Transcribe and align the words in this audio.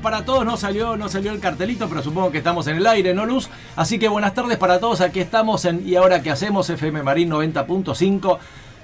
para 0.00 0.24
todos. 0.24 0.44
No 0.44 0.56
salió, 0.56 0.96
no 0.96 1.08
salió 1.08 1.32
el 1.32 1.40
cartelito, 1.40 1.88
pero 1.88 2.02
supongo 2.02 2.30
que 2.30 2.38
estamos 2.38 2.66
en 2.66 2.76
el 2.76 2.86
aire, 2.86 3.14
¿no, 3.14 3.26
Luz? 3.26 3.48
Así 3.76 3.98
que 3.98 4.08
buenas 4.08 4.34
tardes 4.34 4.58
para 4.58 4.80
todos. 4.80 5.00
Aquí 5.00 5.20
estamos 5.20 5.64
en 5.64 5.86
Y 5.86 5.96
ahora 5.96 6.22
qué 6.22 6.30
hacemos, 6.30 6.68
FM 6.68 7.02
Marín 7.02 7.30
90.5. 7.30 8.38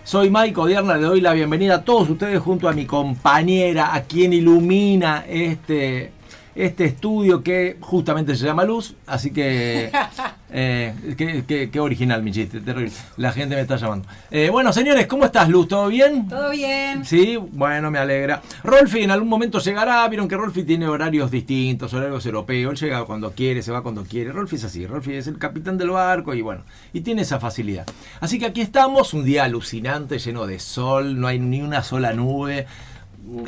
Soy 0.05 0.31
Maico 0.31 0.67
Dierna, 0.67 0.97
le 0.97 1.03
doy 1.03 1.21
la 1.21 1.33
bienvenida 1.33 1.77
a 1.77 1.83
todos 1.83 2.09
ustedes 2.09 2.39
junto 2.41 2.69
a 2.69 2.73
mi 2.73 2.87
compañera, 2.87 3.93
a 3.93 4.05
quien 4.05 4.33
ilumina 4.33 5.25
este, 5.29 6.13
este 6.57 6.87
estudio 6.87 7.43
que 7.43 7.77
justamente 7.81 8.35
se 8.35 8.45
llama 8.45 8.65
Luz. 8.65 8.95
Así 9.07 9.31
que 9.31 9.91
Eh, 10.51 10.95
qué, 11.19 11.71
qué, 11.71 11.81
original 11.81 12.23
mi 12.23 12.31
chiste, 12.31 12.61
terrible. 12.61 12.93
La 13.17 13.33
gente 13.33 13.57
me 13.57 13.63
está 13.63 13.77
llamando. 13.77 14.09
Eh, 14.31 14.49
bueno, 14.49 14.73
señores, 14.73 15.07
¿cómo 15.07 15.25
estás, 15.25 15.49
Luz? 15.49 15.67
¿Todo 15.69 15.89
bien? 15.89 16.29
Todo 16.29 16.51
bien. 16.51 17.05
Sí, 17.05 17.37
bueno, 17.37 17.91
me 17.91 17.99
alegra. 17.99 18.41
Rolfi 18.63 19.03
en 19.03 19.11
algún 19.11 19.29
momento 19.29 19.59
llegará. 19.59 20.07
Vieron 20.09 20.29
que 20.29 20.37
Rolfi 20.37 20.63
tiene 20.63 20.87
horarios 20.87 21.31
distintos, 21.31 21.93
horarios 21.93 22.25
europeos. 22.27 22.73
Él 22.73 22.89
llega 22.89 23.05
cuando 23.05 23.33
quiere, 23.33 23.61
se 23.63 23.73
va 23.73 23.83
cuando 23.83 24.05
quiere. 24.05 24.31
Rolfi 24.31 24.57
es 24.57 24.65
así. 24.65 24.87
Rolfi 24.87 25.15
es 25.15 25.27
el 25.27 25.39
capitán 25.39 25.77
del 25.79 25.91
barco 25.91 26.33
y 26.33 26.43
bueno, 26.43 26.63
y 26.93 27.01
tiene 27.01 27.23
esa 27.23 27.41
facilidad. 27.41 27.87
Así 28.21 28.39
que 28.39 28.47
aquí 28.47 28.61
estamos, 28.61 29.15
un 29.15 29.25
día 29.25 29.45
alucinante, 29.45 30.19
lleno 30.19 30.47
de 30.47 30.61
sol, 30.61 31.21
no 31.21 31.27
hay 31.27 31.41
ni 31.41 31.61
una 31.61 31.83
sola 31.83 32.13
nube 32.13 32.67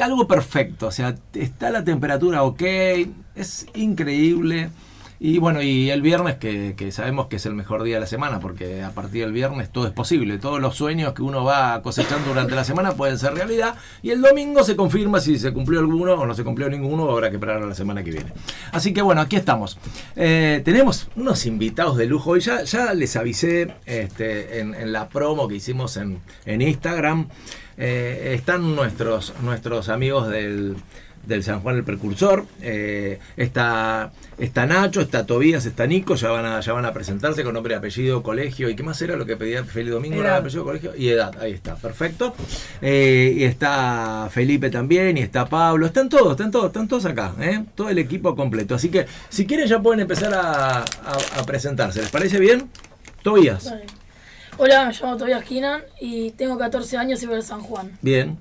algo 0.00 0.26
perfecto, 0.26 0.88
o 0.88 0.90
sea, 0.90 1.14
está 1.34 1.70
la 1.70 1.84
temperatura 1.84 2.42
ok, 2.42 2.62
es 3.34 3.66
increíble. 3.74 4.70
Y 5.20 5.38
bueno, 5.38 5.60
y 5.62 5.90
el 5.90 6.00
viernes 6.00 6.36
que, 6.36 6.92
sabemos 6.92 7.26
que 7.26 7.36
es 7.36 7.46
el 7.46 7.54
mejor 7.54 7.82
día 7.82 7.96
de 7.96 8.00
la 8.00 8.06
semana, 8.06 8.38
porque 8.38 8.84
a 8.84 8.90
partir 8.90 9.24
del 9.24 9.32
viernes 9.32 9.68
todo 9.70 9.86
es 9.86 9.92
posible. 9.92 10.38
Todos 10.38 10.60
los 10.60 10.76
sueños 10.76 11.12
que 11.12 11.22
uno 11.22 11.42
va 11.42 11.82
cosechando 11.82 12.28
durante 12.28 12.54
la 12.54 12.62
semana 12.62 12.92
pueden 12.92 13.18
ser 13.18 13.34
realidad. 13.34 13.74
Y 14.00 14.10
el 14.10 14.22
domingo 14.22 14.62
se 14.62 14.76
confirma 14.76 15.18
si 15.20 15.36
se 15.38 15.52
cumplió 15.52 15.80
alguno 15.80 16.14
o 16.14 16.24
no 16.24 16.34
se 16.34 16.44
cumplió 16.44 16.70
ninguno, 16.70 17.10
habrá 17.10 17.30
que 17.30 17.36
esperar 17.36 17.60
a 17.60 17.66
la 17.66 17.74
semana 17.74 18.04
que 18.04 18.12
viene. 18.12 18.32
Así 18.70 18.92
que 18.92 19.02
bueno, 19.02 19.20
aquí 19.20 19.34
estamos. 19.34 19.78
Eh, 20.14 20.62
tenemos 20.64 21.08
unos 21.16 21.46
invitados 21.46 21.96
de 21.96 22.06
lujo 22.06 22.36
y 22.36 22.40
ya, 22.40 22.62
ya 22.62 22.94
les 22.94 23.16
avisé 23.16 23.74
este, 23.86 24.60
en, 24.60 24.92
la 24.92 25.08
promo 25.08 25.48
que 25.48 25.56
hicimos 25.56 25.96
en, 25.96 26.20
Instagram. 26.46 27.28
Eh, 27.78 28.34
están 28.34 28.74
nuestros, 28.74 29.34
nuestros 29.40 29.88
amigos 29.88 30.28
del 30.28 30.76
del 31.28 31.44
San 31.44 31.60
Juan 31.60 31.76
el 31.76 31.84
Precursor. 31.84 32.46
Eh, 32.62 33.18
está, 33.36 34.10
está 34.38 34.66
Nacho, 34.66 35.00
está 35.00 35.26
Tobías, 35.26 35.66
está 35.66 35.86
Nico, 35.86 36.14
ya 36.14 36.30
van, 36.30 36.46
a, 36.46 36.60
ya 36.60 36.72
van 36.72 36.86
a 36.86 36.92
presentarse 36.92 37.44
con 37.44 37.54
nombre, 37.54 37.74
apellido, 37.74 38.22
colegio. 38.22 38.68
¿Y 38.68 38.74
qué 38.74 38.82
más 38.82 39.00
era 39.02 39.14
lo 39.14 39.26
que 39.26 39.36
pedía 39.36 39.62
Felipe 39.64 39.92
Domingo? 39.92 40.26
apellido, 40.26 40.64
colegio 40.64 40.96
y 40.96 41.08
edad. 41.08 41.36
Ahí 41.40 41.52
está, 41.52 41.76
perfecto. 41.76 42.34
Eh, 42.80 43.34
y 43.36 43.44
está 43.44 44.28
Felipe 44.32 44.70
también, 44.70 45.18
y 45.18 45.20
está 45.20 45.46
Pablo. 45.46 45.86
Están 45.86 46.08
todos, 46.08 46.32
están 46.32 46.50
todos, 46.50 46.66
están 46.66 46.88
todos 46.88 47.04
acá. 47.04 47.34
¿eh? 47.40 47.64
Todo 47.74 47.90
el 47.90 47.98
equipo 47.98 48.34
completo. 48.34 48.74
Así 48.74 48.88
que 48.88 49.06
si 49.28 49.46
quieren 49.46 49.68
ya 49.68 49.80
pueden 49.80 50.00
empezar 50.00 50.32
a, 50.34 50.84
presentarse. 51.46 52.00
¿Les 52.00 52.10
parece 52.10 52.38
bien? 52.40 52.68
Tobías. 53.22 53.72
Hola, 54.60 54.86
me 54.86 54.92
llamo 54.92 55.16
Tobías 55.16 55.44
Kinan 55.44 55.82
y 56.00 56.32
tengo 56.32 56.58
14 56.58 56.96
años 56.96 57.22
y 57.22 57.26
voy 57.26 57.38
a 57.38 57.42
San 57.42 57.60
Juan. 57.60 57.96
Bien. 58.02 58.36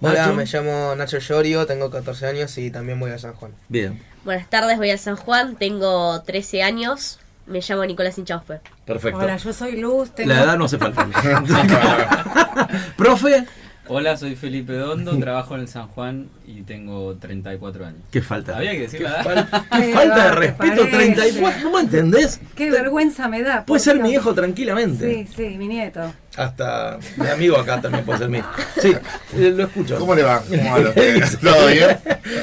Hola, 0.00 0.28
me 0.32 0.46
llamo 0.46 0.94
Nacho 0.96 1.18
Llorio, 1.18 1.66
tengo 1.66 1.90
14 1.90 2.26
años 2.28 2.56
y 2.56 2.70
también 2.70 2.98
voy 2.98 3.10
a 3.10 3.18
San 3.18 3.34
Juan. 3.34 3.52
Bien. 3.68 4.02
Buenas 4.24 4.48
tardes, 4.48 4.78
voy 4.78 4.88
a 4.88 4.96
San 4.96 5.16
Juan, 5.16 5.56
tengo 5.56 6.22
13 6.22 6.62
años, 6.62 7.18
me 7.46 7.60
llamo 7.60 7.84
Nicolás 7.84 8.16
Inchauspe. 8.16 8.60
Perfecto. 8.86 9.20
Hola, 9.20 9.36
yo 9.36 9.52
soy 9.52 9.76
Luz. 9.76 10.12
Tengo... 10.12 10.32
La 10.32 10.44
edad 10.44 10.56
no 10.56 10.64
hace 10.64 10.78
falta. 10.78 11.06
Profe. 12.96 13.46
Hola, 13.92 14.16
soy 14.16 14.36
Felipe 14.36 14.74
Dondo, 14.74 15.18
trabajo 15.18 15.56
en 15.56 15.62
el 15.62 15.68
San 15.68 15.88
Juan 15.88 16.28
y 16.46 16.62
tengo 16.62 17.16
34 17.16 17.86
años. 17.86 17.98
¿Qué 18.12 18.22
falta? 18.22 18.56
Había 18.56 18.70
que 18.70 18.82
decir 18.82 19.00
¿Qué, 19.00 19.04
¿Qué 19.04 19.92
falta 19.92 20.24
de 20.26 20.30
respeto, 20.30 20.86
34. 20.88 21.62
¿Cómo 21.64 21.80
entendés? 21.80 22.40
Qué 22.54 22.70
vergüenza 22.70 23.26
me 23.26 23.42
da. 23.42 23.64
Puede 23.64 23.80
ser 23.80 23.98
mi 23.98 24.12
hijo 24.12 24.32
tranquilamente. 24.32 25.26
Sí, 25.26 25.28
sí, 25.34 25.58
mi 25.58 25.66
nieto. 25.66 26.02
Hasta 26.36 27.00
mi 27.16 27.26
amigo 27.26 27.56
acá 27.56 27.80
también 27.80 28.04
puede 28.04 28.20
ser 28.20 28.28
mi 28.28 28.40
Sí, 28.80 28.92
eh, 29.34 29.52
lo 29.56 29.64
escucho. 29.64 29.98
¿Cómo 29.98 30.14
le 30.14 30.22
va? 30.22 30.40
¿Cómo 30.48 30.70
va? 30.70 30.92
¿Todo 30.94 31.66
bien? 31.66 31.98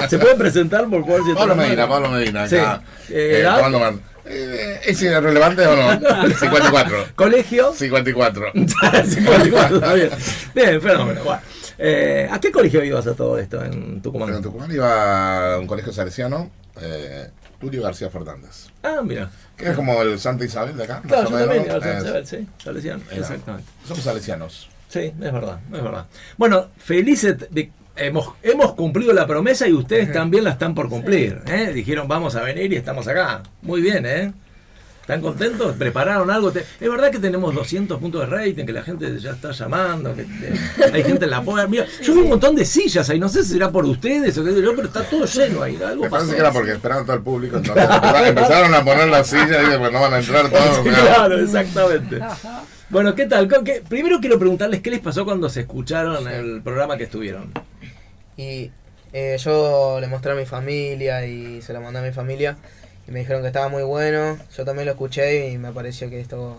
¿Se 0.10 0.20
puede 0.20 0.36
presentar 0.36 0.90
por 0.90 1.06
favor? 1.06 1.26
Si 1.26 1.34
Pablo 1.34 1.56
Medina, 1.56 1.88
Pablo 1.88 2.10
Medina. 2.10 2.44
Acá. 2.44 2.82
Sí. 3.08 3.14
Eh, 3.14 3.42
eh, 3.42 3.48
eh, 3.48 4.00
¿Es 4.30 5.02
relevante 5.02 5.66
o 5.66 5.76
no? 5.76 6.00
54. 6.28 7.06
¿Colegio? 7.16 7.74
54. 7.74 8.52
54, 8.54 9.76
está 9.76 9.94
bien. 9.94 10.10
Bien, 10.54 10.82
fenómeno. 10.82 11.22
Eh, 11.80 12.28
¿A 12.32 12.40
qué 12.40 12.52
colegio 12.52 12.84
ibas 12.84 13.06
a 13.08 13.14
todo 13.14 13.38
esto 13.38 13.64
en 13.64 14.02
Tucumán? 14.02 14.34
En 14.34 14.42
Tucumán 14.42 14.72
iba 14.72 15.54
a 15.54 15.60
un 15.60 15.68
colegio 15.68 15.94
salesiano, 15.94 16.50
eh, 16.82 17.30
Tulio 17.60 17.84
García 17.84 18.10
Fernández. 18.10 18.68
Ah, 18.82 19.02
mira. 19.04 19.30
Que 19.56 19.70
es 19.70 19.76
como 19.76 20.02
el 20.02 20.20
Santa 20.20 20.46
Isabel 20.46 20.76
de 20.76 20.84
acá. 20.84 21.02
Claro, 21.06 21.30
yo 21.30 21.38
también 21.38 21.66
Santa 21.68 21.98
Isabel, 22.00 22.28
sí, 22.28 22.48
salesiano, 22.64 23.04
exactamente. 23.12 23.70
Somos 23.88 24.04
salesianos. 24.04 24.70
Sí, 24.90 25.00
es 25.00 25.34
verdad, 25.34 25.60
es 25.66 25.84
verdad. 25.84 26.06
Bueno, 26.38 26.68
felices 26.78 27.36
de 27.52 27.72
hemos, 27.98 28.34
hemos 28.44 28.74
cumplido 28.74 29.14
la 29.14 29.28
promesa 29.28 29.68
y 29.68 29.74
ustedes 29.74 30.12
también 30.12 30.44
la 30.44 30.52
están 30.52 30.76
por 30.76 30.90
cumplir. 30.90 31.42
¿eh? 31.48 31.72
Dijeron 31.74 32.08
vamos 32.08 32.36
a 32.36 32.44
venir 32.44 32.72
y 32.72 32.76
estamos 32.76 33.08
acá. 33.08 33.44
Muy 33.62 33.82
bien, 33.82 34.06
¿eh? 34.06 34.34
¿Están 35.08 35.22
contentos? 35.22 35.74
¿Prepararon 35.78 36.30
algo? 36.30 36.50
Es 36.50 36.90
verdad 36.90 37.10
que 37.10 37.20
tenemos 37.20 37.56
200 37.56 37.98
puntos 37.98 38.20
de 38.20 38.28
rating, 38.28 38.66
que 38.66 38.74
la 38.74 38.84
gente 38.84 39.18
ya 39.20 39.32
está 39.32 39.52
llamando, 39.52 40.14
que, 40.14 40.26
hay 40.92 41.02
gente 41.02 41.24
en 41.24 41.32
la 41.32 41.42
puerta. 41.42 41.66
Mira, 41.66 41.86
yo 42.04 42.14
vi 42.14 42.20
un 42.20 42.28
montón 42.28 42.58
de 42.58 42.66
sillas 42.66 43.10
ahí, 43.10 43.18
no 43.18 43.30
sé 43.30 43.42
si 43.46 43.54
será 43.54 43.72
por 43.72 43.86
ustedes 43.86 44.38
o 44.38 44.44
qué 44.44 44.52
sé 44.52 44.62
yo, 44.62 44.76
pero 44.76 44.90
está 44.90 45.04
todo 45.04 45.24
lleno 45.24 45.64
ahí. 45.64 45.80
Algo 45.82 46.04
Me 46.04 46.10
parece 46.10 46.34
que 46.34 46.40
era 46.42 46.52
porque 46.52 46.74
esperaban 46.74 47.06
todo 47.06 47.16
el 47.16 47.22
público. 47.22 47.56
Entonces 47.56 47.88
empezaron 48.28 48.76
a 48.76 48.84
poner 48.84 49.08
las 49.08 49.28
sillas 49.28 49.64
y 49.66 49.70
después 49.70 49.94
no 49.94 50.02
van 50.02 50.14
a 50.14 50.20
entrar 50.20 50.50
todos. 50.50 50.80
claro, 51.06 51.40
exactamente. 51.40 52.20
Bueno, 52.90 53.16
¿qué 53.16 53.28
tal? 53.28 53.48
Primero 53.88 54.20
quiero 54.20 54.38
preguntarles 54.38 54.82
qué 54.82 54.92
les 54.92 55.00
pasó 55.00 55.24
cuando 55.24 55.48
se 55.48 55.62
escucharon 55.62 56.28
el 56.28 56.62
programa 56.62 56.98
que 56.98 57.06
estuvieron. 57.06 57.54
Y 58.38 58.72
eh, 59.14 59.38
yo 59.40 60.00
le 60.00 60.08
mostré 60.08 60.32
a 60.32 60.36
mi 60.36 60.46
familia 60.46 61.26
y 61.26 61.62
se 61.62 61.74
lo 61.74 61.82
mandé 61.82 62.00
a 62.00 62.04
mi 62.04 62.12
familia 62.12 62.58
y 63.08 63.12
me 63.12 63.20
dijeron 63.20 63.42
que 63.42 63.48
estaba 63.48 63.68
muy 63.68 63.84
bueno. 63.84 64.38
Yo 64.56 64.66
también 64.66 64.86
lo 64.86 64.92
escuché 64.92 65.50
y 65.50 65.58
me 65.58 65.72
pareció 65.72 66.10
que 66.10 66.20
estuvo 66.20 66.58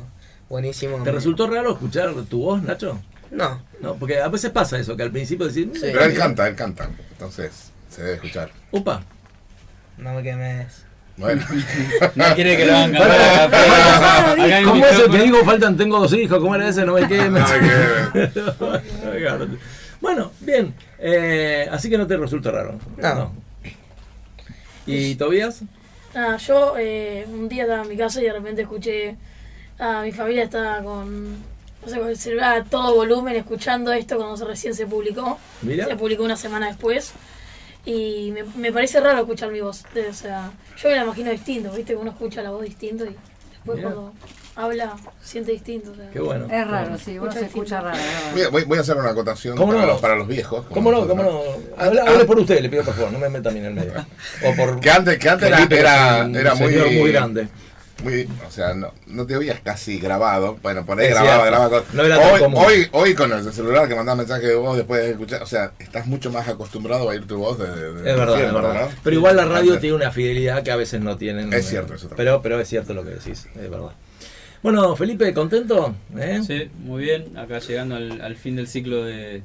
buenísimo. 0.49 1.03
¿Te 1.03 1.13
resultó 1.13 1.49
raro 1.49 1.73
escuchar 1.73 2.13
tu 2.29 2.43
voz, 2.43 2.63
Nacho? 2.63 3.01
No. 3.31 3.63
No, 3.81 3.95
porque 3.95 4.21
a 4.21 4.29
veces 4.29 4.51
pasa 4.51 4.79
eso, 4.79 4.97
que 4.97 5.05
al 5.05 5.13
principio 5.13 5.47
decís... 5.47 5.69
Pero 5.81 6.03
él 6.03 6.15
canta, 6.15 6.49
él 6.49 6.57
canta, 6.57 6.91
entonces 7.13 7.71
se 7.91 8.03
debe 8.03 8.15
escuchar. 8.15 8.51
Upa. 8.73 9.03
No 9.99 10.15
me 10.15 10.23
quemes. 10.23 10.85
Bueno. 11.17 11.45
no 12.15 12.35
quiere 12.35 12.57
que 12.57 12.67
lo 12.67 12.77
hagan 12.77 12.93
cantar. 12.93 14.65
¿Cómo 14.65 14.87
es 14.87 14.99
el 14.99 15.11
que 15.11 15.19
digo, 15.19 15.45
faltan, 15.45 15.77
tengo 15.77 15.99
dos 16.01 16.13
hijos? 16.15 16.39
¿Cómo 16.39 16.55
era 16.55 16.69
ese? 16.69 16.85
No 16.85 16.95
me 16.95 17.07
quemes. 17.07 17.45
No 18.15 18.71
me 19.13 19.19
quemes. 19.19 19.59
Bueno, 20.01 20.31
bien. 20.41 20.75
Eh, 20.99 21.69
así 21.71 21.89
que 21.89 21.99
no 21.99 22.07
te 22.07 22.17
resulta 22.17 22.51
raro. 22.51 22.79
No. 22.97 23.33
¿Y 24.87 25.15
Tobías? 25.17 25.63
Ah, 26.15 26.37
yo 26.39 26.75
eh, 26.79 27.27
un 27.29 27.49
día 27.49 27.65
estaba 27.65 27.83
en 27.83 27.89
mi 27.89 27.97
casa 27.97 28.21
y 28.21 28.25
de 28.25 28.33
repente 28.33 28.63
escuché 28.63 29.17
a 29.79 30.03
mi 30.03 30.13
familia 30.13 30.45
estaba 30.45 30.83
con 30.83 31.37
no 31.87 32.15
sé, 32.15 32.41
a 32.41 32.65
todo 32.65 32.95
volumen 32.95 33.37
escuchando 33.37 33.93
esto 33.93 34.17
cuando 34.17 34.45
recién 34.47 34.75
se 34.75 34.87
publicó. 34.87 35.39
Se 35.63 35.97
publicó 35.97 36.25
una 36.25 36.37
semana 36.37 36.69
después. 36.69 37.13
Y 37.85 38.33
me, 38.33 38.43
me, 38.57 38.73
parece 38.73 39.01
raro 39.01 39.21
escuchar 39.21 39.51
mi 39.51 39.61
voz. 39.61 39.85
O 40.11 40.13
sea, 40.13 40.51
yo 40.77 40.89
me 40.89 40.97
la 40.97 41.05
imagino 41.05 41.31
distinto, 41.31 41.71
¿viste? 41.73 41.95
Uno 41.97 42.11
escucha 42.11 42.43
la 42.43 42.51
voz 42.51 42.65
distinto 42.65 43.05
y 43.05 43.15
después 43.51 43.81
cuando 43.81 44.13
habla, 44.59 44.97
siente 45.23 45.53
distinto. 45.53 45.93
Qué 46.13 46.19
bueno. 46.19 46.47
Es 46.51 46.69
raro, 46.69 46.99
sí, 46.99 47.17
uno 47.19 47.31
se 47.31 47.45
escucha 47.45 47.81
raro. 47.81 47.99
Voy, 48.51 48.65
voy, 48.65 48.79
a 48.79 48.81
hacer 48.81 48.97
una 48.97 49.11
acotación 49.11 49.57
para, 49.57 49.87
los, 49.87 50.01
para, 50.01 50.17
los, 50.17 50.27
viejos. 50.27 50.67
¿Cómo 50.71 50.91
no? 50.91 51.07
¿Cómo 51.07 51.23
no? 51.23 51.43
Hable, 51.77 52.25
por 52.25 52.41
usted, 52.41 52.61
le 52.61 52.69
pido 52.69 52.83
por 52.83 52.95
favor, 52.95 53.13
no 53.13 53.21
me 53.21 53.29
meta 53.29 53.51
a 53.51 53.53
mí 53.53 53.61
en 53.61 53.67
el 53.67 53.75
medio. 53.75 53.93
O 54.45 54.55
por 54.57 54.81
que 54.81 54.91
antes, 54.91 55.19
que 55.19 55.29
antes 55.29 55.49
era, 55.49 56.27
era, 56.27 56.55
muy, 56.57 56.75
muy 56.75 57.13
grande. 57.13 57.49
Muy, 58.03 58.29
o 58.47 58.51
sea, 58.51 58.75
no, 58.75 58.93
no 59.07 59.27
te 59.27 59.37
oías 59.37 59.61
casi 59.61 59.99
grabado. 59.99 60.57
Bueno, 60.63 60.85
por 60.85 60.99
ahí 60.99 61.09
grababa, 61.09 61.47
grababa. 61.47 61.83
No 61.93 62.05
era 62.05 62.19
hoy, 62.19 62.41
hoy, 62.55 62.89
hoy, 62.93 63.15
con 63.15 63.33
el 63.33 63.53
celular 63.53 63.89
que 63.89 63.95
mandaba 63.95 64.17
mensaje 64.17 64.47
de 64.47 64.55
voz 64.55 64.77
después 64.77 65.03
de 65.03 65.11
escuchar, 65.11 65.43
o 65.43 65.47
sea, 65.47 65.73
estás 65.79 66.07
mucho 66.07 66.31
más 66.31 66.47
acostumbrado 66.49 67.05
a 67.05 67.07
oír 67.13 67.27
tu 67.27 67.39
voz. 67.39 67.59
De, 67.59 67.65
es 67.65 68.17
verdad, 68.17 68.41
es 68.41 68.53
verdad. 68.53 68.89
Pero 69.05 69.17
igual 69.17 69.37
la 69.37 69.45
radio 69.45 69.79
tiene 69.79 69.97
una 69.97 70.11
fidelidad 70.11 70.63
que 70.63 70.71
a 70.73 70.77
veces 70.77 71.01
no 71.01 71.17
tienen. 71.17 71.53
Es 71.53 71.69
cierto, 71.69 71.95
eso 71.95 72.09
también. 72.09 72.27
Pero, 72.27 72.43
pero 72.43 72.61
es 72.61 72.69
cierto 72.69 72.95
lo 72.95 73.05
que 73.05 73.11
decís, 73.11 73.47
es 73.55 73.71
verdad. 73.71 73.93
Bueno, 74.63 74.97
Felipe, 74.97 75.33
¿contento? 75.33 75.95
¿Eh? 76.17 76.41
Sí, 76.45 76.71
muy 76.81 77.05
bien. 77.05 77.37
Acá 77.37 77.61
llegando 77.61 77.97
al, 77.97 78.37
fin 78.37 78.57
del 78.57 78.67
ciclo 78.67 79.05
de, 79.05 79.43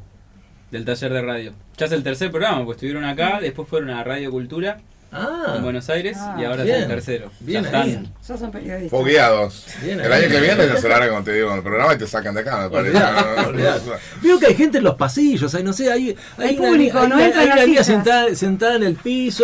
del 0.72 0.86
taller 0.86 1.14
de 1.14 1.22
radio. 1.22 1.54
Ya 1.78 1.86
es 1.86 1.92
el 1.92 2.04
tercer 2.04 2.32
programa, 2.32 2.66
pues 2.66 2.78
estuvieron 2.78 3.06
acá, 3.06 3.40
después 3.42 3.68
fueron 3.68 3.92
a 3.92 4.04
Radio 4.04 4.32
Cultura 4.32 4.80
ah, 5.14 5.54
en 5.58 5.64
Buenos 5.64 5.90
Aires 5.90 6.18
y 6.38 6.44
ahora 6.44 6.64
bien, 6.64 6.76
es 6.76 6.82
el 6.84 6.88
tercero. 6.88 7.32
Bien, 7.40 7.66
están. 7.66 8.14
Sos 8.22 8.42
un 8.42 8.52
periodista. 8.52 8.90
Fogueados. 8.90 9.66
el 9.84 10.12
año 10.12 10.28
que 10.30 10.40
viene 10.40 10.68
ya 10.68 10.78
se 10.78 10.90
larga, 10.90 11.10
como 11.10 11.24
te 11.24 11.34
digo, 11.34 11.52
en 11.52 11.58
el 11.58 11.64
programa 11.64 11.94
y 11.94 11.98
te 11.98 12.08
sacan 12.08 12.34
de 12.36 12.42
acá, 12.42 12.64
me 12.64 12.70
parece. 12.70 13.00
Veo 14.22 14.40
que 14.40 14.48
hay 14.48 14.56
gente 14.56 14.80
en 14.80 14.84
los 14.84 14.96
pasillos, 14.96 15.54
hay, 15.56 15.64
no 15.64 15.74
sé, 15.74 15.92
hay, 15.92 16.16
hay, 16.38 16.56
público, 16.56 17.00
hay, 17.00 17.08
no 17.08 17.16
hay, 17.18 17.32
hay 17.32 17.48
una 17.48 17.66
niña 17.66 17.84
sentada, 17.84 18.34
sentada, 18.36 18.76
en 18.76 18.84
el 18.84 18.96
piso, 18.96 19.44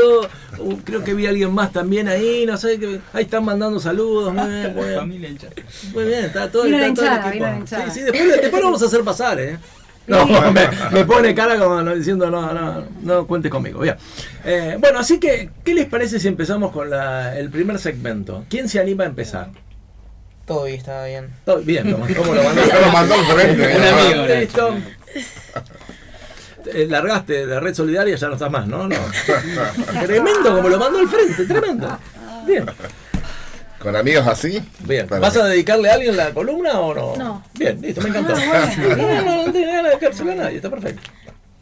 uh, 0.57 0.77
creo 0.83 1.03
que 1.03 1.13
vi 1.13 1.25
a 1.25 1.29
alguien 1.29 1.53
más 1.53 1.71
también 1.71 2.07
ahí, 2.07 2.45
no 2.45 2.57
sé, 2.57 2.79
que, 2.79 2.99
ahí 3.13 3.23
están 3.23 3.45
mandando 3.45 3.79
saludos. 3.79 4.33
Muy 4.33 4.49
bien, 4.49 4.75
muy 4.75 5.17
bien. 5.17 5.37
Muy 5.93 6.03
bien, 6.05 6.25
está 6.25 6.49
todo, 6.51 6.65
está 6.65 6.93
todo 6.93 7.05
el 7.07 7.27
equipo. 7.29 7.45
Sí, 7.65 7.75
sí, 7.93 8.01
después, 8.01 8.41
después 8.41 8.61
lo 8.61 8.67
vamos 8.67 8.81
a 8.81 8.85
hacer 8.85 9.03
pasar, 9.03 9.39
¿eh? 9.39 9.57
No, 10.09 10.25
me, 10.91 11.05
pone 11.05 11.35
cara 11.35 11.57
como 11.57 11.81
diciendo, 11.93 12.29
no, 12.29 12.51
no, 12.53 12.83
no 13.01 13.27
cuente 13.27 13.49
conmigo. 13.49 13.79
Bien. 13.79 13.95
Eh, 14.43 14.75
bueno, 14.79 14.99
así 14.99 15.19
que, 15.19 15.51
¿qué 15.63 15.73
les 15.73 15.85
parece 15.85 16.19
si 16.19 16.27
empezamos 16.27 16.71
con 16.71 16.89
la, 16.89 17.37
el 17.37 17.49
primer 17.49 17.79
segmento? 17.79 18.45
¿Quién 18.49 18.67
se 18.67 18.79
anima 18.79 19.03
a 19.03 19.07
empezar? 19.07 19.49
Todo 20.45 20.65
bien, 20.65 20.77
está 20.79 21.05
bien. 21.05 21.29
Todo 21.45 21.59
bien, 21.59 21.91
¿cómo 21.91 22.33
lo 22.33 22.43
mandó? 22.43 22.61
lo 22.63 22.91
mandó 22.91 23.15
el 23.15 23.25
frente. 23.25 23.77
Un 23.77 23.83
amigo, 23.83 24.25
listo. 24.25 24.75
Eh, 26.73 26.87
largaste 26.89 27.45
de 27.45 27.59
red 27.59 27.73
solidaria, 27.73 28.15
ya 28.15 28.27
no 28.27 28.33
estás 28.33 28.51
más, 28.51 28.67
¿no? 28.67 28.87
no. 28.87 28.95
tremendo 30.05 30.55
como 30.55 30.69
lo 30.69 30.79
mandó 30.79 30.99
al 30.99 31.07
frente, 31.07 31.45
tremendo. 31.45 31.97
Bien. 32.45 32.65
¿Con 33.79 33.95
amigos 33.95 34.27
así? 34.27 34.61
Bien. 34.79 35.07
¿Vas 35.07 35.37
a 35.37 35.45
dedicarle 35.45 35.89
a 35.89 35.93
alguien 35.93 36.17
la 36.17 36.33
columna 36.33 36.79
o 36.79 36.93
no? 36.93 37.15
No. 37.15 37.43
Bien, 37.53 37.81
listo, 37.81 38.01
me 38.01 38.09
encantó. 38.09 38.33
no, 38.97 39.21
no, 39.23 39.45
no 39.45 39.51
tiene 39.51 39.67
ganas 39.67 39.83
de 39.83 39.89
dedicársela 39.89 40.33
a 40.33 40.35
nadie, 40.35 40.57
está 40.57 40.69
perfecto. 40.69 41.01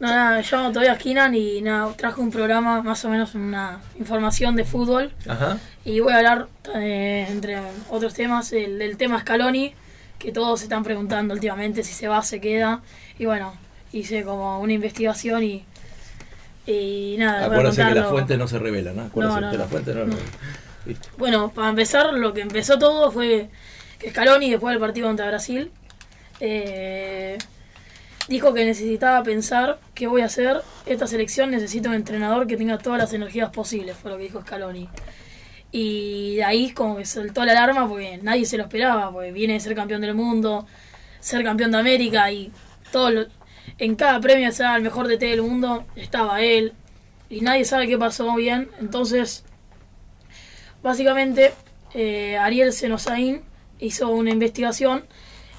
No, 0.00 0.06
nada, 0.08 0.40
yo 0.40 0.70
todavía 0.70 0.94
Skinan 0.94 1.34
y 1.34 1.60
nada, 1.60 1.92
traje 1.96 2.20
un 2.20 2.30
programa, 2.30 2.82
más 2.82 3.04
o 3.04 3.08
menos 3.08 3.34
una 3.34 3.80
información 3.98 4.54
de 4.54 4.64
fútbol. 4.64 5.12
Ajá. 5.26 5.58
Y 5.84 6.00
voy 6.00 6.12
a 6.12 6.18
hablar, 6.18 6.48
eh, 6.76 7.26
entre 7.28 7.58
otros 7.90 8.14
temas, 8.14 8.52
el, 8.52 8.78
del 8.78 8.96
tema 8.96 9.20
Scaloni, 9.20 9.74
que 10.18 10.30
todos 10.30 10.60
se 10.60 10.66
están 10.66 10.84
preguntando 10.84 11.34
últimamente 11.34 11.82
si 11.82 11.92
se 11.92 12.06
va, 12.06 12.22
se 12.22 12.40
queda. 12.40 12.80
Y 13.18 13.26
bueno, 13.26 13.54
hice 13.92 14.22
como 14.22 14.60
una 14.60 14.72
investigación 14.72 15.42
y, 15.42 15.64
y 16.66 17.16
nada. 17.18 17.46
Acuérdense 17.46 17.84
que 17.84 17.94
las 17.94 18.08
fuentes 18.08 18.38
no 18.38 18.46
se 18.46 18.58
revelan, 18.58 18.96
¿no? 18.96 19.02
Acuérdense 19.02 19.50
que 19.50 19.58
las 19.58 19.68
fuentes 19.68 19.96
no, 19.96 20.06
no. 20.06 20.16
Bueno, 21.16 21.50
para 21.50 21.70
empezar, 21.70 22.12
lo 22.14 22.32
que 22.32 22.40
empezó 22.40 22.78
todo 22.78 23.10
fue 23.10 23.48
que 23.98 24.10
Scaloni, 24.10 24.50
después 24.50 24.72
del 24.72 24.80
partido 24.80 25.08
contra 25.08 25.26
Brasil, 25.26 25.70
eh, 26.40 27.38
dijo 28.28 28.54
que 28.54 28.64
necesitaba 28.64 29.22
pensar 29.22 29.80
qué 29.94 30.06
voy 30.06 30.22
a 30.22 30.26
hacer. 30.26 30.62
Esta 30.86 31.06
selección 31.06 31.50
necesita 31.50 31.88
un 31.88 31.94
entrenador 31.94 32.46
que 32.46 32.56
tenga 32.56 32.78
todas 32.78 32.98
las 32.98 33.12
energías 33.12 33.50
posibles, 33.50 33.96
fue 33.96 34.10
lo 34.10 34.16
que 34.16 34.24
dijo 34.24 34.40
Scaloni. 34.40 34.88
Y 35.70 36.36
de 36.36 36.44
ahí 36.44 36.70
como 36.70 36.96
que 36.96 37.04
soltó 37.04 37.44
la 37.44 37.52
alarma 37.52 37.88
porque 37.88 38.18
nadie 38.22 38.46
se 38.46 38.56
lo 38.56 38.64
esperaba, 38.64 39.12
porque 39.12 39.32
viene 39.32 39.54
de 39.54 39.60
ser 39.60 39.74
campeón 39.74 40.00
del 40.00 40.14
mundo, 40.14 40.66
ser 41.20 41.44
campeón 41.44 41.72
de 41.72 41.78
América 41.78 42.30
y 42.32 42.50
todo 42.90 43.26
en 43.76 43.94
cada 43.96 44.20
premio 44.20 44.50
sea 44.52 44.76
el 44.76 44.82
mejor 44.82 45.08
DT 45.08 45.20
del 45.26 45.42
mundo, 45.42 45.84
estaba 45.94 46.40
él. 46.40 46.72
Y 47.28 47.42
nadie 47.42 47.64
sabe 47.64 47.86
qué 47.86 47.98
pasó 47.98 48.34
bien. 48.34 48.70
Entonces 48.80 49.44
Básicamente, 50.82 51.52
eh, 51.94 52.36
Ariel 52.38 52.72
Senosain 52.72 53.42
hizo 53.80 54.10
una 54.10 54.30
investigación 54.30 55.04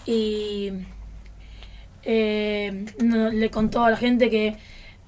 y 0.05 0.71
eh, 2.03 2.85
le 2.99 3.49
contó 3.49 3.83
a 3.83 3.91
la 3.91 3.97
gente 3.97 4.29
que 4.29 4.55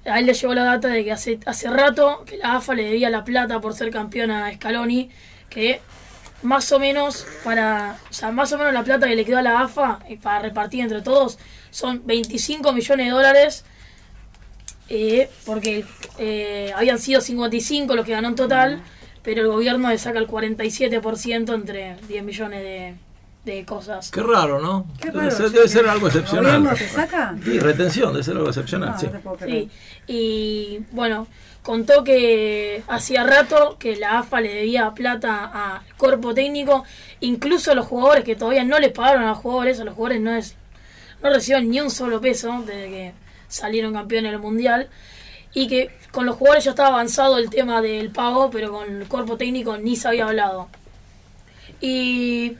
a 0.04 0.18
él 0.18 0.26
le 0.26 0.34
llegó 0.34 0.52
la 0.54 0.64
data 0.64 0.88
de 0.88 1.04
que 1.04 1.12
hace, 1.12 1.38
hace 1.46 1.70
rato 1.70 2.24
que 2.26 2.36
la 2.36 2.56
AFA 2.56 2.74
le 2.74 2.84
debía 2.84 3.08
la 3.08 3.24
plata 3.24 3.60
por 3.60 3.74
ser 3.74 3.90
campeona 3.90 4.46
a 4.46 4.54
Scaloni, 4.54 5.10
que 5.48 5.80
más 6.42 6.70
o 6.72 6.78
menos 6.78 7.24
para, 7.44 7.98
o 8.10 8.12
sea, 8.12 8.32
más 8.32 8.52
o 8.52 8.58
menos 8.58 8.74
la 8.74 8.82
plata 8.82 9.06
que 9.06 9.14
le 9.14 9.24
quedó 9.24 9.38
a 9.38 9.42
la 9.42 9.60
AFA 9.60 10.00
eh, 10.08 10.18
para 10.20 10.40
repartir 10.40 10.80
entre 10.80 11.00
todos 11.00 11.38
son 11.70 12.02
25 12.04 12.72
millones 12.72 13.06
de 13.06 13.12
dólares, 13.12 13.64
porque 15.46 15.86
habían 16.76 16.98
sido 16.98 17.22
55 17.22 17.96
los 17.96 18.04
que 18.04 18.12
ganó 18.12 18.28
en 18.28 18.34
total 18.34 18.82
pero 19.22 19.42
el 19.42 19.48
gobierno 19.48 19.88
le 19.88 19.98
saca 19.98 20.18
el 20.18 20.26
47% 20.26 21.54
entre 21.54 21.96
10 22.08 22.24
millones 22.24 22.62
de, 22.62 22.94
de 23.44 23.64
cosas. 23.64 24.10
Qué 24.10 24.22
raro, 24.22 24.60
¿no? 24.60 24.86
Qué 25.00 25.10
raro, 25.10 25.34
debe, 25.50 25.68
ser, 25.68 25.88
algo 25.88 26.06
excepcional. 26.08 26.46
¿El 26.46 26.62
gobierno 26.62 26.78
te 26.78 26.88
saca? 26.88 27.36
Sí, 27.44 27.58
retención, 27.58 28.12
debe 28.12 28.24
ser 28.24 28.36
algo 28.36 28.48
excepcional, 28.48 28.98
sí. 28.98 29.08
sí. 29.44 29.70
Y 30.06 30.80
bueno, 30.92 31.26
contó 31.62 32.04
que 32.04 32.82
hacía 32.88 33.24
rato 33.24 33.76
que 33.78 33.96
la 33.96 34.18
AFA 34.18 34.40
le 34.40 34.54
debía 34.54 34.90
plata 34.92 35.44
al 35.44 35.82
cuerpo 35.96 36.34
técnico, 36.34 36.84
incluso 37.20 37.72
a 37.72 37.74
los 37.74 37.86
jugadores 37.86 38.24
que 38.24 38.36
todavía 38.36 38.64
no 38.64 38.78
les 38.78 38.92
pagaron 38.92 39.24
a 39.24 39.30
los 39.30 39.38
jugadores, 39.38 39.80
a 39.80 39.84
los 39.84 39.94
jugadores 39.94 40.20
no 40.20 40.34
es 40.34 40.56
no 41.22 41.30
reciben 41.30 41.70
ni 41.70 41.80
un 41.80 41.90
solo 41.90 42.20
peso 42.20 42.64
desde 42.66 42.88
que 42.88 43.12
salieron 43.48 43.92
campeones 43.92 44.32
del 44.32 44.40
mundial 44.40 44.88
y 45.54 45.68
que 45.68 45.90
con 46.10 46.26
los 46.26 46.36
jugadores 46.36 46.64
ya 46.64 46.70
estaba 46.70 46.88
avanzado 46.88 47.38
el 47.38 47.50
tema 47.50 47.80
del 47.80 48.10
pago, 48.10 48.50
pero 48.50 48.72
con 48.72 49.02
el 49.02 49.08
cuerpo 49.08 49.36
técnico 49.36 49.76
ni 49.76 49.96
se 49.96 50.08
había 50.08 50.26
hablado. 50.26 50.68
Y 51.80 52.56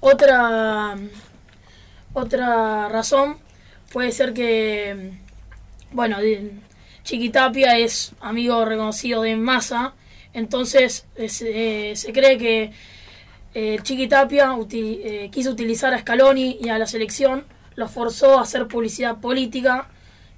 otra 0.00 0.96
otra 2.12 2.88
razón 2.88 3.38
puede 3.92 4.12
ser 4.12 4.32
que 4.32 5.12
bueno, 5.92 6.18
Chiquitapia 7.02 7.78
es 7.78 8.12
amigo 8.20 8.64
reconocido 8.64 9.22
de 9.22 9.36
Massa, 9.36 9.94
entonces 10.32 11.06
eh, 11.16 11.92
se 11.96 12.12
cree 12.12 12.38
que 12.38 12.72
eh, 13.54 13.78
Chiquitapia 13.82 14.54
eh, 14.70 15.28
quiso 15.32 15.50
utilizar 15.50 15.92
a 15.92 15.98
Scaloni 15.98 16.58
y 16.60 16.68
a 16.68 16.78
la 16.78 16.86
selección, 16.86 17.44
lo 17.74 17.88
forzó 17.88 18.38
a 18.38 18.42
hacer 18.42 18.68
publicidad 18.68 19.18
política 19.18 19.88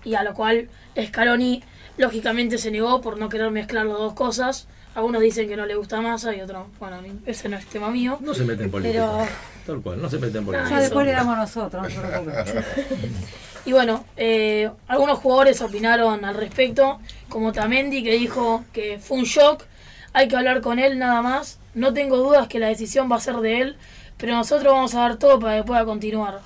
y 0.05 0.15
a 0.15 0.23
lo 0.23 0.33
cual 0.33 0.71
Scaloni 1.01 1.63
lógicamente 1.97 2.59
se 2.59 2.71
negó 2.71 3.01
por 3.01 3.19
no 3.19 3.29
querer 3.29 3.51
mezclar 3.51 3.87
las 3.87 3.99
dos 3.99 4.15
cosas. 4.15 4.67
Algunos 4.95 5.23
dicen 5.23 5.49
que 5.49 5.57
no 5.57 5.65
le 5.65 5.75
gusta 5.75 6.01
Massa 6.01 6.35
y 6.35 6.41
otros, 6.43 6.67
bueno, 6.79 6.99
ese 7.25 7.49
no 7.49 7.57
es 7.57 7.67
tema 7.67 7.91
mío. 7.91 8.19
No 8.21 8.35
se 8.35 8.45
meten 8.45 8.67
en 8.67 8.71
política. 8.71 9.27
Tal 9.65 9.81
cual, 9.81 10.03
no 10.03 10.11
se 10.11 10.19
meten 10.19 10.39
en 10.39 10.45
política. 10.45 10.71
Ya 10.71 10.81
después 10.81 11.07
le 11.07 11.13
damos 11.13 11.37
nosotros, 11.37 11.89
no 11.95 12.33
Y 13.65 13.73
bueno, 13.73 14.05
eh, 14.17 14.71
algunos 14.89 15.19
jugadores 15.21 15.63
opinaron 15.63 16.25
al 16.25 16.35
respecto, 16.35 16.99
como 17.29 17.53
Tamendi, 17.53 18.03
que 18.03 18.13
dijo 18.13 18.65
que 18.73 18.99
fue 18.99 19.19
un 19.19 19.25
shock, 19.25 19.65
hay 20.13 20.29
que 20.29 20.37
hablar 20.37 20.61
con 20.61 20.79
él 20.79 20.99
nada 20.99 21.23
más. 21.23 21.59
No 21.75 21.95
tengo 21.95 22.17
dudas 22.17 22.49
que 22.49 22.59
la 22.59 22.69
decisión 22.69 23.11
va 23.11 23.17
a 23.17 23.21
ser 23.21 23.37
de 23.37 23.61
él, 23.61 23.77
pero 24.19 24.35
nosotros 24.35 24.73
vamos 24.73 24.95
a 24.95 25.01
dar 25.01 25.17
todo 25.17 25.39
para 25.39 25.59
que 25.59 25.63
pueda 25.63 25.85
continuar. 25.85 26.41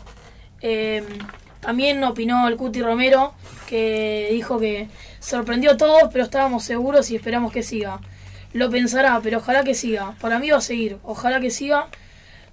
Eh, 0.60 1.02
también 1.60 2.04
opinó 2.04 2.46
el 2.48 2.56
Cuti 2.56 2.82
Romero, 2.82 3.32
que 3.66 4.28
dijo 4.32 4.58
que 4.58 4.88
sorprendió 5.20 5.72
a 5.72 5.76
todos, 5.76 6.04
pero 6.12 6.24
estábamos 6.24 6.64
seguros 6.64 7.10
y 7.10 7.16
esperamos 7.16 7.52
que 7.52 7.62
siga. 7.62 8.00
Lo 8.52 8.70
pensará, 8.70 9.20
pero 9.22 9.38
ojalá 9.38 9.64
que 9.64 9.74
siga. 9.74 10.14
Para 10.20 10.38
mí 10.38 10.50
va 10.50 10.58
a 10.58 10.62
seguir, 10.62 10.98
ojalá 11.02 11.40
que 11.40 11.50
siga. 11.50 11.88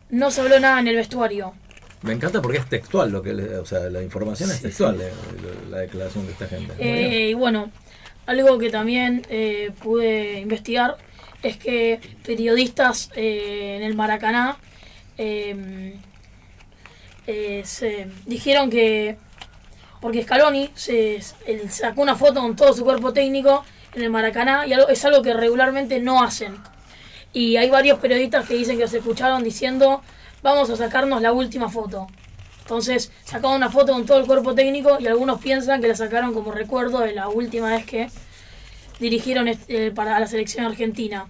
No 0.10 0.32
se 0.32 0.41
habló 0.41 0.60
nada 0.60 0.79
en 0.79 0.88
el 0.88 0.96
vestuario. 0.98 1.53
Me 2.03 2.12
encanta 2.12 2.41
porque 2.41 2.58
es 2.58 2.67
textual 2.67 3.12
lo 3.12 3.24
que 3.24 3.32
o 3.32 3.65
sea, 3.65 3.89
la 3.89 4.03
información 4.03 4.51
es 4.51 4.62
textual, 4.62 5.00
eh, 5.00 5.10
la 5.70 5.79
declaración 5.79 6.25
de 6.25 6.34
esta 6.34 6.48
gente. 6.48 6.74
Eh, 6.77 7.29
y 7.29 7.34
bueno, 7.34 7.72
algo 8.25 8.58
que 8.58 8.70
también 8.70 9.22
eh, 9.29 9.72
pude 9.82 10.41
investigar 10.41 10.98
es 11.41 11.55
que 11.55 12.01
periodistas 12.25 13.10
en 13.15 13.84
el 13.84 13.96
Maracaná 13.96 14.58
se 17.25 18.08
dijeron 18.25 18.70
que 18.70 19.17
porque 20.03 20.22
Scaloni 20.24 20.69
se, 20.75 21.22
sacó 21.69 22.01
una 22.01 22.15
foto 22.15 22.41
con 22.41 22.57
todo 22.57 22.74
su 22.74 22.83
cuerpo 22.83 23.13
técnico 23.13 23.63
en 23.93 24.03
el 24.03 24.10
Maracaná 24.10 24.67
y 24.67 24.74
es 24.74 25.05
algo 25.05 25.22
que 25.22 25.33
regularmente 25.33 26.01
no 26.01 26.22
hacen. 26.22 26.57
Y 27.31 27.55
hay 27.55 27.69
varios 27.69 28.00
periodistas 28.00 28.45
que 28.45 28.53
dicen 28.55 28.77
que 28.77 28.86
se 28.89 28.98
escucharon 28.98 29.45
diciendo 29.45 30.01
vamos 30.41 30.69
a 30.69 30.75
sacarnos 30.75 31.22
la 31.22 31.31
última 31.31 31.69
foto. 31.69 32.07
Entonces 32.60 33.13
sacaron 33.24 33.55
una 33.55 33.69
foto 33.69 33.93
con 33.93 34.05
todo 34.05 34.17
el 34.17 34.25
cuerpo 34.25 34.53
técnico 34.53 34.98
y 35.00 35.07
algunos 35.07 35.39
piensan 35.39 35.79
que 35.79 35.88
la 35.88 35.95
sacaron 35.95 36.33
como 36.33 36.51
recuerdo 36.51 37.00
de 37.00 37.13
la 37.13 37.29
última 37.29 37.69
vez 37.69 37.86
que 37.86 38.10
dirigieron 39.00 39.48
eh, 39.48 39.91
para 39.95 40.19
la 40.19 40.27
selección 40.27 40.65
argentina. 40.65 41.27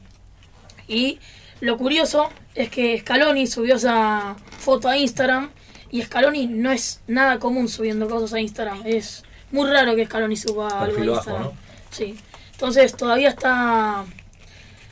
Y 0.87 1.19
lo 1.61 1.77
curioso 1.77 2.27
es 2.55 2.71
que 2.71 2.97
Scaloni 2.97 3.45
subió 3.45 3.75
esa 3.75 4.35
foto 4.57 4.89
a 4.89 4.97
Instagram 4.97 5.51
y 5.93 6.01
Scaloni 6.01 6.47
no 6.47 6.71
es 6.71 7.01
nada 7.05 7.37
común 7.37 7.69
subiendo 7.69 8.09
cosas 8.09 8.33
a 8.33 8.39
Instagram. 8.39 8.81
Es 8.83 9.23
muy 9.51 9.69
raro 9.69 9.95
que 9.95 10.05
Scaloni 10.07 10.35
suba 10.35 10.81
algo 10.81 10.99
a 10.99 11.05
Instagram. 11.05 11.51
Sí. 11.91 12.15
Entonces 12.53 12.97
todavía 12.97 13.29
está, 13.29 14.03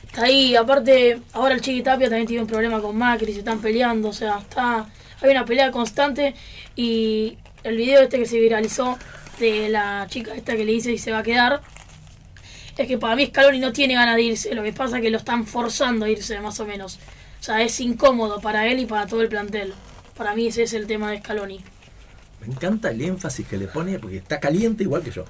está 0.06 0.22
ahí. 0.22 0.54
Aparte, 0.54 1.20
ahora 1.32 1.56
el 1.56 1.60
Chiquitapia 1.60 2.08
también 2.08 2.28
tiene 2.28 2.42
un 2.42 2.48
problema 2.48 2.80
con 2.80 2.96
Macri, 2.96 3.32
se 3.32 3.40
están 3.40 3.60
peleando. 3.60 4.10
O 4.10 4.12
sea, 4.12 4.38
está 4.38 4.86
hay 5.20 5.30
una 5.32 5.44
pelea 5.44 5.72
constante. 5.72 6.36
Y 6.76 7.36
el 7.64 7.76
video 7.76 8.02
este 8.02 8.20
que 8.20 8.26
se 8.26 8.38
viralizó 8.38 8.96
de 9.40 9.70
la 9.70 10.06
chica 10.08 10.36
esta 10.36 10.54
que 10.56 10.64
le 10.64 10.70
dice 10.70 10.90
si 10.90 10.98
se 10.98 11.10
va 11.10 11.18
a 11.18 11.22
quedar. 11.24 11.62
es 12.78 12.86
que 12.86 12.96
para 12.96 13.16
mí 13.16 13.26
Scaloni 13.26 13.58
no 13.58 13.72
tiene 13.72 13.94
ganas 13.94 14.14
de 14.14 14.22
irse, 14.22 14.54
lo 14.54 14.62
que 14.62 14.72
pasa 14.72 14.98
es 14.98 15.02
que 15.02 15.10
lo 15.10 15.18
están 15.18 15.48
forzando 15.48 16.06
a 16.06 16.10
irse 16.10 16.38
más 16.38 16.60
o 16.60 16.64
menos. 16.64 17.00
O 17.40 17.42
sea, 17.42 17.60
es 17.60 17.80
incómodo 17.80 18.40
para 18.40 18.68
él 18.68 18.78
y 18.78 18.86
para 18.86 19.08
todo 19.08 19.20
el 19.20 19.28
plantel. 19.28 19.74
Para 20.16 20.34
mí 20.34 20.46
ese 20.46 20.64
es 20.64 20.72
el 20.74 20.86
tema 20.86 21.10
de 21.10 21.18
Scaloni. 21.18 21.64
Me 22.40 22.46
encanta 22.48 22.90
el 22.90 23.00
énfasis 23.00 23.46
que 23.46 23.56
le 23.56 23.68
pone 23.68 23.98
porque 23.98 24.16
está 24.16 24.40
caliente 24.40 24.82
igual 24.82 25.02
que 25.02 25.12
yo. 25.12 25.24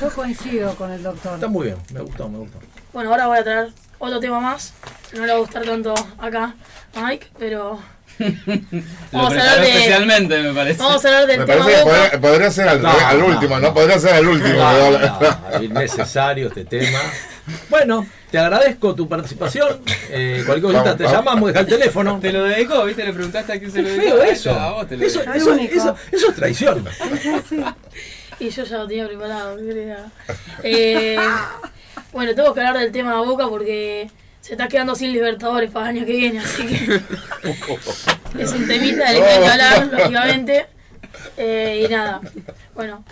Yo 0.00 0.10
coincido 0.14 0.74
con 0.76 0.92
el 0.92 1.02
doctor. 1.02 1.34
Está 1.34 1.48
muy 1.48 1.66
bien, 1.66 1.78
me 1.92 2.00
gustó, 2.00 2.28
me 2.28 2.38
gustó. 2.38 2.58
Bueno, 2.92 3.10
ahora 3.10 3.26
voy 3.26 3.38
a 3.38 3.44
traer 3.44 3.72
otro 3.98 4.20
tema 4.20 4.38
más. 4.40 4.72
No 5.14 5.26
le 5.26 5.32
va 5.32 5.38
a 5.38 5.40
gustar 5.40 5.64
tanto 5.64 5.94
acá 6.18 6.54
a 6.94 7.02
Mike, 7.02 7.26
pero 7.38 7.80
Vamos 9.12 9.32
a 9.32 9.40
hablar 9.40 9.60
de, 9.60 9.68
especialmente, 9.68 10.42
me 10.42 10.52
parece. 10.52 10.82
Vamos 10.82 11.04
a 11.04 11.08
hablar 11.08 11.26
del 11.26 11.40
me 11.40 11.46
tema 11.46 11.64
parece 11.64 11.78
que 11.78 11.84
podría, 11.84 12.20
podría, 12.20 12.50
ser 12.50 12.68
al, 12.68 12.82
no, 12.82 12.90
al 12.90 13.22
último, 13.22 13.60
¿no? 13.60 13.74
Podría 13.74 13.98
ser 13.98 14.16
el 14.16 14.28
último. 14.28 14.58
No, 14.58 15.62
innecesario 15.62 16.48
este 16.48 16.64
tema. 16.64 16.98
Bueno, 17.68 18.06
te 18.30 18.38
agradezco 18.38 18.94
tu 18.94 19.08
participación. 19.08 19.80
Eh, 20.10 20.42
cualquier 20.46 20.72
cosita 20.72 20.96
te 20.96 21.04
llamamos, 21.04 21.48
deja 21.48 21.60
el 21.60 21.66
teléfono. 21.66 22.18
Te 22.20 22.32
lo 22.32 22.44
dedicó, 22.44 22.84
¿viste? 22.84 23.04
Le 23.04 23.12
preguntaste 23.12 23.52
a 23.52 23.58
quién 23.58 23.70
se 23.70 23.82
lo 23.82 23.88
dedicó. 23.88 24.16
Eso. 24.18 24.52
A 24.52 24.72
vos 24.72 24.88
te 24.88 24.96
lo 24.96 25.04
eso, 25.04 25.20
eso, 25.22 25.54
eso, 25.54 25.96
eso, 26.12 26.28
es 26.30 26.36
traición. 26.36 26.84
y 28.40 28.50
yo 28.50 28.64
ya 28.64 28.78
lo 28.78 28.86
tenía 28.86 29.06
preparado. 29.06 29.56
Eh, 30.62 31.16
bueno, 32.12 32.34
tengo 32.34 32.54
que 32.54 32.60
hablar 32.60 32.78
del 32.78 32.92
tema 32.92 33.12
de 33.12 33.26
Boca 33.26 33.48
porque 33.48 34.10
se 34.40 34.52
está 34.52 34.68
quedando 34.68 34.94
sin 34.94 35.12
Libertadores 35.12 35.70
para 35.70 35.90
el 35.90 35.96
año 35.98 36.06
que 36.06 36.12
viene, 36.12 36.38
así 36.38 36.66
que 36.66 37.00
es 38.42 38.52
un 38.52 38.66
temita 38.66 39.10
del 39.10 39.22
que 39.22 39.28
hay 39.28 39.40
que 39.40 39.48
hablar, 39.48 39.86
lógicamente. 39.92 40.66
Eh, 41.36 41.84
y 41.84 41.92
nada, 41.92 42.20
bueno. 42.74 43.04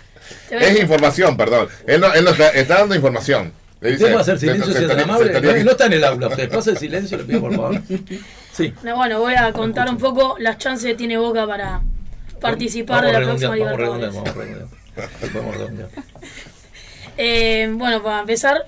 Es 0.49 0.79
información, 0.79 1.37
perdón. 1.37 1.67
Él, 1.85 2.01
no, 2.01 2.13
él 2.13 2.23
no 2.23 2.31
está, 2.31 2.49
está, 2.49 2.79
dando 2.79 2.95
información. 2.95 3.53
Le 3.79 3.91
dice, 3.91 4.13
hacer 4.13 4.39
silencio 4.39 4.73
si 4.73 4.83
es 4.83 4.87
tan 4.87 4.99
amable? 4.99 5.33
No, 5.33 5.63
no, 5.63 5.71
está 5.71 5.85
en 5.85 5.93
el 5.93 6.03
aula. 6.03 6.27
Usted 6.27 6.49
pasa 6.49 6.71
el 6.71 6.77
silencio, 6.77 7.17
le 7.17 7.23
pido 7.25 7.41
por 7.41 7.55
favor. 7.55 7.81
Sí. 8.51 8.73
bueno, 8.81 9.19
voy 9.19 9.35
a 9.35 9.53
contar 9.53 9.87
un 9.89 9.97
poco 9.97 10.35
las 10.39 10.57
chances 10.57 10.91
que 10.91 10.95
tiene 10.95 11.17
Boca 11.17 11.45
para 11.45 11.81
participar 12.41 13.05
de 13.05 13.13
la 13.13 13.21
próxima 13.21 13.55
Libertadores. 13.55 14.13
Vamos 14.15 14.35
vamos 15.33 15.55
eh, 17.17 17.69
bueno, 17.71 18.01
para 18.01 18.21
empezar, 18.21 18.65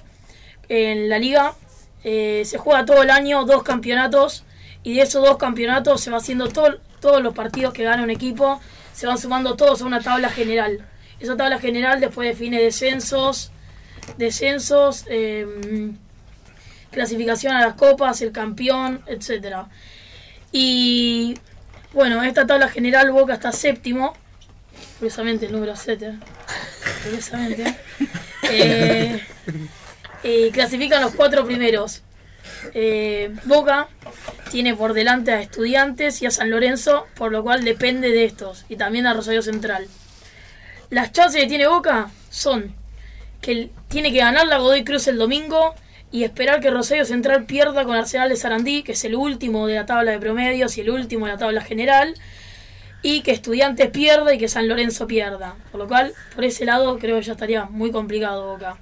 en 0.68 1.10
la 1.10 1.18
liga 1.18 1.56
eh, 2.04 2.44
se 2.46 2.60
juega 2.60 2.86
todo 2.86 3.02
el 3.02 3.10
año 3.10 3.46
dos 3.46 3.64
campeonatos 3.64 4.44
y 4.84 4.96
de 4.96 5.02
esos 5.02 5.26
dos 5.26 5.38
campeonatos 5.38 6.02
se 6.02 6.12
va 6.12 6.18
haciendo 6.18 6.48
todo, 6.50 6.78
todos 7.00 7.22
los 7.22 7.34
partidos 7.34 7.74
que 7.74 7.84
gana 7.84 8.04
un 8.04 8.12
equipo, 8.12 8.62
se 8.94 9.08
van 9.08 9.18
sumando 9.18 9.56
todos 9.56 9.82
a 9.82 9.86
una 9.86 10.02
tabla 10.02 10.30
general. 10.30 10.86
Esa 11.20 11.36
tabla 11.36 11.60
general 11.60 12.00
después 12.00 12.30
define 12.30 12.62
descensos, 12.62 13.52
descensos, 14.18 15.06
em, 15.08 15.98
clasificación 16.92 17.54
a 17.54 17.62
las 17.62 17.76
copas, 17.76 18.22
el 18.22 18.32
campeón, 18.32 19.02
etcétera. 19.08 19.68
Y 20.52 21.36
bueno, 21.94 22.24
esta 22.24 22.46
tabla 22.46 22.68
general 22.68 23.12
Boca 23.12 23.34
está 23.34 23.52
séptimo, 23.52 24.14
curiosamente 24.98 25.48
el 25.48 25.52
número 25.52 25.76
7, 25.76 26.14
curiosamente. 27.04 27.76
Eh, 28.52 29.22
eh, 30.24 30.50
clasifican 30.52 31.04
los 31.04 31.14
cuatro 31.14 31.46
primeros. 31.46 32.02
Eh, 32.74 33.36
Boca 33.44 33.88
tiene 34.50 34.74
por 34.76 34.94
delante 34.94 35.32
a 35.32 35.42
Estudiantes 35.42 36.24
y 36.24 36.26
a 36.26 36.32
San 36.32 36.50
Lorenzo, 36.50 37.06
por 37.16 37.32
lo 37.32 37.44
cual 37.44 37.64
depende 37.64 38.10
de 38.10 38.26
estos, 38.26 38.66
y 38.68 38.76
también 38.76 39.06
a 39.06 39.14
Rosario 39.14 39.44
Central. 39.44 39.88
Las 40.90 41.12
chances 41.12 41.42
que 41.42 41.48
tiene 41.48 41.68
Boca 41.68 42.10
son 42.32 42.74
que 43.42 43.70
tiene 43.88 44.12
que 44.12 44.20
ganar 44.20 44.48
la 44.48 44.58
Godoy 44.58 44.84
Cruz 44.84 45.08
el 45.08 45.18
domingo 45.18 45.74
y 46.12 46.24
esperar 46.24 46.60
que 46.60 46.72
Rosario 46.72 47.06
Central 47.06 47.46
pierda 47.46 47.86
con 47.86 47.96
Arsenal 47.96 48.30
de 48.30 48.36
Sarandí, 48.36 48.84
que 48.84 48.94
es 48.94 49.04
el 49.06 49.16
último 49.16 49.68
de 49.68 49.76
la 49.76 49.86
tabla 49.86 50.12
de 50.12 50.20
promedios 50.20 50.78
y 50.78 50.82
el 50.82 50.90
último 50.90 51.26
de 51.26 51.34
la 51.34 51.38
tabla 51.38 51.62
general, 51.62 52.16
y 53.02 53.22
que 53.22 53.32
Estudiantes 53.32 53.90
pierda 53.90 54.34
y 54.34 54.38
que 54.38 54.48
San 54.48 54.68
Lorenzo 54.68 55.08
pierda. 55.08 55.56
Por 55.72 55.80
lo 55.80 55.88
cual, 55.88 56.14
por 56.36 56.44
ese 56.44 56.66
lado, 56.66 56.98
creo 56.98 57.18
que 57.18 57.26
ya 57.26 57.34
estaría 57.34 57.66
muy 57.66 57.92
complicado 57.92 58.48
Boca. 58.48 58.78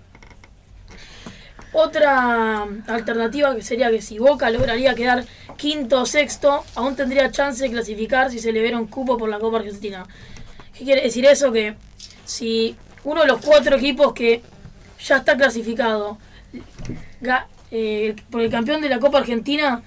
Otra 1.73 2.65
alternativa 2.87 3.53
que 3.53 3.61
sería 3.61 3.91
que 3.91 4.01
si 4.01 4.17
Boca 4.19 4.49
lograría 4.49 4.95
quedar 4.95 5.25
quinto 5.57 6.01
o 6.01 6.05
sexto, 6.05 6.63
aún 6.75 6.95
tendría 6.95 7.29
chance 7.29 7.61
de 7.61 7.69
clasificar 7.69 8.31
si 8.31 8.39
se 8.39 8.51
le 8.53 8.61
viera 8.61 8.79
un 8.79 8.87
cupo 8.87 9.17
por 9.17 9.29
la 9.29 9.37
Copa 9.37 9.57
Argentina. 9.57 10.05
¿Qué 10.75 10.85
quiere 10.85 11.01
decir 11.01 11.25
eso? 11.25 11.51
Que 11.51 11.75
si 12.23 12.75
uno 13.07 13.21
de 13.21 13.27
los 13.27 13.39
cuatro 13.39 13.77
equipos 13.77 14.13
que 14.13 14.41
ya 14.99 15.17
está 15.17 15.37
clasificado 15.37 16.17
eh, 17.71 18.15
por 18.29 18.41
el 18.41 18.51
campeón 18.51 18.81
de 18.81 18.89
la 18.89 18.99
Copa 18.99 19.19
Argentina 19.19 19.81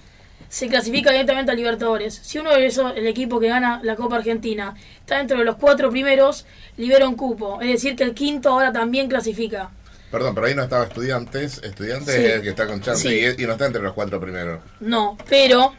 se 0.48 0.68
clasifica 0.68 1.10
directamente 1.10 1.52
a 1.52 1.54
Libertadores. 1.54 2.14
Si 2.14 2.38
uno 2.38 2.50
de 2.50 2.64
esos, 2.64 2.96
el 2.96 3.06
equipo 3.06 3.38
que 3.38 3.48
gana 3.48 3.80
la 3.84 3.94
Copa 3.94 4.16
Argentina, 4.16 4.74
está 5.00 5.18
dentro 5.18 5.38
de 5.38 5.44
los 5.44 5.56
cuatro 5.56 5.90
primeros, 5.90 6.46
libera 6.78 7.06
un 7.06 7.14
cupo. 7.14 7.60
Es 7.60 7.68
decir, 7.68 7.94
que 7.94 8.04
el 8.04 8.14
quinto 8.14 8.48
ahora 8.48 8.72
también 8.72 9.06
clasifica. 9.06 9.70
Perdón, 10.10 10.34
pero 10.34 10.46
ahí 10.46 10.54
no 10.54 10.62
estaba 10.62 10.84
estudiantes. 10.84 11.58
Estudiantes 11.62 12.14
es 12.14 12.32
el 12.36 12.42
que 12.42 12.48
está 12.48 12.66
con 12.66 12.80
chance 12.80 13.36
y, 13.38 13.46
no 13.46 13.52
está 13.52 13.66
entre 13.66 13.82
los 13.82 13.92
cuatro 13.92 14.18
primeros. 14.18 14.60
No, 14.80 15.18
pero 15.28 15.74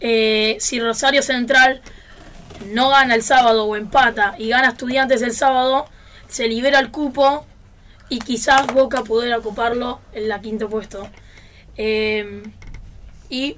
eh, 0.00 0.56
si 0.60 0.78
Rosario 0.78 1.22
Central 1.22 1.82
no 2.68 2.88
gana 2.88 3.16
el 3.16 3.24
sábado 3.24 3.64
o 3.64 3.74
empata 3.74 4.36
y 4.38 4.48
gana 4.48 4.68
estudiantes 4.68 5.22
el 5.22 5.32
sábado, 5.34 5.88
se 6.28 6.46
libera 6.48 6.78
el 6.78 6.90
cupo 6.90 7.44
y 8.08 8.18
quizás 8.20 8.66
Boca 8.72 9.02
pudiera 9.02 9.38
ocuparlo 9.38 10.00
en 10.12 10.28
la 10.28 10.40
quinto 10.40 10.68
puesto. 10.68 11.08
Eh, 11.76 12.42
y 13.28 13.56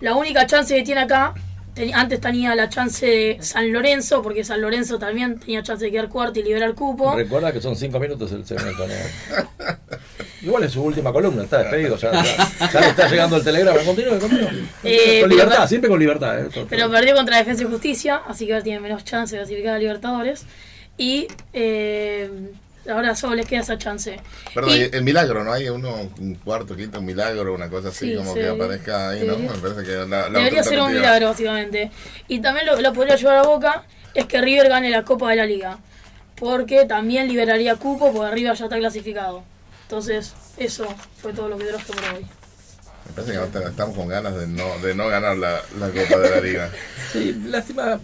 la 0.00 0.14
única 0.14 0.46
chance 0.46 0.74
que 0.74 0.82
tiene 0.82 1.02
acá 1.02 1.34
antes 1.94 2.20
tenía 2.20 2.54
la 2.54 2.68
chance 2.68 3.04
de 3.04 3.38
San 3.40 3.70
Lorenzo, 3.70 4.22
porque 4.22 4.44
San 4.44 4.60
Lorenzo 4.60 4.98
también 4.98 5.38
tenía 5.38 5.62
chance 5.62 5.84
de 5.84 5.90
quedar 5.90 6.08
cuarto 6.08 6.40
y 6.40 6.42
liberar 6.42 6.74
cupo. 6.74 7.14
Recuerda 7.14 7.52
que 7.52 7.60
son 7.60 7.76
cinco 7.76 8.00
minutos 8.00 8.32
el 8.32 8.46
segmento. 8.46 8.86
Igual 10.42 10.64
es 10.64 10.72
su 10.72 10.82
última 10.82 11.12
columna, 11.12 11.42
está 11.42 11.58
despedido, 11.58 11.96
ya, 11.96 12.12
ya, 12.12 12.80
le 12.80 12.88
está 12.88 13.08
llegando 13.08 13.36
el 13.36 13.44
telegrama. 13.44 13.80
Continúe, 13.80 14.18
continúe. 14.18 14.48
Eh, 14.84 15.20
con 15.20 15.30
libertad, 15.30 15.68
siempre 15.68 15.90
con 15.90 15.98
libertad. 15.98 16.40
Eh, 16.40 16.66
pero 16.68 16.90
perdió 16.90 17.14
contra 17.14 17.38
Defensa 17.38 17.64
y 17.64 17.66
Justicia, 17.66 18.22
así 18.26 18.46
que 18.46 18.52
ahora 18.52 18.62
tiene 18.62 18.80
menos 18.80 19.04
chance 19.04 19.34
de 19.34 19.42
clasificar 19.42 19.74
a 19.74 19.78
Libertadores. 19.78 20.46
Y 20.98 21.28
eh, 21.52 22.30
ahora 22.90 23.14
solo 23.14 23.34
les 23.34 23.46
queda 23.46 23.60
esa 23.60 23.78
chance. 23.78 24.18
Perdón, 24.54 24.72
el 24.92 25.02
milagro, 25.02 25.44
¿no? 25.44 25.52
Hay 25.52 25.68
uno, 25.68 26.10
un 26.18 26.34
cuarto, 26.36 26.76
quinto 26.76 27.00
milagro, 27.02 27.54
una 27.54 27.68
cosa 27.68 27.88
así, 27.88 28.14
como 28.14 28.34
que 28.34 28.48
aparezca 28.48 29.10
ahí, 29.10 29.26
¿no? 29.26 29.38
Me 29.38 29.48
parece 29.58 29.82
que 29.82 30.06
la, 30.06 30.28
Debería 30.30 30.62
ser 30.62 30.80
un 30.80 30.94
milagro, 30.94 31.28
básicamente. 31.28 31.90
Y 32.28 32.40
también 32.40 32.66
lo, 32.66 32.80
lo 32.80 32.92
podría 32.92 33.16
llevar 33.16 33.38
a 33.38 33.42
Boca 33.42 33.84
es 34.14 34.26
que 34.26 34.40
River 34.40 34.68
gane 34.68 34.90
la 34.90 35.04
Copa 35.04 35.30
de 35.30 35.36
la 35.36 35.46
Liga. 35.46 35.78
Porque 36.36 36.84
también 36.84 37.28
liberaría 37.28 37.76
cupo, 37.76 38.12
porque 38.12 38.34
River 38.34 38.56
ya 38.56 38.64
está 38.64 38.78
clasificado. 38.78 39.42
Entonces, 39.82 40.34
eso 40.56 40.86
fue 41.20 41.32
todo 41.32 41.48
lo 41.48 41.58
que 41.58 41.64
traje 41.64 41.92
por 41.92 41.96
hoy. 42.14 42.26
Me 43.06 43.12
parece 43.14 43.32
que 43.32 43.68
estamos 43.68 43.96
con 43.96 44.08
ganas 44.08 44.34
de 44.36 44.46
no, 44.46 44.78
de 44.78 44.94
no 44.94 45.08
ganar 45.08 45.36
la, 45.36 45.60
la 45.78 45.88
Copa 45.88 46.18
de 46.18 46.30
la 46.30 46.40
Liga. 46.40 46.70
Sí, 47.12 47.32
lástima 47.46 48.00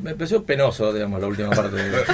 me 0.00 0.14
pareció 0.14 0.44
penoso, 0.44 0.92
digamos, 0.92 1.20
la 1.20 1.26
última 1.26 1.50
parte 1.50 1.76
de, 1.76 2.04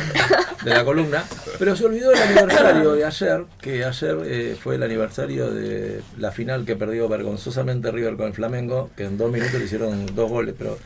la 0.65 0.85
columna, 0.85 1.25
pero 1.59 1.75
se 1.77 1.85
olvidó 1.85 2.13
el 2.13 2.19
aniversario 2.19 2.93
de 2.93 3.05
ayer, 3.05 3.45
que 3.61 3.85
ayer 3.85 4.19
eh, 4.25 4.57
fue 4.61 4.75
el 4.75 4.83
aniversario 4.83 5.51
de 5.51 6.03
la 6.19 6.31
final 6.31 6.65
que 6.65 6.77
perdió 6.77 7.09
vergonzosamente 7.09 7.91
River 7.91 8.17
con 8.17 8.27
el 8.27 8.35
Flamengo, 8.35 8.91
que 8.97 9.05
en 9.05 9.17
dos 9.17 9.31
minutos 9.31 9.55
le 9.55 9.65
hicieron 9.65 10.15
dos 10.15 10.29
goles, 10.29 10.55
pero 10.59 10.79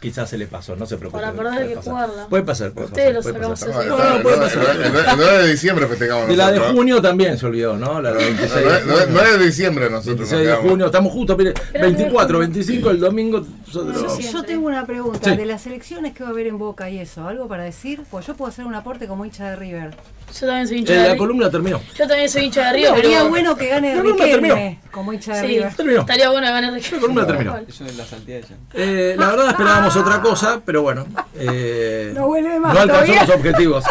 quizás 0.00 0.28
se 0.30 0.38
le 0.38 0.46
pasó, 0.46 0.76
no 0.76 0.86
se 0.86 0.96
preocupe. 0.96 1.22
Para 1.22 1.32
perder 1.32 1.68
que 1.68 1.76
jugarla. 1.76 2.26
Puede 2.28 2.42
pasar, 2.42 2.72
puede 2.72 2.86
Ustedes 2.86 3.16
pasar. 3.16 3.40
lo 3.40 3.56
sacamos 3.56 3.86
no, 3.86 4.16
no, 4.16 4.22
puede 4.22 4.36
pasar. 4.36 4.76
El 4.76 4.92
9 5.16 5.38
de 5.38 5.50
diciembre 5.50 5.86
festejamos 5.86 6.28
De 6.28 6.36
la 6.36 6.52
de 6.52 6.60
junio 6.60 7.02
también 7.02 7.38
se 7.38 7.46
olvidó, 7.46 7.76
¿no? 7.76 8.00
La 8.00 8.12
de 8.12 8.24
26 8.24 8.64
de 8.64 9.06
9 9.10 9.38
de 9.38 9.44
diciembre 9.44 9.90
nosotros. 9.90 10.30
26 10.30 10.46
de 10.46 10.68
junio, 10.68 10.86
estamos 10.86 11.12
justo, 11.12 11.36
mire, 11.36 11.54
24, 11.72 12.38
25 12.38 12.90
el 12.90 13.00
domingo. 13.00 13.44
Nosotros... 13.66 14.32
Yo 14.32 14.42
tengo 14.42 14.66
una 14.66 14.86
pregunta, 14.86 15.34
de 15.34 15.44
las 15.44 15.66
elecciones 15.66 16.14
que 16.14 16.22
va 16.22 16.30
a 16.30 16.32
haber 16.32 16.46
en 16.46 16.58
Boca 16.58 16.88
y 16.90 16.98
eso, 16.98 17.26
¿algo 17.26 17.48
para 17.48 17.64
decir? 17.64 18.02
Pues 18.10 18.26
yo 18.26 18.34
puedo 18.34 18.48
hacer 18.48 18.64
un 18.64 18.74
aporte 18.74 19.06
como 19.06 19.24
hincha 19.24 19.50
de 19.50 19.56
River. 19.56 19.96
Yo 20.38 20.46
también 20.46 20.68
soy 20.68 20.78
hincha 20.78 20.92
eh, 20.92 20.96
de 20.96 21.02
River. 21.02 21.12
La 21.12 21.18
columna 21.18 21.50
terminó. 21.50 21.80
Yo 21.96 22.06
también 22.06 22.28
soy 22.28 22.44
hincha 22.44 22.66
de 22.66 22.72
River. 22.72 22.94
Estaría 22.94 23.22
bueno 23.24 23.56
que 23.56 23.68
gane 23.68 24.02
Riquelme 24.02 24.80
como 24.90 25.12
hincha 25.12 25.36
de 25.36 25.42
River. 25.42 25.74
Terminó. 25.74 26.00
Estaría 26.00 26.30
bueno 26.30 26.46
que 26.46 26.52
gane 26.52 26.70
Riquelme. 26.70 26.96
La 26.96 27.00
columna 27.00 27.26
terminó. 27.26 27.56
Eso 27.56 27.84
es 27.84 27.96
la 27.96 28.04
saltilla 28.04 28.40
eh, 28.74 29.16
La 29.18 29.30
verdad 29.30 29.48
esperábamos 29.48 29.87
otra 29.96 30.20
cosa, 30.20 30.60
pero 30.64 30.82
bueno. 30.82 31.06
Eh, 31.34 32.12
no 32.14 32.26
vuelve 32.26 32.58
más. 32.58 32.74
No 32.74 32.80
alcanzó 32.80 33.14
los 33.14 33.30
objetivos. 33.30 33.84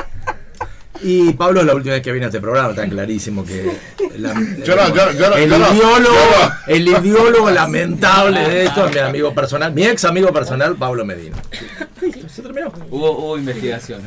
Y 1.01 1.33
Pablo 1.33 1.59
es 1.59 1.65
la 1.65 1.75
última 1.75 1.93
vez 1.95 2.03
que 2.03 2.11
viene 2.11 2.25
a 2.25 2.29
este 2.29 2.41
programa, 2.41 2.69
está 2.69 2.87
clarísimo 2.87 3.45
que 3.45 3.77
la, 4.17 4.33
yo 4.63 4.75
no, 4.75 4.95
yo, 4.95 5.11
yo, 5.11 5.35
el, 5.35 5.49
ideólogo, 5.49 6.15
el 6.65 6.87
ideólogo 6.87 7.51
lamentable 7.51 8.39
de 8.41 8.65
esto 8.65 8.87
es 8.87 8.95
mi 8.95 8.99
amigo 9.01 9.33
personal, 9.33 9.73
mi 9.73 9.83
ex 9.85 10.05
amigo 10.05 10.33
personal, 10.33 10.75
Pablo 10.75 11.05
Medina. 11.05 11.37
Se 12.27 12.41
terminó. 12.41 12.71
Hubo, 12.89 13.11
hubo 13.11 13.37
investigación. 13.37 14.01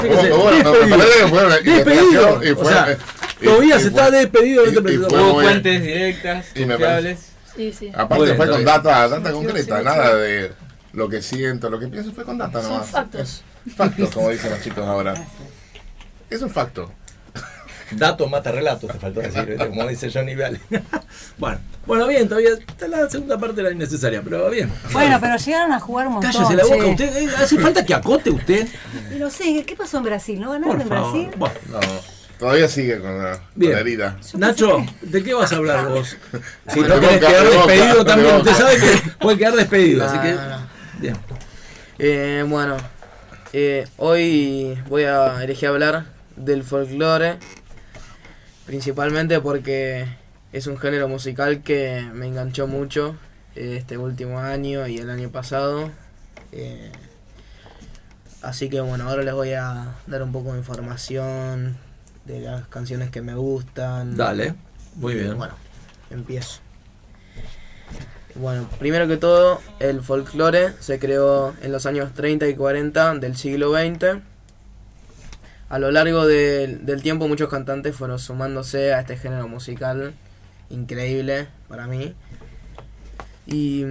Hubo, 0.00 0.10
hubo, 0.36 0.50
Todavía 3.42 3.78
se 3.78 3.88
está 3.88 4.10
despedido 4.10 4.64
de 4.64 4.70
este 4.70 4.98
Hubo 4.98 5.40
fuentes 5.40 5.82
directas, 5.82 6.46
confiables. 6.56 7.18
Sí, 7.54 7.72
sí. 7.72 7.90
Aparte 7.94 8.34
fue 8.34 8.48
con 8.48 8.64
data, 8.64 9.08
data 9.08 9.32
concreta, 9.32 9.82
nada 9.82 10.14
de 10.16 10.52
lo 10.96 11.10
que 11.10 11.20
siento, 11.20 11.68
lo 11.68 11.78
que 11.78 11.88
pienso 11.88 12.10
fue 12.12 12.24
con 12.24 12.38
data 12.38 12.62
nomás. 12.62 12.78
Son 12.78 12.86
factos. 12.86 13.42
Factos, 13.76 14.10
como 14.10 14.30
dicen 14.30 14.50
los 14.50 14.62
chicos 14.62 14.84
ahora. 14.84 15.14
Es 16.30 16.40
un 16.40 16.48
facto. 16.50 16.90
Dato 17.92 18.26
mata 18.28 18.50
relato, 18.50 18.88
te 18.88 18.98
faltó 18.98 19.20
decir, 19.20 19.56
como 19.58 19.86
dice 19.86 20.10
Johnny 20.10 20.34
Vale. 20.34 20.58
bueno, 21.38 21.60
bueno, 21.86 22.08
bien, 22.08 22.26
todavía 22.28 22.54
está 22.54 22.88
la 22.88 23.08
segunda 23.08 23.38
parte 23.38 23.60
era 23.60 23.70
innecesaria, 23.70 24.22
pero 24.22 24.50
bien. 24.50 24.72
Bueno, 24.90 25.18
pero 25.20 25.36
llegaron 25.36 25.72
a 25.72 25.78
jugar 25.78 26.08
un 26.08 26.14
montón. 26.14 26.32
Cállese 26.32 26.56
la 26.56 26.64
boca, 26.64 26.86
usted, 26.86 27.16
eh, 27.16 27.28
hace 27.36 27.58
falta 27.58 27.84
que 27.84 27.94
acote 27.94 28.30
usted. 28.30 28.66
No 29.18 29.30
sé, 29.30 29.64
¿qué 29.64 29.76
pasó 29.76 29.98
en 29.98 30.04
Brasil? 30.04 30.40
¿No 30.40 30.52
ganaron 30.52 30.80
en 30.80 30.88
Brasil? 30.88 31.28
Bueno, 31.36 31.54
no. 31.70 31.78
Todavía 32.38 32.68
sigue 32.68 32.98
con 33.00 33.22
la, 33.22 33.38
con 33.38 33.72
la 33.72 33.80
herida. 33.80 34.18
Nacho, 34.34 34.84
¿de 35.02 35.22
qué 35.22 35.34
vas 35.34 35.52
a 35.52 35.56
hablar 35.56 35.88
vos? 35.88 36.16
Si 36.68 36.80
no 36.80 37.00
querés 37.00 37.18
quedar 37.18 37.44
despedido 37.44 38.04
también, 38.04 38.36
usted 38.36 38.54
sabe 38.54 38.76
que 38.78 39.10
puede 39.20 39.38
quedar 39.38 39.54
despedido, 39.54 40.06
así 40.06 40.18
que. 40.18 40.36
Bien. 40.98 41.16
Eh, 41.98 42.44
bueno, 42.48 42.76
eh, 43.52 43.86
hoy 43.98 44.78
voy 44.88 45.04
a 45.04 45.42
elegir 45.42 45.68
hablar 45.68 46.06
del 46.36 46.62
folclore, 46.62 47.38
principalmente 48.64 49.40
porque 49.40 50.06
es 50.52 50.66
un 50.66 50.78
género 50.78 51.08
musical 51.08 51.62
que 51.62 52.06
me 52.14 52.26
enganchó 52.26 52.66
mucho 52.66 53.16
este 53.54 53.98
último 53.98 54.38
año 54.38 54.86
y 54.86 54.98
el 54.98 55.10
año 55.10 55.30
pasado. 55.30 55.90
Eh, 56.52 56.92
así 58.42 58.68
que 58.68 58.80
bueno, 58.80 59.08
ahora 59.08 59.22
les 59.22 59.34
voy 59.34 59.52
a 59.52 59.96
dar 60.06 60.22
un 60.22 60.32
poco 60.32 60.52
de 60.52 60.58
información 60.58 61.76
de 62.24 62.40
las 62.40 62.66
canciones 62.68 63.10
que 63.10 63.20
me 63.20 63.34
gustan. 63.34 64.16
Dale, 64.16 64.54
muy 64.96 65.14
bien. 65.14 65.36
Bueno, 65.36 65.54
empiezo. 66.10 66.65
Bueno, 68.40 68.68
primero 68.78 69.08
que 69.08 69.16
todo, 69.16 69.60
el 69.78 70.02
folclore 70.02 70.74
se 70.80 70.98
creó 70.98 71.54
en 71.62 71.72
los 71.72 71.86
años 71.86 72.12
30 72.12 72.46
y 72.48 72.54
40 72.54 73.14
del 73.14 73.36
siglo 73.36 73.72
XX. 73.72 74.20
A 75.68 75.78
lo 75.78 75.90
largo 75.90 76.26
del 76.26 77.02
tiempo 77.02 77.28
muchos 77.28 77.48
cantantes 77.48 77.96
fueron 77.96 78.18
sumándose 78.18 78.92
a 78.92 79.00
este 79.00 79.16
género 79.16 79.48
musical 79.48 80.14
increíble 80.68 81.48
para 81.68 81.86
mí. 81.86 82.14
Y 83.46 83.86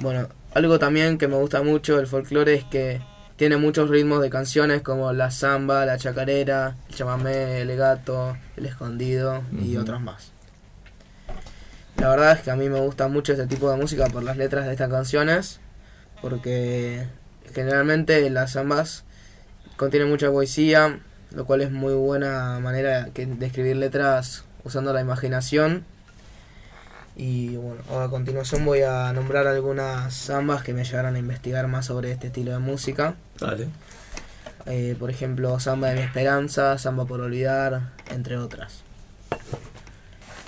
bueno, 0.00 0.28
algo 0.54 0.78
también 0.78 1.18
que 1.18 1.28
me 1.28 1.36
gusta 1.36 1.62
mucho 1.62 1.98
del 1.98 2.06
folclore 2.06 2.54
es 2.54 2.64
que 2.64 3.02
tiene 3.36 3.58
muchos 3.58 3.90
ritmos 3.90 4.22
de 4.22 4.30
canciones 4.30 4.82
como 4.82 5.12
la 5.12 5.30
samba, 5.30 5.84
la 5.84 5.98
chacarera, 5.98 6.76
el 6.88 6.94
chamamé, 6.94 7.60
el 7.60 7.76
gato, 7.76 8.36
el 8.56 8.66
escondido 8.66 9.42
y 9.62 9.76
otros 9.76 10.00
más. 10.00 10.31
La 11.96 12.08
verdad 12.08 12.32
es 12.32 12.40
que 12.40 12.50
a 12.50 12.56
mí 12.56 12.68
me 12.68 12.80
gusta 12.80 13.08
mucho 13.08 13.32
este 13.32 13.46
tipo 13.46 13.70
de 13.70 13.76
música 13.76 14.06
por 14.06 14.22
las 14.22 14.36
letras 14.36 14.66
de 14.66 14.72
estas 14.72 14.90
canciones, 14.90 15.60
porque 16.20 17.06
generalmente 17.54 18.28
las 18.30 18.52
zambas 18.52 19.04
contienen 19.76 20.08
mucha 20.08 20.30
poesía, 20.30 21.00
lo 21.32 21.44
cual 21.44 21.60
es 21.60 21.70
muy 21.70 21.94
buena 21.94 22.58
manera 22.60 23.04
de 23.14 23.46
escribir 23.46 23.76
letras 23.76 24.44
usando 24.64 24.92
la 24.92 25.00
imaginación. 25.00 25.84
Y 27.14 27.56
bueno, 27.56 27.82
a 28.00 28.08
continuación 28.08 28.64
voy 28.64 28.82
a 28.82 29.12
nombrar 29.12 29.46
algunas 29.46 30.14
zambas 30.14 30.62
que 30.62 30.72
me 30.72 30.84
llevaron 30.84 31.14
a 31.14 31.18
investigar 31.18 31.68
más 31.68 31.86
sobre 31.86 32.10
este 32.10 32.28
estilo 32.28 32.52
de 32.52 32.58
música. 32.58 33.14
Vale. 33.38 33.68
Eh, 34.66 34.96
por 34.98 35.10
ejemplo, 35.10 35.58
Samba 35.60 35.88
de 35.88 35.96
mi 35.96 36.00
esperanza, 36.02 36.78
Samba 36.78 37.04
por 37.04 37.20
olvidar, 37.20 37.90
entre 38.10 38.38
otras. 38.38 38.82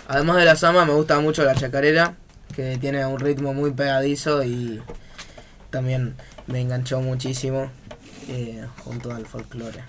Además 0.07 0.37
de 0.37 0.45
la 0.45 0.57
samba 0.57 0.85
me 0.85 0.93
gusta 0.93 1.19
mucho 1.21 1.45
la 1.45 1.55
chacarera, 1.55 2.15
que 2.55 2.77
tiene 2.79 3.05
un 3.07 3.19
ritmo 3.19 3.55
muy 3.55 3.73
pegadizo 3.73 4.45
y 4.45 4.83
también 5.71 6.15
me 6.47 6.61
enganchó 6.61 7.01
muchísimo 7.01 7.71
eh, 8.29 8.67
junto 8.85 9.15
al 9.15 9.27
folclore. 9.27 9.83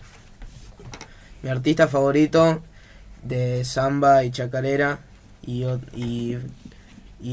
Mi 1.43 1.49
artista 1.49 1.88
favorito 1.88 2.63
de 3.23 3.65
samba 3.65 4.23
y 4.23 4.32
chacarera 4.32 4.99
y, 5.45 5.63
y, 5.93 6.36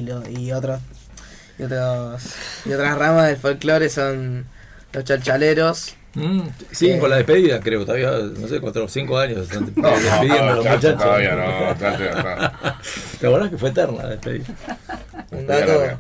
otros, 0.03 0.29
y, 0.29 0.53
otros, 0.53 0.81
y 1.59 2.73
otras 2.73 2.99
ramas 2.99 3.29
del 3.29 3.37
folclore 3.37 3.89
son 3.89 4.47
los 4.93 5.05
chalchaleros. 5.05 5.95
Mm, 6.15 6.43
sí, 6.71 6.91
eh, 6.91 6.99
con 6.99 7.09
la 7.09 7.17
despedida, 7.17 7.61
creo, 7.61 7.87
todavía, 7.87 8.11
no 8.11 8.47
sé, 8.47 8.61
cuatro 8.61 8.85
o 8.85 8.89
cinco 8.89 9.17
años 9.17 9.49
no, 9.77 9.91
despidiendo 9.91 10.43
a 10.43 10.55
los 10.57 10.65
muchachos. 10.67 10.99
Todavía 10.99 11.35
no, 11.35 11.75
¿Te 13.21 13.27
acuerdas 13.27 13.51
que 13.51 13.59
fue 13.59 13.71
eterna 13.71 14.03
la 14.03 14.09
despedida? 14.11 14.45
Un 15.31 15.47
dato, 15.47 15.99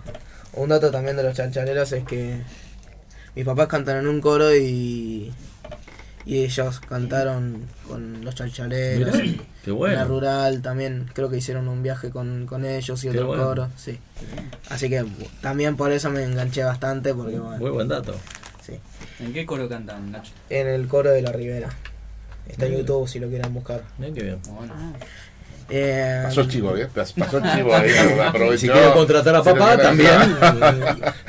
un 0.54 0.68
dato 0.68 0.90
también 0.90 1.16
de 1.16 1.22
los 1.22 1.34
chalchaleros 1.34 1.92
es 1.92 2.04
que 2.04 2.42
mis 3.34 3.44
papás 3.44 3.68
cantan 3.68 3.98
en 3.98 4.06
un 4.06 4.20
coro 4.20 4.54
y, 4.54 5.32
y 6.26 6.44
ellos 6.44 6.80
cantaron 6.80 7.66
con 7.88 8.22
los 8.22 8.34
chalchaleros. 8.34 9.16
qué 9.64 9.70
bueno. 9.70 9.94
La 9.96 10.04
rural 10.04 10.60
también, 10.60 11.10
creo 11.14 11.30
que 11.30 11.38
hicieron 11.38 11.68
un 11.68 11.82
viaje 11.82 12.10
con, 12.10 12.44
con 12.44 12.66
ellos 12.66 13.02
y 13.04 13.08
otro 13.08 13.28
coro, 13.28 13.70
sí. 13.76 13.98
Así 14.68 14.90
que 14.90 15.06
también 15.40 15.78
por 15.78 15.90
eso 15.90 16.10
me 16.10 16.22
enganché 16.22 16.64
bastante 16.64 17.14
porque 17.14 17.38
bueno. 17.38 17.56
Muy 17.56 17.70
buen 17.70 17.88
dato. 17.88 18.14
¿En 19.22 19.32
qué 19.32 19.46
coro 19.46 19.68
cantan, 19.68 20.10
Nacho? 20.10 20.32
En 20.50 20.66
el 20.66 20.88
coro 20.88 21.10
de 21.10 21.22
la 21.22 21.30
Ribera. 21.30 21.68
Está 22.48 22.66
en 22.66 22.78
YouTube 22.78 23.08
si 23.08 23.20
lo 23.20 23.28
quieren 23.28 23.54
buscar. 23.54 23.82
Bien, 23.96 24.12
qué 24.12 24.22
bien. 24.22 24.40
Bueno. 24.50 24.74
Eh, 25.70 26.22
pasó 26.24 26.44
chivo, 26.44 26.76
¿eh? 26.76 26.88
Pasó 26.92 27.40
chivo 27.40 27.74
ahí. 27.74 27.90
Aprovechó. 28.26 28.58
Si 28.58 28.68
quieren 28.68 28.92
contratar 28.92 29.36
a 29.36 29.42
papá, 29.42 29.78
también. 29.78 30.10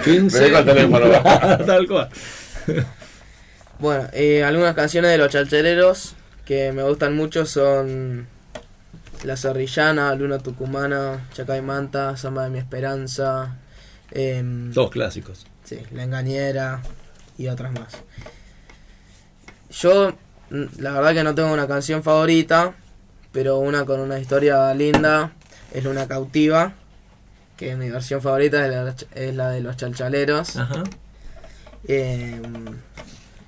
15. 0.03 0.49
Tal 1.65 1.87
cual. 1.87 2.09
Bueno, 3.77 4.07
eh, 4.11 4.43
algunas 4.43 4.73
canciones 4.73 5.11
de 5.11 5.17
los 5.19 5.29
chalchereros 5.31 6.15
que 6.45 6.71
me 6.71 6.81
gustan 6.83 7.15
mucho 7.15 7.45
son 7.45 8.27
La 9.23 9.37
Zorrillana, 9.37 10.15
Luna 10.15 10.39
Tucumana, 10.39 11.27
Chacay 11.33 11.61
Manta, 11.61 12.17
Samba 12.17 12.45
de 12.45 12.49
mi 12.49 12.57
Esperanza. 12.57 13.55
Eh, 14.11 14.41
Dos 14.43 14.89
clásicos. 14.89 15.45
Sí, 15.63 15.77
La 15.91 16.03
Engañera 16.03 16.81
y 17.37 17.47
otras 17.47 17.71
más. 17.71 17.97
Yo, 19.71 20.13
la 20.49 20.91
verdad 20.91 21.13
que 21.13 21.23
no 21.23 21.35
tengo 21.35 21.51
una 21.51 21.67
canción 21.67 22.03
favorita, 22.03 22.75
pero 23.31 23.59
una 23.59 23.85
con 23.85 23.99
una 23.99 24.19
historia 24.19 24.73
linda 24.73 25.31
es 25.73 25.83
Luna 25.83 26.07
Cautiva, 26.07 26.73
que 27.57 27.75
mi 27.75 27.89
versión 27.89 28.21
favorita 28.21 28.65
es 28.65 28.71
la, 28.71 28.95
es 29.15 29.35
la 29.35 29.49
de 29.49 29.61
los 29.61 29.77
chalchaleros. 29.77 30.57
Ajá. 30.57 30.83
Eh, 31.87 32.41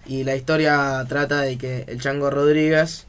y 0.07 0.23
la 0.23 0.35
historia 0.35 1.03
trata 1.07 1.41
de 1.41 1.57
que 1.57 1.85
el 1.87 1.99
Chango 1.99 2.29
Rodríguez 2.29 3.05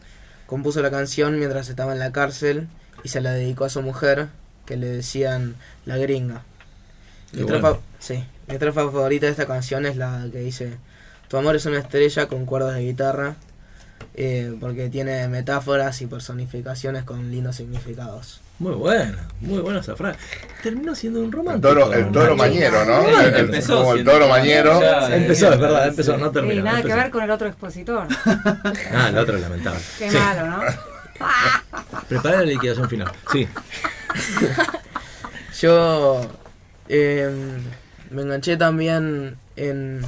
compuso 0.46 0.80
la 0.80 0.90
canción 0.90 1.38
mientras 1.38 1.68
estaba 1.68 1.92
en 1.92 1.98
la 1.98 2.12
cárcel 2.12 2.68
y 3.02 3.08
se 3.08 3.20
la 3.20 3.32
dedicó 3.32 3.64
a 3.64 3.70
su 3.70 3.82
mujer, 3.82 4.28
que 4.64 4.76
le 4.76 4.86
decían 4.86 5.56
la 5.84 5.96
gringa. 5.96 6.42
Mi 7.32 7.42
bueno. 7.42 7.80
sí, 7.98 8.24
mi 8.48 8.58
trofa 8.58 8.82
favorita 8.84 9.26
de 9.26 9.32
esta 9.32 9.46
canción 9.46 9.86
es 9.86 9.96
la 9.96 10.26
que 10.32 10.38
dice 10.38 10.76
Tu 11.28 11.36
amor 11.36 11.56
es 11.56 11.66
una 11.66 11.78
estrella 11.78 12.26
con 12.28 12.46
cuerdas 12.46 12.74
de 12.76 12.82
guitarra, 12.82 13.34
eh, 14.14 14.54
porque 14.60 14.88
tiene 14.88 15.26
metáforas 15.28 16.00
y 16.02 16.06
personificaciones 16.06 17.04
con 17.04 17.30
lindos 17.30 17.56
significados. 17.56 18.40
Muy 18.58 18.72
buena, 18.72 19.28
muy 19.40 19.58
buena 19.58 19.80
esa 19.80 19.96
frase. 19.96 20.18
Terminó 20.62 20.94
siendo 20.94 21.20
un 21.20 21.30
romántico. 21.30 21.68
El 21.68 21.74
toro, 21.78 21.92
el 21.92 22.10
toro 22.10 22.36
mañero, 22.36 22.84
¿no? 22.86 23.04
Sí, 23.04 23.10
el, 23.26 23.34
empezó 23.36 23.76
como 23.78 23.92
el 23.94 24.04
toro 24.04 24.28
mañero. 24.28 24.80
empezó, 25.12 25.52
es 25.52 25.60
verdad, 25.60 25.88
empezó, 25.88 26.16
no 26.16 26.28
Y 26.28 26.32
terminó. 26.32 26.62
nada 26.62 26.82
que 26.82 26.94
ver 26.94 27.10
con 27.10 27.22
el 27.22 27.30
otro 27.30 27.48
expositor. 27.48 28.06
Ah, 28.94 29.08
el 29.10 29.18
otro 29.18 29.36
es 29.36 29.42
lamentable. 29.42 29.80
Qué 29.98 30.10
Sí. 30.10 30.16
malo, 30.16 30.46
¿no? 30.46 30.60
Prepara 32.08 32.36
la 32.38 32.42
liquidación 32.44 32.88
final. 32.88 33.12
Sí. 33.30 33.46
Yo 35.60 36.22
eh, 36.88 37.30
me 38.10 38.22
enganché 38.22 38.56
también 38.56 39.36
en, 39.56 40.02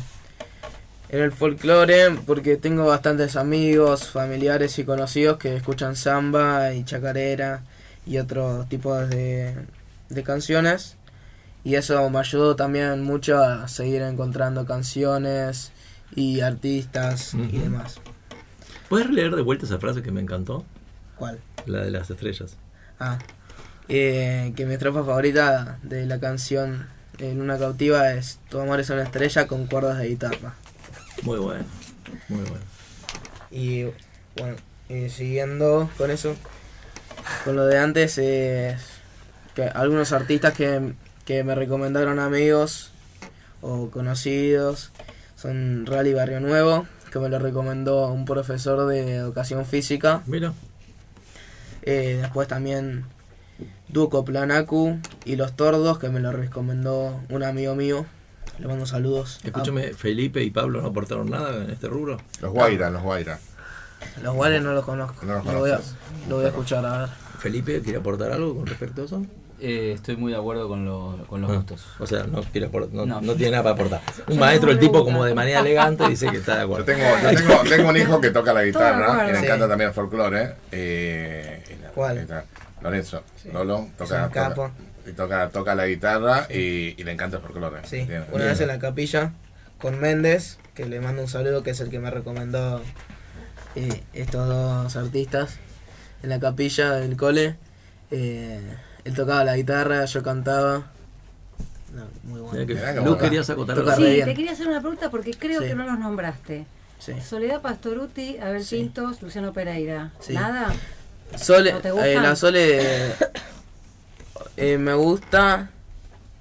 en 1.08 1.20
el 1.20 1.32
folclore 1.32 2.10
porque 2.26 2.56
tengo 2.56 2.86
bastantes 2.86 3.36
amigos, 3.36 4.08
familiares 4.08 4.78
y 4.78 4.84
conocidos 4.84 5.38
que 5.38 5.56
escuchan 5.56 5.96
samba 5.96 6.72
y 6.74 6.84
chacarera 6.84 7.62
y 8.06 8.18
otros 8.18 8.68
tipos 8.68 9.08
de, 9.08 9.54
de 10.08 10.22
canciones. 10.22 10.96
Y 11.64 11.74
eso 11.74 12.08
me 12.08 12.18
ayudó 12.18 12.56
también 12.56 13.02
mucho 13.02 13.42
a 13.42 13.68
seguir 13.68 14.02
encontrando 14.02 14.64
canciones 14.64 15.72
y 16.14 16.40
artistas 16.40 17.34
y 17.34 17.58
demás. 17.58 18.00
¿Puedes 18.88 19.10
leer 19.10 19.34
de 19.34 19.42
vuelta 19.42 19.66
esa 19.66 19.78
frase 19.78 20.02
que 20.02 20.10
me 20.10 20.20
encantó? 20.20 20.64
¿Cuál? 21.16 21.40
La 21.66 21.80
de 21.80 21.90
las 21.90 22.10
estrellas. 22.10 22.56
Ah, 22.98 23.18
eh, 23.88 24.52
que 24.56 24.64
mi 24.66 24.74
estrofa 24.74 25.04
favorita 25.04 25.78
de 25.82 26.06
la 26.06 26.20
canción 26.20 26.86
En 27.18 27.40
una 27.40 27.58
cautiva 27.58 28.12
es 28.12 28.38
Tu 28.48 28.60
amor 28.60 28.80
es 28.80 28.90
una 28.90 29.02
estrella 29.02 29.46
con 29.46 29.66
cuerdas 29.66 29.98
de 29.98 30.08
guitarra. 30.08 30.54
Muy 31.22 31.38
bueno, 31.38 31.64
muy 32.28 32.42
bueno. 32.42 32.64
Y 33.50 33.86
bueno, 34.36 34.56
siguiendo 35.08 35.90
con 35.98 36.10
eso, 36.10 36.36
con 37.44 37.56
lo 37.56 37.66
de 37.66 37.78
antes 37.78 38.18
es 38.18 38.80
que 39.54 39.64
algunos 39.64 40.12
artistas 40.12 40.54
que, 40.54 40.94
que 41.24 41.42
me 41.42 41.54
recomendaron 41.54 42.20
amigos 42.20 42.92
o 43.60 43.90
conocidos 43.90 44.92
son 45.36 45.86
Rally 45.86 46.14
Barrio 46.14 46.40
Nuevo, 46.40 46.86
que 47.10 47.18
me 47.18 47.28
lo 47.28 47.38
recomendó 47.38 48.08
un 48.12 48.24
profesor 48.24 48.86
de 48.86 49.16
educación 49.16 49.66
física. 49.66 50.22
Mira. 50.26 50.52
Eh, 51.82 52.18
después 52.20 52.48
también 52.48 53.04
Duco 53.88 54.24
Planacu 54.24 54.98
y 55.24 55.36
Los 55.36 55.54
Tordos, 55.56 55.98
que 55.98 56.08
me 56.08 56.20
lo 56.20 56.32
recomendó 56.32 57.20
un 57.30 57.42
amigo 57.42 57.74
mío. 57.74 58.06
Le 58.58 58.66
mando 58.66 58.86
saludos. 58.86 59.38
Escúchame, 59.44 59.92
Felipe 59.94 60.42
y 60.42 60.50
Pablo 60.50 60.82
no 60.82 60.88
aportaron 60.88 61.30
nada 61.30 61.62
en 61.64 61.70
este 61.70 61.86
rubro. 61.88 62.18
Los 62.40 62.52
Guaira, 62.52 62.90
los 62.90 63.02
Guaira. 63.02 63.38
Los 64.22 64.34
Guaira 64.34 64.60
no 64.60 64.72
los 64.72 64.84
conozco. 64.84 65.24
No 65.24 65.34
los 65.34 65.44
lo, 65.46 65.58
voy 65.60 65.70
a, 65.70 65.80
lo 66.28 66.36
voy 66.36 66.44
a 66.44 66.48
escuchar 66.48 66.84
a 66.84 66.98
ver. 67.00 67.08
Felipe, 67.38 67.80
¿quiere 67.82 67.98
aportar 67.98 68.32
algo 68.32 68.56
con 68.56 68.66
respecto 68.66 69.02
a 69.02 69.04
eso? 69.04 69.22
Eh, 69.60 69.92
estoy 69.94 70.16
muy 70.16 70.32
de 70.32 70.38
acuerdo 70.38 70.68
con, 70.68 70.84
lo, 70.84 71.24
con 71.28 71.40
los 71.40 71.50
Ah, 71.50 71.54
gustos. 71.56 71.84
O 71.98 72.06
sea, 72.06 72.24
no, 72.24 72.42
quiere 72.42 72.68
no, 72.92 73.06
No. 73.06 73.20
no 73.20 73.34
tiene 73.34 73.52
nada 73.52 73.62
para 73.64 73.74
aportar. 73.74 74.00
Un 74.28 74.38
maestro, 74.38 74.70
el 74.70 74.78
tipo, 74.78 75.04
como 75.04 75.24
de 75.24 75.34
manera 75.34 75.60
elegante, 75.60 76.08
dice 76.08 76.28
que 76.30 76.36
está 76.38 76.52
de 76.54 76.58
Yo 76.60 76.64
acuerdo. 76.64 76.84
tengo, 76.84 77.00
yo 77.22 77.38
tengo, 77.38 77.62
tengo 77.68 77.88
un 77.90 77.96
hijo 77.96 78.20
que 78.20 78.30
toca 78.30 78.52
la 78.52 78.64
guitarra 78.64 79.28
y 79.28 79.32
le 79.32 79.38
Sí. 79.40 79.44
encanta 79.46 79.68
también 79.68 79.88
el 79.88 79.94
folclore. 79.94 80.54
Eh, 80.70 81.64
¿Cuál? 81.94 82.44
Lorenzo. 82.82 83.22
Sí. 83.42 83.50
Lolo 83.52 83.80
Es 83.90 83.96
toca, 83.96 84.24
un 84.26 84.30
capo. 84.30 84.54
toca, 84.54 84.72
y 85.06 85.12
toca, 85.12 85.48
toca 85.50 85.74
la 85.74 85.86
guitarra 85.86 86.46
y, 86.50 86.94
y 87.00 87.04
le 87.04 87.12
encanta 87.12 87.36
el 87.38 87.42
folclore. 87.42 87.80
Sí, 87.86 88.04
Bien, 88.04 88.24
una 88.30 88.36
bien. 88.44 88.48
vez 88.48 88.60
en 88.60 88.68
la 88.68 88.78
capilla 88.78 89.32
con 89.80 89.98
Méndez, 90.00 90.58
que 90.74 90.86
le 90.86 91.00
mando 91.00 91.22
un 91.22 91.28
saludo, 91.28 91.62
que 91.62 91.70
es 91.70 91.80
el 91.80 91.90
que 91.90 91.98
me 91.98 92.10
recomendó 92.10 92.82
eh, 93.74 94.02
estos 94.12 94.48
dos 94.48 94.96
artistas. 94.96 95.56
En 96.22 96.30
la 96.30 96.40
capilla 96.40 96.92
del 96.92 97.16
cole, 97.16 97.56
eh, 98.10 98.60
él 99.04 99.14
tocaba 99.14 99.44
la 99.44 99.56
guitarra, 99.56 100.04
yo 100.04 100.22
cantaba. 100.22 100.86
No, 101.94 102.04
muy 102.24 102.40
bueno. 102.40 102.66
que- 102.66 102.74
Mirá 102.74 102.92
que 102.92 103.00
Lu, 103.00 103.10
boca. 103.10 103.24
querías 103.24 103.48
acotar 103.50 103.76
Sí, 103.96 104.02
bien. 104.02 104.26
te 104.26 104.34
quería 104.34 104.52
hacer 104.52 104.68
una 104.68 104.80
pregunta 104.80 105.10
porque 105.10 105.30
creo 105.32 105.60
Sí. 105.62 105.68
que 105.68 105.74
no 105.74 105.84
los 105.86 105.98
nombraste. 105.98 106.66
Sí. 106.98 107.12
Soledad 107.20 107.62
Pastoruti, 107.62 108.36
Abel 108.38 108.64
Sí. 108.64 108.78
Pintos, 108.78 109.22
Luciano 109.22 109.52
Pereira. 109.52 110.10
Sí. 110.20 110.34
¿Nada? 110.34 110.72
Sole, 111.36 111.72
¿No 111.72 111.80
te 111.80 111.88
eh, 111.88 112.14
la 112.14 112.36
Sole 112.36 113.12
eh, 114.56 114.78
me 114.78 114.94
gusta, 114.94 115.70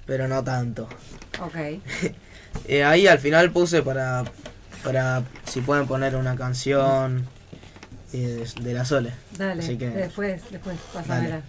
pero 0.06 0.28
no 0.28 0.42
tanto. 0.42 0.88
Ok. 1.40 1.56
Eh, 2.66 2.82
ahí 2.82 3.06
al 3.06 3.18
final 3.18 3.50
puse 3.52 3.82
para, 3.82 4.24
para 4.82 5.22
si 5.44 5.60
pueden 5.60 5.86
poner 5.86 6.16
una 6.16 6.34
canción 6.34 7.26
eh, 8.12 8.44
de, 8.56 8.62
de 8.62 8.74
la 8.74 8.84
Sole. 8.84 9.12
Dale, 9.36 9.62
Así 9.62 9.78
que- 9.78 9.88
después, 9.90 10.42
después, 10.50 10.76
pásamela. 10.92 11.42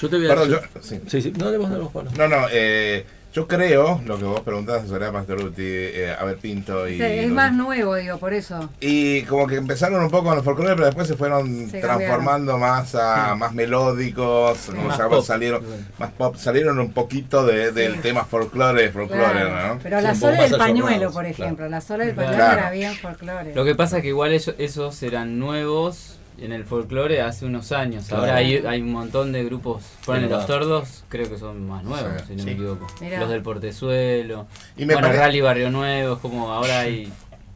Yo 0.00 0.08
te 0.10 0.16
voy 0.16 0.26
a 0.26 0.28
Perdón, 0.28 0.50
yo, 0.50 0.60
sí. 0.82 1.00
Sí, 1.08 1.22
sí. 1.22 1.32
No, 1.36 1.50
le 1.50 1.58
vos. 1.58 2.14
No, 2.16 2.28
no, 2.28 2.46
eh, 2.52 3.04
yo 3.34 3.48
creo, 3.48 4.00
lo 4.06 4.16
que 4.16 4.24
vos 4.24 4.40
preguntás 4.42 4.86
sobre 4.86 5.10
Pastoruti, 5.10 5.62
eh, 5.66 6.14
Abel 6.16 6.36
Pinto 6.36 6.88
y... 6.88 6.98
Sí, 6.98 7.02
es 7.02 7.30
más 7.30 7.52
nuevo, 7.52 7.96
digo, 7.96 8.16
por 8.18 8.32
eso. 8.32 8.70
Y 8.80 9.22
como 9.22 9.48
que 9.48 9.56
empezaron 9.56 10.00
un 10.04 10.08
poco 10.08 10.28
con 10.28 10.38
el 10.38 10.44
folclore, 10.44 10.74
pero 10.74 10.86
después 10.86 11.08
se 11.08 11.16
fueron 11.16 11.68
Se 11.68 11.80
transformando 11.80 12.56
más 12.58 12.94
a 12.94 13.34
más 13.34 13.52
melódicos, 13.52 14.58
como 14.66 14.84
Más 14.84 15.26
salieron 15.26 15.62
más 15.98 16.12
pop, 16.12 16.36
salieron 16.36 16.78
un 16.78 16.92
poquito 16.92 17.44
de, 17.44 17.72
del 17.72 17.94
Sí. 17.94 17.98
tema 18.02 18.24
folclore, 18.24 18.90
folclore, 18.92 19.24
Claro. 19.32 19.74
¿no? 19.74 19.80
Pero 19.82 19.98
Sí, 19.98 20.04
la 20.04 20.14
sola 20.14 20.42
del 20.42 20.56
pañuelo, 20.56 21.06
por 21.10 21.24
claro. 21.24 21.28
ejemplo. 21.28 21.68
La 21.68 21.80
sola 21.80 22.04
del 22.04 22.14
pañuelo 22.14 22.36
Claro. 22.36 22.58
era 22.60 22.70
bien 22.70 22.94
folclore. 22.94 23.52
Lo 23.54 23.64
que 23.64 23.74
pasa 23.74 23.96
es 23.96 24.02
que 24.02 24.08
igual 24.10 24.32
eso- 24.32 24.54
esos 24.58 25.02
eran 25.02 25.40
nuevos 25.40 26.18
en 26.38 26.52
el 26.52 26.64
folclore 26.64 27.20
hace 27.20 27.46
unos 27.46 27.70
años. 27.72 28.06
Claro. 28.06 28.22
Ahora 28.24 28.36
hay, 28.36 28.56
hay 28.56 28.80
un 28.82 28.92
montón 28.92 29.32
de 29.32 29.44
grupos. 29.44 29.84
Ponen 30.04 30.28
los 30.30 30.46
tordos, 30.46 31.04
creo 31.08 31.28
que 31.30 31.38
son 31.38 31.66
más 31.68 31.84
nuevos, 31.84 32.12
Sí. 32.22 32.24
si 32.28 32.32
no 32.34 32.38
Sí. 32.40 32.44
me 32.46 32.52
equivoco. 32.52 32.86
Mirá. 33.00 33.20
Los 33.20 33.30
del 33.30 33.42
Portezuelo. 33.42 34.46
Y 34.76 34.84
me 34.86 34.94
bueno, 34.94 35.08
pare- 35.08 35.18
Rally 35.20 35.40
Barrio 35.40 35.70
Nuevo, 35.70 36.14
es 36.14 36.20
como 36.20 36.52
ahora 36.52 36.80
hay, 36.80 37.12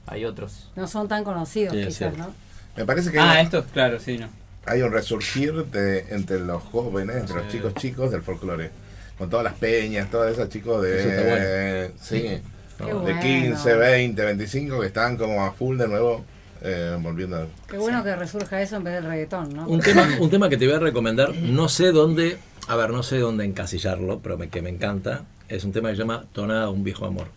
hay 0.07 0.25
otros. 0.25 0.71
No 0.77 0.87
son 0.87 1.09
tan 1.09 1.25
conocidos, 1.25 1.75
Sí, 1.75 1.85
quizás. 1.87 2.17
¿no? 2.17 2.33
Me 2.77 2.85
parece 2.85 3.11
que 3.11 3.19
Ah, 3.19 3.33
hay, 3.33 3.45
estos, 3.45 3.65
claro, 3.73 3.99
sí, 3.99 4.19
no. 4.19 4.29
hay 4.67 4.83
un 4.83 4.93
resurgir 4.93 5.65
de, 5.67 6.07
entre 6.11 6.39
los 6.41 6.63
jóvenes, 6.63 7.17
entre 7.17 7.37
los 7.37 7.45
Sí. 7.47 7.59
chicos 7.59 7.75
chicos 7.75 8.11
del 8.11 8.23
folclore. 8.23 8.71
Con 9.19 9.29
todas 9.29 9.43
las 9.43 9.55
peñas, 9.55 10.09
todos 10.11 10.31
esos 10.31 10.49
chicos 10.49 10.81
de, 10.83 11.01
Eso 11.01 11.09
está 11.09 11.23
bueno. 11.23 11.95
sí, 12.01 12.41
Qué 12.79 12.85
de 12.85 12.93
bueno. 12.95 13.21
15, 13.21 13.75
20, 13.75 14.25
25 14.25 14.81
que 14.81 14.87
están 14.87 15.17
como 15.17 15.45
a 15.45 15.51
full 15.51 15.77
de 15.77 15.89
nuevo 15.89 16.25
eh, 16.63 16.97
volviendo. 17.01 17.37
a- 17.37 17.47
Qué 17.69 17.79
bueno 17.79 18.03
que 18.05 18.15
resurja 18.17 18.61
eso 18.63 18.77
en 18.77 18.85
vez 18.85 18.95
del 18.95 19.05
reggaetón, 19.05 19.55
¿no? 19.55 19.67
Un 19.67 19.81
tema, 19.81 20.09
un 20.21 20.31
tema 20.31 20.49
que 20.49 20.57
te 20.57 20.67
voy 20.67 20.75
a 20.77 20.81
recomendar, 20.81 21.35
no 21.35 21.69
sé 21.69 21.93
dónde, 21.93 22.39
a 22.69 22.77
ver, 22.77 22.91
no 22.91 23.03
sé 23.03 23.19
dónde 23.19 23.45
encasillarlo, 23.45 24.21
pero 24.21 24.37
me- 24.39 24.49
que 24.49 24.63
me 24.63 24.71
encanta, 24.71 25.25
es 25.49 25.65
un 25.65 25.73
tema 25.73 25.91
que 25.91 25.97
se 25.97 26.03
llama 26.03 26.25
Tonada 26.33 26.69
un 26.71 26.85
viejo 26.85 27.07
amor. 27.07 27.29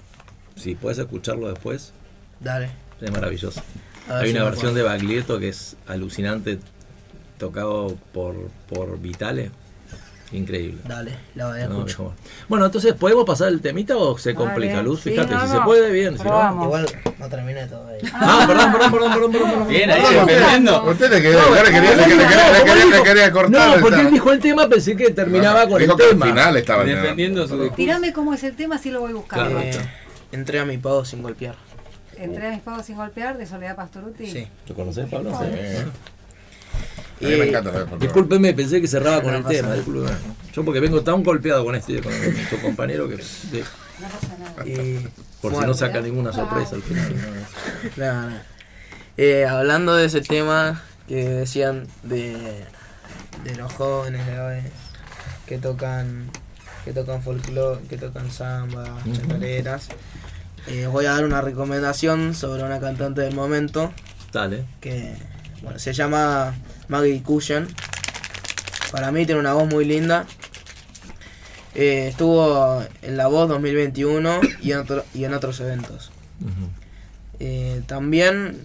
Si 0.55 0.75
puedes 0.75 0.97
escucharlo 0.97 1.47
después, 1.49 1.93
Dale. 2.39 2.69
es 3.01 3.11
maravilloso. 3.11 3.61
Hay 4.09 4.29
si 4.31 4.35
una 4.35 4.45
versión 4.45 4.73
de. 4.73 4.81
Baglietto 4.83 5.39
que 5.39 5.49
es 5.49 5.75
alucinante, 5.87 6.59
tocado 7.37 7.95
por, 8.13 8.35
por 8.67 8.99
Vitale. 8.99 9.51
Increíble. 10.33 10.79
Dale, 10.87 11.11
la 11.35 11.49
voy 11.49 11.59
a 11.61 11.67
No, 11.67 11.85
escuchar. 11.85 12.15
Bueno, 12.47 12.65
entonces, 12.65 12.93
¿podemos 12.93 13.25
pasar 13.25 13.49
el 13.49 13.59
temita 13.59 13.97
o 13.97 14.17
se 14.17 14.33
complica, 14.33 14.81
Luz? 14.81 15.01
Sí, 15.01 15.09
Fíjate, 15.11 15.33
no, 15.33 15.41
si 15.41 15.47
no. 15.47 15.53
se 15.55 15.61
puede, 15.61 15.91
bien. 15.91 16.17
Si. 16.17 16.23
Igual 16.23 16.85
no 17.19 17.27
terminé 17.29 17.65
todavía. 17.67 17.99
Ah, 18.13 18.45
perdón, 18.47 18.71
perdón, 18.71 18.91
perdón, 18.91 19.11
perdón, 19.13 19.31
perdón, 19.31 19.49
perdón. 19.51 19.67
Bien, 19.67 19.91
ahí 19.91 20.01
defendiendo. 20.01 20.83
Usted 20.89 21.09
le 21.11 21.21
quería, 21.21 21.41
le 22.91 23.03
quería, 23.03 23.31
cortar. 23.31 23.75
No, 23.77 23.81
porque 23.81 23.99
él 24.01 24.11
dijo 24.11 24.31
el 24.31 24.39
tema, 24.39 24.69
pensé 24.69 24.95
que 24.95 25.11
terminaba 25.11 25.67
con 25.67 25.79
Dijo 25.79 25.93
el 25.93 25.97
que 25.97 26.07
tema. 26.09 26.25
al 26.25 26.31
final 26.31 26.57
estaba. 26.57 26.83
Defendiendo 26.83 27.47
su. 27.47 27.69
Tirame 27.71 28.13
cómo 28.13 28.33
es 28.33 28.43
el 28.43 28.55
tema, 28.55 28.75
así 28.75 28.89
lo 28.89 29.01
voy 29.01 29.13
buscando. 29.13 29.49
Claro. 29.49 29.65
Eh, 29.65 29.79
entré 30.31 30.59
a 30.59 30.65
mi 30.65 30.77
pago 30.77 31.03
sin 31.05 31.21
golpear. 31.21 31.55
Entré 32.17 32.47
a 32.47 32.51
mis 32.51 32.61
pagos 32.61 32.85
sin 32.85 32.95
golpear 32.97 33.37
de 33.37 33.45
Soledad 33.47 33.75
Pastoruti. 33.75 34.27
Sí. 34.27 34.47
¿Lo 34.67 34.75
conocés, 34.75 35.07
Pablo? 35.09 35.31
Sí. 35.39 35.45
A 37.21 37.27
mí 37.27 37.35
me 37.35 37.45
Y- 37.45 37.49
encanta 37.49 37.69
el 37.69 37.75
folclore. 37.77 38.05
Discúlpeme, 38.05 38.53
pensé 38.53 38.81
que 38.81 38.87
cerraba 38.87 39.21
con 39.21 39.31
No 39.31 39.37
el 39.39 39.45
tema. 39.45 39.73
discúlpeme. 39.73 40.17
Yo 40.53 40.65
porque 40.65 40.79
vengo 40.79 41.01
tan 41.01 41.23
golpeado 41.23 41.63
con 41.63 41.75
este, 41.75 42.01
con 42.01 42.11
tu 42.49 42.59
compañero 42.61 43.07
que 43.07 43.15
No 43.17 43.21
nada. 44.39 44.65
Y, 44.67 45.07
por 45.41 45.55
si 45.55 45.61
no 45.61 45.73
saca 45.73 46.01
ninguna 46.01 46.33
sorpresa 46.33 46.75
al 46.75 46.81
final. 46.81 47.13
nada. 47.97 48.43
Eh, 49.17 49.45
hablando 49.45 49.95
de 49.95 50.05
ese 50.05 50.21
tema 50.21 50.81
que 51.07 51.25
decían 51.29 51.87
de, 52.03 52.65
de 53.43 53.55
los 53.55 53.71
jóvenes 53.73 54.25
de 54.25 54.39
hoy 54.39 54.61
que 55.45 55.57
tocan 55.57 56.29
que 56.85 56.93
tocan 56.93 57.21
folclore, 57.21 57.81
que 57.87 57.97
tocan 57.97 58.31
samba, 58.31 58.85
eh, 60.67 60.87
voy 60.87 61.05
a 61.05 61.11
dar 61.11 61.25
una 61.25 61.41
recomendación 61.41 62.33
sobre 62.33 62.63
una 62.63 62.79
cantante 62.79 63.21
del 63.21 63.35
momento 63.35 63.91
Dale. 64.31 64.65
que 64.79 65.15
bueno, 65.61 65.77
se 65.77 65.93
llama 65.93 66.55
Maggie 66.91 67.23
Cushion. 67.23 67.67
Para 68.91 69.11
mí 69.11 69.25
tiene 69.25 69.39
una 69.39 69.53
voz 69.53 69.67
muy 69.69 69.85
linda. 69.85 70.25
Eh, 71.73 72.09
estuvo 72.09 72.83
en 73.01 73.15
La 73.15 73.27
Voz 73.27 73.47
2021 73.47 74.41
y 74.61 74.73
en, 74.73 74.79
otro- 74.79 75.05
y 75.13 75.23
en 75.23 75.33
otros 75.33 75.57
eventos. 75.61 76.11
Eh, 77.39 77.81
también 77.87 78.61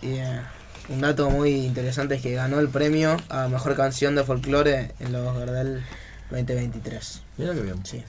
eh, 0.00 0.40
un 0.88 1.02
dato 1.02 1.28
muy 1.28 1.50
interesante 1.66 2.14
es 2.14 2.22
que 2.22 2.32
ganó 2.32 2.58
el 2.60 2.68
premio 2.70 3.18
a 3.28 3.48
Mejor 3.48 3.76
Canción 3.76 4.14
de 4.14 4.24
Folclore 4.24 4.92
en 5.00 5.12
los 5.12 5.36
Gardel 5.36 5.84
2023. 6.30 7.20
Mira 7.36 7.52
que 7.52 7.60
bien. 7.60 7.84
Sí. 7.84 8.02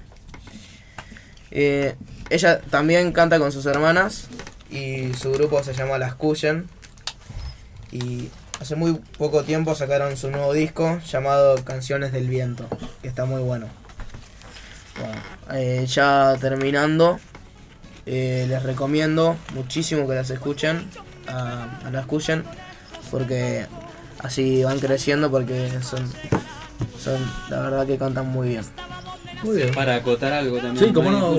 Ella 2.30 2.62
también 2.70 3.12
canta 3.12 3.40
con 3.40 3.52
sus 3.52 3.66
hermanas 3.66 4.28
y 4.70 5.14
su 5.14 5.32
grupo 5.34 5.62
se 5.62 5.74
llama 5.74 5.98
Las 5.98 6.16
Cushion. 6.16 6.70
Y 7.92 8.30
hace 8.60 8.76
muy 8.76 8.94
poco 9.18 9.44
tiempo 9.44 9.76
sacaron 9.76 10.18
su 10.18 10.30
nuevo 10.30 10.54
disco 10.54 11.00
llamado 11.10 11.64
Canciones 11.64 12.12
del 12.12 12.28
Viento, 12.28 12.68
que 13.02 13.08
está 13.08 13.26
muy 13.26 13.42
bueno. 13.42 13.68
Bueno, 15.00 15.22
eh, 15.54 15.86
ya 15.88 16.36
terminando, 16.42 17.20
eh, 18.06 18.46
les 18.50 18.64
recomiendo 18.64 19.36
muchísimo 19.54 20.08
que 20.08 20.16
las 20.16 20.30
escuchen, 20.32 20.90
a, 21.28 21.80
a 21.86 21.92
las 21.92 22.06
Cushion, 22.08 22.44
porque 23.12 23.66
así 24.20 24.64
van 24.64 24.80
creciendo, 24.80 25.30
porque 25.30 25.70
son, 25.82 26.12
son, 27.00 27.20
la 27.50 27.60
verdad 27.62 27.86
que 27.86 27.98
cantan 27.98 28.28
muy 28.28 28.50
bien. 28.50 28.64
Muy 29.44 29.58
bien. 29.58 29.72
Para 29.74 29.98
acotar 29.98 30.34
algo 30.34 30.58
también. 30.58 30.88
Sí, 30.88 30.92
cómo 30.92 31.12
no. 31.12 31.38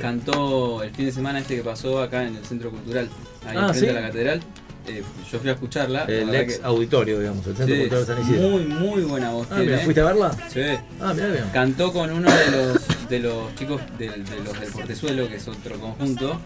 Cantó 0.00 0.84
el 0.84 0.90
fin 0.92 1.06
de 1.06 1.12
semana 1.12 1.40
este 1.40 1.56
que 1.56 1.62
pasó 1.64 2.00
acá 2.00 2.22
en 2.22 2.36
el 2.36 2.44
Centro 2.44 2.70
Cultural, 2.70 3.08
ahí 3.44 3.56
Ah, 3.58 3.68
frente 3.70 3.80
¿sí? 3.80 3.88
a 3.88 4.00
la 4.00 4.06
catedral. 4.06 4.40
Eh, 4.86 5.02
yo 5.32 5.38
fui 5.40 5.48
a 5.48 5.52
escucharla. 5.54 6.04
la 6.06 6.12
El 6.12 6.34
ex 6.34 6.58
que- 6.58 6.64
auditorio, 6.64 7.18
digamos, 7.18 7.46
el 7.46 7.56
centro 7.56 7.74
sí, 7.74 7.80
cultural 7.82 8.06
de 8.06 8.14
San 8.14 8.22
Isidro. 8.22 8.48
muy, 8.50 8.64
muy 8.66 9.02
buena 9.02 9.30
voz 9.30 9.46
Ah, 9.50 9.56
mira, 9.58 9.78
¿fuiste 9.78 10.00
a 10.00 10.04
verla? 10.04 10.30
Sí. 10.52 10.60
Ah, 11.00 11.12
mira 11.14 11.28
bien. 11.28 11.44
Cantó 11.52 11.92
con 11.92 12.10
uno 12.10 12.30
de 12.30 12.50
los, 12.50 13.08
de 13.08 13.18
los 13.20 13.54
chicos 13.56 13.80
del, 13.98 14.24
de 14.24 14.40
los 14.44 14.60
del 14.60 14.70
Portezuelo, 14.70 15.28
que 15.28 15.36
es 15.36 15.48
otro 15.48 15.78
conjunto. 15.80 16.38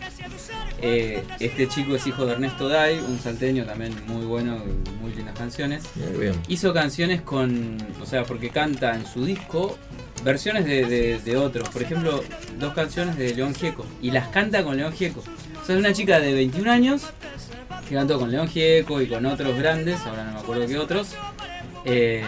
Eh, 0.80 1.24
este 1.40 1.66
chico 1.68 1.96
es 1.96 2.06
hijo 2.06 2.24
de 2.26 2.32
Ernesto 2.34 2.68
Day, 2.68 2.98
un 3.00 3.18
salteño 3.18 3.64
también 3.64 3.92
muy 4.06 4.24
bueno, 4.24 4.62
muy 5.00 5.12
lindas 5.14 5.36
canciones. 5.36 5.82
Hizo 6.46 6.72
canciones 6.72 7.20
con, 7.22 7.76
o 8.00 8.06
sea, 8.06 8.24
porque 8.24 8.50
canta 8.50 8.94
en 8.94 9.04
su 9.06 9.24
disco 9.24 9.76
versiones 10.24 10.64
de, 10.64 11.36
otros. 11.36 11.68
Por 11.70 11.82
ejemplo, 11.82 12.22
dos 12.58 12.72
canciones 12.74 13.16
de 13.16 13.34
León 13.34 13.54
Gieco. 13.54 13.84
Y 14.00 14.10
las 14.12 14.28
canta 14.28 14.62
con 14.62 14.76
León 14.76 14.92
Gieco. 14.92 15.20
O 15.20 15.66
sea, 15.66 15.74
es 15.74 15.80
una 15.80 15.92
chica 15.92 16.20
de 16.20 16.32
21 16.32 16.70
años 16.70 17.02
que 17.88 17.94
cantó 17.94 18.18
con 18.18 18.30
León 18.30 18.48
Gieco 18.48 19.00
y 19.00 19.06
con 19.06 19.24
otros 19.26 19.56
grandes, 19.56 20.00
ahora 20.06 20.24
no 20.24 20.32
me 20.32 20.40
acuerdo 20.40 20.66
qué 20.66 20.78
otros. 20.78 21.14
Eh, 21.84 22.22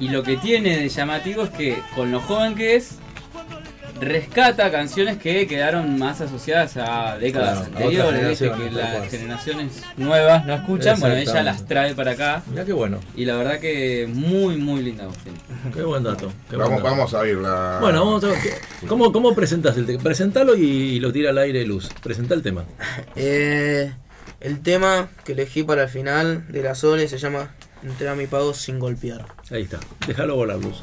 y 0.00 0.08
lo 0.08 0.22
que 0.22 0.36
tiene 0.36 0.78
de 0.78 0.88
llamativo 0.88 1.44
es 1.44 1.50
que 1.50 1.78
con 1.94 2.10
lo 2.10 2.20
joven 2.20 2.54
que 2.54 2.76
es, 2.76 2.98
rescata 4.00 4.70
canciones 4.70 5.18
que 5.18 5.46
quedaron 5.46 5.98
más 5.98 6.20
asociadas 6.20 6.76
a 6.76 7.16
décadas 7.18 7.66
anteriores, 7.66 8.38
que 8.38 8.70
las 8.70 9.08
generaciones 9.08 9.82
nuevas 9.96 10.44
no 10.46 10.54
escuchan, 10.54 10.98
bueno, 11.00 11.16
ella 11.16 11.42
las 11.42 11.64
trae 11.66 11.94
para 11.94 12.12
acá. 12.12 12.42
Mira 12.50 12.64
qué 12.64 12.72
bueno. 12.72 12.98
Y 13.14 13.24
la 13.24 13.36
verdad 13.36 13.58
que 13.60 14.08
muy, 14.12 14.56
muy 14.56 14.82
linda 14.82 15.06
Qué 15.72 15.82
buen 15.82 16.02
dato. 16.02 16.32
vamos, 16.56 16.82
vamos 16.82 17.14
a 17.14 17.20
oírla. 17.20 17.78
Bueno, 17.80 18.04
vamos 18.04 18.24
a 18.24 18.28
ver. 18.28 18.38
¿Cómo, 18.88 19.12
cómo 19.12 19.34
presentas 19.34 19.76
el 19.76 19.86
tema? 19.86 20.02
Presentalo 20.02 20.56
y, 20.56 20.98
lo 20.98 21.12
tira 21.12 21.30
al 21.30 21.38
aire 21.38 21.64
luz. 21.64 21.88
Presenta 22.02 22.34
el 22.34 22.42
tema. 22.42 22.64
Eh, 23.16 23.92
el 24.44 24.60
tema 24.60 25.08
que 25.24 25.32
elegí 25.32 25.62
para 25.64 25.84
el 25.84 25.88
final 25.88 26.46
de 26.52 26.62
la 26.62 26.74
Sole 26.74 27.08
se 27.08 27.18
llama 27.18 27.50
Entrega 27.82 28.14
mi 28.14 28.26
pago 28.26 28.52
sin 28.54 28.78
golpear. 28.78 29.24
Ahí 29.50 29.62
está. 29.62 29.80
Déjalo 30.06 30.36
volar, 30.36 30.58
luz. 30.58 30.82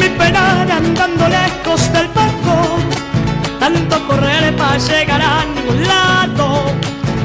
mi 0.00 0.08
penar 0.08 0.70
andando 0.70 1.28
lejos 1.28 1.92
del 1.92 2.08
barco, 2.08 2.78
tanto 3.60 4.08
correr 4.08 4.56
para 4.56 4.78
llegar 4.78 5.20
a 5.20 5.44
ningún 5.44 5.86
lado. 5.86 6.72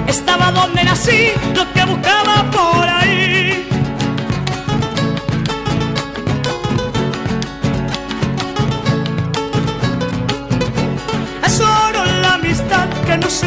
Estaba 0.08 0.52
donde 0.52 0.84
nací, 0.84 1.32
lo 1.56 1.72
que 1.74 1.86
buscaba 1.86 2.52
por 2.52 2.88
ahí. 2.88 3.23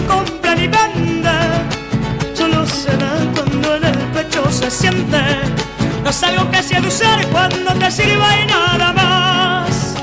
Compra 0.06 0.54
ni 0.54 0.66
vende, 0.66 1.38
solo 2.34 2.66
se 2.66 2.96
da 2.96 3.14
cuando 3.34 3.76
en 3.76 3.84
el 3.84 3.98
pecho 4.12 4.50
se 4.50 4.70
siente 4.70 5.46
no 6.06 6.10
es 6.10 6.22
algo 6.22 6.48
que 6.52 6.62
se 6.62 6.76
ha 6.76 7.16
de 7.16 7.26
cuando 7.32 7.72
te 7.80 7.90
sirva 7.90 8.28
y 8.40 8.46
nada 8.46 8.92
más. 8.92 9.94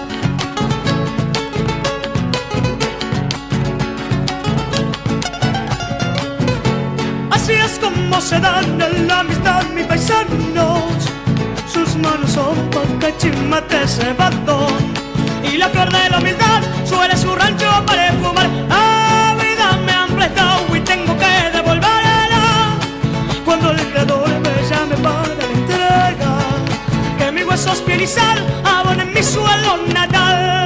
Así 7.31 7.53
es 7.53 7.79
como 7.79 8.19
se 8.19 8.37
dan 8.37 8.81
en 8.81 9.07
la 9.07 9.19
amistad 9.19 9.63
mis 9.73 9.85
paisanos. 9.85 10.91
Sus 11.71 11.95
manos 11.95 12.31
son 12.31 12.69
pacachimates 12.71 13.95
cebado 13.95 14.67
y 15.49 15.55
la 15.55 15.69
flor 15.69 15.89
de 15.89 16.09
la 16.09 16.17
humildad 16.17 16.61
suele 16.83 17.15
su 17.15 17.33
rancho 17.33 17.69
para 17.85 18.11
fumar. 18.21 18.82
Cuando 23.63 23.81
el 23.81 23.89
creador 23.91 24.29
me 24.41 24.69
llame 24.69 24.95
para 24.97 25.23
huesos, 27.45 27.81
piel 27.81 28.01
y 28.01 28.07
sal 28.07 28.45
abonen 28.63 29.13
mi 29.13 29.23
suelo 29.23 29.77
natal. 29.93 30.62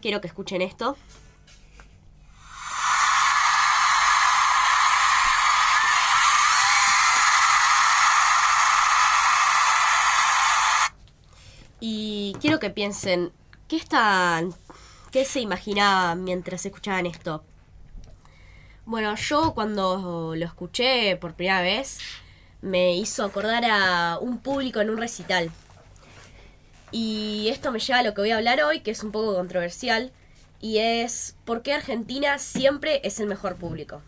Quiero 0.00 0.20
que 0.20 0.28
escuchen 0.28 0.62
esto. 0.62 0.96
Y 11.80 12.36
quiero 12.40 12.58
que 12.58 12.70
piensen, 12.70 13.32
¿qué 13.66 13.76
están, 13.76 14.54
qué 15.10 15.24
se 15.24 15.40
imaginaban 15.40 16.24
mientras 16.24 16.66
escuchaban 16.66 17.06
esto? 17.06 17.42
Bueno, 18.84 19.14
yo 19.14 19.54
cuando 19.54 20.34
lo 20.36 20.44
escuché 20.44 21.16
por 21.16 21.34
primera 21.34 21.62
vez 21.62 21.98
me 22.60 22.96
hizo 22.96 23.24
acordar 23.24 23.64
a 23.64 24.18
un 24.20 24.38
público 24.38 24.80
en 24.80 24.90
un 24.90 24.98
recital. 24.98 25.50
Y 26.92 27.48
esto 27.48 27.70
me 27.70 27.78
lleva 27.78 28.00
a 28.00 28.02
lo 28.02 28.14
que 28.14 28.22
voy 28.22 28.30
a 28.30 28.36
hablar 28.36 28.62
hoy, 28.62 28.80
que 28.80 28.90
es 28.90 29.02
un 29.04 29.12
poco 29.12 29.34
controversial, 29.34 30.12
y 30.60 30.78
es 30.78 31.36
por 31.44 31.62
qué 31.62 31.72
Argentina 31.72 32.38
siempre 32.38 33.00
es 33.04 33.20
el 33.20 33.26
mejor 33.26 33.56
público. 33.56 34.02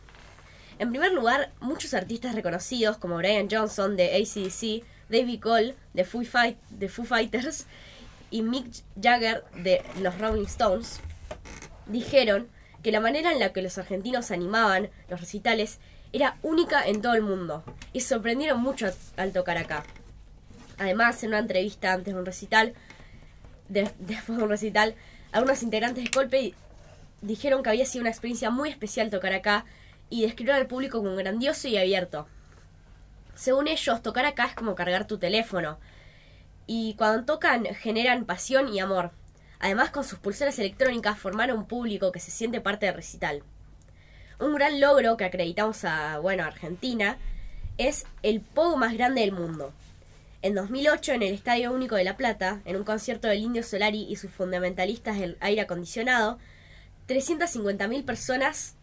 En 0.78 0.90
primer 0.90 1.12
lugar, 1.12 1.52
muchos 1.60 1.94
artistas 1.94 2.34
reconocidos 2.34 2.98
como 2.98 3.16
Brian 3.16 3.48
Johnson 3.50 3.96
de 3.96 4.16
ACDC, 4.16 4.84
David 5.08 5.40
Cole 5.40 5.74
de 5.94 6.04
Foo, 6.04 6.22
de 6.70 6.88
Foo 6.88 7.04
Fighters 7.04 7.66
y 8.30 8.42
Mick 8.42 8.66
Jagger 9.00 9.44
de 9.62 9.82
los 10.00 10.18
Rolling 10.18 10.46
Stones 10.46 11.00
dijeron 11.86 12.48
que 12.82 12.90
la 12.90 13.00
manera 13.00 13.30
en 13.30 13.38
la 13.38 13.52
que 13.52 13.62
los 13.62 13.78
argentinos 13.78 14.30
animaban 14.30 14.90
los 15.08 15.20
recitales 15.20 15.78
era 16.12 16.38
única 16.42 16.84
en 16.86 17.00
todo 17.00 17.14
el 17.14 17.22
mundo 17.22 17.62
y 17.92 18.00
sorprendieron 18.00 18.60
mucho 18.60 18.90
al 19.16 19.32
tocar 19.32 19.58
acá. 19.58 19.84
Además, 20.82 21.22
en 21.22 21.28
una 21.28 21.38
entrevista 21.38 21.92
antes 21.92 22.12
de 22.12 22.18
un 22.18 22.26
recital, 22.26 22.74
después 23.68 24.36
de 24.36 24.42
un 24.42 24.50
recital, 24.50 24.96
algunos 25.30 25.62
integrantes 25.62 26.02
de 26.02 26.10
Colpe 26.10 26.54
dijeron 27.20 27.62
que 27.62 27.70
había 27.70 27.86
sido 27.86 28.02
una 28.02 28.10
experiencia 28.10 28.50
muy 28.50 28.68
especial 28.68 29.08
tocar 29.08 29.32
acá 29.32 29.64
y 30.10 30.22
describieron 30.22 30.60
al 30.60 30.66
público 30.66 30.98
como 30.98 31.14
grandioso 31.14 31.68
y 31.68 31.76
abierto. 31.76 32.26
Según 33.36 33.68
ellos, 33.68 34.02
tocar 34.02 34.26
acá 34.26 34.46
es 34.46 34.54
como 34.54 34.74
cargar 34.74 35.06
tu 35.06 35.18
teléfono. 35.18 35.78
Y 36.66 36.94
cuando 36.94 37.24
tocan 37.24 37.64
generan 37.64 38.24
pasión 38.24 38.74
y 38.74 38.80
amor. 38.80 39.12
Además, 39.60 39.90
con 39.90 40.02
sus 40.02 40.18
pulseras 40.18 40.58
electrónicas 40.58 41.16
formaron 41.16 41.58
un 41.58 41.66
público 41.66 42.10
que 42.10 42.18
se 42.18 42.32
siente 42.32 42.60
parte 42.60 42.86
del 42.86 42.96
recital. 42.96 43.44
Un 44.40 44.56
gran 44.56 44.80
logro 44.80 45.16
que 45.16 45.26
acreditamos 45.26 45.84
a, 45.84 46.18
bueno, 46.18 46.42
Argentina 46.42 47.18
es 47.78 48.04
el 48.24 48.40
pogo 48.40 48.76
más 48.76 48.94
grande 48.94 49.20
del 49.20 49.30
mundo. 49.30 49.72
En 50.42 50.57
2008, 50.57 51.12
en 51.12 51.22
el 51.22 51.35
Estadio 51.35 51.72
Único 51.72 51.94
de 51.94 52.02
La 52.02 52.16
Plata, 52.16 52.62
en 52.64 52.74
un 52.74 52.83
concierto 52.83 53.28
del 53.28 53.38
Indio 53.38 53.62
Solari 53.62 54.07
y 54.09 54.16
sus 54.16 54.33
fundamentalistas 54.33 55.16
del 55.16 55.37
aire 55.38 55.61
acondicionado, 55.61 56.40
350.000 57.07 58.05
personas 58.05 58.74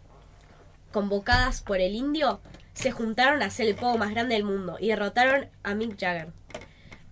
convocadas 0.93 1.61
por 1.61 1.81
el 1.81 1.95
indio 1.95 2.39
se 2.73 2.91
juntaron 2.91 3.41
a 3.41 3.47
hacer 3.47 3.67
el 3.67 3.75
pogo 3.75 3.97
más 3.97 4.11
grande 4.11 4.35
del 4.35 4.45
mundo 4.45 4.77
y 4.79 4.87
derrotaron 4.87 5.49
a 5.63 5.75
Mick 5.75 5.99
Jagger. 5.99 6.29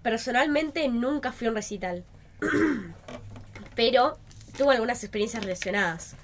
Personalmente 0.02 0.88
nunca 0.88 1.34
fui 1.34 1.48
a 1.48 1.50
un 1.50 1.58
recital, 1.58 2.06
pero 3.76 4.18
tuve 4.58 4.76
algunas 4.76 5.04
experiencias 5.04 5.44
relacionadas. 5.44 6.16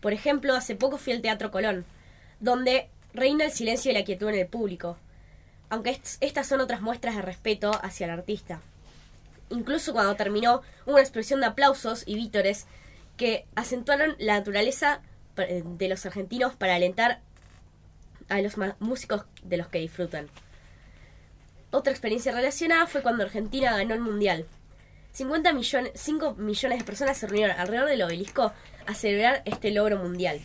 Por 0.00 0.14
ejemplo, 0.14 0.54
hace 0.54 0.76
poco 0.76 0.96
fui 0.96 1.12
al 1.12 1.20
Teatro 1.20 1.50
Colón, 1.50 1.84
donde 2.40 2.88
reina 3.12 3.44
el 3.44 3.52
silencio 3.52 3.90
y 3.90 3.94
la 3.94 4.04
quietud 4.04 4.30
en 4.30 4.36
el 4.36 4.46
público, 4.46 4.96
aunque 5.70 6.00
estas 6.20 6.46
son 6.46 6.60
otras 6.60 6.82
muestras 6.82 7.16
de 7.16 7.22
respeto 7.22 7.70
hacia 7.82 8.04
el 8.04 8.10
artista. 8.10 8.60
Incluso 9.48 9.92
cuando 9.92 10.16
terminó, 10.16 10.62
hubo 10.84 10.94
una 10.94 11.00
expresión 11.00 11.40
de 11.40 11.46
aplausos 11.46 12.02
y 12.06 12.16
vítores 12.16 12.66
que 13.16 13.46
acentuaron 13.54 14.16
la 14.18 14.38
naturaleza 14.38 15.00
eh, 15.36 15.62
de 15.64 15.88
los 15.88 16.04
argentinos 16.06 16.54
para 16.54 16.74
alentar 16.74 17.20
a 18.28 18.40
los 18.40 18.54
músicos 18.78 19.24
de 19.42 19.56
los 19.56 19.68
que 19.68 19.78
disfrutan. 19.78 20.28
Otra 21.70 21.92
experiencia 21.92 22.32
relacionada 22.32 22.86
fue 22.86 23.02
cuando 23.02 23.22
Argentina 23.22 23.76
ganó 23.76 23.94
el 23.94 24.00
Mundial. 24.00 24.46
50 25.12 25.52
millones, 25.52 25.92
5 25.94 26.34
millones 26.34 26.78
de 26.78 26.84
personas 26.84 27.18
se 27.18 27.26
reunieron 27.26 27.58
alrededor 27.58 27.88
del 27.88 28.02
obelisco 28.02 28.52
a 28.86 28.94
celebrar 28.94 29.42
este 29.44 29.70
logro 29.70 29.98
mundial. 29.98 30.40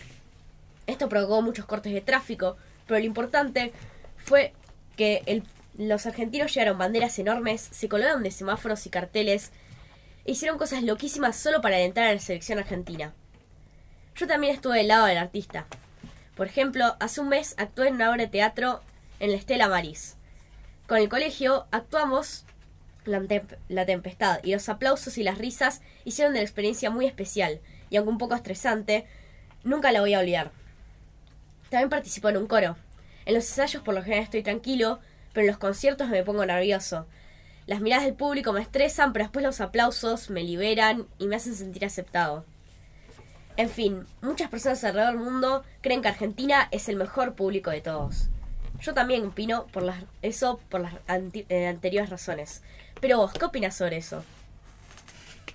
Esto 0.87 1.07
provocó 1.09 1.41
muchos 1.41 1.65
cortes 1.65 1.93
de 1.93 2.01
tráfico, 2.01 2.57
pero 2.87 2.99
lo 2.99 3.05
importante 3.05 3.73
fue 4.17 4.53
que 4.95 5.43
los 5.77 6.05
argentinos 6.05 6.53
llevaron 6.53 6.77
banderas 6.77 7.19
enormes, 7.19 7.67
se 7.71 7.89
colgaron 7.89 8.23
de 8.23 8.31
semáforos 8.31 8.85
y 8.85 8.89
carteles, 8.89 9.51
e 10.25 10.31
hicieron 10.31 10.57
cosas 10.57 10.83
loquísimas 10.83 11.35
solo 11.35 11.61
para 11.61 11.77
alentar 11.77 12.05
a 12.05 12.13
la 12.13 12.19
selección 12.19 12.59
argentina. 12.59 13.13
Yo 14.15 14.27
también 14.27 14.53
estuve 14.53 14.77
del 14.77 14.87
lado 14.87 15.05
del 15.05 15.17
artista. 15.17 15.65
Por 16.35 16.47
ejemplo, 16.47 16.95
hace 16.99 17.21
un 17.21 17.29
mes 17.29 17.53
actué 17.57 17.89
en 17.89 17.95
una 17.95 18.09
obra 18.09 18.23
de 18.23 18.29
teatro 18.29 18.81
en 19.19 19.31
la 19.31 19.37
Estela 19.37 19.67
Maris. 19.67 20.15
Con 20.87 20.97
el 20.97 21.09
colegio 21.09 21.67
actuamos 21.71 22.45
la, 23.05 23.21
la, 23.69 23.85
Tempestad 23.85 24.39
y 24.43 24.51
los 24.51 24.67
aplausos 24.69 25.17
y 25.17 25.23
las 25.23 25.37
risas 25.37 25.81
hicieron 26.05 26.33
de 26.33 26.39
la 26.39 26.45
experiencia 26.45 26.89
muy 26.89 27.05
especial 27.05 27.59
y 27.89 27.97
aunque 27.97 28.11
un 28.11 28.17
poco 28.17 28.35
estresante, 28.35 29.05
nunca 29.63 29.91
la 29.91 30.01
voy 30.01 30.13
a 30.13 30.19
olvidar. 30.19 30.51
También 31.69 31.89
participó 31.89 32.29
en 32.29 32.37
un 32.37 32.47
coro. 32.47 32.75
En 33.25 33.33
los 33.33 33.47
ensayos 33.49 33.83
por 33.83 33.93
lo 33.93 34.03
general 34.03 34.23
estoy 34.23 34.43
tranquilo, 34.43 34.99
pero 35.33 35.45
en 35.45 35.47
los 35.47 35.57
conciertos 35.57 36.09
me 36.09 36.23
pongo 36.23 36.45
nervioso. 36.45 37.05
Las 37.67 37.81
miradas 37.81 38.05
del 38.05 38.13
público 38.13 38.53
me 38.53 38.61
estresan, 38.61 39.11
pero 39.11 39.25
después 39.25 39.43
los 39.43 39.59
aplausos 39.59 40.29
me 40.29 40.43
liberan 40.43 41.07
y 41.17 41.27
me 41.27 41.35
hacen 41.35 41.55
sentir 41.55 41.83
aceptado. 41.83 42.45
En 43.57 43.69
fin, 43.69 44.05
muchas 44.21 44.49
personas 44.49 44.83
alrededor 44.83 45.13
del 45.13 45.23
mundo 45.23 45.63
creen 45.81 46.01
que 46.01 46.09
Argentina 46.09 46.67
es 46.71 46.89
el 46.89 46.97
mejor 46.97 47.33
público 47.33 47.71
de 47.71 47.81
todos. 47.81 48.29
Yo 48.81 48.93
también 48.93 49.25
opino 49.25 49.65
por 49.67 49.83
las, 49.83 50.03
eso 50.21 50.59
por 50.69 50.81
las 50.81 50.93
eh, 51.09 51.67
anteriores 51.67 52.09
razones. 52.09 52.61
Pero 52.99 53.17
vos, 53.17 53.33
¿qué 53.33 53.45
opinas 53.45 53.75
sobre 53.75 53.97
eso? 53.97 54.23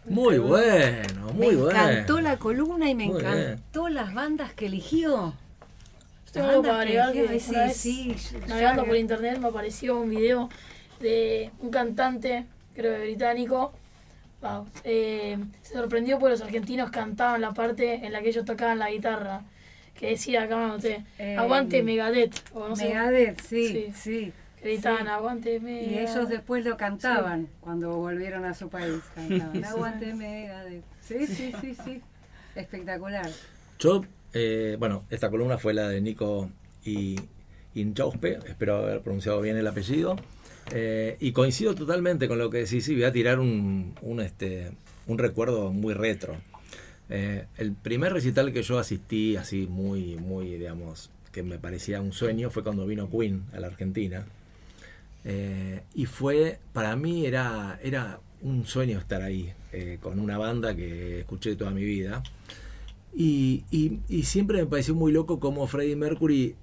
Muy 0.06 0.38
bueno, 0.38 1.32
muy 1.34 1.54
bueno. 1.54 1.78
Me 1.78 1.92
encantó 1.92 2.20
la 2.20 2.38
columna 2.38 2.88
y 2.88 2.94
me 2.94 3.04
encantó 3.04 3.88
las 3.88 4.14
bandas 4.14 4.54
que 4.54 4.66
eligió. 4.66 5.34
Tengo 6.32 6.48
algo 6.48 6.62
para 6.62 6.80
agregar 6.80 7.12
que 7.12 7.40
sí, 7.40 8.14
sí, 8.16 8.36
navegando 8.46 8.84
por 8.84 8.96
internet 8.96 9.38
me 9.38 9.48
apareció 9.48 10.00
un 10.00 10.10
video 10.10 10.48
de 11.00 11.50
un 11.60 11.70
cantante, 11.70 12.46
creo 12.74 12.94
que 12.96 13.02
británico, 13.02 13.72
eh, 14.84 15.38
se 15.62 15.74
sorprendió 15.74 16.18
porque 16.18 16.32
los 16.32 16.42
argentinos 16.42 16.90
cantaban 16.90 17.40
la 17.40 17.52
parte 17.52 18.06
en 18.06 18.12
la 18.12 18.22
que 18.22 18.28
ellos 18.28 18.44
tocaban 18.44 18.78
la 18.78 18.90
guitarra, 18.90 19.42
que 19.94 20.10
decía 20.10 20.44
acá 20.44 20.56
me 20.56 21.04
eh, 21.18 21.36
aguante 21.36 21.82
Megadeth. 21.82 22.54
Megadeth, 22.76 23.40
sí, 23.40 23.92
sí. 23.94 24.32
Gritaban, 24.62 25.08
aguante 25.08 25.58
Megadeth. 25.58 25.90
Y 25.90 25.98
ellos 25.98 26.28
después 26.28 26.64
lo 26.64 26.76
cantaban 26.76 27.48
cuando 27.60 27.96
volvieron 27.96 28.44
a 28.44 28.54
su 28.54 28.68
país. 28.68 29.00
Cantaban, 29.14 29.64
aguante 29.64 30.14
Megadeth. 30.14 30.84
Sí, 31.00 31.26
sí, 31.26 31.52
sí, 31.60 31.76
sí. 31.84 32.02
Espectacular. 32.54 33.30
Yo, 33.78 34.04
eh, 34.32 34.76
bueno, 34.78 35.04
esta 35.10 35.30
columna 35.30 35.58
fue 35.58 35.74
la 35.74 35.88
de 35.88 36.00
Nico 36.00 36.50
y 36.84 37.16
Inchauspe, 37.74 38.38
espero 38.46 38.76
haber 38.76 39.00
pronunciado 39.00 39.40
bien 39.40 39.56
el 39.56 39.66
apellido. 39.66 40.16
Eh, 40.72 41.16
y 41.20 41.32
coincido 41.32 41.74
totalmente 41.74 42.28
con 42.28 42.38
lo 42.38 42.48
que 42.48 42.58
decís, 42.58 42.84
sí, 42.84 42.94
voy 42.94 43.04
a 43.04 43.12
tirar 43.12 43.40
un, 43.40 43.94
un, 44.02 44.20
este, 44.20 44.70
un 45.06 45.18
recuerdo 45.18 45.72
muy 45.72 45.94
retro. 45.94 46.36
Eh, 47.08 47.46
el 47.56 47.72
primer 47.72 48.12
recital 48.12 48.52
que 48.52 48.62
yo 48.62 48.78
asistí, 48.78 49.36
así 49.36 49.66
muy, 49.66 50.16
muy, 50.16 50.46
digamos, 50.58 51.10
que 51.32 51.42
me 51.42 51.58
parecía 51.58 52.00
un 52.00 52.12
sueño, 52.12 52.50
fue 52.50 52.62
cuando 52.62 52.86
vino 52.86 53.10
Queen 53.10 53.44
a 53.52 53.60
la 53.60 53.66
Argentina. 53.66 54.26
Y 55.94 56.06
fue, 56.06 56.60
para 56.72 56.96
mí 56.96 57.26
era, 57.26 57.78
era 57.82 58.20
un 58.40 58.64
sueño 58.64 58.98
estar 58.98 59.20
ahí, 59.22 59.52
con 60.00 60.18
una 60.18 60.38
banda 60.38 60.74
que 60.74 61.20
escuché 61.20 61.56
toda 61.56 61.72
mi 61.72 61.84
vida. 61.84 62.22
Y, 63.12 63.64
y, 63.70 64.00
y, 64.08 64.22
siempre 64.22 64.58
me 64.58 64.66
pareció 64.66 64.94
muy 64.94 65.10
loco 65.10 65.40
cómo 65.40 65.66
Freddie 65.66 65.96
Mercury 65.96 66.54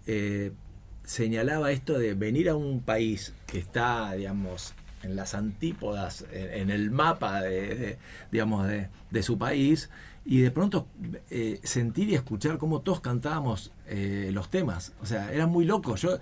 señalaba 1.04 1.72
esto 1.72 1.98
de 1.98 2.14
venir 2.14 2.50
a 2.50 2.56
un 2.56 2.82
país 2.82 3.34
que 3.48 3.58
está, 3.58 4.14
digamos, 4.14 4.76
en 5.04 5.16
las 5.16 5.34
antípodas, 5.34 6.26
en, 6.32 6.70
el 6.70 6.92
mapa 6.92 7.42
de, 7.42 7.98
digamos, 8.32 8.68
de, 8.68 9.24
su 9.24 9.38
país, 9.38 9.90
y 10.26 10.42
de 10.42 10.52
pronto 10.52 10.88
eh, 11.30 11.62
sentir 11.64 12.10
y 12.10 12.16
escuchar 12.16 12.58
cómo 12.58 12.82
todos 12.82 13.00
cantábamos 13.00 13.72
eh, 13.88 14.32
los 14.34 14.50
temas. 14.50 14.92
O 15.02 15.06
sea, 15.06 15.32
era 15.32 15.48
muy 15.48 15.64
loco. 15.64 15.96
Yo, 15.96 16.20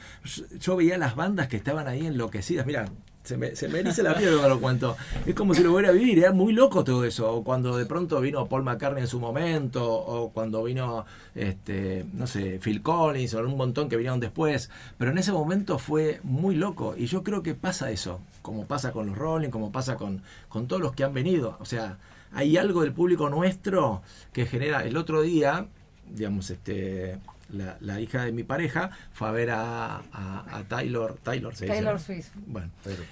yo 0.59 0.75
veía 0.75 0.99
las 0.99 1.15
bandas 1.15 1.47
que 1.47 1.57
estaban 1.57 1.87
ahí 1.87 2.05
enloquecidas. 2.05 2.67
Mira, 2.67 2.85
se 3.25 3.37
me, 3.37 3.55
se 3.55 3.67
me 3.67 3.83
dice 3.83 4.03
la 4.03 4.15
piel 4.15 4.31
cuando 4.31 4.49
lo 4.49 4.61
cuento. 4.61 4.95
Es 5.25 5.33
como 5.33 5.53
si 5.53 5.63
lo 5.63 5.73
hubiera 5.73 5.91
vivir, 5.91 6.19
era 6.19 6.31
muy 6.31 6.53
loco 6.53 6.83
todo 6.83 7.03
eso. 7.03 7.31
O 7.33 7.43
cuando 7.43 7.75
de 7.75 7.85
pronto 7.85 8.21
vino 8.21 8.47
Paul 8.47 8.63
McCartney 8.63 9.01
en 9.01 9.07
su 9.07 9.19
momento, 9.19 9.91
o 9.91 10.31
cuando 10.31 10.63
vino, 10.63 11.05
este, 11.33 12.05
no 12.13 12.27
sé, 12.27 12.59
Phil 12.59 12.81
Collins, 12.81 13.33
o 13.33 13.39
un 13.39 13.57
montón 13.57 13.89
que 13.89 13.97
vinieron 13.97 14.19
después. 14.19 14.69
Pero 14.97 15.11
en 15.11 15.17
ese 15.17 15.31
momento 15.31 15.79
fue 15.79 16.19
muy 16.23 16.55
loco. 16.55 16.95
Y 16.97 17.07
yo 17.07 17.23
creo 17.23 17.41
que 17.41 17.55
pasa 17.55 17.91
eso, 17.91 18.21
como 18.41 18.65
pasa 18.65 18.91
con 18.91 19.07
los 19.07 19.17
Rolling, 19.17 19.49
como 19.49 19.71
pasa 19.71 19.95
con, 19.95 20.21
con 20.47 20.67
todos 20.67 20.81
los 20.81 20.93
que 20.93 21.03
han 21.03 21.13
venido. 21.13 21.57
O 21.59 21.65
sea, 21.65 21.97
hay 22.31 22.57
algo 22.57 22.81
del 22.81 22.93
público 22.93 23.29
nuestro 23.29 24.03
que 24.33 24.45
genera. 24.45 24.85
El 24.85 24.97
otro 24.97 25.21
día, 25.21 25.67
digamos, 26.13 26.51
este 26.51 27.17
la, 27.49 27.99
hija 27.99 28.25
de 28.25 28.31
mi 28.31 28.43
pareja, 28.43 28.91
fue 29.13 29.27
a 29.27 29.31
ver 29.31 29.51
a, 29.51 29.97
a, 29.97 30.63
Taylor, 30.67 31.17
Taylor, 31.21 31.55
¿se 31.55 31.67
Taylor 31.67 31.99
Swift. 31.99 32.29
Bueno, 32.47 32.71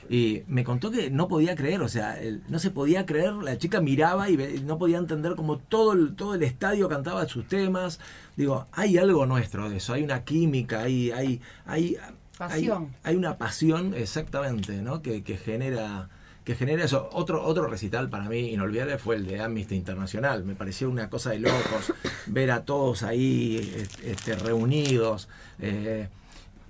y 0.09 0.43
me 0.47 0.63
contó 0.63 0.91
que 0.91 1.09
no 1.09 1.27
podía 1.27 1.55
creer, 1.55 1.81
o 1.81 1.89
sea, 1.89 2.17
no 2.49 2.59
se 2.59 2.71
podía 2.71 3.05
creer, 3.05 3.33
la 3.33 3.57
chica 3.57 3.81
miraba 3.81 4.29
y 4.29 4.37
no 4.65 4.77
podía 4.77 4.97
entender 4.97 5.35
como 5.35 5.57
todo 5.57 5.93
el, 5.93 6.15
todo 6.15 6.35
el 6.35 6.43
estadio 6.43 6.89
cantaba 6.89 7.27
sus 7.27 7.47
temas. 7.47 7.99
Digo, 8.35 8.67
hay 8.71 8.97
algo 8.97 9.25
nuestro 9.25 9.69
de 9.69 9.77
eso, 9.77 9.93
hay 9.93 10.03
una 10.03 10.23
química, 10.23 10.81
hay, 10.81 11.11
hay, 11.11 11.41
hay, 11.65 11.97
pasión. 12.37 12.95
hay, 13.03 13.15
una 13.15 13.37
pasión, 13.37 13.93
exactamente, 13.93 14.81
¿no? 14.81 15.01
que, 15.01 15.23
que 15.23 15.37
genera 15.37 16.09
que 16.43 16.55
genera 16.55 16.83
eso. 16.83 17.09
Otro, 17.13 17.43
otro 17.43 17.67
recital 17.67 18.09
para 18.09 18.25
mí 18.25 18.51
inolvidable 18.51 18.97
fue 18.97 19.15
el 19.15 19.25
de 19.25 19.41
Amnesty 19.41 19.75
Internacional. 19.75 20.43
Me 20.43 20.55
pareció 20.55 20.89
una 20.89 21.09
cosa 21.09 21.31
de 21.31 21.39
locos 21.39 21.93
ver 22.27 22.51
a 22.51 22.65
todos 22.65 23.03
ahí 23.03 23.87
este, 24.03 24.35
reunidos. 24.35 25.29
Eh, 25.59 26.07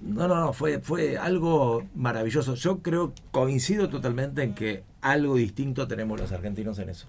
no, 0.01 0.27
no, 0.27 0.39
no, 0.39 0.53
fue, 0.53 0.79
fue 0.79 1.17
algo 1.17 1.83
maravilloso. 1.95 2.55
Yo 2.55 2.79
creo, 2.79 3.13
coincido 3.31 3.89
totalmente 3.89 4.43
en 4.43 4.53
que 4.53 4.83
algo 5.01 5.35
distinto 5.35 5.87
tenemos 5.87 6.19
los 6.19 6.31
argentinos 6.31 6.77
en 6.79 6.89
eso. 6.89 7.07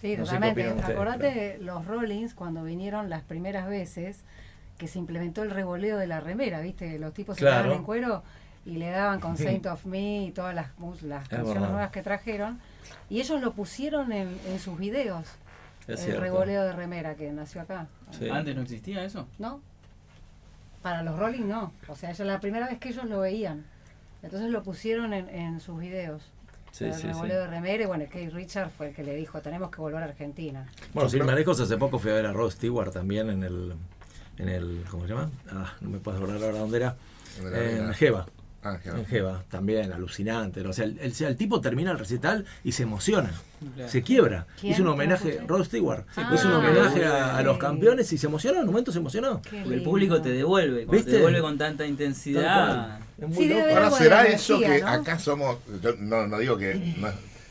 Sí, 0.00 0.16
totalmente. 0.16 0.68
Acordate 0.82 1.58
los 1.60 1.86
Rollins 1.86 2.34
cuando 2.34 2.64
vinieron 2.64 3.10
las 3.10 3.22
primeras 3.22 3.68
veces 3.68 4.24
que 4.78 4.88
se 4.88 4.98
implementó 4.98 5.42
el 5.42 5.50
revoleo 5.50 5.98
de 5.98 6.06
la 6.06 6.20
remera, 6.20 6.60
¿viste? 6.60 6.98
Los 6.98 7.12
tipos 7.12 7.36
se 7.36 7.44
quedaban 7.44 7.70
en 7.70 7.82
cuero 7.82 8.22
y 8.70 8.76
le 8.76 8.90
daban 8.90 9.18
con 9.18 9.36
Saint 9.36 9.66
of 9.66 9.84
Me 9.84 10.26
y 10.26 10.30
todas 10.30 10.54
las, 10.54 10.68
las 11.02 11.28
canciones 11.28 11.68
nuevas 11.68 11.90
que 11.90 12.02
trajeron. 12.02 12.60
Y 13.08 13.20
ellos 13.20 13.40
lo 13.40 13.52
pusieron 13.52 14.12
en, 14.12 14.38
en 14.46 14.60
sus 14.60 14.78
videos. 14.78 15.26
el 15.88 16.16
revoleo 16.20 16.62
de 16.62 16.72
remera 16.72 17.16
que 17.16 17.32
nació 17.32 17.62
acá. 17.62 17.88
¿Antes 18.32 18.54
no 18.54 18.62
existía 18.62 19.04
eso? 19.04 19.26
No. 19.40 19.60
Para 20.82 21.02
los 21.02 21.18
Rolling 21.18 21.48
no. 21.48 21.72
O 21.88 21.96
sea, 21.96 22.10
es 22.10 22.20
la 22.20 22.38
primera 22.38 22.68
vez 22.68 22.78
que 22.78 22.90
ellos 22.90 23.04
lo 23.06 23.20
veían. 23.20 23.64
Entonces 24.22 24.50
lo 24.50 24.62
pusieron 24.62 25.12
en, 25.14 25.28
en 25.30 25.58
sus 25.58 25.80
videos. 25.80 26.22
el 26.78 27.02
revoleo 27.02 27.40
de 27.40 27.46
remera 27.48 27.82
y 27.82 27.86
bueno, 27.86 28.04
Kate 28.04 28.30
Richard 28.30 28.70
fue 28.70 28.90
el 28.90 28.94
que 28.94 29.02
le 29.02 29.16
dijo, 29.16 29.40
tenemos 29.40 29.70
que 29.72 29.80
volver 29.80 30.02
a 30.04 30.06
Argentina. 30.06 30.64
Bueno, 30.94 31.10
sin 31.10 31.26
manejos 31.26 31.58
hace 31.58 31.76
poco 31.76 31.98
fui 31.98 32.12
a 32.12 32.14
ver 32.14 32.26
a 32.26 32.32
Rod 32.32 32.52
Stewart 32.52 32.92
también 32.92 33.30
en 33.30 33.42
el, 33.42 33.74
en 34.38 34.48
el 34.48 34.84
¿cómo 34.88 35.08
se 35.08 35.14
llama? 35.14 35.28
Ah, 35.50 35.72
no 35.80 35.90
me 35.90 35.98
puedo 35.98 36.18
acordar 36.18 36.40
ahora 36.40 36.58
dónde 36.60 36.76
era. 36.76 36.96
En, 37.40 37.86
en 37.86 37.94
Jeva. 37.94 38.26
Ah, 38.62 38.78
en 38.84 39.06
Jeva, 39.06 39.42
también, 39.48 39.90
alucinante. 39.90 40.60
O 40.60 40.72
sea, 40.72 40.84
el, 40.84 40.98
el, 41.00 41.36
tipo 41.36 41.62
termina 41.62 41.92
el 41.92 41.98
recital 41.98 42.44
y 42.62 42.72
se 42.72 42.82
emociona, 42.82 43.32
se 43.86 44.02
quiebra. 44.02 44.46
Es 44.62 44.78
un 44.80 44.88
homenaje, 44.88 45.40
Rod 45.46 45.64
Stewart, 45.64 46.04
es 46.32 46.44
un 46.44 46.52
homenaje 46.52 47.06
a, 47.06 47.40
los 47.42 47.56
campeones 47.56 48.12
y 48.12 48.18
se 48.18 48.26
emociona, 48.26 48.58
en 48.58 48.64
un 48.64 48.72
momento 48.72 48.92
se 48.92 48.98
emocionó. 48.98 49.40
El 49.50 49.82
público 49.82 50.20
te 50.20 50.30
devuelve, 50.30 50.84
te 50.86 51.10
devuelve 51.10 51.40
con 51.40 51.56
tanta 51.56 51.86
intensidad. 51.86 53.00
Ahora 53.18 53.90
será 53.90 54.24
eso 54.24 54.58
que 54.58 54.82
acá 54.82 55.18
somos, 55.18 55.58
yo 55.82 55.94
no, 55.96 56.26
no 56.26 56.38
digo 56.38 56.58
que 56.58 56.96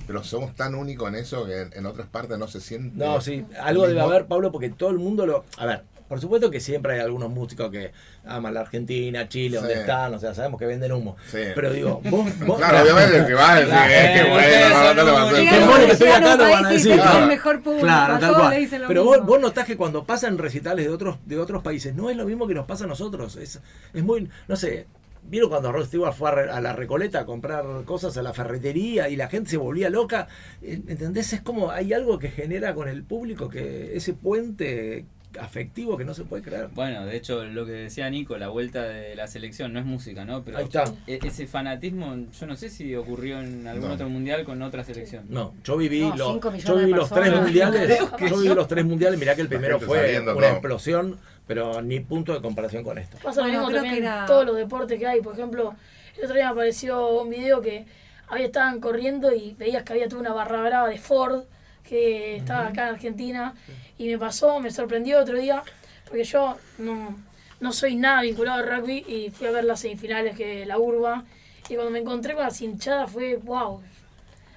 pero 0.10 0.24
somos 0.24 0.56
tan 0.56 0.74
únicos 0.74 1.08
en 1.08 1.14
eso 1.14 1.46
que 1.46 1.68
en, 1.72 1.86
otras 1.86 2.08
partes 2.08 2.36
no 2.40 2.48
se 2.48 2.62
siente. 2.62 2.98
No, 2.98 3.22
sí, 3.22 3.46
algo 3.62 3.88
debe 3.88 4.02
haber, 4.02 4.26
Pablo, 4.26 4.52
porque 4.52 4.72
todo 4.72 4.90
el 4.90 4.98
mundo 4.98 5.28
lo. 5.28 5.46
A 5.58 5.68
ver, 5.68 5.84
por 6.10 6.20
supuesto 6.20 6.50
que 6.50 6.60
siempre 6.60 6.94
hay 6.96 7.00
algunos 7.02 7.30
músicos 7.30 7.70
que 7.70 7.92
aman 8.26 8.54
la 8.54 8.62
Argentina, 8.62 9.30
Chile, 9.30 9.58
donde 9.58 9.76
están, 9.76 10.12
o 10.14 10.20
sea, 10.20 10.34
sabemos 10.34 10.60
que 10.60 10.66
venden 10.66 10.92
humo. 10.92 11.16
Pero 11.32 11.72
digo, 11.72 12.02
vos. 12.10 12.28
vos 12.40 12.58
claro, 12.58 12.82
obviamente 12.82 13.28
que 13.28 13.34
vas 13.36 13.50
a 13.52 13.56
decir, 13.60 14.24
que 14.24 14.30
bueno, 14.30 15.04
no, 15.04 15.68
bueno 15.68 15.86
que 15.86 15.92
estoy 15.92 16.10
acá, 16.10 16.36
lo 16.36 16.50
van 16.50 16.66
a 16.66 16.70
decir. 16.70 16.96
Claro, 16.96 17.28
mejor 17.28 17.62
público, 17.62 17.86
claro 17.86 18.20
tal 18.20 18.34
cual. 18.34 18.68
Pero 18.88 19.04
vos, 19.04 19.26
vos 19.26 19.40
notás 19.40 19.66
que 19.66 19.78
cuando 19.78 20.04
pasan 20.04 20.40
recitales 20.40 20.86
de 20.86 20.92
otros, 20.92 21.18
de 21.26 21.38
otros 21.38 21.62
países, 21.62 21.94
no 21.94 22.10
es 22.10 22.18
lo 22.18 22.26
mismo 22.26 22.48
que 22.48 22.56
nos 22.56 22.66
pasa 22.66 22.86
a 22.86 22.88
nosotros. 22.88 23.36
Es, 23.36 23.62
es 23.94 24.04
muy, 24.04 24.28
no 24.48 24.56
sé, 24.56 24.88
¿Vieron 25.24 25.50
cuando 25.50 25.72
Rod 25.72 25.86
Stewart 25.86 26.14
fue 26.14 26.30
a, 26.30 26.62
la 26.62 26.74
Recoleta 26.74 27.20
a 27.20 27.26
comprar 27.26 27.84
cosas 27.86 28.18
a 28.18 28.24
la 28.24 28.34
ferretería 28.34 29.10
y 29.10 29.16
la 29.16 29.28
gente 29.28 29.50
se 29.50 29.58
volvía 29.58 29.90
loca? 29.90 30.28
¿Entendés? 30.62 31.34
Es 31.34 31.42
como 31.42 31.72
hay 31.72 31.94
algo 31.94 32.18
que 32.20 32.30
genera 32.30 32.74
con 32.74 32.88
el 32.88 33.04
público 33.04 33.50
que 33.50 33.96
ese 33.96 34.14
puente 34.14 35.06
afectivo 35.40 35.98
que 35.98 36.06
no 36.06 36.14
se 36.14 36.24
puede 36.24 36.42
creer. 36.42 36.70
Bueno, 36.74 37.06
de 37.06 37.16
hecho, 37.16 37.44
lo 37.46 37.66
que 37.66 37.74
decía 37.74 38.10
Nico, 38.10 38.38
la 38.38 38.50
vuelta 38.50 38.84
de 38.84 39.16
la 39.16 39.28
selección 39.28 39.74
no 39.74 39.80
es 39.80 39.86
música, 39.86 40.26
¿no? 40.26 40.44
Pero 40.44 40.60
e-, 40.60 41.20
ese 41.24 41.48
fanatismo, 41.48 42.16
yo 42.38 42.48
no 42.48 42.56
sé 42.56 42.70
si 42.70 42.96
ocurrió 42.96 43.40
en 43.40 43.68
algún 43.68 43.92
otro 43.92 44.10
mundial 44.10 44.44
con 44.44 44.62
otra 44.62 44.84
selección. 44.84 45.26
No, 45.30 45.54
yo 45.64 45.78
viví, 45.78 46.02
los, 46.16 46.40
yo 46.64 46.76
viví 46.76 46.92
los 46.92 47.10
tres 47.10 47.34
mundiales. 47.36 48.00
Yo 48.30 48.38
viví 48.38 48.54
los 48.54 48.68
tres 48.68 48.86
mundiales. 48.86 49.20
Mirá 49.20 49.36
que 49.36 49.42
el 49.42 49.48
primero 49.48 49.80
fue 49.80 50.20
una 50.20 50.50
explosión, 50.50 51.18
pero 51.48 51.82
ni 51.82 52.00
punto 52.00 52.34
de 52.34 52.42
comparación 52.42 52.84
con 52.84 52.98
esto. 52.98 53.18
Pasa 53.24 53.42
lo 53.42 53.48
mismo 53.48 53.72
también 53.72 54.06
en 54.06 54.26
todos 54.26 54.46
los 54.46 54.56
deportes 54.56 55.00
que 55.00 55.08
hay. 55.08 55.22
Por 55.22 55.34
ejemplo, 55.34 55.76
el 56.18 56.24
otro 56.24 56.36
día 56.36 56.46
me 56.46 56.52
apareció 56.52 57.22
un 57.22 57.30
video 57.30 57.62
que 57.62 57.86
había 58.28 58.46
estaban 58.46 58.80
corriendo 58.80 59.34
y 59.34 59.56
veías 59.58 59.84
que 59.84 59.94
había 59.94 60.08
toda 60.08 60.22
una 60.22 60.34
barra 60.34 60.62
brava 60.62 60.90
de 60.90 60.98
Ford 60.98 61.44
que 61.84 62.36
estaba 62.36 62.68
acá 62.68 62.90
en 62.90 62.96
Argentina 62.96 63.56
y 64.00 64.08
me 64.08 64.18
pasó, 64.18 64.60
me 64.60 64.72
sorprendió 64.72 65.20
otro 65.20 65.38
día, 65.38 65.62
porque 66.06 66.24
yo 66.24 66.58
no, 66.80 67.16
no 67.60 67.72
soy 67.72 67.96
nada 67.96 68.22
vinculado 68.22 68.64
al 68.64 68.68
rugby 68.68 69.06
y 69.08 69.30
fui 69.30 69.46
a 69.46 69.52
ver 69.52 69.66
las 69.66 69.82
semifinales 69.82 70.36
que 70.36 70.66
la 70.66 70.80
urba 70.80 71.26
y 71.68 71.76
cuando 71.76 71.92
me 71.92 72.00
encontré 72.00 72.34
con 72.34 72.44
las 72.44 72.60
hinchadas 72.62 73.12
fue 73.12 73.36
wow, 73.36 73.82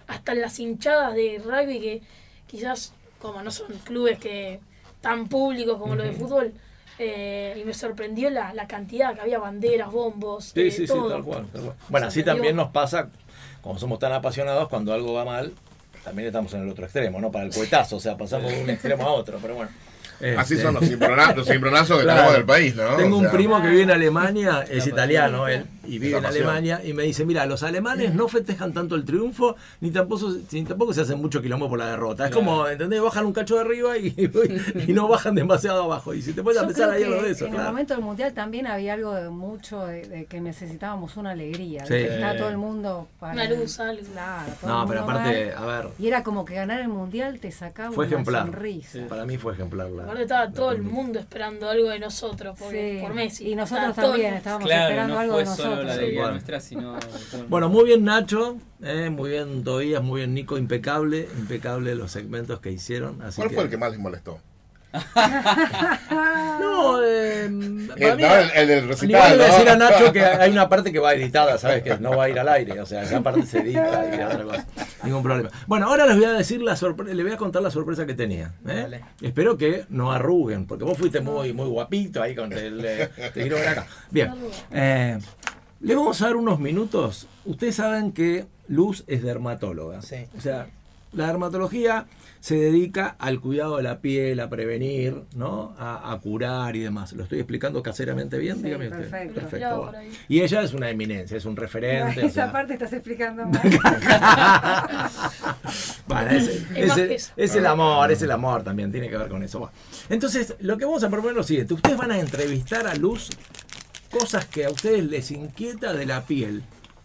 hasta 0.06 0.32
las 0.34 0.58
hinchadas 0.58 1.14
de 1.14 1.42
rugby 1.44 1.80
que 1.80 2.02
quizás 2.46 2.94
como 3.18 3.42
no 3.42 3.50
son 3.50 3.66
clubes 3.84 4.18
que 4.18 4.60
tan 5.00 5.28
públicos 5.28 5.76
como 5.78 5.96
los 5.96 6.06
de 6.06 6.12
fútbol, 6.12 6.52
eh, 6.98 7.58
y 7.60 7.64
me 7.64 7.74
sorprendió 7.74 8.30
la, 8.30 8.54
la, 8.54 8.68
cantidad 8.68 9.14
que 9.14 9.20
había 9.22 9.38
banderas, 9.38 9.90
bombos. 9.90 10.52
Sí, 10.54 10.60
eh, 10.60 10.70
sí, 10.70 10.86
sí, 10.86 10.92
tal 10.92 11.24
cual, 11.24 11.46
tal 11.52 11.62
cual. 11.62 11.76
Bueno, 11.88 12.06
así 12.06 12.22
también 12.22 12.54
nos 12.54 12.68
pasa, 12.68 13.10
como 13.62 13.78
somos 13.78 13.98
tan 13.98 14.12
apasionados, 14.12 14.68
cuando 14.68 14.92
algo 14.92 15.12
va 15.12 15.24
mal, 15.24 15.52
también 16.04 16.28
estamos 16.28 16.52
en 16.54 16.62
el 16.62 16.68
otro 16.68 16.84
extremo, 16.84 17.20
¿no? 17.20 17.30
Para 17.30 17.44
el 17.44 17.52
cuetazo, 17.52 17.96
o 17.96 18.00
sea, 18.00 18.16
pasamos 18.16 18.50
de 18.50 18.62
un 18.62 18.70
extremo 18.70 19.04
a 19.04 19.12
otro, 19.12 19.38
pero 19.40 19.54
bueno. 19.54 19.70
Así 20.36 20.56
son 20.56 20.74
los 20.74 20.84
cimbronazos, 20.84 21.98
que 21.98 22.06
tenemos 22.06 22.32
del 22.34 22.44
país, 22.44 22.76
¿no? 22.76 22.96
Tengo 22.96 23.16
un 23.16 23.30
primo 23.30 23.60
que 23.60 23.68
vive 23.68 23.82
en 23.82 23.90
Alemania, 23.90 24.64
es 24.68 24.86
italiano 24.86 25.48
él, 25.48 25.66
y 25.84 25.98
vive 25.98 26.18
en 26.18 26.26
Alemania, 26.26 26.80
y 26.84 26.92
me 26.92 27.04
dice, 27.04 27.24
mira, 27.24 27.46
los 27.46 27.62
alemanes 27.62 28.14
no 28.14 28.28
festejan 28.28 28.72
tanto 28.72 28.94
el 28.94 29.04
triunfo, 29.04 29.56
ni 29.80 29.90
tampoco, 29.90 30.32
ni 30.50 30.64
tampoco 30.64 30.92
se 30.92 31.02
hacen 31.02 31.20
mucho 31.20 31.42
quilombo 31.42 31.68
por 31.68 31.78
la 31.78 31.86
derrota. 31.86 32.26
Es 32.26 32.34
como, 32.34 32.66
¿entendés? 32.66 33.00
Bajan 33.00 33.26
un 33.26 33.32
cacho 33.32 33.56
de 33.56 33.60
arriba 33.62 33.98
y, 33.98 34.14
y 34.88 34.92
no 34.92 35.08
bajan 35.08 35.34
demasiado 35.34 35.84
abajo. 35.84 36.14
Y 36.14 36.22
si 36.22 36.32
te 36.32 36.42
puedes 36.42 36.60
empezar 36.60 36.90
ahí 36.90 37.02
a 37.02 37.08
lo 37.08 37.22
de 37.22 37.30
eso. 37.30 37.46
En 37.46 37.54
el 37.54 37.62
momento 37.62 37.94
del 37.94 38.02
Mundial 38.02 38.32
también 38.32 38.66
había 38.66 38.94
algo 38.94 39.14
de 39.14 39.30
mucho 39.30 39.86
de, 39.86 40.26
que 40.28 40.40
necesitábamos 40.40 41.16
una 41.16 41.30
alegría. 41.30 41.84
Está 41.84 42.36
todo 42.36 42.48
el 42.48 42.58
mundo 42.58 43.08
para... 43.18 43.34
Una 43.34 43.44
luz, 43.48 43.80
algo. 43.80 44.02
Claro, 44.12 44.52
no, 44.66 44.86
pero 44.86 45.00
aparte, 45.02 45.52
a 45.52 45.64
ver... 45.64 45.88
Y 45.98 46.08
era 46.08 46.22
como 46.22 46.44
que 46.44 46.54
ganar 46.54 46.80
el 46.80 46.88
Mundial 46.88 47.38
te 47.40 47.50
sacaba 47.50 47.92
fue 47.92 48.06
una 48.06 48.14
ejemplar. 48.14 48.46
sonrisa. 48.46 48.98
Para 49.08 49.24
mí 49.24 49.38
fue 49.38 49.52
ejemplar. 49.52 49.90
La, 49.90 50.20
estaba 50.20 50.50
todo 50.50 50.72
el 50.72 50.82
mundo 50.82 51.18
esperando 51.18 51.68
algo 51.68 51.88
de 51.88 51.98
nosotros 51.98 52.58
por, 52.58 52.72
por 53.00 53.14
Messi. 53.14 53.50
Y 53.50 53.54
nosotros 53.54 53.94
también 53.94 54.34
estábamos 54.34 54.70
esperando 54.70 55.18
algo 55.18 55.38
de 55.38 55.44
nosotros. 55.44 55.71
Bueno. 57.48 57.68
muy 57.68 57.84
bien 57.84 58.04
Nacho, 58.04 58.58
eh, 58.82 59.10
muy 59.10 59.30
bien 59.30 59.64
Tobías, 59.64 60.02
muy 60.02 60.20
bien 60.20 60.34
Nico, 60.34 60.58
impecable, 60.58 61.28
impecable 61.38 61.94
los 61.94 62.10
segmentos 62.12 62.60
que 62.60 62.70
hicieron. 62.70 63.18
¿Cuál 63.36 63.50
fue 63.50 63.64
el 63.64 63.70
que 63.70 63.76
más 63.76 63.90
les 63.90 64.00
molestó? 64.00 64.40
no, 66.60 67.02
eh, 67.02 67.46
el, 67.46 68.68
del 68.68 68.88
recital. 68.88 69.38
¿no? 69.38 69.44
decir 69.44 69.68
a 69.68 69.76
Nacho 69.76 70.12
que 70.12 70.20
hay 70.24 70.50
una 70.50 70.68
parte 70.68 70.92
que 70.92 70.98
va 70.98 71.14
editada, 71.14 71.56
¿sabes? 71.58 71.82
Que 71.82 71.96
no 71.98 72.16
va 72.16 72.24
a 72.24 72.28
ir 72.28 72.38
al 72.38 72.48
aire. 72.48 72.80
O 72.80 72.86
sea, 72.86 73.02
esa 73.02 73.22
parte 73.22 73.46
se 73.46 73.60
edita 73.60 74.04
y 74.14 74.20
otra 74.22 74.44
cosa. 74.44 74.66
Ningún 75.02 75.22
problema. 75.22 75.50
Bueno, 75.66 75.86
ahora 75.86 76.06
les 76.06 76.16
voy 76.16 76.26
a 76.26 76.32
decir 76.32 76.60
la 76.60 76.76
sorpresa, 76.76 77.14
les 77.14 77.24
voy 77.24 77.34
a 77.34 77.38
contar 77.38 77.62
la 77.62 77.70
sorpresa 77.70 78.04
que 78.06 78.14
tenía. 78.14 78.52
¿eh? 78.68 79.00
Espero 79.20 79.56
que 79.56 79.86
no 79.88 80.12
arruguen, 80.12 80.66
porque 80.66 80.84
vos 80.84 80.98
fuiste 80.98 81.20
muy, 81.20 81.52
muy 81.52 81.68
guapito 81.68 82.22
ahí 82.22 82.34
con 82.34 82.52
el. 82.52 82.84
Eh, 82.84 83.08
te 83.16 83.40
quiero 83.40 83.56
ver 83.56 83.68
acá. 83.68 83.86
Bien. 84.10 84.32
Le 85.82 85.96
vamos 85.96 86.22
a 86.22 86.26
dar 86.26 86.36
unos 86.36 86.60
minutos. 86.60 87.26
Ustedes 87.44 87.74
saben 87.74 88.12
que 88.12 88.46
Luz 88.68 89.02
es 89.08 89.24
dermatóloga. 89.24 90.00
Sí. 90.00 90.26
O 90.38 90.40
sea, 90.40 90.68
la 91.12 91.26
dermatología 91.26 92.06
se 92.38 92.56
dedica 92.56 93.16
al 93.18 93.40
cuidado 93.40 93.76
de 93.76 93.82
la 93.82 94.00
piel, 94.00 94.38
a 94.40 94.48
prevenir, 94.48 95.22
¿no? 95.34 95.74
A, 95.78 96.18
curar 96.22 96.76
y 96.76 96.80
demás. 96.80 97.12
¿Lo 97.12 97.24
estoy 97.24 97.40
explicando 97.40 97.82
caseramente 97.82 98.38
bien? 98.38 98.62
Dígame 98.62 98.88
usted. 98.88 99.10
Perfecto. 99.32 99.92
Y 100.28 100.40
ella 100.40 100.62
es 100.62 100.72
una 100.72 100.88
eminencia, 100.88 101.36
es 101.36 101.44
un 101.44 101.56
referente. 101.56 102.24
esa 102.24 102.50
parte 102.50 102.74
estás 102.74 102.92
explicando 102.92 103.44
mal. 103.46 103.60
bueno, 106.06 106.30
es, 106.30 107.56
el 107.56 107.66
amor, 107.66 108.10
es 108.10 108.22
el 108.22 108.30
amor 108.30 108.62
también, 108.62 108.90
tiene 108.90 109.08
que 109.08 109.16
ver 109.16 109.28
con 109.28 109.42
eso. 109.42 109.70
Entonces, 110.08 110.54
lo 110.60 110.78
que 110.78 110.84
vamos 110.84 111.02
a 111.02 111.10
proponer 111.10 111.32
es 111.32 111.36
lo 111.36 111.42
siguiente. 111.42 111.74
Ustedes 111.74 111.96
van 111.96 112.12
a 112.12 112.18
entrevistar 112.18 112.86
a 112.86 112.94
Luz 112.94 113.30
cosas 114.12 114.44
que 114.44 114.66
a 114.66 114.70
ustedes 114.70 115.04
les 115.04 115.30
inquieta 115.30 115.94
de 115.94 116.06
la 116.06 116.26
piel. 116.26 116.62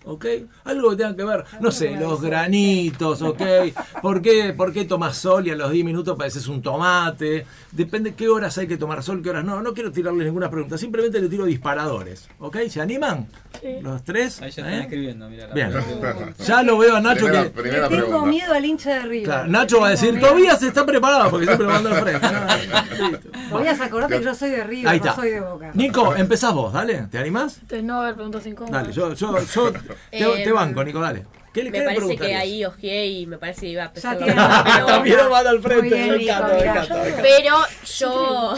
¿Ok? 0.07 0.25
Algo 0.63 0.91
que 0.91 0.95
tenga 0.95 1.15
que 1.15 1.23
ver, 1.23 1.43
no 1.59 1.71
sé, 1.71 1.91
los 1.97 2.21
granitos, 2.21 3.21
¿ok? 3.21 3.41
¿Por 4.01 4.21
qué, 4.21 4.53
¿Por 4.53 4.73
qué 4.73 4.85
tomas 4.85 5.17
sol 5.17 5.47
y 5.47 5.51
a 5.51 5.55
los 5.55 5.69
10 5.71 5.85
minutos 5.85 6.17
pareces 6.17 6.47
un 6.47 6.61
tomate? 6.61 7.45
Depende 7.71 8.15
qué 8.15 8.29
horas 8.29 8.57
hay 8.57 8.67
que 8.67 8.77
tomar 8.77 9.03
sol, 9.03 9.21
qué 9.21 9.29
horas 9.29 9.43
no. 9.43 9.61
No 9.61 9.73
quiero 9.73 9.91
tirarles 9.91 10.25
ninguna 10.25 10.49
pregunta, 10.49 10.77
simplemente 10.77 11.21
le 11.21 11.27
tiro 11.27 11.45
disparadores, 11.45 12.29
¿ok? 12.39 12.57
¿Se 12.69 12.81
animan? 12.81 13.27
¿Los 13.81 14.03
tres? 14.03 14.41
Ahí 14.41 14.51
ya 14.51 14.61
están 14.61 14.73
¿Eh? 14.73 14.81
escribiendo, 14.83 15.29
mira. 15.29 15.47
Bien. 15.47 15.71
Ya 16.45 16.63
lo 16.63 16.77
veo 16.77 16.95
a 16.95 17.01
Nacho 17.01 17.27
que... 17.27 17.51
tengo 17.89 18.25
miedo 18.25 18.53
al 18.53 18.65
hincha 18.65 18.91
de 18.91 18.99
arriba. 18.99 19.45
Nacho 19.47 19.81
va 19.81 19.87
a 19.87 19.91
decir, 19.91 20.19
todavía 20.19 20.55
se 20.55 20.69
está 20.69 20.85
preparado 20.85 21.29
porque 21.29 21.45
siempre 21.45 21.67
lo 21.67 21.73
mando 21.73 21.89
al 21.89 22.01
frente. 22.01 22.27
Todavía 23.49 23.77
acordate 23.83 24.19
que 24.19 24.25
yo 24.25 24.35
soy 24.35 24.51
de 24.51 24.61
arriba, 24.61 24.93
no 24.93 25.15
soy 25.15 25.31
de 25.31 25.41
boca. 25.41 25.71
Nico, 25.73 26.15
empezás 26.15 26.53
vos, 26.53 26.71
dale. 26.71 27.07
¿Te 27.11 27.17
animás? 27.17 27.59
No, 27.83 28.01
a 28.01 28.05
ver, 28.05 28.15
preguntas 28.15 28.45
incómodas. 28.45 28.83
Dale, 28.83 28.93
yo, 28.93 29.13
yo, 29.13 29.37
yo 29.45 29.73
te, 30.11 30.17
te, 30.17 30.43
em, 30.43 30.53
banco, 30.53 30.83
Nico, 30.83 30.99
dale. 30.99 31.25
¿Qué, 31.53 31.71
me 31.71 31.81
parece 31.81 32.17
que 32.17 32.35
ahí 32.35 32.65
ojeé 32.65 33.07
y 33.07 33.25
me 33.25 33.37
parece 33.37 33.61
que 33.61 33.69
iba 33.69 33.85
a 33.85 33.91
pesar. 33.91 34.17
También 34.17 35.17
van 35.29 35.47
al 35.47 35.61
frente, 35.61 35.95
me 35.95 36.23
encanta, 36.23 36.53
me 36.53 36.59
encanta. 36.59 37.03
Pero 37.21 37.55
yo 37.83 38.55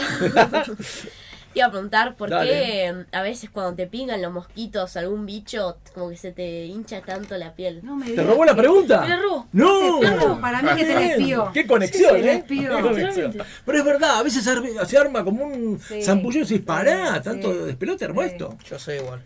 iba 1.54 1.66
a 1.66 1.70
preguntar 1.70 2.14
por 2.14 2.28
qué 2.28 2.94
a 3.10 3.22
veces 3.22 3.50
cuando 3.50 3.74
te 3.74 3.86
pingan 3.86 4.20
los 4.22 4.32
mosquitos 4.32 4.96
algún 4.96 5.26
bicho, 5.26 5.78
como 5.94 6.10
que 6.10 6.16
se 6.16 6.32
te 6.32 6.66
hincha 6.66 7.00
tanto 7.00 7.36
la 7.36 7.54
piel. 7.54 7.80
No 7.82 7.96
me 7.96 8.10
¿Te 8.10 8.22
robó 8.22 8.44
la 8.44 8.54
pregunta? 8.54 9.00
Me 9.00 9.16
robó. 9.16 9.46
No. 9.52 10.38
para 10.40 10.62
mí 10.62 10.68
que 10.76 10.84
te 10.84 10.94
despió. 10.94 11.50
Qué 11.52 11.66
conexión, 11.66 12.16
¿eh? 12.16 12.44
Qué 12.46 12.68
conexión. 12.68 13.34
Pero 13.64 13.78
es 13.78 13.84
verdad, 13.84 14.18
a 14.18 14.22
veces 14.22 14.44
se 14.86 14.98
arma 14.98 15.24
como 15.24 15.46
un 15.46 15.80
sí. 15.80 16.02
zampullo 16.02 16.42
y 16.42 16.46
se 16.46 16.54
dispara, 16.54 17.20
tanto 17.22 17.66
despelote 17.66 18.04
armó 18.04 18.22
esto. 18.22 18.56
Yo 18.68 18.78
soy 18.78 18.96
igual. 18.96 19.22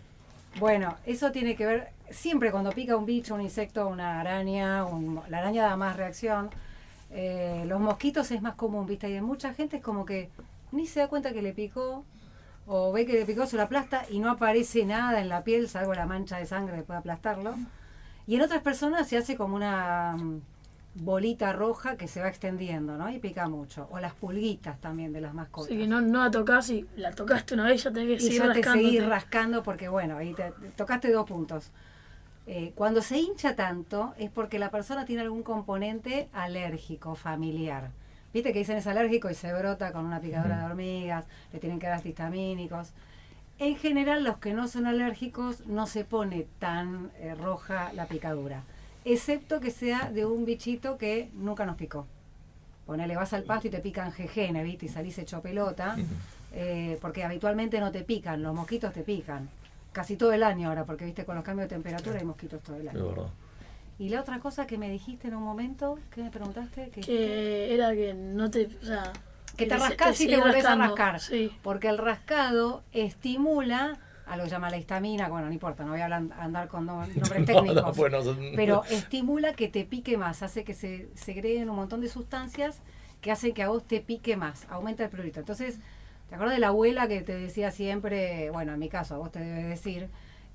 Bueno, 0.57 0.97
eso 1.05 1.31
tiene 1.31 1.57
que 1.57 1.65
ver, 1.65 1.89
siempre 2.09 2.51
cuando 2.51 2.71
pica 2.71 2.95
un 2.95 3.05
bicho, 3.05 3.35
un 3.35 3.41
insecto, 3.41 3.87
una 3.87 4.19
araña, 4.19 4.85
la 5.29 5.37
araña 5.37 5.63
da 5.63 5.75
más 5.75 5.95
reacción. 5.95 6.49
Eh, 7.11 7.63
los 7.67 7.79
mosquitos 7.79 8.31
es 8.31 8.41
más 8.41 8.55
común, 8.55 8.85
¿viste? 8.85 9.09
Y 9.09 9.13
en 9.13 9.23
mucha 9.23 9.53
gente 9.53 9.77
es 9.77 9.83
como 9.83 10.05
que 10.05 10.29
ni 10.71 10.87
se 10.87 10.99
da 10.99 11.07
cuenta 11.07 11.33
que 11.33 11.41
le 11.41 11.53
picó, 11.53 12.03
o 12.67 12.91
ve 12.91 13.05
que 13.05 13.13
le 13.13 13.25
picó, 13.25 13.45
se 13.45 13.57
lo 13.57 13.63
aplasta 13.63 14.05
y 14.09 14.19
no 14.19 14.31
aparece 14.31 14.85
nada 14.85 15.21
en 15.21 15.29
la 15.29 15.43
piel, 15.43 15.69
salvo 15.69 15.93
la 15.93 16.05
mancha 16.05 16.37
de 16.37 16.45
sangre 16.45 16.77
que 16.77 16.83
puede 16.83 16.99
aplastarlo. 16.99 17.55
Y 18.27 18.35
en 18.35 18.41
otras 18.41 18.61
personas 18.61 19.07
se 19.07 19.17
hace 19.17 19.35
como 19.35 19.55
una 19.55 20.17
bolita 20.95 21.51
roja 21.51 21.97
que 21.97 22.07
se 22.07 22.21
va 22.21 22.29
extendiendo, 22.29 22.97
¿no? 22.97 23.09
Y 23.09 23.19
pica 23.19 23.47
mucho. 23.47 23.87
O 23.91 23.99
las 23.99 24.13
pulguitas 24.13 24.79
también 24.79 25.13
de 25.13 25.21
las 25.21 25.33
mascotas. 25.33 25.69
Sí, 25.69 25.77
que 25.77 25.87
no, 25.87 26.01
no 26.01 26.23
la 26.23 26.31
tocas 26.31 26.69
y 26.69 26.87
la 26.95 27.11
tocaste 27.11 27.53
una 27.53 27.65
vez, 27.65 27.83
ya 27.83 27.91
tenés 27.91 28.17
que 28.17 28.25
seguir 28.25 28.41
ya 28.41 28.53
te 28.53 28.63
seguir 28.63 29.05
rascando 29.07 29.61
porque, 29.61 29.89
bueno, 29.89 30.17
ahí 30.17 30.33
te, 30.33 30.51
tocaste 30.75 31.11
dos 31.11 31.27
puntos. 31.27 31.71
Eh, 32.47 32.73
cuando 32.75 33.01
se 33.01 33.17
hincha 33.17 33.55
tanto 33.55 34.13
es 34.17 34.29
porque 34.29 34.59
la 34.59 34.69
persona 34.69 35.05
tiene 35.05 35.23
algún 35.23 35.43
componente 35.43 36.29
alérgico, 36.33 37.15
familiar. 37.15 37.91
Viste 38.33 38.53
que 38.53 38.59
dicen 38.59 38.77
es 38.77 38.87
alérgico 38.87 39.29
y 39.29 39.33
se 39.33 39.53
brota 39.53 39.91
con 39.91 40.05
una 40.05 40.19
picadura 40.19 40.59
de 40.59 40.65
hormigas, 40.65 41.25
le 41.53 41.59
tienen 41.59 41.79
que 41.79 41.87
dar 41.87 41.97
antihistamínicos. 41.97 42.91
En 43.57 43.77
general, 43.77 44.23
los 44.23 44.37
que 44.37 44.53
no 44.53 44.67
son 44.67 44.85
alérgicos 44.85 45.65
no 45.65 45.87
se 45.87 46.03
pone 46.03 46.45
tan 46.59 47.11
eh, 47.17 47.33
roja 47.35 47.93
la 47.93 48.05
picadura 48.05 48.63
excepto 49.05 49.59
que 49.59 49.71
sea 49.71 50.11
de 50.11 50.25
un 50.25 50.45
bichito 50.45 50.97
que 50.97 51.29
nunca 51.33 51.65
nos 51.65 51.77
picó. 51.77 52.07
Ponele, 52.85 53.15
vas 53.15 53.33
al 53.33 53.43
pasto 53.43 53.67
y 53.67 53.71
te 53.71 53.79
pican 53.79 54.11
jejenes, 54.11 54.63
¿viste? 54.63 54.87
Y 54.87 54.89
salís 54.89 55.17
hecho 55.17 55.41
pelota, 55.41 55.95
eh, 56.53 56.97
porque 57.01 57.23
habitualmente 57.23 57.79
no 57.79 57.91
te 57.91 58.03
pican, 58.03 58.41
los 58.43 58.53
mosquitos 58.53 58.93
te 58.93 59.01
pican. 59.01 59.47
Casi 59.95 60.17
todo 60.17 60.33
el 60.33 60.43
año 60.43 60.67
ahora, 60.67 60.83
porque 60.83 61.05
viste, 61.05 61.23
con 61.23 61.35
los 61.35 61.43
cambios 61.45 61.69
de 61.69 61.75
temperatura 61.75 62.19
hay 62.19 62.25
mosquitos 62.25 62.61
todo 62.61 62.75
el 62.75 62.89
año. 62.89 63.31
Y 63.97 64.09
la 64.09 64.19
otra 64.19 64.39
cosa 64.41 64.67
que 64.67 64.77
me 64.77 64.89
dijiste 64.89 65.29
en 65.29 65.35
un 65.35 65.43
momento, 65.43 65.97
¿qué 66.11 66.21
me 66.21 66.29
preguntaste? 66.31 66.89
Que, 66.89 67.73
era 67.73 67.93
que 67.93 68.13
no 68.13 68.51
te... 68.51 68.67
que 69.55 69.65
te 69.65 69.77
rascás 69.77 70.19
y 70.19 70.27
te 70.27 70.35
volvés 70.35 70.65
a 70.65 70.75
rascar. 70.75 71.21
Porque 71.63 71.87
el 71.87 71.97
rascado 71.97 72.83
estimula 72.91 73.97
a 74.25 74.35
lo 74.35 74.43
que 74.43 74.49
llama 74.49 74.69
la 74.69 74.75
histamina, 74.75 75.29
bueno, 75.29 75.47
no 75.47 75.53
importa, 75.53 75.85
no 75.85 75.91
voy 75.91 76.01
a 76.01 76.07
andar 76.07 76.67
con 76.67 76.85
nombres 76.87 77.45
técnicos, 77.45 77.97
pero 78.53 78.83
estimula 78.89 79.53
que 79.53 79.69
te 79.69 79.85
pique 79.85 80.17
más, 80.17 80.43
hace 80.43 80.65
que 80.65 80.73
se 80.73 81.07
segreguen 81.15 81.69
un 81.69 81.77
montón 81.77 82.01
de 82.01 82.09
sustancias 82.09 82.81
que 83.21 83.31
hacen 83.31 83.53
que 83.53 83.63
a 83.63 83.69
vos 83.69 83.85
te 83.85 84.01
pique 84.01 84.35
más, 84.35 84.67
aumenta 84.69 85.05
el 85.05 85.09
prurito. 85.09 85.39
Entonces, 85.39 85.79
¿te 86.29 86.35
acuerdas 86.35 86.55
de 86.55 86.59
la 86.59 86.67
abuela 86.67 87.07
que 87.07 87.21
te 87.21 87.35
decía 87.35 87.71
siempre, 87.71 88.49
bueno, 88.51 88.73
en 88.73 88.79
mi 88.79 88.89
caso, 88.89 89.15
a 89.15 89.17
vos 89.17 89.31
te 89.31 89.39
debe 89.39 89.63
decir, 89.63 90.09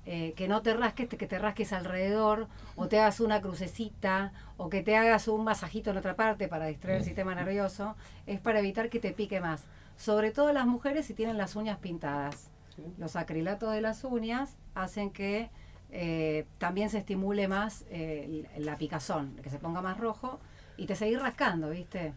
eh, 0.05 0.33
que 0.35 0.47
no 0.47 0.61
te 0.61 0.73
rasques, 0.73 1.07
que 1.07 1.27
te 1.27 1.39
rasques 1.39 1.73
alrededor, 1.73 2.47
o 2.75 2.87
te 2.87 2.99
hagas 2.99 3.19
una 3.19 3.41
crucecita, 3.41 4.33
o 4.57 4.69
que 4.69 4.81
te 4.81 4.95
hagas 4.95 5.27
un 5.27 5.43
masajito 5.43 5.91
en 5.91 5.97
otra 5.97 6.15
parte 6.15 6.47
para 6.47 6.65
distraer 6.65 6.99
el 6.99 7.03
sistema 7.03 7.35
nervioso, 7.35 7.95
es 8.27 8.39
para 8.39 8.59
evitar 8.59 8.89
que 8.89 8.99
te 8.99 9.11
pique 9.11 9.39
más. 9.39 9.65
Sobre 9.97 10.31
todo 10.31 10.51
las 10.53 10.65
mujeres 10.65 11.05
si 11.05 11.13
tienen 11.13 11.37
las 11.37 11.55
uñas 11.55 11.77
pintadas 11.77 12.51
los 12.97 13.15
acrilatos 13.15 13.73
de 13.73 13.81
las 13.81 14.03
uñas 14.03 14.55
hacen 14.75 15.11
que 15.11 15.49
eh, 15.91 16.45
también 16.57 16.89
se 16.89 16.99
estimule 16.99 17.47
más 17.47 17.85
eh, 17.89 18.47
la 18.57 18.77
picazón, 18.77 19.35
que 19.43 19.49
se 19.49 19.59
ponga 19.59 19.81
más 19.81 19.97
rojo 19.97 20.39
y 20.77 20.85
te 20.85 20.95
seguís 20.95 21.21
rascando, 21.21 21.69
¿viste? 21.69 22.13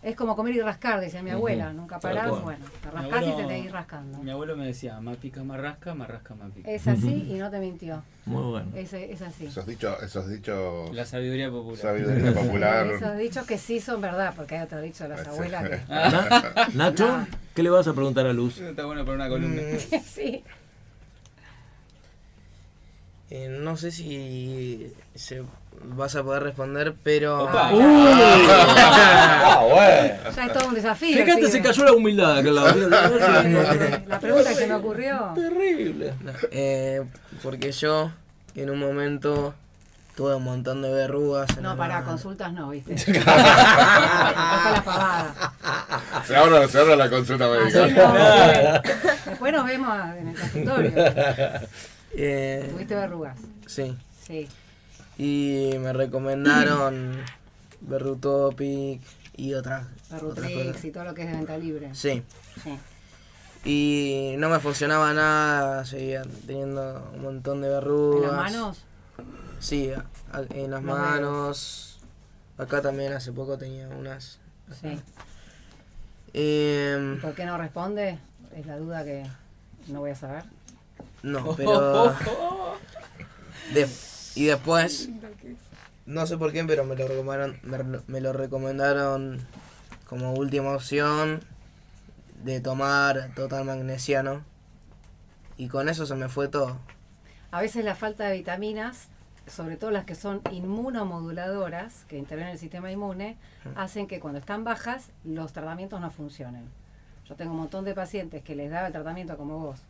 Es 0.00 0.14
como 0.14 0.36
comer 0.36 0.54
y 0.54 0.60
rascar, 0.60 1.00
decía 1.00 1.24
mi 1.24 1.30
abuela, 1.30 1.72
nunca 1.72 1.98
parás, 1.98 2.40
bueno, 2.42 2.64
te 2.80 2.88
rascás 2.88 3.24
y 3.26 3.32
te 3.32 3.48
seguís 3.48 3.72
rascando. 3.72 4.18
Mi 4.18 4.30
abuelo 4.30 4.56
me 4.56 4.66
decía, 4.66 5.00
más 5.00 5.16
pica, 5.16 5.42
más 5.42 5.60
rasca, 5.60 5.92
más 5.92 6.08
rasca, 6.08 6.36
más 6.36 6.52
pica. 6.52 6.70
Es 6.70 6.86
así 6.86 7.26
y 7.28 7.34
no 7.34 7.50
te 7.50 7.58
mintió. 7.58 8.04
Muy 8.24 8.42
bueno. 8.42 8.70
Es, 8.76 8.92
es 8.92 9.20
así. 9.22 9.46
Esos 9.46 9.66
dichos, 9.66 10.00
esos 10.00 10.28
dichos... 10.28 10.94
La 10.94 11.04
sabiduría 11.04 11.50
popular. 11.50 11.78
Sabiduría 11.78 12.32
popular. 12.32 12.86
esos 12.94 13.18
dichos 13.18 13.44
que 13.44 13.58
sí 13.58 13.80
son 13.80 14.00
verdad, 14.00 14.34
porque 14.36 14.56
hay 14.56 14.62
otro 14.62 14.80
dicho 14.80 15.02
de 15.02 15.10
las 15.10 15.26
abuelas 15.26 15.68
que... 15.68 15.80
Nacho, 16.76 17.26
¿qué 17.54 17.64
le 17.64 17.70
vas 17.70 17.88
a 17.88 17.92
preguntar 17.92 18.24
a 18.26 18.32
Luz? 18.32 18.60
Está 18.60 18.84
bueno 18.84 19.04
para 19.04 19.16
una 19.16 19.28
columna. 19.28 19.62
sí. 20.04 20.44
Eh, 23.30 23.48
no 23.48 23.76
sé 23.76 23.90
si 23.90 24.92
se 25.14 25.42
vas 25.84 26.14
a 26.16 26.22
poder 26.22 26.42
responder, 26.42 26.94
pero. 27.02 27.44
¡Opa! 27.44 27.70
ah, 27.72 29.60
bueno. 29.70 30.14
Ya 30.34 30.44
es 30.46 30.52
todo 30.52 30.68
un 30.68 30.74
desafío. 30.74 31.24
Fíjate, 31.24 31.48
se 31.48 31.62
cayó 31.62 31.84
la 31.84 31.92
humildad. 31.92 32.42
Que 32.42 32.50
la... 32.52 32.72
la 34.06 34.20
pregunta 34.20 34.54
que 34.56 34.66
me 34.66 34.74
ocurrió. 34.74 35.32
Terrible. 35.34 36.14
eh, 36.50 37.04
porque 37.42 37.72
yo, 37.72 38.10
en 38.54 38.70
un 38.70 38.78
momento, 38.78 39.54
tuve 40.16 40.34
un 40.34 40.44
montón 40.44 40.82
de 40.82 40.90
verrugas. 40.90 41.56
no, 41.60 41.76
para 41.76 42.02
consultas 42.02 42.52
no, 42.52 42.70
¿viste? 42.70 42.96
la 43.24 44.82
pavada. 44.84 45.54
Se 46.26 46.36
abre, 46.36 46.68
se 46.68 46.78
abre 46.78 46.96
la 46.96 47.08
consulta 47.08 47.48
médica. 47.48 47.86
No, 47.86 48.12
Después 49.30 49.52
nos 49.52 49.64
vemos 49.66 49.96
en 50.18 50.28
el 50.28 50.34
consultorio. 50.38 50.92
Eh, 52.14 52.68
¿Tuviste 52.72 52.94
verrugas? 52.94 53.36
Sí. 53.66 53.96
Sí. 54.26 54.48
Y 55.18 55.72
me 55.80 55.92
recomendaron 55.92 57.20
Berrutopic 57.80 59.02
y 59.36 59.54
otras. 59.54 59.86
Berrutrix 60.10 60.84
y 60.84 60.90
todo 60.90 61.04
lo 61.04 61.14
que 61.14 61.22
es 61.22 61.30
de 61.30 61.36
venta 61.36 61.58
libre. 61.58 61.94
Sí. 61.94 62.22
Y 63.64 64.34
no 64.38 64.48
me 64.48 64.60
funcionaba 64.60 65.12
nada, 65.12 65.84
seguía 65.84 66.22
teniendo 66.46 67.10
un 67.14 67.22
montón 67.22 67.60
de 67.60 67.68
verrugas. 67.68 68.30
¿En 68.30 68.36
las 68.36 68.52
manos? 68.52 68.84
Sí, 69.58 69.92
en 70.50 70.70
las 70.70 70.82
manos. 70.82 71.98
Acá 72.56 72.80
también 72.80 73.12
hace 73.12 73.32
poco 73.32 73.58
tenía 73.58 73.88
unas. 73.88 74.38
Sí. 74.80 75.00
Em, 76.32 77.20
¿Por 77.20 77.34
qué 77.34 77.44
no 77.44 77.58
responde? 77.58 78.18
Es 78.54 78.66
la 78.66 78.76
duda 78.78 79.04
que 79.04 79.24
no 79.88 80.00
voy 80.00 80.10
a 80.10 80.16
saber. 80.16 80.44
No, 81.22 81.54
pero. 81.56 82.14
y 84.38 84.46
después. 84.46 85.08
No 86.06 86.26
sé 86.26 86.38
por 86.38 86.52
qué, 86.52 86.64
pero 86.64 86.84
me 86.84 86.94
lo 86.94 87.08
recomendaron, 87.08 88.04
me, 88.06 88.20
lo 88.20 88.32
recomendaron 88.32 89.40
como 90.08 90.32
última 90.32 90.70
opción 90.70 91.40
de 92.44 92.60
tomar 92.60 93.34
total 93.34 93.64
magnesiano. 93.64 94.44
Y 95.56 95.66
con 95.66 95.88
eso 95.88 96.06
se 96.06 96.14
me 96.14 96.28
fue 96.28 96.46
todo. 96.46 96.78
A 97.50 97.60
veces 97.60 97.84
la 97.84 97.96
falta 97.96 98.28
de 98.28 98.36
vitaminas, 98.36 99.08
sobre 99.48 99.76
todo 99.76 99.90
las 99.90 100.04
que 100.04 100.14
son 100.14 100.40
inmunomoduladoras, 100.52 102.04
que 102.06 102.16
intervienen 102.16 102.50
en 102.50 102.54
el 102.54 102.60
sistema 102.60 102.92
inmune, 102.92 103.36
hacen 103.74 104.06
que 104.06 104.20
cuando 104.20 104.38
están 104.38 104.62
bajas 104.62 105.10
los 105.24 105.52
tratamientos 105.52 106.00
no 106.00 106.12
funcionen. 106.12 106.64
Yo 107.28 107.34
tengo 107.34 107.50
un 107.50 107.58
montón 107.58 107.84
de 107.84 107.94
pacientes 107.94 108.44
que 108.44 108.54
les 108.54 108.70
daba 108.70 108.86
el 108.86 108.92
tratamiento 108.92 109.36
como 109.36 109.58
vos, 109.58 109.80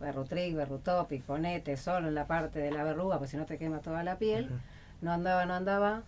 Berrutric, 0.00 0.54
Berrutopic, 0.54 1.22
ponete 1.24 1.76
solo 1.76 2.08
en 2.08 2.14
la 2.14 2.26
parte 2.26 2.60
de 2.60 2.70
la 2.70 2.84
verruga, 2.84 3.18
pues 3.18 3.30
si 3.30 3.36
no 3.36 3.46
te 3.46 3.58
quema 3.58 3.80
toda 3.80 4.02
la 4.02 4.16
piel. 4.18 4.48
No 5.00 5.12
andaba, 5.12 5.44
no 5.46 5.54
andaba. 5.54 6.02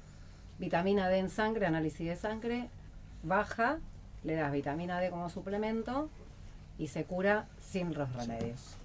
Vitamina 0.59 1.09
D 1.09 1.19
en 1.19 1.31
sangre, 1.31 1.67
análisis 1.67 2.07
de 2.07 2.17
sangre, 2.17 2.69
baja, 3.23 3.79
le 4.25 4.35
das 4.35 4.53
vitamina 4.53 5.01
D 5.01 5.11
como 5.11 5.31
suplemento 5.31 6.11
y 6.79 6.89
se 6.89 7.05
cura 7.05 7.47
sin 7.61 7.95
los 7.95 8.13
remedios. 8.13 8.77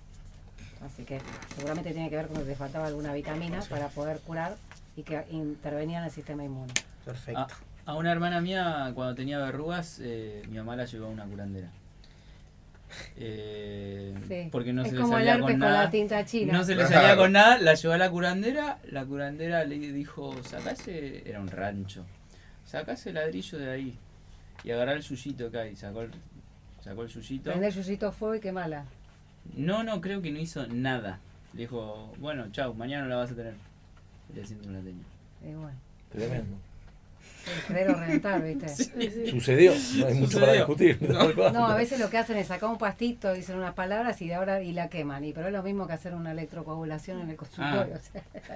Así 0.86 1.04
que 1.04 1.20
seguramente 1.56 1.92
tiene 1.92 2.10
que 2.10 2.16
ver 2.16 2.28
con 2.28 2.38
que 2.38 2.44
te 2.44 2.56
faltaba 2.56 2.88
alguna 2.88 3.14
vitamina 3.14 3.60
para 3.70 3.88
poder 3.90 4.20
curar 4.20 4.56
y 4.96 5.04
que 5.04 5.26
intervenía 5.32 6.00
en 6.00 6.06
el 6.06 6.12
sistema 6.12 6.44
inmune. 6.44 6.74
Perfecto. 7.04 7.48
A, 7.86 7.96
una 7.96 8.12
hermana 8.12 8.42
mía, 8.42 8.92
cuando 8.96 9.16
tenía 9.16 9.38
verrugas, 9.38 10.00
eh, 10.02 10.44
mi 10.50 10.58
mamá 10.58 10.76
la 10.76 10.86
llevó 10.86 11.08
a 11.08 11.10
una 11.10 11.26
curandera. 11.26 11.70
Eh, 13.18 14.50
porque 14.52 14.74
no 14.74 14.86
se 14.86 14.94
le 14.94 15.06
salía 15.06 15.40
con, 15.40 15.60
nada. 15.60 15.84
la 15.84 15.90
tinta 15.90 16.24
china. 16.26 16.54
No 16.54 16.64
se 16.64 16.76
le 16.76 16.86
salía 16.86 17.16
con 17.18 17.32
nada, 17.32 17.58
la 17.60 17.74
llevó 17.74 17.94
a 17.94 17.98
la 17.98 18.10
curandera, 18.10 18.80
la 18.90 19.06
curandera 19.06 19.64
le 19.66 19.78
dijo, 19.78 20.36
sacase, 20.44 21.28
era 21.28 21.40
un 21.40 21.48
rancho, 21.48 22.06
sacase 22.66 23.10
el 23.10 23.16
ladrillo 23.16 23.58
de 23.58 23.72
ahí 23.72 23.98
y 24.64 24.72
agarrá 24.72 24.94
el 24.94 25.04
suyito 25.04 25.48
acá 25.48 25.68
y 25.68 25.76
sacó 25.76 26.02
el, 26.02 26.12
sacó 26.84 27.04
el 27.04 27.10
suyito. 27.10 27.50
Prende 27.50 27.68
el 27.68 27.74
suyito 27.74 28.12
fue 28.12 28.38
y 28.38 28.40
qué 28.40 28.52
mala. 28.52 28.86
No, 29.56 29.84
no, 29.84 30.02
creo 30.02 30.22
que 30.22 30.32
no 30.32 30.40
hizo 30.40 30.66
nada. 30.68 31.20
Le 31.54 31.62
dijo, 31.62 32.14
bueno, 32.18 32.52
chau, 32.52 32.74
mañana 32.74 33.08
la 33.08 33.18
vas 33.18 33.32
a 33.32 33.36
tener. 33.36 33.54
Le 34.34 34.46
siento 34.46 34.70
una 34.70 34.80
teña. 34.80 35.04
bueno. 35.42 35.72
Tremendo. 36.12 36.58
Querer 37.68 37.90
o 37.92 37.94
reventar, 37.96 38.42
¿viste? 38.42 39.30
Sucedió, 39.30 39.74
no 39.98 40.08
hay 40.08 40.14
mucho 40.16 40.40
para 40.40 40.54
discutir. 40.54 41.00
No. 41.56 41.68
a 41.68 41.76
veces 41.76 42.00
lo 42.00 42.10
que 42.10 42.18
hacen 42.18 42.38
es 42.38 42.48
sacar 42.48 42.70
un 42.70 42.78
pastito, 42.78 43.34
dicen 43.34 43.58
unas 43.58 43.74
palabras 43.74 44.22
y 44.22 44.28
de 44.28 44.36
ahora 44.36 44.62
y 44.62 44.72
la 44.72 44.90
queman. 44.90 45.24
Y 45.24 45.34
pero 45.34 45.48
es 45.48 45.54
lo 45.54 45.64
mismo 45.64 45.88
que 45.88 45.94
hacer 45.94 46.14
una 46.14 46.32
electrocoagulación 46.32 47.22
en 47.22 47.30
el 47.30 47.36
consultorio. 47.36 48.00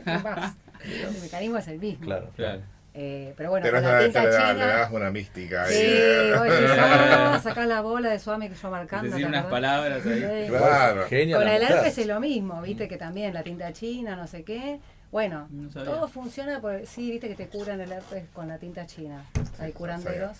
Ah. 0.05 0.53
el 0.83 1.21
mecanismo 1.21 1.57
es 1.57 1.67
el 1.67 1.79
mismo. 1.79 2.05
Claro, 2.05 2.29
claro. 2.35 2.61
Eh, 2.93 3.33
pero 3.37 3.51
bueno, 3.51 3.69
con 3.69 3.81
la 3.81 3.99
tinta 3.99 4.23
china. 4.23 4.53
Le 4.53 4.65
das 4.65 4.91
una 4.91 5.11
mística. 5.11 5.65
Sí, 5.67 5.75
decís, 5.83 6.69
ah, 6.79 7.39
sacás 7.41 7.67
la 7.67 7.81
bola 7.81 8.09
de 8.09 8.19
Suami 8.19 8.49
que 8.49 8.55
yo 8.55 8.71
marcando. 8.71 9.09
Decir 9.09 9.27
unas 9.27 9.45
palabras 9.45 10.05
ahí. 10.05 10.47
Claro. 10.47 11.05
Genial. 11.07 11.39
Con 11.39 11.47
el 11.47 11.61
herpes 11.61 11.97
es 11.97 12.07
lo 12.07 12.19
mismo, 12.19 12.61
viste 12.61 12.87
que 12.87 12.97
también 12.97 13.33
la 13.33 13.43
tinta 13.43 13.71
china, 13.73 14.15
no 14.15 14.27
sé 14.27 14.43
qué. 14.43 14.79
Bueno, 15.11 15.47
todo 15.73 16.07
funciona, 16.07 16.61
por, 16.61 16.85
sí, 16.85 17.09
viste 17.11 17.27
que 17.29 17.35
te 17.35 17.47
curan 17.47 17.81
el 17.81 17.91
herpes 17.91 18.29
con 18.33 18.47
la 18.47 18.59
tinta 18.59 18.85
china. 18.85 19.25
Hay 19.57 19.71
curanderos. 19.71 20.37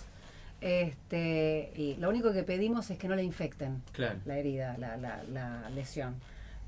Este, 0.60 1.72
y 1.74 1.96
lo 1.96 2.10
único 2.10 2.32
que 2.32 2.42
pedimos 2.42 2.90
es 2.90 2.98
que 2.98 3.08
no 3.08 3.16
le 3.16 3.24
infecten 3.24 3.82
la 4.26 4.36
herida, 4.36 4.76
la, 4.78 4.96
la, 4.96 5.22
la, 5.24 5.70
lesión. 5.70 6.16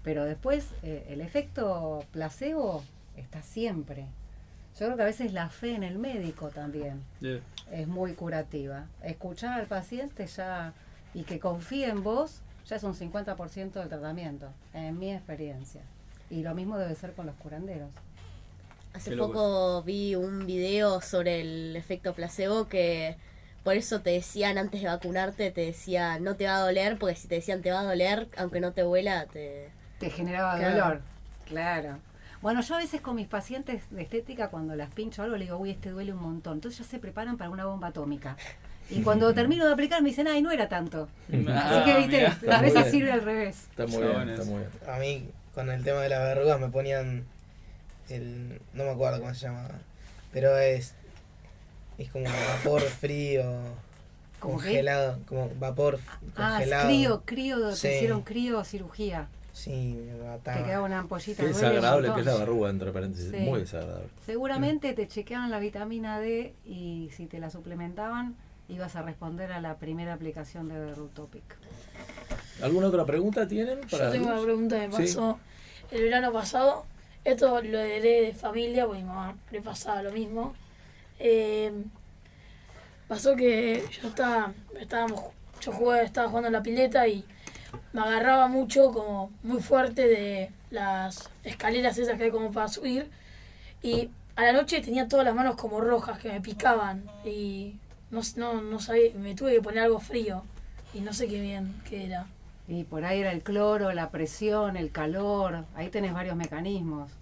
Pero 0.02 0.24
después, 0.24 0.70
eh, 0.82 1.06
el 1.10 1.20
efecto 1.20 2.04
placebo 2.10 2.82
está 3.16 3.42
siempre. 3.42 4.06
Yo 4.78 4.86
creo 4.86 4.96
que 4.96 5.02
a 5.02 5.06
veces 5.06 5.32
la 5.32 5.50
fe 5.50 5.74
en 5.74 5.82
el 5.82 5.98
médico 5.98 6.48
también 6.48 7.02
es 7.70 7.86
muy 7.86 8.14
curativa. 8.14 8.86
Escuchar 9.02 9.60
al 9.60 9.66
paciente 9.66 10.26
ya 10.26 10.72
y 11.14 11.24
que 11.24 11.38
confíe 11.38 11.88
en 11.88 12.02
vos 12.02 12.40
ya 12.66 12.76
es 12.76 12.84
un 12.84 12.94
50% 12.94 13.72
del 13.72 13.88
tratamiento, 13.88 14.48
en 14.72 14.98
mi 14.98 15.12
experiencia. 15.12 15.82
Y 16.32 16.42
lo 16.42 16.54
mismo 16.54 16.78
debe 16.78 16.94
ser 16.94 17.12
con 17.12 17.26
los 17.26 17.34
curanderos. 17.36 17.90
Hace 18.94 19.14
poco 19.16 19.82
vi 19.82 20.14
un 20.14 20.46
video 20.46 21.02
sobre 21.02 21.42
el 21.42 21.76
efecto 21.76 22.14
placebo 22.14 22.68
que 22.68 23.16
por 23.62 23.76
eso 23.76 24.00
te 24.00 24.10
decían 24.10 24.56
antes 24.56 24.80
de 24.80 24.88
vacunarte, 24.88 25.50
te 25.50 25.60
decían 25.60 26.24
no 26.24 26.34
te 26.34 26.46
va 26.46 26.56
a 26.56 26.60
doler, 26.60 26.96
porque 26.98 27.16
si 27.16 27.28
te 27.28 27.34
decían 27.34 27.60
te 27.60 27.70
va 27.70 27.80
a 27.80 27.84
doler, 27.84 28.28
aunque 28.38 28.60
no 28.60 28.72
te 28.72 28.82
vuela, 28.82 29.26
te... 29.26 29.68
Te 29.98 30.08
generaba 30.08 30.58
dolor, 30.58 31.02
claro. 31.46 31.98
Bueno, 32.40 32.62
yo 32.62 32.76
a 32.76 32.78
veces 32.78 33.02
con 33.02 33.16
mis 33.16 33.28
pacientes 33.28 33.84
de 33.90 34.02
estética, 34.02 34.48
cuando 34.48 34.74
las 34.74 34.90
pincho 34.90 35.22
algo, 35.22 35.36
le 35.36 35.44
digo, 35.44 35.58
uy, 35.58 35.70
este 35.70 35.90
duele 35.90 36.14
un 36.14 36.22
montón. 36.22 36.54
Entonces 36.54 36.78
ya 36.78 36.90
se 36.90 36.98
preparan 36.98 37.36
para 37.36 37.50
una 37.50 37.66
bomba 37.66 37.88
atómica. 37.88 38.38
Y 38.90 39.02
cuando 39.02 39.32
termino 39.34 39.66
de 39.66 39.72
aplicar 39.74 40.00
me 40.00 40.08
dicen, 40.08 40.26
ay, 40.28 40.40
no 40.40 40.50
era 40.50 40.68
tanto. 40.68 41.08
Ah, 41.46 41.82
Así 41.84 41.84
que, 41.84 41.98
viste, 41.98 42.50
a 42.50 42.62
veces 42.62 42.90
sirve 42.90 43.12
al 43.12 43.20
revés. 43.20 43.68
Está 43.70 43.86
muy 43.86 44.02
bien, 44.02 44.28
está 44.30 44.44
muy 44.44 44.58
bien. 44.58 44.70
A 44.88 44.98
mí, 44.98 45.28
con 45.54 45.70
el 45.70 45.84
tema 45.84 46.00
de 46.00 46.08
las 46.08 46.20
verrugas, 46.20 46.60
me 46.60 46.68
ponían 46.68 47.24
el... 48.08 48.60
no 48.72 48.84
me 48.84 48.90
acuerdo 48.90 49.20
cómo 49.20 49.34
se 49.34 49.46
llama. 49.46 49.68
Pero 50.32 50.56
es... 50.56 50.94
Es 51.98 52.10
como 52.10 52.24
vapor 52.24 52.80
frío. 52.82 53.44
congelado, 54.40 55.18
como 55.26 55.50
vapor 55.60 56.00
ah, 56.36 56.56
congelado. 56.56 56.82
Ah, 56.82 56.86
crío, 56.86 57.22
crío, 57.24 57.68
te 57.74 57.96
hicieron 57.96 58.22
crío 58.22 58.64
cirugía. 58.64 59.28
Sí, 59.52 59.98
me 60.18 60.38
Te 60.38 60.64
queda 60.64 60.80
una 60.82 61.00
ampollita. 61.00 61.42
Qué 61.42 61.48
desagradable 61.48 62.12
que 62.14 62.20
es 62.20 62.26
la 62.26 62.36
verruga, 62.36 62.70
entre 62.70 62.90
paréntesis. 62.90 63.32
Muy 63.32 63.60
desagradable. 63.60 64.08
Seguramente 64.24 64.94
te 64.94 65.06
chequeaban 65.06 65.50
la 65.50 65.58
vitamina 65.58 66.18
D 66.18 66.54
y 66.64 67.10
si 67.14 67.26
te 67.26 67.38
la 67.38 67.50
suplementaban, 67.50 68.34
ibas 68.68 68.96
a 68.96 69.02
responder 69.02 69.52
a 69.52 69.60
la 69.60 69.76
primera 69.76 70.14
aplicación 70.14 70.68
de 70.68 70.94
Rutopic. 70.94 71.44
¿Alguna 72.62 72.86
otra 72.86 73.04
pregunta 73.04 73.46
tienen? 73.48 73.80
Para 73.90 74.06
Yo 74.06 74.12
tengo 74.12 74.26
una 74.28 74.42
pregunta 74.42 74.80
que 74.80 74.88
pasó 74.88 75.38
el 75.90 76.02
verano 76.02 76.32
pasado. 76.32 76.86
Esto 77.24 77.60
lo 77.60 77.78
heredé 77.78 78.26
de 78.26 78.34
familia, 78.34 78.86
porque 78.86 79.02
mi 79.02 79.08
mamá 79.08 79.36
le 79.50 79.60
pasaba 79.60 80.02
lo 80.02 80.12
mismo. 80.12 80.54
Eh, 81.18 81.72
pasó 83.08 83.34
que 83.36 83.84
yo 84.00 84.08
estaba, 84.08 84.52
estábamos, 84.80 85.22
yo 85.60 85.72
jugué, 85.72 86.02
estaba 86.02 86.28
jugando 86.28 86.48
en 86.48 86.52
la 86.52 86.62
pileta 86.62 87.06
y 87.06 87.24
me 87.92 88.00
agarraba 88.00 88.48
mucho, 88.48 88.92
como 88.92 89.30
muy 89.42 89.60
fuerte 89.60 90.06
de 90.06 90.50
las 90.70 91.30
escaleras 91.44 91.98
esas 91.98 92.16
que 92.16 92.24
hay 92.24 92.30
como 92.30 92.52
para 92.52 92.68
subir. 92.68 93.10
Y 93.82 94.10
a 94.36 94.44
la 94.44 94.52
noche 94.52 94.80
tenía 94.80 95.08
todas 95.08 95.24
las 95.24 95.34
manos 95.34 95.56
como 95.56 95.80
rojas, 95.80 96.18
que 96.18 96.28
me 96.28 96.40
picaban. 96.40 97.04
Y 97.24 97.74
no, 98.10 98.20
no, 98.36 98.60
no 98.62 98.80
sabía, 98.80 99.12
me 99.14 99.34
tuve 99.34 99.54
que 99.54 99.62
poner 99.62 99.84
algo 99.84 99.98
frío. 99.98 100.44
Y 100.94 101.00
no 101.00 101.12
sé 101.12 101.26
qué 101.26 101.40
bien 101.40 101.80
qué 101.88 102.06
era. 102.06 102.26
Y 102.72 102.84
por 102.84 103.04
ahí 103.04 103.20
era 103.20 103.32
el 103.32 103.42
cloro, 103.42 103.92
la 103.92 104.08
presión, 104.08 104.78
el 104.78 104.90
calor. 104.92 105.66
Ahí 105.74 105.90
tenés 105.90 106.14
varios 106.14 106.36
mecanismos. 106.36 107.12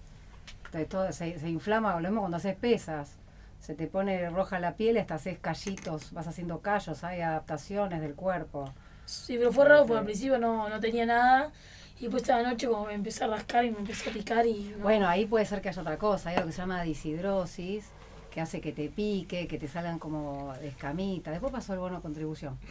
todo, 0.88 1.10
se, 1.10 1.40
se 1.40 1.48
inflama, 1.48 1.92
volvemos 1.94 2.20
cuando 2.20 2.36
haces 2.36 2.54
pesas. 2.54 3.16
Se 3.58 3.74
te 3.74 3.88
pone 3.88 4.30
roja 4.30 4.60
la 4.60 4.76
piel, 4.76 4.96
hasta 4.98 5.16
haces 5.16 5.40
callitos, 5.40 6.12
vas 6.12 6.28
haciendo 6.28 6.60
callos, 6.60 7.02
hay 7.02 7.22
adaptaciones 7.22 8.00
del 8.00 8.14
cuerpo. 8.14 8.72
Sí, 9.06 9.38
pero 9.38 9.52
fue 9.52 9.64
raro 9.64 9.86
porque 9.86 9.98
al 9.98 10.04
principio 10.04 10.38
no, 10.38 10.68
no 10.68 10.78
tenía 10.78 11.04
nada. 11.04 11.50
Y 11.98 12.02
después 12.02 12.22
esta 12.22 12.40
noche 12.44 12.68
como 12.68 12.86
me 12.86 12.94
empecé 12.94 13.24
a 13.24 13.26
rascar 13.26 13.64
y 13.64 13.72
me 13.72 13.78
empecé 13.78 14.10
a 14.10 14.12
picar 14.12 14.46
y... 14.46 14.72
Bueno, 14.80 15.08
ahí 15.08 15.26
puede 15.26 15.46
ser 15.46 15.60
que 15.60 15.70
haya 15.70 15.82
otra 15.82 15.98
cosa. 15.98 16.30
Hay 16.30 16.36
algo 16.36 16.46
que 16.46 16.52
se 16.52 16.58
llama 16.58 16.80
disidrosis, 16.84 17.90
que 18.30 18.40
hace 18.40 18.60
que 18.60 18.72
te 18.72 18.88
pique, 18.88 19.46
que 19.46 19.58
te 19.58 19.68
salgan 19.68 19.98
como 19.98 20.54
escamitas. 20.62 21.32
Después 21.32 21.52
pasó 21.52 21.74
el 21.74 21.80
bono 21.80 21.96
de 21.96 22.02
contribución. 22.02 22.58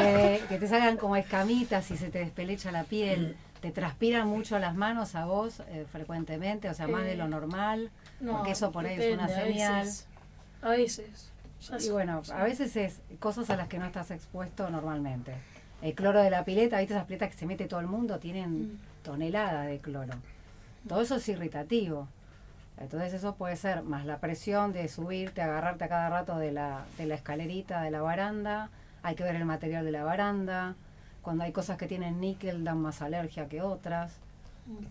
Eh, 0.00 0.42
que 0.48 0.58
te 0.58 0.68
salgan 0.68 0.96
como 0.96 1.16
escamitas 1.16 1.90
y 1.90 1.96
se 1.96 2.10
te 2.10 2.18
despelecha 2.18 2.70
la 2.70 2.84
piel. 2.84 3.36
Te 3.60 3.70
transpiran 3.70 4.28
mucho 4.28 4.58
las 4.58 4.74
manos 4.74 5.14
a 5.14 5.26
vos 5.26 5.60
eh, 5.68 5.86
frecuentemente, 5.90 6.68
o 6.68 6.74
sea, 6.74 6.86
más 6.86 7.04
de 7.04 7.16
lo 7.16 7.24
eh, 7.24 7.28
normal. 7.28 7.90
porque 8.24 8.52
eso 8.52 8.70
por 8.70 8.86
ahí 8.86 9.00
es 9.00 9.14
una 9.14 9.28
señal. 9.28 9.88
A 10.62 10.70
veces. 10.70 11.32
Y 11.80 11.90
bueno, 11.90 12.22
a 12.32 12.44
veces 12.44 12.76
es 12.76 13.00
cosas 13.18 13.50
a 13.50 13.56
las 13.56 13.68
que 13.68 13.78
no 13.78 13.86
estás 13.86 14.10
expuesto 14.10 14.70
normalmente. 14.70 15.34
El 15.82 15.94
cloro 15.94 16.20
de 16.22 16.30
la 16.30 16.44
pileta, 16.44 16.78
¿viste 16.78 16.94
esas 16.94 17.06
piletas 17.06 17.30
que 17.30 17.36
se 17.36 17.46
mete 17.46 17.66
todo 17.66 17.80
el 17.80 17.86
mundo? 17.86 18.18
Tienen 18.18 18.74
mm. 18.74 18.78
toneladas 19.02 19.66
de 19.66 19.78
cloro. 19.78 20.14
Todo 20.86 21.00
eso 21.00 21.16
es 21.16 21.28
irritativo. 21.28 22.08
Entonces 22.80 23.12
eso 23.12 23.34
puede 23.34 23.56
ser 23.56 23.82
más 23.82 24.06
la 24.06 24.18
presión 24.18 24.72
de 24.72 24.88
subirte, 24.88 25.42
agarrarte 25.42 25.84
a 25.84 25.88
cada 25.88 26.08
rato 26.10 26.38
de 26.38 26.52
la, 26.52 26.84
de 26.96 27.06
la 27.06 27.16
escalerita, 27.16 27.82
de 27.82 27.90
la 27.90 28.02
baranda. 28.02 28.70
Hay 29.02 29.14
que 29.14 29.24
ver 29.24 29.36
el 29.36 29.44
material 29.44 29.84
de 29.84 29.92
la 29.92 30.04
baranda. 30.04 30.76
Cuando 31.22 31.44
hay 31.44 31.52
cosas 31.52 31.76
que 31.76 31.86
tienen 31.86 32.20
níquel 32.20 32.64
dan 32.64 32.78
más 32.78 33.02
alergia 33.02 33.48
que 33.48 33.62
otras. 33.62 34.12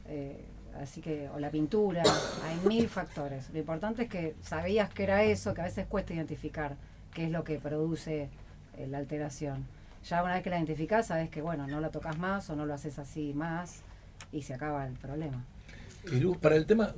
Eh, 0.07 0.45
así 0.81 1.01
que, 1.01 1.29
o 1.29 1.39
la 1.39 1.49
pintura, 1.49 2.03
hay 2.45 2.67
mil 2.67 2.89
factores. 2.89 3.49
Lo 3.51 3.59
importante 3.59 4.03
es 4.03 4.09
que 4.09 4.35
sabías 4.41 4.93
que 4.93 5.03
era 5.03 5.23
eso, 5.23 5.53
que 5.53 5.61
a 5.61 5.65
veces 5.65 5.87
cuesta 5.87 6.13
identificar 6.13 6.75
qué 7.13 7.25
es 7.25 7.31
lo 7.31 7.43
que 7.43 7.57
produce 7.57 8.29
eh, 8.77 8.87
la 8.87 8.97
alteración. 8.97 9.65
Ya 10.03 10.23
una 10.23 10.35
vez 10.35 10.43
que 10.43 10.49
la 10.49 10.57
identificás, 10.57 11.07
sabes 11.07 11.29
que, 11.29 11.41
bueno, 11.41 11.67
no 11.67 11.79
la 11.79 11.89
tocas 11.89 12.17
más 12.17 12.49
o 12.49 12.55
no 12.55 12.65
lo 12.65 12.73
haces 12.73 12.99
así 12.99 13.33
más 13.33 13.81
y 14.31 14.41
se 14.43 14.53
acaba 14.53 14.85
el 14.85 14.93
problema. 14.93 15.43
Y 16.11 16.19
Luz, 16.19 16.37
para 16.37 16.55
el 16.55 16.65
tema, 16.65 16.93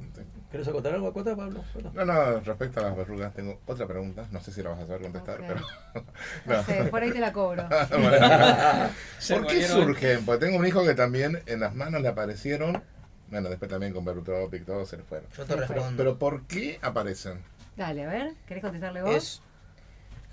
¿querés 0.51 0.67
acotar 0.67 0.93
algo, 0.93 1.07
acota, 1.07 1.35
Pablo? 1.35 1.63
No, 1.93 2.05
no, 2.05 2.39
respecto 2.39 2.79
a 2.79 2.83
las 2.83 2.97
verrugas, 2.97 3.33
tengo 3.33 3.59
otra 3.65 3.87
pregunta. 3.87 4.27
No 4.31 4.41
sé 4.41 4.51
si 4.51 4.61
la 4.61 4.69
vas 4.71 4.79
a 4.79 4.87
saber 4.87 5.01
contestar, 5.01 5.41
pero. 5.45 5.61
No. 6.45 6.63
sé, 6.63 6.85
por 6.85 7.01
ahí 7.01 7.11
te 7.11 7.19
la 7.19 7.33
cobro. 7.33 7.67
¿Por 9.29 9.47
qué 9.47 9.67
surgen? 9.67 10.25
Porque 10.25 10.45
tengo 10.45 10.57
un 10.57 10.65
hijo 10.65 10.83
que 10.83 10.95
también 10.95 11.41
en 11.45 11.59
las 11.59 11.75
manos 11.75 12.01
le 12.01 12.07
aparecieron 12.07 12.81
bueno, 13.29 13.49
después 13.49 13.69
también 13.69 13.93
con 13.93 14.03
Berlutropic, 14.03 14.65
todos 14.65 14.89
se 14.89 14.97
le 14.97 15.03
fueron. 15.03 15.29
Yo 15.37 15.45
te 15.45 15.55
respondo. 15.55 15.93
Pero 15.97 16.17
¿por 16.17 16.43
qué 16.47 16.79
aparecen? 16.81 17.39
Dale, 17.77 18.03
a 18.05 18.09
ver, 18.09 18.33
¿querés 18.47 18.63
contestarle 18.63 19.01
vos? 19.03 19.41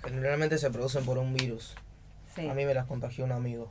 generalmente 0.03 0.57
se 0.57 0.69
producen 0.69 1.05
por 1.05 1.17
un 1.17 1.33
virus. 1.33 1.75
Sí. 2.35 2.47
A 2.47 2.53
mí 2.53 2.65
me 2.65 2.73
las 2.73 2.85
contagió 2.85 3.25
un 3.25 3.31
amigo. 3.31 3.69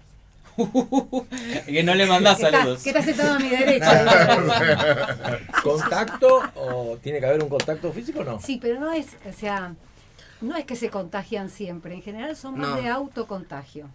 Y 0.56 1.72
que 1.72 1.82
no 1.82 1.94
le 1.94 2.06
mandás 2.06 2.40
saludos. 2.40 2.82
¿Qué 2.82 2.92
te 2.92 2.98
hace 2.98 3.14
todo 3.14 3.32
a 3.32 3.38
mi 3.38 3.48
derecha? 3.48 5.38
¿Contacto 5.62 6.42
o 6.54 6.96
tiene 7.02 7.20
que 7.20 7.26
haber 7.26 7.42
un 7.42 7.48
contacto 7.48 7.92
físico 7.92 8.20
o 8.20 8.24
no? 8.24 8.40
Sí, 8.40 8.58
pero 8.60 8.80
no 8.80 8.92
es, 8.92 9.16
o 9.28 9.32
sea, 9.32 9.74
no 10.40 10.56
es 10.56 10.64
que 10.64 10.76
se 10.76 10.90
contagian 10.90 11.50
siempre. 11.50 11.94
En 11.94 12.02
general 12.02 12.36
son 12.36 12.58
más 12.58 12.82
de 12.82 12.88
autocontagio. 12.88 13.88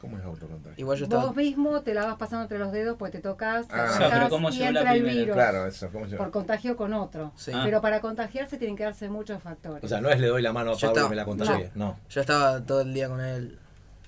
¿Cómo 0.00 0.16
es 0.16 0.24
autocontagio? 0.24 0.74
Igual 0.78 0.98
yo 0.98 1.06
Vos 1.06 1.36
mismo 1.36 1.82
te 1.82 1.92
la 1.92 2.06
vas 2.06 2.16
pasando 2.16 2.44
entre 2.44 2.58
los 2.58 2.72
dedos 2.72 2.96
porque 2.96 3.18
te 3.18 3.22
tocas, 3.22 3.68
te 3.68 3.74
ah, 3.74 4.28
y 4.50 4.62
entra 4.62 4.94
el 4.94 5.02
virus. 5.02 5.34
Claro, 5.34 5.66
eso, 5.66 5.90
¿cómo 5.92 6.06
Por 6.06 6.30
contagio 6.30 6.74
con 6.74 6.94
otro. 6.94 7.32
Ah. 7.52 7.60
Pero 7.64 7.82
para 7.82 8.00
contagiarse 8.00 8.56
tienen 8.56 8.76
que 8.76 8.84
darse 8.84 9.10
muchos 9.10 9.42
factores. 9.42 9.84
O 9.84 9.88
sea, 9.88 10.00
no 10.00 10.08
es 10.08 10.18
le 10.18 10.28
doy 10.28 10.40
la 10.40 10.54
mano 10.54 10.72
a 10.72 10.78
Pablo 10.78 11.06
y 11.06 11.10
me 11.10 11.16
la 11.16 11.24
contagie. 11.26 11.70
No. 11.74 11.98
Yo 12.08 12.22
estaba 12.22 12.64
todo 12.64 12.80
el 12.80 12.94
día 12.94 13.08
con 13.08 13.20
él. 13.20 13.59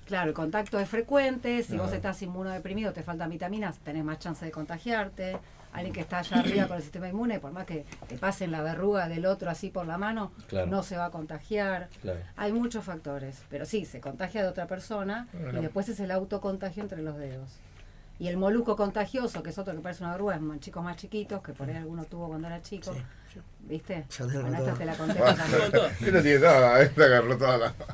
Claro, 0.05 0.29
el 0.29 0.35
contacto 0.35 0.79
es 0.79 0.89
frecuente. 0.89 1.63
Si 1.63 1.77
vos 1.77 1.93
estás 1.93 2.21
inmunodeprimido, 2.21 2.93
te 2.93 3.03
faltan 3.03 3.29
vitaminas, 3.29 3.79
tenés 3.79 4.03
más 4.03 4.19
chance 4.19 4.43
de 4.45 4.51
contagiarte 4.51 5.37
alguien 5.73 5.93
que 5.93 6.01
está 6.01 6.19
allá 6.19 6.39
arriba 6.39 6.67
con 6.67 6.77
el 6.77 6.83
sistema 6.83 7.09
inmune, 7.09 7.39
por 7.39 7.51
más 7.51 7.65
que 7.65 7.85
te 8.07 8.17
pasen 8.17 8.51
la 8.51 8.61
verruga 8.61 9.07
del 9.09 9.25
otro 9.25 9.49
así 9.49 9.69
por 9.69 9.87
la 9.87 9.97
mano, 9.97 10.31
no 10.67 10.83
se 10.83 10.97
va 10.97 11.05
a 11.05 11.09
contagiar. 11.11 11.89
Hay 12.37 12.53
muchos 12.53 12.85
factores, 12.85 13.41
pero 13.49 13.65
sí, 13.65 13.85
se 13.85 13.99
contagia 13.99 14.43
de 14.43 14.47
otra 14.47 14.67
persona 14.67 15.27
y 15.33 15.61
después 15.61 15.89
es 15.89 15.99
el 15.99 16.11
autocontagio 16.11 16.83
entre 16.83 17.01
los 17.01 17.17
dedos. 17.17 17.59
Y 18.19 18.27
el 18.27 18.37
moluco 18.37 18.75
contagioso, 18.75 19.43
que 19.43 19.49
es 19.49 19.57
otro 19.57 19.73
que 19.73 19.79
parece 19.79 20.03
una 20.03 20.13
verruga, 20.13 20.35
es 20.35 20.59
chicos 20.59 20.83
más 20.83 20.97
chiquitos, 20.97 21.41
que 21.41 21.53
por 21.53 21.69
ahí 21.69 21.75
alguno 21.75 22.05
tuvo 22.05 22.27
cuando 22.27 22.47
era 22.47 22.61
chico. 22.61 22.93
¿Viste? 23.61 24.05
bueno, 24.19 24.57
esta 24.57 24.73
te 24.73 24.85
la 24.85 24.95
conté 24.95 25.19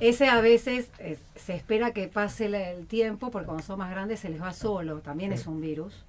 Ese 0.02 0.28
a 0.28 0.42
veces 0.42 0.90
se 1.36 1.56
espera 1.56 1.92
que 1.92 2.08
pase 2.08 2.48
el 2.48 2.88
tiempo, 2.88 3.32
porque 3.32 3.46
cuando 3.46 3.64
son 3.64 3.80
más 3.80 3.92
grandes 3.92 4.20
se 4.20 4.30
les 4.30 4.42
va 4.42 4.52
solo, 4.52 5.00
también 5.00 5.32
es 5.32 5.48
un 5.48 5.62
virus. 5.62 6.04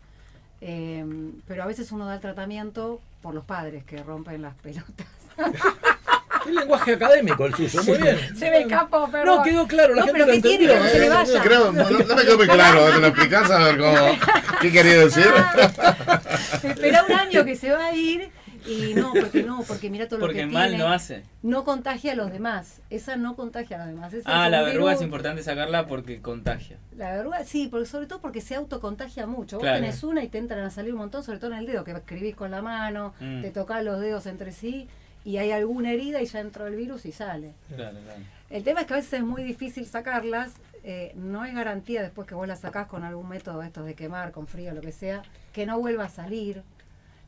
Eh, 0.61 1.05
pero 1.47 1.63
a 1.63 1.67
veces 1.67 1.93
uno 1.93 2.07
da 2.07 2.15
el 2.15 2.21
tratamiento 2.21 3.01
por 3.23 3.35
los 3.35 3.45
padres 3.45 3.85
que 3.85 4.03
rompen 4.03 4.43
las 4.43 4.55
pelotas. 4.57 5.07
Qué 6.45 6.53
lenguaje 6.53 6.95
académico 6.95 7.47
el 7.47 7.55
suyo, 7.55 7.83
muy 7.85 7.99
bien. 7.99 8.37
Se 8.37 8.51
me 8.51 8.61
escapó, 8.61 9.09
pero. 9.11 9.37
No, 9.37 9.43
quedó 9.43 9.67
claro, 9.67 9.95
la 9.95 10.01
no, 10.01 10.07
gente 10.07 10.27
lo 10.27 10.43
Tiene, 10.43 10.67
no 10.67 10.85
se 10.87 10.99
le 10.99 11.09
vaya. 11.09 11.43
Creo, 11.43 11.73
no, 11.73 11.91
no, 11.91 12.15
me 12.15 12.23
quedó 12.23 12.37
muy 12.37 12.49
claro, 12.49 12.85
¿te 12.87 13.01
lo 13.01 13.07
explicás 13.09 13.51
a 13.51 13.59
ver 13.59 13.79
cómo, 13.79 13.97
qué 14.61 14.73
quería 14.73 14.99
decir? 14.99 15.27
Espera 16.63 17.05
un 17.09 17.13
año 17.13 17.45
que 17.45 17.57
se 17.57 17.71
va 17.71 17.87
a 17.87 17.95
ir 17.95 18.31
y 18.67 18.95
no, 18.95 19.13
porque 19.13 19.43
no, 19.43 19.63
porque 19.67 19.91
mira 19.91 20.09
todo 20.09 20.21
lo 20.21 20.29
que 20.29 20.35
tiene. 20.35 20.53
Porque 20.53 20.71
mal 20.71 20.79
no 20.79 20.89
hace. 20.89 21.23
No 21.43 21.65
contagia 21.65 22.13
a 22.13 22.15
los 22.15 22.31
demás. 22.31 22.81
Esa 22.91 23.17
no 23.17 23.37
contagia 23.37 23.77
a 23.77 23.87
los 23.87 23.95
demás. 23.95 24.13
ah, 24.25 24.49
la 24.49 24.63
verruga 24.63 24.93
es 24.93 25.03
importante 25.03 25.43
sacarla 25.43 25.87
porque 25.87 26.21
contagia. 26.21 26.79
La 26.97 27.13
verruga, 27.13 27.45
sí, 27.45 27.69
porque 27.71 27.87
sobre 27.87 28.07
todo 28.07 28.21
porque 28.21 28.41
se 28.41 28.55
autocontagia 28.55 29.27
mucho. 29.27 29.59
Vos 29.59 29.67
tenés 29.67 30.03
una 30.03 30.23
y 30.23 30.29
te 30.29 30.39
entran 30.39 30.61
a 30.61 30.71
salir 30.71 30.93
un 30.93 30.99
montón, 30.99 31.23
sobre 31.23 31.39
todo 31.39 31.53
en 31.53 31.59
el 31.59 31.67
dedo, 31.67 31.85
que 31.85 31.93
escribís 31.93 32.37
con 32.37 32.51
la 32.51 32.63
mano, 32.63 33.15
mm. 33.21 33.43
te 33.43 33.51
tocas 33.51 33.85
los 33.85 34.01
dedos 34.01 34.27
entre 34.27 34.53
sí 34.53 34.89
y 35.25 35.37
hay 35.37 35.53
alguna 35.53 35.93
herida 35.93 36.23
y 36.23 36.27
ya 36.27 36.41
entró 36.41 36.67
el 36.67 36.77
virus 36.77 37.07
y 37.07 37.13
sale. 37.13 37.55
El 38.49 38.65
tema 38.65 38.81
es 38.81 38.87
que 38.87 38.95
a 38.95 38.97
veces 38.97 39.13
es 39.15 39.23
muy 39.23 39.43
difícil 39.43 39.87
sacarlas, 39.87 40.55
eh, 40.83 41.13
no 41.15 41.43
hay 41.43 41.53
garantía 41.53 42.03
después 42.03 42.27
que 42.27 42.35
vos 42.35 42.49
las 42.49 42.61
sacás 42.61 42.87
con 42.87 43.05
algún 43.05 43.29
método 43.29 43.63
estos 43.63 43.85
de 43.85 43.95
quemar, 43.95 44.33
con 44.33 44.47
frío, 44.47 44.73
lo 44.73 44.81
que 44.81 44.93
sea, 44.93 45.23
que 45.53 45.67
no 45.67 45.79
vuelva 45.79 46.05
a 46.05 46.09
salir. 46.09 46.63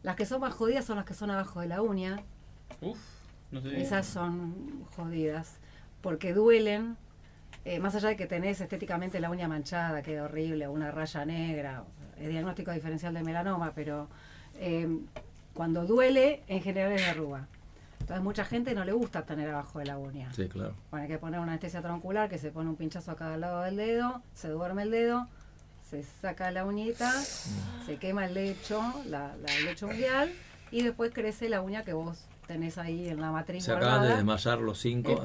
Las 0.02 0.16
que 0.16 0.26
son 0.26 0.40
más 0.40 0.54
jodidas 0.54 0.84
son 0.84 0.96
las 0.96 1.04
que 1.04 1.14
son 1.14 1.30
abajo 1.30 1.60
de 1.60 1.68
la 1.68 1.82
uña. 1.82 2.20
Uf, 2.80 2.98
no 3.50 3.60
sé. 3.60 3.80
Esas 3.80 4.06
son 4.06 4.84
jodidas, 4.96 5.58
porque 6.00 6.32
duelen, 6.32 6.96
eh, 7.64 7.78
más 7.78 7.94
allá 7.94 8.08
de 8.08 8.16
que 8.16 8.26
tenés 8.26 8.60
estéticamente 8.60 9.20
la 9.20 9.30
uña 9.30 9.46
manchada, 9.46 10.02
queda 10.02 10.24
horrible, 10.24 10.66
una 10.66 10.90
raya 10.90 11.24
negra, 11.24 11.84
el 12.18 12.30
diagnóstico 12.30 12.72
diferencial 12.72 13.14
de 13.14 13.22
melanoma, 13.22 13.72
pero 13.74 14.08
eh, 14.56 14.88
cuando 15.54 15.86
duele, 15.86 16.42
en 16.48 16.62
general 16.62 16.92
es 16.92 17.06
arruga. 17.06 17.46
Entonces 18.02 18.24
mucha 18.24 18.44
gente 18.44 18.74
no 18.74 18.84
le 18.84 18.90
gusta 18.90 19.24
tener 19.24 19.48
abajo 19.48 19.78
de 19.78 19.86
la 19.86 19.96
uña. 19.96 20.28
Sí, 20.34 20.48
claro. 20.48 20.74
Bueno, 20.90 21.04
hay 21.04 21.08
que 21.08 21.18
poner 21.18 21.38
una 21.38 21.52
anestesia 21.52 21.82
troncular 21.82 22.28
que 22.28 22.36
se 22.36 22.50
pone 22.50 22.68
un 22.68 22.74
pinchazo 22.74 23.12
a 23.12 23.16
cada 23.16 23.36
lado 23.36 23.62
del 23.62 23.76
dedo, 23.76 24.20
se 24.34 24.48
duerme 24.48 24.82
el 24.82 24.90
dedo, 24.90 25.28
se 25.88 26.02
saca 26.02 26.50
la 26.50 26.64
uñita, 26.64 27.12
se 27.86 27.96
quema 27.98 28.26
el 28.26 28.34
lecho, 28.34 28.82
la, 29.06 29.36
el 29.56 29.64
lecho 29.66 29.86
unguial, 29.86 30.32
y 30.72 30.82
después 30.82 31.12
crece 31.14 31.48
la 31.48 31.62
uña 31.62 31.84
que 31.84 31.92
vos 31.92 32.24
tenés 32.48 32.76
ahí 32.76 33.08
en 33.08 33.20
la 33.20 33.30
matriz. 33.30 33.64
Se 33.64 33.72
acaban 33.72 34.02
de 34.02 34.16
desmayar 34.16 34.58
los 34.58 34.80
cinco. 34.80 35.22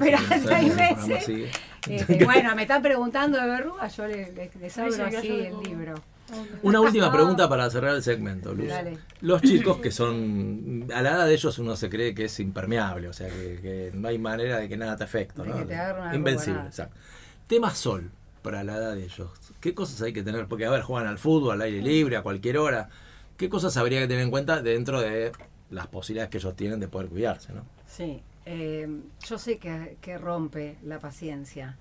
Este, 1.88 2.24
bueno, 2.24 2.54
me 2.54 2.62
están 2.62 2.82
preguntando 2.82 3.40
de 3.40 3.46
verruga, 3.46 3.88
yo 3.88 4.06
les, 4.06 4.54
les, 4.54 4.78
abro 4.78 5.04
así 5.04 5.46
el 5.46 5.60
libro. 5.62 5.94
Una 6.62 6.80
última 6.80 7.12
pregunta 7.12 7.48
para 7.48 7.68
cerrar 7.70 7.94
el 7.94 8.02
segmento, 8.02 8.54
Luz. 8.54 8.70
Los 9.20 9.42
chicos 9.42 9.78
que 9.78 9.90
son, 9.90 10.86
a 10.94 11.02
la 11.02 11.10
edad 11.10 11.26
de 11.26 11.34
ellos 11.34 11.58
uno 11.58 11.76
se 11.76 11.88
cree 11.88 12.14
que 12.14 12.24
es 12.26 12.40
impermeable, 12.40 13.08
o 13.08 13.12
sea, 13.12 13.28
que, 13.28 13.90
no 13.94 14.08
hay 14.08 14.18
manera 14.18 14.58
de 14.58 14.68
que 14.68 14.76
nada 14.76 14.96
te 14.96 15.04
afecte, 15.04 15.42
¿no? 15.42 16.14
Invencible, 16.14 16.62
exacto. 16.66 16.96
Tema 17.46 17.74
sol 17.74 18.10
para 18.42 18.62
la 18.62 18.76
edad 18.76 18.94
de 18.94 19.04
ellos. 19.04 19.30
¿Qué 19.60 19.74
cosas 19.74 20.00
hay 20.02 20.12
que 20.12 20.22
tener? 20.22 20.46
Porque, 20.46 20.66
a 20.66 20.70
ver, 20.70 20.82
juegan 20.82 21.08
al 21.08 21.18
fútbol, 21.18 21.54
al 21.54 21.62
aire 21.62 21.82
libre, 21.82 22.16
a 22.16 22.22
cualquier 22.22 22.58
hora. 22.58 22.88
¿Qué 23.36 23.48
cosas 23.48 23.76
habría 23.76 24.00
que 24.00 24.08
tener 24.08 24.22
en 24.22 24.30
cuenta 24.30 24.62
dentro 24.62 25.00
de 25.00 25.32
las 25.70 25.86
posibilidades 25.86 26.30
que 26.30 26.38
ellos 26.38 26.56
tienen 26.56 26.80
de 26.80 26.88
poder 26.88 27.08
cuidarse, 27.08 27.52
¿no? 27.52 27.64
Sí, 27.86 28.22
eh, 28.44 28.88
yo 29.26 29.38
sé 29.38 29.58
que, 29.58 29.96
que 30.00 30.18
rompe 30.18 30.76
la 30.82 30.98
paciencia 30.98 31.76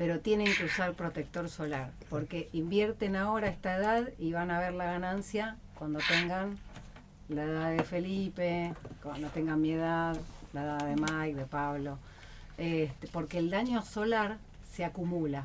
pero 0.00 0.20
tienen 0.20 0.46
que 0.56 0.64
usar 0.64 0.94
protector 0.94 1.50
solar, 1.50 1.90
porque 2.08 2.48
invierten 2.54 3.16
ahora 3.16 3.48
esta 3.48 3.76
edad 3.76 4.08
y 4.18 4.32
van 4.32 4.50
a 4.50 4.58
ver 4.58 4.72
la 4.72 4.86
ganancia 4.86 5.58
cuando 5.74 5.98
tengan 6.08 6.56
la 7.28 7.44
edad 7.44 7.70
de 7.70 7.84
Felipe, 7.84 8.72
cuando 9.02 9.28
tengan 9.28 9.60
mi 9.60 9.72
edad, 9.72 10.16
la 10.54 10.62
edad 10.62 10.86
de 10.86 10.96
Mike, 10.96 11.34
de 11.34 11.44
Pablo, 11.44 11.98
este, 12.56 13.08
porque 13.08 13.36
el 13.36 13.50
daño 13.50 13.82
solar 13.82 14.38
se 14.72 14.86
acumula. 14.86 15.44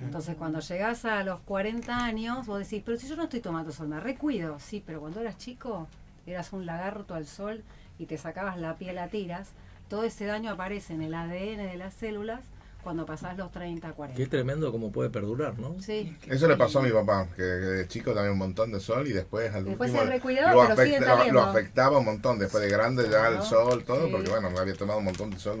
Entonces 0.00 0.36
cuando 0.36 0.60
llegas 0.60 1.04
a 1.04 1.22
los 1.22 1.40
40 1.40 2.02
años, 2.02 2.46
vos 2.46 2.60
decís, 2.60 2.82
pero 2.82 2.98
si 2.98 3.06
yo 3.06 3.16
no 3.16 3.24
estoy 3.24 3.40
tomando 3.40 3.72
sol, 3.72 3.88
me 3.88 4.00
recuido, 4.00 4.58
sí, 4.58 4.82
pero 4.86 5.00
cuando 5.00 5.20
eras 5.20 5.36
chico, 5.36 5.86
eras 6.24 6.54
un 6.54 6.64
lagarto 6.64 7.12
al 7.12 7.26
sol 7.26 7.62
y 7.98 8.06
te 8.06 8.16
sacabas 8.16 8.58
la 8.58 8.76
piel 8.76 8.96
a 8.96 9.08
tiras, 9.08 9.50
todo 9.90 10.04
ese 10.04 10.24
daño 10.24 10.50
aparece 10.50 10.94
en 10.94 11.02
el 11.02 11.12
ADN 11.12 11.58
de 11.58 11.76
las 11.76 11.92
células 11.92 12.40
cuando 12.86 13.04
pasás 13.04 13.36
los 13.36 13.50
30, 13.50 13.94
40. 13.94 14.16
Qué 14.16 14.28
tremendo 14.28 14.70
como 14.70 14.92
puede 14.92 15.10
perdurar, 15.10 15.58
¿no? 15.58 15.74
Sí. 15.80 16.16
Eso 16.28 16.46
le 16.46 16.56
pasó 16.56 16.78
a 16.78 16.82
mi 16.82 16.92
papá, 16.92 17.26
que, 17.34 17.42
de 17.42 17.88
chico 17.88 18.12
también 18.12 18.34
un 18.34 18.38
montón 18.38 18.70
de 18.70 18.78
sol 18.78 19.08
y 19.08 19.12
después 19.12 19.52
al 19.52 19.64
después 19.64 19.90
último, 19.90 20.08
lo, 20.08 20.62
afecta, 20.62 21.32
lo, 21.32 21.40
afectaba 21.42 21.98
un 21.98 22.04
montón, 22.04 22.38
después 22.38 22.62
de 22.62 22.70
grande 22.70 23.08
ya 23.10 23.26
el 23.26 23.42
sol, 23.42 23.82
todo, 23.82 24.08
porque 24.08 24.30
bueno, 24.30 24.50
me 24.50 24.60
había 24.60 24.74
tomado 24.74 25.00
un 25.00 25.06
montón 25.06 25.30
de 25.30 25.38
sol. 25.40 25.58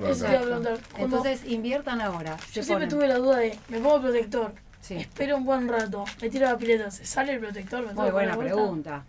Entonces 0.98 1.44
inviertan 1.46 2.00
ahora. 2.00 2.36
Yo 2.52 2.62
siempre 2.62 2.86
tuve 2.86 3.08
la 3.08 3.16
duda 3.16 3.38
de, 3.38 3.58
me 3.70 3.80
pongo 3.80 4.02
protector, 4.02 4.52
sí. 4.80 4.94
espero 4.94 5.36
un 5.36 5.44
buen 5.44 5.66
rato, 5.66 6.04
me 6.22 6.30
tiro 6.30 6.46
la 6.46 6.56
pileta, 6.56 6.92
¿se 6.92 7.06
sale 7.06 7.32
el 7.32 7.40
protector? 7.40 7.92
Muy 7.92 8.10
buena 8.12 8.36
pregunta. 8.36 9.04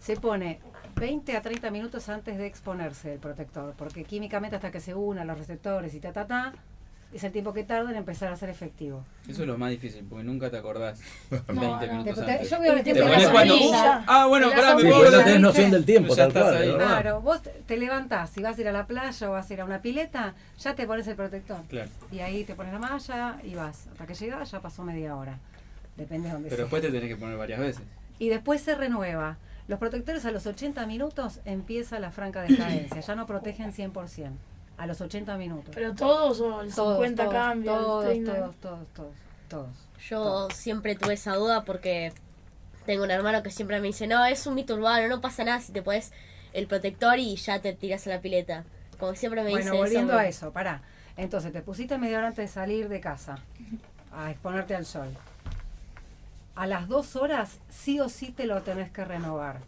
Se 0.00 0.16
pone 0.16 0.58
20 0.96 1.36
a 1.36 1.42
30 1.42 1.70
minutos 1.70 2.08
antes 2.08 2.38
de 2.38 2.46
exponerse 2.46 3.12
el 3.12 3.18
protector, 3.18 3.74
porque 3.76 4.04
químicamente 4.04 4.56
hasta 4.56 4.70
que 4.70 4.80
se 4.80 4.94
una 4.94 5.26
los 5.26 5.38
receptores 5.38 5.92
y 5.92 6.00
ta 6.00 6.14
ta 6.14 6.26
ta, 6.26 6.54
es 7.12 7.24
el 7.24 7.32
tiempo 7.32 7.54
que 7.54 7.64
tarda 7.64 7.90
en 7.90 7.96
empezar 7.96 8.30
a 8.30 8.36
ser 8.36 8.50
efectivo. 8.50 9.04
Eso 9.26 9.42
es 9.42 9.48
lo 9.48 9.56
más 9.56 9.70
difícil, 9.70 10.04
porque 10.04 10.24
nunca 10.24 10.50
te 10.50 10.58
acordás 10.58 11.00
20 11.30 11.88
minutos 11.88 12.18
antes. 12.18 12.50
Yo 12.50 12.60
veo 12.60 12.74
el 12.74 12.82
tiempo 12.82 13.04
de 13.04 13.30
cuando, 13.30 13.54
Ah, 14.06 14.26
bueno, 14.28 14.50
pará, 14.50 14.76
me 14.76 14.82
puedo 14.82 15.10
no 15.10 15.24
tenés 15.24 15.40
noción 15.40 15.70
del 15.70 15.84
tiempo, 15.84 16.14
tal 16.14 16.32
cual. 16.32 16.74
Claro, 16.76 17.20
vos 17.20 17.40
te 17.66 17.76
levantás, 17.76 18.30
si 18.30 18.42
vas 18.42 18.58
a 18.58 18.60
ir 18.60 18.68
a 18.68 18.72
la 18.72 18.86
playa 18.86 19.28
o 19.28 19.32
vas 19.32 19.50
a 19.50 19.54
ir 19.54 19.60
a 19.60 19.64
una 19.64 19.80
pileta, 19.80 20.34
ya 20.58 20.74
te 20.74 20.86
pones 20.86 21.06
el 21.08 21.16
protector. 21.16 21.62
Claro. 21.68 21.90
Y 22.12 22.20
ahí 22.20 22.44
te 22.44 22.54
pones 22.54 22.72
la 22.72 22.78
malla 22.78 23.38
y 23.42 23.54
vas. 23.54 23.86
Hasta 23.92 24.06
que 24.06 24.14
llegas 24.14 24.50
ya 24.50 24.60
pasó 24.60 24.82
media 24.82 25.16
hora. 25.16 25.38
Depende 25.96 26.28
de 26.28 26.34
dónde 26.34 26.48
Pero 26.50 26.62
después 26.62 26.82
te 26.82 26.90
tenés 26.90 27.08
que 27.08 27.16
poner 27.16 27.36
varias 27.36 27.58
veces. 27.58 27.82
Y 28.18 28.28
después 28.28 28.60
se 28.60 28.74
renueva. 28.74 29.38
Los 29.66 29.78
protectores 29.78 30.24
a 30.24 30.30
los 30.30 30.46
80 30.46 30.86
minutos 30.86 31.40
empieza 31.44 31.98
la 32.00 32.10
franca 32.10 32.42
decadencia, 32.42 33.00
ya 33.00 33.14
no 33.14 33.26
protegen 33.26 33.72
100% 33.72 34.30
a 34.78 34.86
los 34.86 35.00
80 35.00 35.36
minutos. 35.36 35.74
¿Pero 35.74 35.94
todos 35.94 36.40
o 36.40 36.62
el 36.62 36.72
50 36.72 37.28
cambios? 37.28 37.76
Todos, 37.76 38.04
todos, 38.04 38.56
todos, 38.56 38.86
todos, 38.94 39.14
todos. 39.48 39.68
Yo 40.08 40.48
siempre 40.54 40.94
tuve 40.94 41.14
esa 41.14 41.34
duda 41.34 41.64
porque 41.64 42.12
tengo 42.86 43.02
un 43.04 43.10
hermano 43.10 43.42
que 43.42 43.50
siempre 43.50 43.80
me 43.80 43.88
dice, 43.88 44.06
no, 44.06 44.24
es 44.24 44.46
un 44.46 44.54
mito 44.54 44.74
urbano, 44.74 45.08
no 45.08 45.20
pasa 45.20 45.44
nada 45.44 45.60
si 45.60 45.72
te 45.72 45.82
pones 45.82 46.12
el 46.52 46.66
protector 46.66 47.18
y 47.18 47.36
ya 47.36 47.60
te 47.60 47.72
tiras 47.72 48.06
a 48.06 48.10
la 48.10 48.20
pileta. 48.20 48.64
Como 48.98 49.14
siempre 49.14 49.42
me 49.42 49.50
dice 49.50 49.62
Bueno, 49.64 49.76
volviendo 49.76 50.16
a 50.16 50.26
eso, 50.26 50.52
pará. 50.52 50.82
Entonces, 51.16 51.52
te 51.52 51.60
pusiste 51.60 51.98
media 51.98 52.18
hora 52.18 52.28
antes 52.28 52.48
de 52.48 52.52
salir 52.54 52.88
de 52.88 53.00
casa 53.00 53.38
a 54.12 54.30
exponerte 54.30 54.74
al 54.74 54.86
sol. 54.86 55.08
A 56.54 56.66
las 56.66 56.88
dos 56.88 57.16
horas, 57.16 57.58
sí 57.68 58.00
o 58.00 58.08
sí 58.08 58.30
te 58.30 58.46
lo 58.46 58.62
tenés 58.62 58.90
que 58.90 59.04
renovar. 59.04 59.58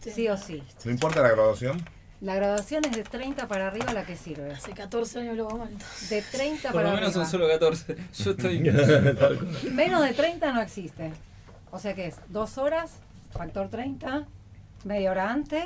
Sí 0.00 0.28
o 0.28 0.36
sí. 0.36 0.62
¿No 0.84 0.90
importa 0.92 1.20
la 1.20 1.30
graduación? 1.30 1.84
La 2.22 2.36
graduación 2.36 2.84
es 2.84 2.92
de 2.92 3.02
30 3.02 3.48
para 3.48 3.66
arriba 3.66 3.92
la 3.92 4.06
que 4.06 4.14
sirve. 4.14 4.52
Hace 4.52 4.70
14 4.70 5.18
años 5.18 5.36
lo 5.36 5.46
vamos 5.46 5.70
De 6.08 6.22
30 6.22 6.70
Por 6.70 6.80
para 6.80 6.90
lo 6.90 6.96
menos 6.96 7.12
son 7.14 7.26
solo 7.26 7.48
14. 7.48 7.96
Yo 8.14 8.30
estoy. 8.30 8.60
menos 9.72 10.02
de 10.04 10.12
30 10.14 10.52
no 10.52 10.60
existe. 10.60 11.10
O 11.72 11.80
sea 11.80 11.94
que 11.94 12.06
es 12.06 12.16
dos 12.28 12.58
horas, 12.58 12.92
factor 13.32 13.70
30, 13.70 14.28
media 14.84 15.10
hora 15.10 15.32
antes. 15.32 15.64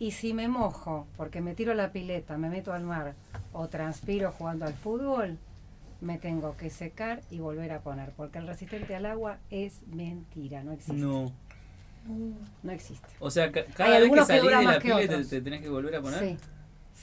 Y 0.00 0.10
si 0.10 0.34
me 0.34 0.48
mojo, 0.48 1.06
porque 1.16 1.40
me 1.40 1.54
tiro 1.54 1.72
la 1.72 1.92
pileta, 1.92 2.36
me 2.36 2.48
meto 2.48 2.72
al 2.72 2.82
mar 2.82 3.14
o 3.52 3.68
transpiro 3.68 4.32
jugando 4.32 4.66
al 4.66 4.74
fútbol, 4.74 5.38
me 6.00 6.18
tengo 6.18 6.56
que 6.56 6.68
secar 6.68 7.22
y 7.30 7.38
volver 7.38 7.70
a 7.70 7.80
poner. 7.80 8.10
Porque 8.10 8.38
el 8.38 8.48
resistente 8.48 8.96
al 8.96 9.06
agua 9.06 9.38
es 9.50 9.86
mentira, 9.86 10.64
no 10.64 10.72
existe. 10.72 10.94
No. 10.94 11.32
No 12.62 12.72
existe. 12.72 13.08
O 13.18 13.30
sea, 13.30 13.50
cada 13.50 13.98
vez 13.98 14.10
que 14.10 14.24
salís 14.24 14.42
de 14.42 14.64
la 14.64 14.78
pila 14.78 14.98
te, 15.06 15.40
tenés 15.40 15.60
que 15.60 15.68
volver 15.68 15.96
a 15.96 16.00
poner. 16.00 16.20
Sí. 16.20 16.36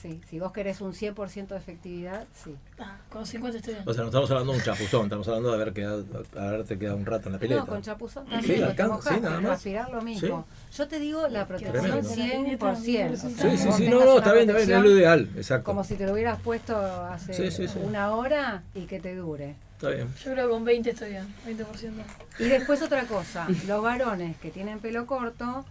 Sí, 0.04 0.20
si 0.28 0.38
vos 0.38 0.52
querés 0.52 0.82
un 0.82 0.92
100% 0.92 1.46
de 1.46 1.56
efectividad, 1.56 2.26
sí. 2.34 2.54
Ah, 2.78 2.98
con 3.08 3.24
50 3.24 3.56
estoy 3.56 3.74
O 3.86 3.94
sea, 3.94 4.02
no 4.02 4.08
estamos 4.08 4.30
hablando 4.30 4.52
de 4.52 4.58
un 4.58 4.64
chapuzón, 4.64 5.04
estamos 5.04 5.26
hablando 5.28 5.48
de 5.48 5.54
haber 5.54 5.72
quedado, 5.72 6.04
haberte 6.36 6.78
quedado 6.78 6.98
un 6.98 7.06
rato 7.06 7.30
en 7.30 7.32
la 7.32 7.38
pileta. 7.38 7.60
No, 7.62 7.66
con 7.66 7.80
chapuzón 7.80 8.26
también. 8.26 8.58
Sí, 8.58 8.62
alcanza, 8.62 9.14
sí, 9.14 9.20
nada 9.22 9.40
más. 9.40 9.52
respirar 9.52 9.90
lo 9.90 10.02
mismo. 10.02 10.46
Yo 10.76 10.88
te 10.88 10.98
digo 10.98 11.26
la 11.28 11.46
protección 11.46 12.02
100%. 12.02 13.16
sí, 13.16 13.56
sí, 13.56 13.72
sí, 13.72 13.88
no, 13.88 14.04
no, 14.04 14.18
está 14.18 14.34
bien, 14.34 14.50
está 14.50 14.62
bien, 14.62 14.76
es 14.76 14.84
lo 14.84 14.90
ideal, 14.90 15.30
exacto. 15.36 15.64
Como 15.64 15.82
si 15.84 15.94
te 15.94 16.04
lo 16.04 16.12
hubieras 16.12 16.38
puesto 16.38 16.76
hace 16.76 17.50
una 17.82 18.14
hora 18.14 18.62
y 18.74 18.82
que 18.82 19.00
te 19.00 19.14
dure. 19.14 19.54
Está 19.84 19.96
bien. 19.96 20.14
Yo 20.24 20.32
creo 20.32 20.46
que 20.46 20.52
con 20.54 20.64
20 20.64 20.90
estoy 20.90 21.10
bien, 21.10 21.34
20%. 21.46 21.92
Y 22.38 22.44
después 22.44 22.80
otra 22.80 23.04
cosa, 23.04 23.46
los 23.66 23.82
varones 23.82 24.36
que 24.38 24.50
tienen 24.50 24.78
pelo 24.78 25.06
corto, 25.06 25.66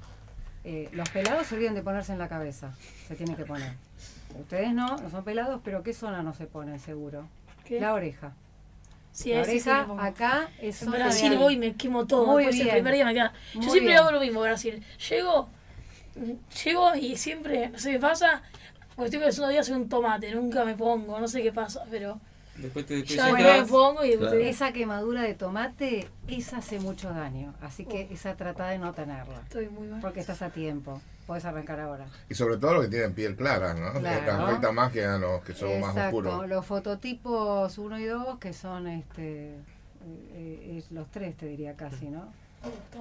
eh, 0.63 0.87
los 0.91 1.09
pelados 1.09 1.47
se 1.47 1.55
olvidan 1.55 1.73
de 1.73 1.81
ponerse 1.81 2.13
en 2.13 2.19
la 2.19 2.29
cabeza, 2.29 2.75
se 3.07 3.15
tienen 3.15 3.35
que 3.35 3.45
poner. 3.45 3.73
Ustedes 4.39 4.71
no, 4.71 4.97
no 4.97 5.09
son 5.09 5.23
pelados, 5.23 5.61
pero 5.63 5.81
¿qué 5.81 5.93
zona 5.95 6.21
no 6.21 6.35
se 6.35 6.45
ponen 6.45 6.79
seguro? 6.79 7.27
La 7.71 7.93
oreja. 7.93 8.33
Sí, 9.11 9.33
la 9.33 9.41
oreja 9.41 9.87
acá 9.99 10.49
es 10.61 10.83
en 10.83 10.91
Brasil 10.91 11.35
voy 11.37 11.55
y 11.55 11.57
me 11.57 11.73
quemo 11.73 12.05
todo. 12.05 12.27
Muy 12.27 12.45
bien. 12.45 12.67
El 12.67 12.73
primer 12.73 12.93
día 12.93 13.05
me 13.05 13.13
queda. 13.15 13.33
Yo 13.55 13.69
siempre 13.69 13.95
hago 13.95 14.11
lo 14.11 14.19
mismo, 14.19 14.41
Brasil. 14.41 14.83
Llego, 15.09 15.49
llego 16.63 16.95
y 16.95 17.15
siempre, 17.17 17.69
no 17.69 17.79
sé 17.79 17.93
qué 17.93 17.99
pasa, 17.99 18.43
porque 18.95 19.15
estoy 19.15 19.31
que 19.31 19.39
unos 19.39 19.49
días 19.49 19.65
soy 19.65 19.75
un 19.75 19.89
tomate, 19.89 20.31
nunca 20.35 20.65
me 20.65 20.75
pongo, 20.75 21.19
no 21.19 21.27
sé 21.27 21.41
qué 21.41 21.51
pasa, 21.51 21.83
pero 21.89 22.19
Después 22.57 22.85
te 22.85 23.03
pongo 23.67 24.05
y 24.05 24.11
Esa 24.47 24.71
quemadura 24.71 25.23
de 25.23 25.33
tomate, 25.33 26.07
esa 26.27 26.57
hace 26.57 26.79
mucho 26.79 27.09
daño. 27.09 27.53
Así 27.61 27.85
que 27.85 28.07
esa 28.11 28.35
trata 28.35 28.67
de 28.69 28.77
no 28.77 28.93
tenerla. 28.93 29.41
Estoy 29.43 29.69
muy 29.69 29.87
mal. 29.87 30.01
Porque 30.01 30.19
estás 30.19 30.41
a 30.41 30.49
tiempo. 30.49 31.01
Puedes 31.25 31.45
arrancar 31.45 31.79
ahora. 31.79 32.05
Y 32.29 32.35
sobre 32.35 32.57
todo 32.57 32.75
los 32.75 32.83
que 32.83 32.89
tienen 32.89 33.13
piel 33.13 33.35
clara, 33.35 33.73
¿no? 33.73 33.99
Claro. 33.99 34.25
Que 34.25 34.31
afecta 34.31 34.71
más 34.71 34.91
que 34.91 35.05
a 35.05 35.17
los 35.17 35.41
que 35.43 35.53
son 35.53 35.79
más 35.79 35.95
oscuros. 35.95 36.47
Los 36.47 36.65
fototipos 36.65 37.77
1 37.77 37.99
y 37.99 38.05
2, 38.05 38.39
que 38.39 38.53
son 38.53 38.87
este 38.87 39.55
eh, 40.05 40.77
es 40.77 40.91
los 40.91 41.09
tres, 41.11 41.35
te 41.37 41.47
diría 41.47 41.75
casi, 41.75 42.07
¿no? 42.07 42.27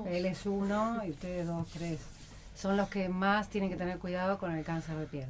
Él 0.06 0.26
es 0.26 0.46
uno 0.46 1.02
y 1.06 1.10
ustedes 1.10 1.46
dos, 1.46 1.68
tres. 1.72 1.98
Son 2.54 2.76
los 2.76 2.88
que 2.88 3.08
más 3.08 3.48
tienen 3.48 3.70
que 3.70 3.76
tener 3.76 3.98
cuidado 3.98 4.38
con 4.38 4.52
el 4.52 4.64
cáncer 4.64 4.96
de 4.96 5.06
piel. 5.06 5.28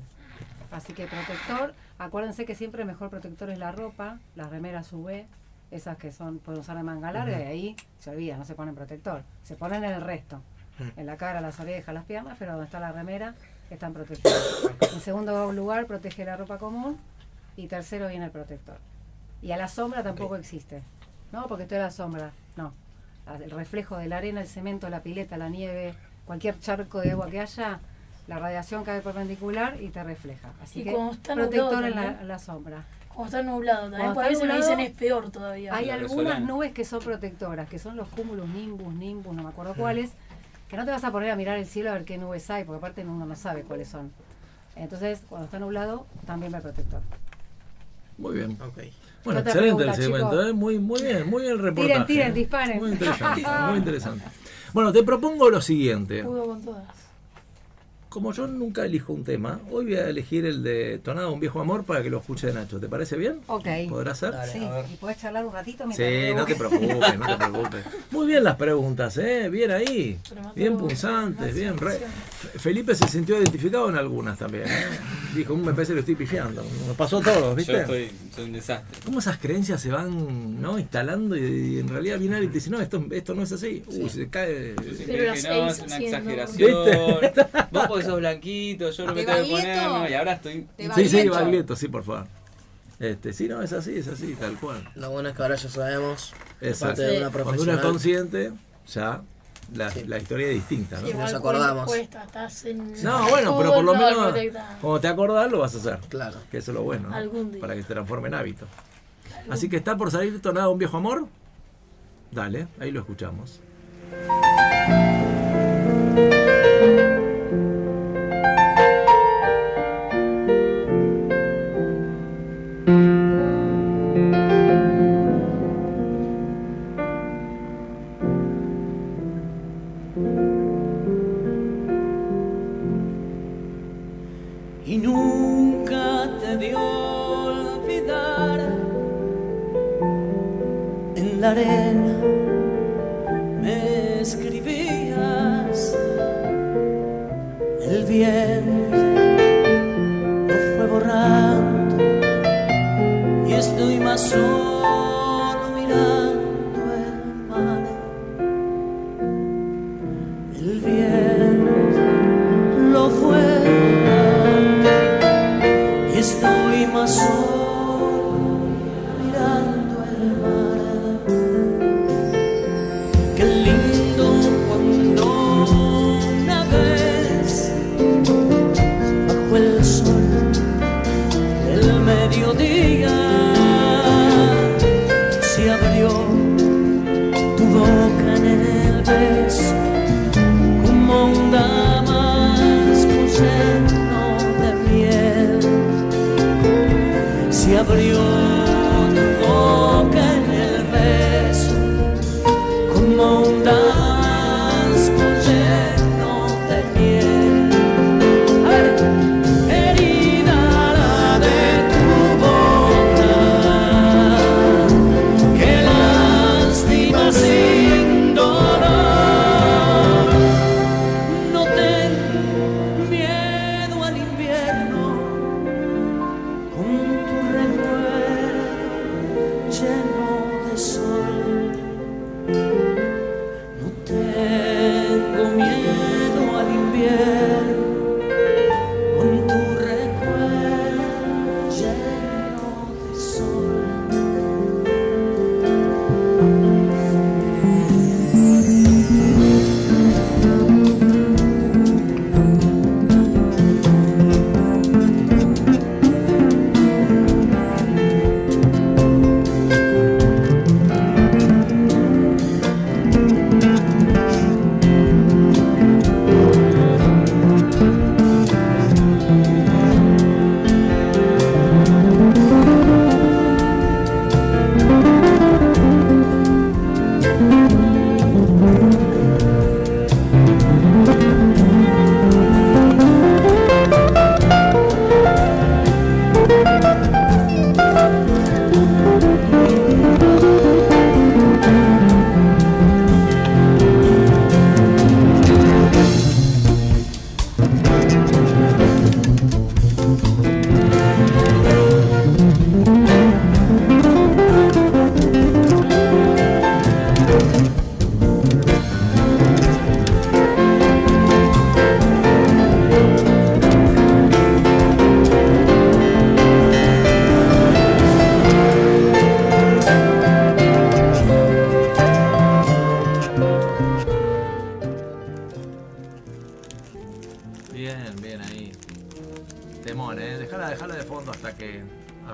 Así 0.70 0.93
que 0.93 1.07
protector, 1.07 1.75
acuérdense 2.05 2.44
que 2.44 2.55
siempre 2.55 2.82
el 2.82 2.88
mejor 2.88 3.11
protector 3.11 3.50
es 3.50 3.59
la 3.59 3.72
ropa, 3.72 4.18
las 4.34 4.50
remeras 4.50 4.92
UV, 4.92 5.24
esas 5.70 5.96
que 5.96 6.12
son 6.12 6.38
pueden 6.38 6.61
usar 6.61 6.76
de 6.76 6.82
manga 6.82 7.12
larga 7.12 7.40
y 7.40 7.44
ahí 7.44 7.76
se 7.98 8.11
olvida, 8.11 8.36
no 8.36 8.44
se 8.44 8.55
ponen 8.55 8.74
protector, 8.74 9.22
se 9.42 9.57
ponen 9.57 9.84
en 9.84 9.92
el 9.92 10.03
resto, 10.03 10.42
en 10.96 11.07
la 11.07 11.16
cara, 11.16 11.40
las 11.40 11.59
orejas, 11.61 11.94
las 11.94 12.05
piernas, 12.05 12.36
pero 12.38 12.53
donde 12.53 12.66
está 12.66 12.80
la 12.80 12.92
remera 12.92 13.34
están 13.70 13.92
protegidos. 13.92 14.70
En 14.92 15.00
segundo 15.00 15.53
lugar, 15.53 15.86
protege 15.86 16.24
la 16.24 16.36
ropa 16.36 16.59
común 16.59 16.98
y 17.57 17.66
tercero 17.68 18.09
viene 18.09 18.26
el 18.26 18.30
protector. 18.30 18.76
Y 19.40 19.53
a 19.53 19.57
la 19.57 19.68
sombra 19.68 20.03
tampoco 20.03 20.36
existe, 20.36 20.82
¿no? 21.32 21.46
Porque 21.46 21.62
estoy 21.62 21.78
a 21.78 21.82
la 21.82 21.90
sombra, 21.90 22.32
no. 22.57 22.74
El 23.40 23.50
reflejo 23.50 23.96
de 23.96 24.09
la 24.09 24.18
arena, 24.18 24.40
el 24.40 24.48
cemento, 24.48 24.88
la 24.90 25.03
pileta, 25.03 25.36
la 25.36 25.48
nieve, 25.48 25.94
cualquier 26.26 26.59
charco 26.59 27.00
de 27.00 27.12
agua 27.12 27.30
que 27.30 27.40
haya, 27.40 27.80
la 28.27 28.39
radiación 28.39 28.85
cae 28.85 29.01
perpendicular 29.01 29.81
y 29.81 29.89
te 29.89 30.03
refleja. 30.03 30.53
Así 30.62 30.85
que 30.85 30.97
protector 31.35 31.85
en 31.85 32.29
la, 32.29 32.39
sombra. 32.39 32.85
Como 33.09 33.27
está 33.27 33.43
nublado 33.43 33.91
también, 33.91 34.14
por 34.14 34.25
eso 34.25 34.45
me 34.47 34.57
dicen 34.57 34.81
es 34.81 34.93
peor 34.93 35.31
todavía. 35.31 35.75
Hay 35.75 35.91
algunas 35.91 36.41
nubes 36.41 36.73
que 36.73 36.85
son 36.85 37.01
protectoras, 37.01 37.68
que 37.68 37.79
son 37.79 37.97
los 37.97 38.09
cúmulos 38.09 38.49
nimbus, 38.49 38.95
nimbus, 38.95 39.35
no 39.35 39.43
me 39.43 39.51
acuerdo 39.51 39.75
cuáles, 39.75 40.12
que 40.68 40.77
no 40.77 40.85
te 40.85 40.91
vas 40.91 41.05
a 41.05 41.12
poner 41.12 41.31
a 41.31 41.37
mirar 41.37 41.59
el 41.59 41.66
cielo 41.66 41.91
a 41.91 41.95
ver 41.95 42.05
qué 42.05 42.16
nubes 42.16 42.49
hay, 42.51 42.64
porque 42.64 42.79
aparte 42.79 43.03
uno 43.03 43.27
no 43.27 43.37
sabe 43.37 43.62
cuáles 43.62 43.89
son. 43.89 44.12
Entonces, 44.77 45.20
cuando 45.29 45.45
está 45.45 45.59
nublado, 45.59 46.07
también 46.25 46.53
va 46.53 46.59
el 46.59 46.62
protector. 46.62 47.03
Muy 48.16 48.37
bien. 48.37 48.57
Okay. 48.61 48.93
Bueno, 49.25 49.41
excelente 49.41 49.85
el 49.85 49.95
segmento, 49.95 50.49
¿eh? 50.49 50.53
muy, 50.53 50.79
muy 50.79 51.03
bien, 51.03 51.29
muy 51.29 51.43
bien 51.43 51.55
el 51.55 51.59
reportaje. 51.59 51.93
Tiren, 51.93 52.07
tiren, 52.07 52.31
¿eh? 52.31 52.33
disparen. 52.33 52.79
Muy 52.79 52.93
interesante, 52.93 53.43
muy 53.68 53.79
interesante. 53.79 54.25
Bueno, 54.73 54.93
te 54.93 55.03
propongo 55.03 55.51
lo 55.51 55.61
siguiente. 55.61 56.23
con 56.23 56.62
todas 56.62 57.01
como 58.12 58.32
yo 58.32 58.46
nunca 58.46 58.84
elijo 58.84 59.14
un 59.14 59.24
tema, 59.24 59.60
hoy 59.70 59.86
voy 59.86 59.94
a 59.94 60.06
elegir 60.06 60.44
el 60.44 60.62
de 60.62 60.98
Tonado, 60.98 61.32
un 61.32 61.40
viejo 61.40 61.62
amor, 61.62 61.84
para 61.84 62.02
que 62.02 62.10
lo 62.10 62.18
escuche 62.18 62.48
de 62.48 62.52
Nacho. 62.52 62.78
¿Te 62.78 62.86
parece 62.86 63.16
bien? 63.16 63.40
Ok. 63.46 63.66
¿Podrá 63.88 64.14
ser? 64.14 64.34
sí, 64.52 64.60
y 64.92 64.96
puedes 64.96 65.16
charlar 65.18 65.46
un 65.46 65.52
ratito. 65.52 65.84
Sí, 65.92 66.34
no 66.36 66.44
te 66.44 66.54
preocupes, 66.56 67.18
no 67.18 67.26
te 67.26 67.36
preocupes. 67.36 67.84
Muy 68.10 68.26
bien 68.26 68.44
las 68.44 68.56
preguntas, 68.56 69.16
¿eh? 69.16 69.48
Bien 69.48 69.70
ahí. 69.70 70.18
Bien 70.54 70.76
punzantes, 70.76 71.54
bien. 71.54 71.74
Felipe 72.58 72.94
se 72.94 73.08
sintió 73.08 73.38
identificado 73.38 73.88
en 73.88 73.96
algunas 73.96 74.38
también. 74.38 74.64
¿eh? 74.66 74.88
Dijo, 75.34 75.56
me 75.56 75.72
parece 75.72 75.92
que 75.92 75.94
lo 75.94 76.00
estoy 76.00 76.16
pifiando. 76.16 76.62
Me 76.86 76.92
pasó 76.92 77.20
todo, 77.20 77.54
¿viste? 77.54 77.72
Yo 77.72 77.78
estoy, 77.78 78.10
soy 78.34 78.44
un 78.44 78.52
desastre. 78.52 78.98
¿Cómo 79.06 79.20
esas 79.20 79.38
creencias 79.38 79.80
se 79.80 79.90
van 79.90 80.60
¿no? 80.60 80.78
instalando 80.78 81.34
y, 81.34 81.78
en 81.78 81.88
realidad 81.88 82.18
viene 82.18 82.34
alguien 82.34 82.50
y 82.50 82.52
te 82.52 82.58
dice, 82.58 82.68
no, 82.68 82.80
esto, 82.80 83.02
esto 83.10 83.34
no 83.34 83.42
es 83.44 83.52
así? 83.52 83.82
Uy, 83.86 84.10
se 84.10 84.28
cae. 84.28 84.74
Pero 85.06 85.32
que 85.32 85.42
no, 85.42 85.68
es 85.68 85.80
una 85.80 85.96
exageración. 85.96 86.72
Vos 87.70 88.01
blanquitos, 88.07 88.96
yo 88.96 89.07
lo 89.07 89.14
que 89.14 89.24
tengo 89.24 89.44
que 89.44 89.50
poner, 89.50 90.11
y 90.11 90.14
ahora 90.14 90.32
estoy... 90.32 90.66
Sí, 90.94 91.09
sí, 91.09 91.28
Baglietto, 91.28 91.76
sí, 91.76 91.88
por 91.88 92.05
favor. 92.05 92.26
Este, 92.98 93.32
sí, 93.32 93.48
no, 93.48 93.61
es 93.62 93.72
así, 93.72 93.96
es 93.98 94.07
así, 94.07 94.34
tal 94.34 94.57
cual. 94.59 94.88
Lo 94.94 95.11
bueno 95.11 95.30
es 95.30 95.36
que 95.36 95.42
ahora 95.42 95.57
ya 95.57 95.68
sabemos. 95.68 96.32
Exacto. 96.61 97.03
De 97.03 97.18
una 97.18 97.30
Cuando 97.30 97.62
uno 97.64 97.72
es 97.72 97.80
consciente, 97.80 98.53
ya 98.86 99.22
la, 99.74 99.92
la, 100.07 100.18
historia 100.18 100.46
es 100.48 100.55
distinta, 100.55 101.00
¿no? 101.00 101.09
Nos 101.09 101.34
acordamos. 101.34 101.90
no, 103.03 103.28
bueno, 103.28 103.59
pero 103.59 103.74
por 103.74 103.84
lo 103.84 103.94
menos 103.94 104.34
como 104.80 105.00
te 105.00 105.09
acordás 105.09 105.50
lo 105.50 105.59
vas 105.59 105.74
a 105.74 105.78
hacer. 105.78 105.98
Claro. 106.09 106.38
Que 106.50 106.59
eso 106.59 106.70
es 106.70 106.76
lo 106.76 106.84
bueno, 106.84 107.09
¿no? 107.09 107.61
Para 107.61 107.74
que 107.74 107.82
se 107.82 107.88
transforme 107.88 108.28
en 108.28 108.34
hábito. 108.34 108.66
Así 109.50 109.68
que 109.68 109.78
está 109.78 109.96
por 109.96 110.11
salir 110.11 110.40
tonado 110.40 110.70
un 110.70 110.78
viejo 110.78 110.96
amor. 110.96 111.26
Dale, 112.30 112.68
ahí 112.78 112.90
lo 112.92 113.00
escuchamos. 113.00 113.61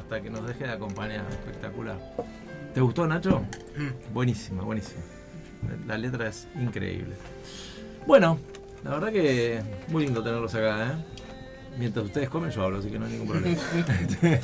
Hasta 0.08 0.22
que 0.22 0.30
nos 0.30 0.46
deje 0.46 0.64
de 0.64 0.70
acompañar. 0.70 1.26
Espectacular. 1.28 1.98
¿Te 2.72 2.80
gustó, 2.80 3.06
Nacho? 3.06 3.42
Mm. 3.76 4.14
Buenísima, 4.14 4.62
buenísima. 4.62 5.02
La 5.86 5.98
letra 5.98 6.28
es 6.28 6.48
increíble. 6.58 7.14
Bueno, 8.06 8.38
la 8.84 8.92
verdad 8.92 9.12
que 9.12 9.60
muy 9.88 10.04
lindo 10.04 10.22
tenerlos 10.22 10.54
acá, 10.54 10.86
¿eh? 10.86 11.04
Mientras 11.78 12.06
ustedes 12.06 12.30
comen 12.30 12.50
yo 12.50 12.62
hablo, 12.62 12.78
así 12.78 12.88
que 12.88 12.98
no 12.98 13.04
hay 13.04 13.12
ningún 13.12 13.28
problema. 13.28 13.58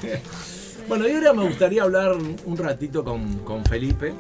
bueno, 0.89 1.09
y 1.09 1.13
ahora 1.13 1.33
me 1.33 1.45
gustaría 1.45 1.83
hablar 1.83 2.13
un 2.13 2.57
ratito 2.59 3.03
con, 3.03 3.39
con 3.39 3.65
Felipe. 3.65 4.13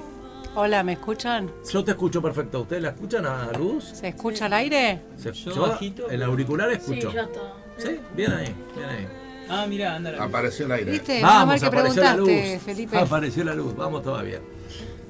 Hola, 0.55 0.82
¿me 0.82 0.95
escuchan? 0.95 1.51
Yo 1.70 1.84
te 1.84 1.90
escucho 1.90 2.22
perfecto. 2.22 2.62
¿Ustedes 2.62 2.82
la 2.82 2.88
escuchan 2.90 3.26
a 3.26 3.53
luz? 3.53 3.84
¿Se 3.84 4.09
escucha 4.09 4.47
al 4.47 4.55
aire? 4.55 5.03
¿Se 5.18 5.30
yo, 5.30 5.78
El 6.11 6.22
auricular 6.22 6.72
escucho. 6.72 7.11
Sí, 7.11 7.16
ya 7.16 7.22
está. 7.24 7.40
Sí, 7.76 8.01
bien 8.16 8.32
ahí, 8.32 8.55
bien 8.74 8.88
ahí. 8.88 9.24
Ah, 9.49 9.66
mira, 9.68 9.95
anda 9.95 10.12
la 10.12 10.24
Apareció 10.24 10.66
el 10.66 10.72
aire. 10.72 10.92
¿Viste? 10.92 11.20
Vamos, 11.22 11.61
que 11.61 11.66
apareció 11.66 12.03
la 12.03 12.16
luz. 12.16 12.30
Felipe. 12.64 12.99
Apareció 12.99 13.45
la 13.45 13.55
luz, 13.55 13.76
vamos 13.76 14.03
todavía. 14.03 14.40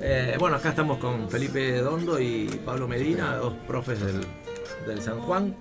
Eh, 0.00 0.36
bueno, 0.38 0.56
acá 0.56 0.70
estamos 0.70 0.98
con 0.98 1.30
Felipe 1.30 1.78
Dondo 1.78 2.20
y 2.20 2.46
Pablo 2.64 2.88
Medina, 2.88 3.36
dos 3.36 3.54
profes 3.66 4.00
del, 4.00 4.20
del 4.86 5.00
San 5.00 5.20
Juan. 5.20 5.56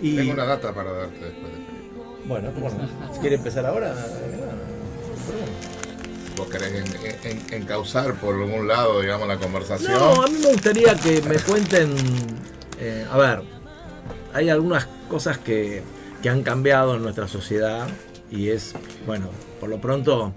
Y... 0.00 0.16
Tengo 0.16 0.32
una 0.32 0.44
data 0.44 0.72
para 0.72 0.92
darte 0.92 1.24
después 1.24 1.52
de 1.52 1.58
Felipe. 1.58 1.80
Bueno, 2.26 2.50
¿cómo 2.54 2.68
no? 2.70 3.20
¿Quiere 3.20 3.36
empezar 3.36 3.66
ahora? 3.66 3.94
¿Vos 6.36 6.48
querés 6.48 6.84
encauzar 7.50 8.14
por 8.14 8.34
algún 8.34 8.66
lado, 8.66 9.02
digamos, 9.02 9.28
la 9.28 9.36
conversación? 9.36 9.92
No, 9.92 10.22
a 10.22 10.26
mí 10.26 10.38
me 10.42 10.52
gustaría 10.52 10.94
que 10.94 11.20
me 11.22 11.36
cuenten. 11.38 11.94
Eh, 12.78 13.06
a 13.10 13.16
ver, 13.18 13.42
hay 14.32 14.48
algunas 14.48 14.86
cosas 15.08 15.38
que, 15.38 15.82
que 16.22 16.28
han 16.28 16.42
cambiado 16.42 16.96
en 16.96 17.02
nuestra 17.02 17.28
sociedad 17.28 17.88
y 18.30 18.48
es, 18.48 18.74
bueno, 19.06 19.28
por 19.58 19.68
lo 19.68 19.80
pronto 19.80 20.32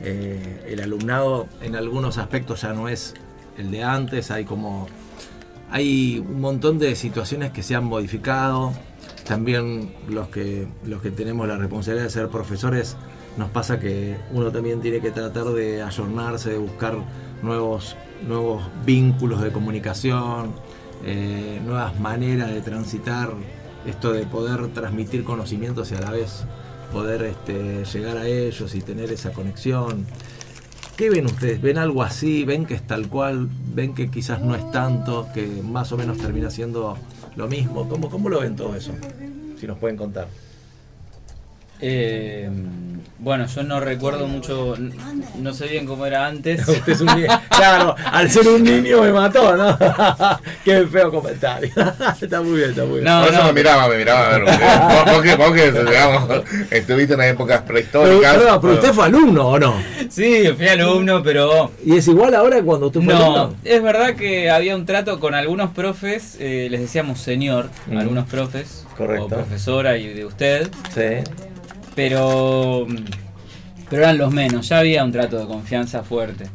eh, 0.00 0.64
el 0.68 0.80
alumnado 0.80 1.46
en 1.60 1.76
algunos 1.76 2.18
aspectos 2.18 2.62
ya 2.62 2.72
no 2.72 2.88
es 2.88 3.14
el 3.56 3.70
de 3.70 3.82
antes, 3.82 4.30
hay 4.30 4.44
como 4.44 4.88
hay 5.72 6.18
un 6.18 6.40
montón 6.40 6.78
de 6.78 6.94
situaciones 6.94 7.50
que 7.50 7.62
se 7.62 7.74
han 7.74 7.84
modificado. 7.84 8.72
También 9.26 9.94
los 10.06 10.28
que, 10.28 10.68
los 10.84 11.00
que 11.00 11.10
tenemos 11.10 11.48
la 11.48 11.56
responsabilidad 11.56 12.04
de 12.04 12.10
ser 12.10 12.28
profesores, 12.28 12.96
nos 13.38 13.48
pasa 13.48 13.80
que 13.80 14.18
uno 14.32 14.52
también 14.52 14.82
tiene 14.82 15.00
que 15.00 15.10
tratar 15.10 15.46
de 15.46 15.82
ayornarse, 15.82 16.50
de 16.50 16.58
buscar 16.58 16.96
nuevos, 17.42 17.96
nuevos 18.28 18.62
vínculos 18.84 19.40
de 19.40 19.50
comunicación, 19.50 20.52
eh, 21.06 21.58
nuevas 21.64 21.98
maneras 21.98 22.50
de 22.50 22.60
transitar 22.60 23.30
esto 23.86 24.12
de 24.12 24.26
poder 24.26 24.68
transmitir 24.68 25.24
conocimientos 25.24 25.90
y 25.92 25.94
a 25.94 26.00
la 26.00 26.10
vez 26.10 26.44
poder 26.92 27.22
este, 27.22 27.84
llegar 27.84 28.18
a 28.18 28.26
ellos 28.26 28.74
y 28.74 28.80
tener 28.80 29.10
esa 29.10 29.32
conexión. 29.32 30.06
¿Qué 30.96 31.08
ven 31.08 31.26
ustedes? 31.26 31.62
¿Ven 31.62 31.78
algo 31.78 32.02
así? 32.02 32.44
¿Ven 32.44 32.66
que 32.66 32.74
es 32.74 32.86
tal 32.86 33.08
cual? 33.08 33.48
¿Ven 33.74 33.94
que 33.94 34.10
quizás 34.10 34.42
no 34.42 34.54
es 34.54 34.70
tanto? 34.70 35.26
¿Que 35.32 35.46
más 35.46 35.90
o 35.92 35.96
menos 35.96 36.18
termina 36.18 36.50
siendo 36.50 36.98
lo 37.34 37.48
mismo? 37.48 37.88
¿Cómo, 37.88 38.10
cómo 38.10 38.28
lo 38.28 38.40
ven 38.40 38.56
todo 38.56 38.76
eso? 38.76 38.92
Si 39.58 39.66
nos 39.66 39.78
pueden 39.78 39.96
contar. 39.96 40.28
Eh, 41.82 42.48
bueno, 43.22 43.46
yo 43.46 43.62
no 43.62 43.78
recuerdo 43.78 44.26
mucho, 44.26 44.74
no 45.38 45.54
sé 45.54 45.68
bien 45.68 45.86
cómo 45.86 46.06
era 46.06 46.26
antes. 46.26 46.66
Usted 46.68 46.92
es 46.92 47.00
un 47.02 47.06
niño. 47.06 47.28
Claro, 47.50 47.94
al 48.04 48.28
ser 48.28 48.48
un 48.48 48.64
niño 48.64 49.00
me 49.00 49.12
mató, 49.12 49.56
¿no? 49.56 49.78
Qué 50.64 50.84
feo 50.88 51.12
comentario. 51.12 51.70
está 52.20 52.42
muy 52.42 52.58
bien, 52.58 52.70
está 52.70 52.84
muy 52.84 52.94
bien. 52.94 53.04
No, 53.04 53.30
no, 53.30 53.44
me 53.44 53.52
miraba, 53.52 53.86
me 53.86 53.98
miraba. 53.98 54.38
vos, 55.04 55.22
que, 55.22 55.36
vos 55.36 55.52
que, 55.52 55.70
digamos, 55.70 56.42
estuviste 56.68 57.14
en 57.14 57.22
épocas 57.22 57.62
prehistóricas. 57.62 58.36
Pero, 58.38 58.60
pero, 58.60 58.74
usted 58.74 58.92
fue 58.92 59.04
alumno, 59.04 59.50
¿o 59.50 59.58
no? 59.58 59.74
Sí, 60.08 60.48
fui 60.56 60.66
alumno, 60.66 61.22
pero... 61.22 61.70
¿Y 61.84 61.98
es 61.98 62.08
igual 62.08 62.34
ahora 62.34 62.60
cuando 62.60 62.90
tú 62.90 63.02
fue 63.02 63.14
alumno? 63.14 63.46
No, 63.46 63.54
es 63.62 63.80
verdad 63.80 64.16
que 64.16 64.50
había 64.50 64.74
un 64.74 64.84
trato 64.84 65.20
con 65.20 65.34
algunos 65.34 65.70
profes, 65.70 66.36
eh, 66.40 66.66
les 66.68 66.80
decíamos 66.80 67.20
señor, 67.20 67.70
algunos 67.88 68.26
profes. 68.28 68.84
Correcto. 68.96 69.26
O 69.26 69.28
profesora 69.28 69.96
y 69.96 70.08
de 70.12 70.24
usted. 70.24 70.68
Sí 70.92 71.22
pero, 71.94 72.86
pero 73.88 74.02
eran 74.02 74.18
los 74.18 74.32
menos, 74.32 74.68
ya 74.68 74.78
había 74.78 75.04
un 75.04 75.12
trato 75.12 75.38
de 75.38 75.46
confianza 75.46 76.02
fuerte. 76.02 76.46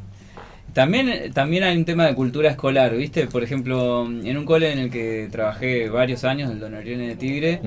También, 0.74 1.34
también 1.34 1.64
hay 1.64 1.76
un 1.76 1.86
tema 1.86 2.06
de 2.06 2.14
cultura 2.14 2.52
escolar, 2.52 2.96
¿viste? 2.96 3.26
Por 3.26 3.44
ejemplo, 3.44 4.06
en 4.06 4.38
un 4.38 4.46
cole 4.46 4.72
en 4.72 4.78
el 4.80 4.92
que 4.92 5.28
trabajé 5.32 5.90
varios 5.90 6.24
años, 6.24 6.52
el 6.52 6.60
Don 6.60 6.76
Orione 6.76 7.08
de 7.08 7.16
Tigre, 7.16 7.62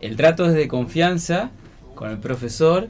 el 0.00 0.16
trato 0.16 0.46
es 0.46 0.54
de 0.54 0.68
confianza 0.68 1.50
con 1.94 2.10
el 2.10 2.18
profesor, 2.18 2.88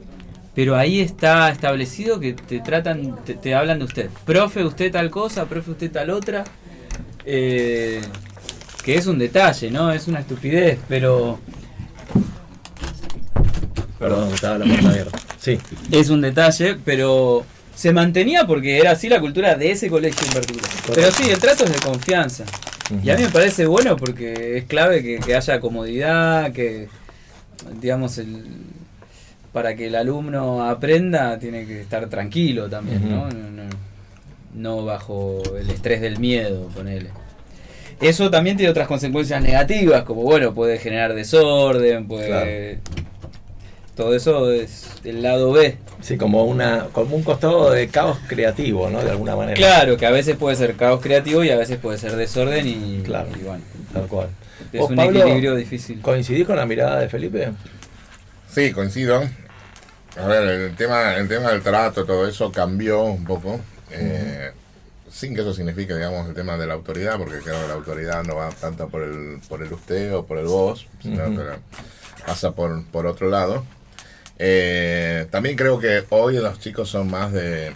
pero 0.53 0.75
ahí 0.75 0.99
está 0.99 1.49
establecido 1.49 2.19
que 2.19 2.33
te 2.33 2.59
tratan, 2.59 3.15
te, 3.23 3.55
hablan 3.55 3.79
de 3.79 3.85
usted. 3.85 4.09
Profe, 4.23 4.63
usted 4.63 4.91
tal 4.91 5.09
cosa, 5.09 5.45
profe, 5.45 5.71
usted 5.71 5.91
tal 5.91 6.11
otra. 6.11 6.43
Eh, 7.25 8.01
que 8.83 8.95
es 8.95 9.07
un 9.07 9.17
detalle, 9.17 9.71
¿no? 9.71 9.91
Es 9.91 10.07
una 10.07 10.19
estupidez, 10.19 10.77
pero 10.87 11.39
Perdón, 14.03 14.33
estaba 14.33 14.57
la 14.57 14.65
puerta 14.65 14.89
abierta. 14.89 15.19
Sí. 15.39 15.59
Es 15.91 16.09
un 16.09 16.21
detalle, 16.21 16.77
pero 16.83 17.45
se 17.75 17.91
mantenía 17.91 18.45
porque 18.45 18.77
era 18.77 18.91
así 18.91 19.09
la 19.09 19.19
cultura 19.19 19.55
de 19.55 19.71
ese 19.71 19.89
colegio 19.89 20.27
en 20.27 20.33
particular. 20.33 20.69
Pero 20.93 21.11
sí, 21.11 21.29
el 21.29 21.39
trato 21.39 21.65
es 21.65 21.73
de 21.73 21.79
confianza. 21.79 22.43
Y 23.03 23.09
a 23.09 23.15
mí 23.15 23.23
me 23.23 23.29
parece 23.29 23.65
bueno 23.65 23.95
porque 23.95 24.57
es 24.57 24.65
clave 24.65 25.01
que, 25.01 25.35
haya 25.35 25.59
comodidad, 25.59 26.51
que, 26.51 26.89
digamos, 27.79 28.17
el, 28.17 28.43
para 29.51 29.75
que 29.75 29.87
el 29.87 29.95
alumno 29.95 30.63
aprenda 30.63 31.39
tiene 31.39 31.65
que 31.65 31.81
estar 31.81 32.07
tranquilo 32.09 32.69
también, 32.69 33.09
¿no? 33.09 33.29
¿no? 34.53 34.85
bajo 34.85 35.41
el 35.57 35.69
estrés 35.69 36.01
del 36.01 36.19
miedo, 36.19 36.67
ponele. 36.75 37.09
Eso 38.01 38.29
también 38.29 38.57
tiene 38.57 38.69
otras 38.69 38.87
consecuencias 38.87 39.41
negativas, 39.41 40.03
como 40.03 40.23
bueno, 40.23 40.53
puede 40.53 40.77
generar 40.77 41.13
desorden, 41.13 42.07
puede 42.07 42.79
todo 43.95 44.15
eso 44.15 44.51
es 44.51 44.87
el 45.03 45.21
lado 45.21 45.51
B. 45.51 45.77
Sí, 46.01 46.17
como 46.17 46.45
una 46.45 46.87
como 46.91 47.15
un 47.15 47.23
costado 47.23 47.71
de 47.71 47.87
caos 47.87 48.17
creativo, 48.27 48.89
¿no? 48.89 49.03
De 49.03 49.11
alguna 49.11 49.35
manera. 49.35 49.55
Claro, 49.55 49.97
que 49.97 50.05
a 50.05 50.11
veces 50.11 50.35
puede 50.35 50.55
ser 50.55 50.75
caos 50.75 51.01
creativo 51.01 51.43
y 51.43 51.49
a 51.49 51.57
veces 51.57 51.77
puede 51.77 51.97
ser 51.97 52.15
desorden 52.15 52.67
y, 52.67 53.01
claro, 53.03 53.29
bueno, 53.43 53.63
tal 53.93 54.07
cual. 54.07 54.29
Es 54.71 54.81
un 54.81 54.99
equilibrio 54.99 55.55
difícil. 55.55 56.01
¿Coincidís 56.01 56.45
con 56.45 56.55
la 56.55 56.65
mirada 56.65 56.99
de 56.99 57.09
Felipe? 57.09 57.51
Sí, 58.49 58.71
coincido. 58.71 59.23
A 60.15 60.27
ver, 60.27 60.43
el 60.43 60.75
tema, 60.75 61.15
el 61.15 61.27
tema 61.27 61.51
del 61.51 61.61
trato, 61.61 62.05
todo 62.05 62.27
eso 62.27 62.51
cambió 62.51 63.03
un 63.03 63.23
poco. 63.23 63.59
Eh, 63.91 64.51
sin 65.09 65.35
que 65.35 65.41
eso 65.41 65.53
signifique, 65.53 65.93
digamos, 65.93 66.27
el 66.27 66.33
tema 66.33 66.57
de 66.57 66.65
la 66.65 66.73
autoridad, 66.73 67.17
porque 67.17 67.37
claro, 67.39 67.67
la 67.67 67.75
autoridad 67.75 68.23
no 68.23 68.35
va 68.35 68.49
tanto 68.49 68.89
por 68.89 69.03
el, 69.03 69.39
por 69.47 69.61
el 69.61 69.71
usted 69.71 70.13
o 70.15 70.25
por 70.25 70.39
el 70.39 70.45
vos, 70.45 70.87
sino 71.01 71.23
que 71.25 71.43
pasa 72.25 72.51
por, 72.51 72.83
por 72.85 73.05
otro 73.05 73.29
lado. 73.29 73.63
Eh, 74.39 75.27
también 75.29 75.55
creo 75.55 75.79
que 75.79 76.03
hoy 76.09 76.37
los 76.37 76.59
chicos 76.59 76.89
son 76.89 77.09
más 77.09 77.31
de 77.31 77.73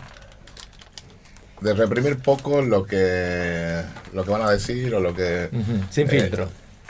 de 1.62 1.74
reprimir 1.74 2.20
poco 2.20 2.62
lo 2.62 2.86
que 2.86 3.82
lo 4.14 4.24
que 4.24 4.32
van 4.32 4.43
a 4.43 4.51
decir 4.51 4.93
o 4.93 4.99
lo 4.99 5.16
que 5.16 5.49
sin 5.89 6.08
filtro. 6.08 6.43
eh, 6.43 6.47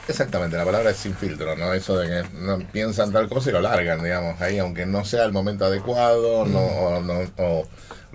exactamente 0.10 0.58
la 0.58 0.66
palabra 0.66 0.90
es 0.90 0.98
sin 0.98 1.16
filtro 1.16 1.56
no 1.56 1.74
eso 1.74 1.98
de 1.98 2.08
que 2.08 2.30
no 2.38 2.60
piensan 2.74 3.14
tal 3.14 3.30
cosa 3.30 3.50
y 3.50 3.54
lo 3.54 3.62
largan 3.62 4.04
digamos 4.04 4.42
ahí 4.42 4.60
aunque 4.60 4.86
no 4.86 5.06
sea 5.06 5.24
el 5.24 5.32
momento 5.32 5.66
adecuado 5.66 6.46
no, 6.46 6.60
o, 7.38 7.68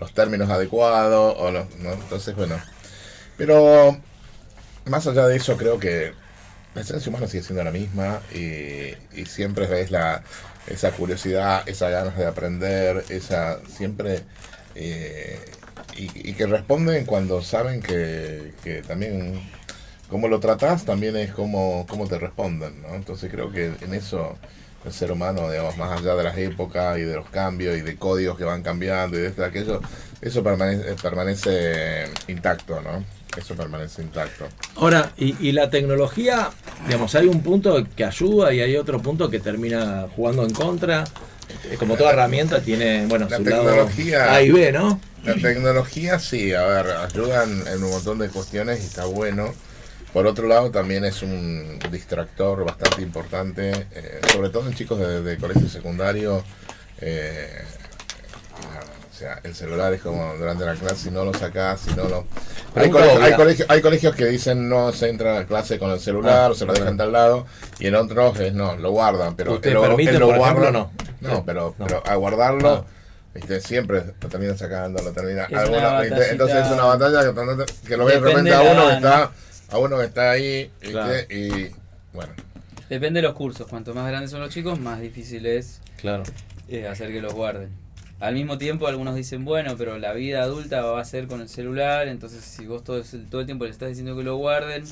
los 0.03 0.13
términos 0.13 0.51
adecuados 0.51 1.37
o 1.39 1.53
no, 1.53 1.67
entonces 1.93 2.35
bueno. 2.35 2.61
Pero 3.37 3.97
más 4.87 5.07
allá 5.07 5.27
de 5.29 5.37
eso 5.37 5.57
creo 5.57 5.79
que 5.79 6.13
la 6.75 6.81
esencia 6.81 7.09
humana 7.09 7.29
sigue 7.29 7.45
siendo 7.45 7.63
la 7.63 7.71
misma 7.71 8.21
y, 8.35 8.95
y 9.15 9.27
siempre 9.27 9.81
es 9.81 9.93
la 9.93 10.23
esa 10.67 10.93
curiosidad, 10.93 11.69
esa 11.69 11.91
ganas 11.91 12.17
de 12.17 12.27
aprender, 12.27 13.05
esa 13.09 13.61
siempre... 13.67 14.21
Eh, 14.75 15.39
y, 15.95 16.33
que 16.33 16.47
responden 16.47 17.05
cuando 17.05 17.43
saben 17.43 17.83
que, 17.83 18.55
que 18.65 18.81
también 18.81 19.43
como 20.13 20.29
lo 20.29 20.41
tratas 20.41 20.85
también 20.85 21.17
es 21.17 21.33
como, 21.33 21.87
como 21.89 22.07
te 22.07 22.19
responden, 22.19 22.83
¿no? 22.83 22.95
Entonces 22.95 23.31
creo 23.31 23.51
que 23.51 23.73
en 23.81 23.95
eso 23.95 24.37
el 24.85 24.93
ser 24.93 25.13
humano, 25.13 25.51
digamos, 25.51 25.77
más 25.77 26.01
allá 26.01 26.15
de 26.15 26.25
las 26.25 26.37
épocas 26.37 26.99
y 26.99 27.03
de 27.03 27.15
los 27.15 27.29
cambios 27.29 27.77
y 27.77 27.81
de 27.83 27.97
códigos 27.97 28.37
que 28.37 28.45
van 28.45 28.63
cambiando 28.63 29.17
y 29.17 29.23
de 29.23 29.29
esto, 29.29 29.45
aquello, 29.45 29.81
eso 30.21 30.43
permanece, 30.43 30.95
permanece 31.01 32.05
intacto, 32.29 32.81
¿no? 32.81 33.05
Eso 33.37 33.55
permanece 33.55 34.03
intacto. 34.03 34.47
Ahora, 34.77 35.13
y, 35.17 35.53
la 35.53 35.71
tecnología, 35.71 36.51
digamos, 36.87 37.15
hay 37.15 37.27
un 37.27 37.43
punto 37.43 37.83
que 37.97 38.05
ayuda 38.05 38.53
y 38.53 38.61
hay 38.61 38.77
otro 38.77 39.01
punto 39.01 39.31
que 39.31 39.41
termina 39.41 40.07
jugando 40.15 40.45
en 40.45 40.53
contra. 40.53 41.05
Como 41.79 41.97
toda 41.97 42.13
herramienta 42.13 42.61
tiene, 42.61 43.07
bueno, 43.07 43.27
la 43.29 43.39
tecnología, 43.39 44.35
A 44.35 44.43
y 44.43 44.51
B, 44.51 44.73
¿no? 44.73 45.01
La 45.25 45.35
tecnología 45.35 46.19
sí, 46.19 46.53
a 46.53 46.65
ver, 46.65 46.87
ayudan 46.91 47.65
en 47.69 47.83
un 47.83 47.91
montón 47.91 48.19
de 48.19 48.29
cuestiones 48.29 48.83
y 48.83 48.87
está 48.87 49.05
bueno. 49.05 49.55
Por 50.13 50.27
otro 50.27 50.47
lado, 50.47 50.71
también 50.71 51.05
es 51.05 51.23
un 51.23 51.79
distractor 51.91 52.65
bastante 52.65 53.01
importante, 53.01 53.87
eh, 53.93 54.21
sobre 54.31 54.51
todo 54.51 54.69
en 54.69 54.75
chicos 54.75 54.99
de, 54.99 55.37
colegio 55.39 55.69
secundario. 55.69 56.45
Eh, 57.01 57.63
o 59.11 59.15
sea, 59.15 59.41
el 59.43 59.55
celular 59.55 59.93
es 59.95 60.03
como 60.03 60.35
durante 60.35 60.67
la 60.67 60.75
clase, 60.75 60.97
si 60.97 61.11
no 61.11 61.25
lo 61.25 61.33
sacás, 61.33 61.81
si 61.81 61.95
no 61.95 62.05
lo... 62.09 62.27
Hay, 62.75 62.91
colegios, 62.91 63.71
hay, 63.71 63.81
colegios, 63.81 64.15
que 64.15 64.27
dicen 64.27 64.69
no 64.69 64.93
se 64.93 65.09
entra 65.09 65.37
a 65.37 65.41
la 65.41 65.47
clase 65.47 65.79
con 65.79 65.91
el 65.91 66.01
celular 66.01 66.51
o 66.51 66.55
se 66.55 66.67
lo 66.67 66.73
dejan 66.73 67.01
al 67.01 67.13
lado 67.13 67.47
y 67.79 67.87
en 67.87 67.95
otros 67.95 68.39
es 68.41 68.53
no, 68.53 68.77
lo 68.77 68.91
guardan, 68.91 69.37
pero 69.37 69.55
¿Usted 69.55 69.73
lo, 69.73 69.83
permite, 69.83 70.19
lo 70.19 70.35
guarda, 70.35 70.71
no. 70.71 70.91
No, 71.21 71.45
pero, 71.45 71.75
pero 71.79 72.03
a 72.05 72.15
guardarlo... 72.17 72.85
siempre 73.61 74.05
lo 74.21 74.29
terminan 74.29 74.59
sacando, 74.59 75.03
lo 75.03 75.13
terminan. 75.13 75.47
entonces 75.51 76.67
es 76.67 76.73
una 76.73 76.85
batalla 76.85 77.21
que, 77.87 77.97
lo 77.97 78.05
ve 78.05 78.15
de 78.15 78.21
repente 78.21 78.55
a 78.55 78.61
uno 78.61 78.89
que 78.89 78.95
está, 78.95 79.31
a 79.73 79.79
uno 79.79 79.99
que 79.99 80.05
está 80.05 80.31
ahí, 80.31 80.71
y 80.83 81.71
bueno. 82.13 82.33
Depende 82.89 83.21
de 83.21 83.27
los 83.27 83.35
cursos. 83.35 83.67
Cuanto 83.67 83.95
más 83.95 84.07
grandes 84.07 84.31
son 84.31 84.41
los 84.41 84.51
chicos, 84.51 84.79
más 84.79 85.01
difícil 85.01 85.47
es 85.47 85.81
claro. 85.97 86.25
Eh, 86.69 86.87
hacer 86.87 87.11
que 87.11 87.23
los 87.23 87.33
guarden. 87.33 87.71
Al 88.21 88.35
mismo 88.35 88.59
tiempo, 88.59 88.87
algunos 88.87 89.17
dicen, 89.17 89.45
bueno, 89.45 89.75
pero 89.77 89.99
la 89.99 90.13
vida 90.13 90.43
adulta 90.43 90.83
va 90.83 91.01
a 91.01 91.05
ser 91.05 91.27
con 91.27 91.41
el 91.41 91.49
celular, 91.49 92.07
entonces 92.07 92.45
si 92.45 92.67
vos 92.67 92.85
todo, 92.85 93.03
todo 93.31 93.41
el 93.41 93.47
tiempo 93.47 93.65
le 93.65 93.71
estás 93.71 93.89
diciendo 93.89 94.17
que 94.17 94.23
lo 94.23 94.37
guarden, 94.37 94.85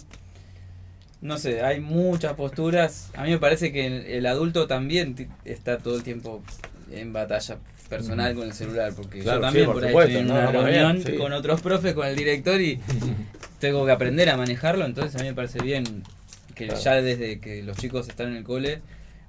no 1.21 1.37
sé, 1.37 1.63
hay 1.63 1.81
muchas 1.81 2.35
posturas. 2.35 3.11
A 3.15 3.25
mí 3.25 3.31
me 3.31 3.39
parece 3.39 3.73
que 3.73 4.17
el, 4.17 4.27
adulto 4.27 4.67
también 4.67 5.29
está 5.45 5.79
todo 5.79 5.97
el 5.97 6.03
tiempo 6.03 6.43
en 6.91 7.13
batalla 7.13 7.59
personal 7.91 8.35
con 8.35 8.45
el 8.45 8.55
celular, 8.55 8.93
porque 8.97 9.23
yo 9.23 9.39
también 9.41 9.67
por, 9.67 9.85
ahí 9.85 9.95
estoy 9.95 10.17
en 10.17 10.31
una 10.31 10.51
reunión 10.51 11.03
con 11.19 11.33
otros 11.33 11.61
profes, 11.61 11.93
con 11.93 12.07
el 12.07 12.17
director 12.17 12.61
y 12.61 12.81
tengo 13.59 13.85
que 13.85 13.93
aprender 13.93 14.31
a 14.31 14.37
manejarlo, 14.37 14.87
entonces 14.87 15.21
a 15.21 15.23
mí 15.23 15.29
me 15.29 15.35
parece 15.35 15.61
bien 15.61 16.05
que 16.55 16.69
ya 16.69 17.03
desde 17.03 17.41
que 17.41 17.63
los 17.63 17.77
chicos 17.77 18.09
están 18.09 18.29
en 18.29 18.37
el 18.37 18.45
cole 18.45 18.81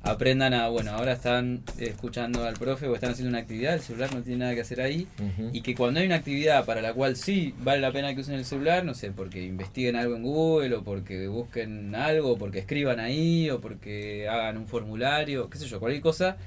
aprendan 0.03 0.53
a, 0.53 0.67
bueno, 0.67 0.91
ahora 0.91 1.13
están 1.13 1.61
escuchando 1.77 2.43
al 2.43 2.55
profe 2.55 2.87
o 2.87 2.95
están 2.95 3.11
haciendo 3.11 3.29
una 3.29 3.39
actividad, 3.39 3.75
el 3.75 3.81
celular 3.81 4.13
no 4.13 4.21
tiene 4.21 4.39
nada 4.39 4.55
que 4.55 4.61
hacer 4.61 4.81
ahí, 4.81 5.07
y 5.53 5.61
que 5.61 5.75
cuando 5.75 5.99
hay 5.99 6.07
una 6.07 6.15
actividad 6.15 6.65
para 6.65 6.81
la 6.81 6.93
cual 6.93 7.15
sí 7.15 7.53
vale 7.59 7.81
la 7.81 7.91
pena 7.91 8.13
que 8.15 8.21
usen 8.21 8.35
el 8.35 8.45
celular, 8.45 8.83
no 8.83 8.95
sé, 8.95 9.11
porque 9.11 9.43
investiguen 9.43 9.95
algo 9.95 10.15
en 10.15 10.23
Google, 10.23 10.75
o 10.75 10.83
porque 10.83 11.27
busquen 11.27 11.93
algo, 11.93 12.31
o 12.31 12.37
porque 12.37 12.59
escriban 12.59 12.99
ahí, 12.99 13.49
o 13.51 13.61
porque 13.61 14.27
hagan 14.27 14.57
un 14.57 14.67
formulario, 14.67 15.49
qué 15.51 15.59
sé 15.59 15.67
yo, 15.67 15.79
cualquier 15.79 16.01
cosa, 16.01 16.37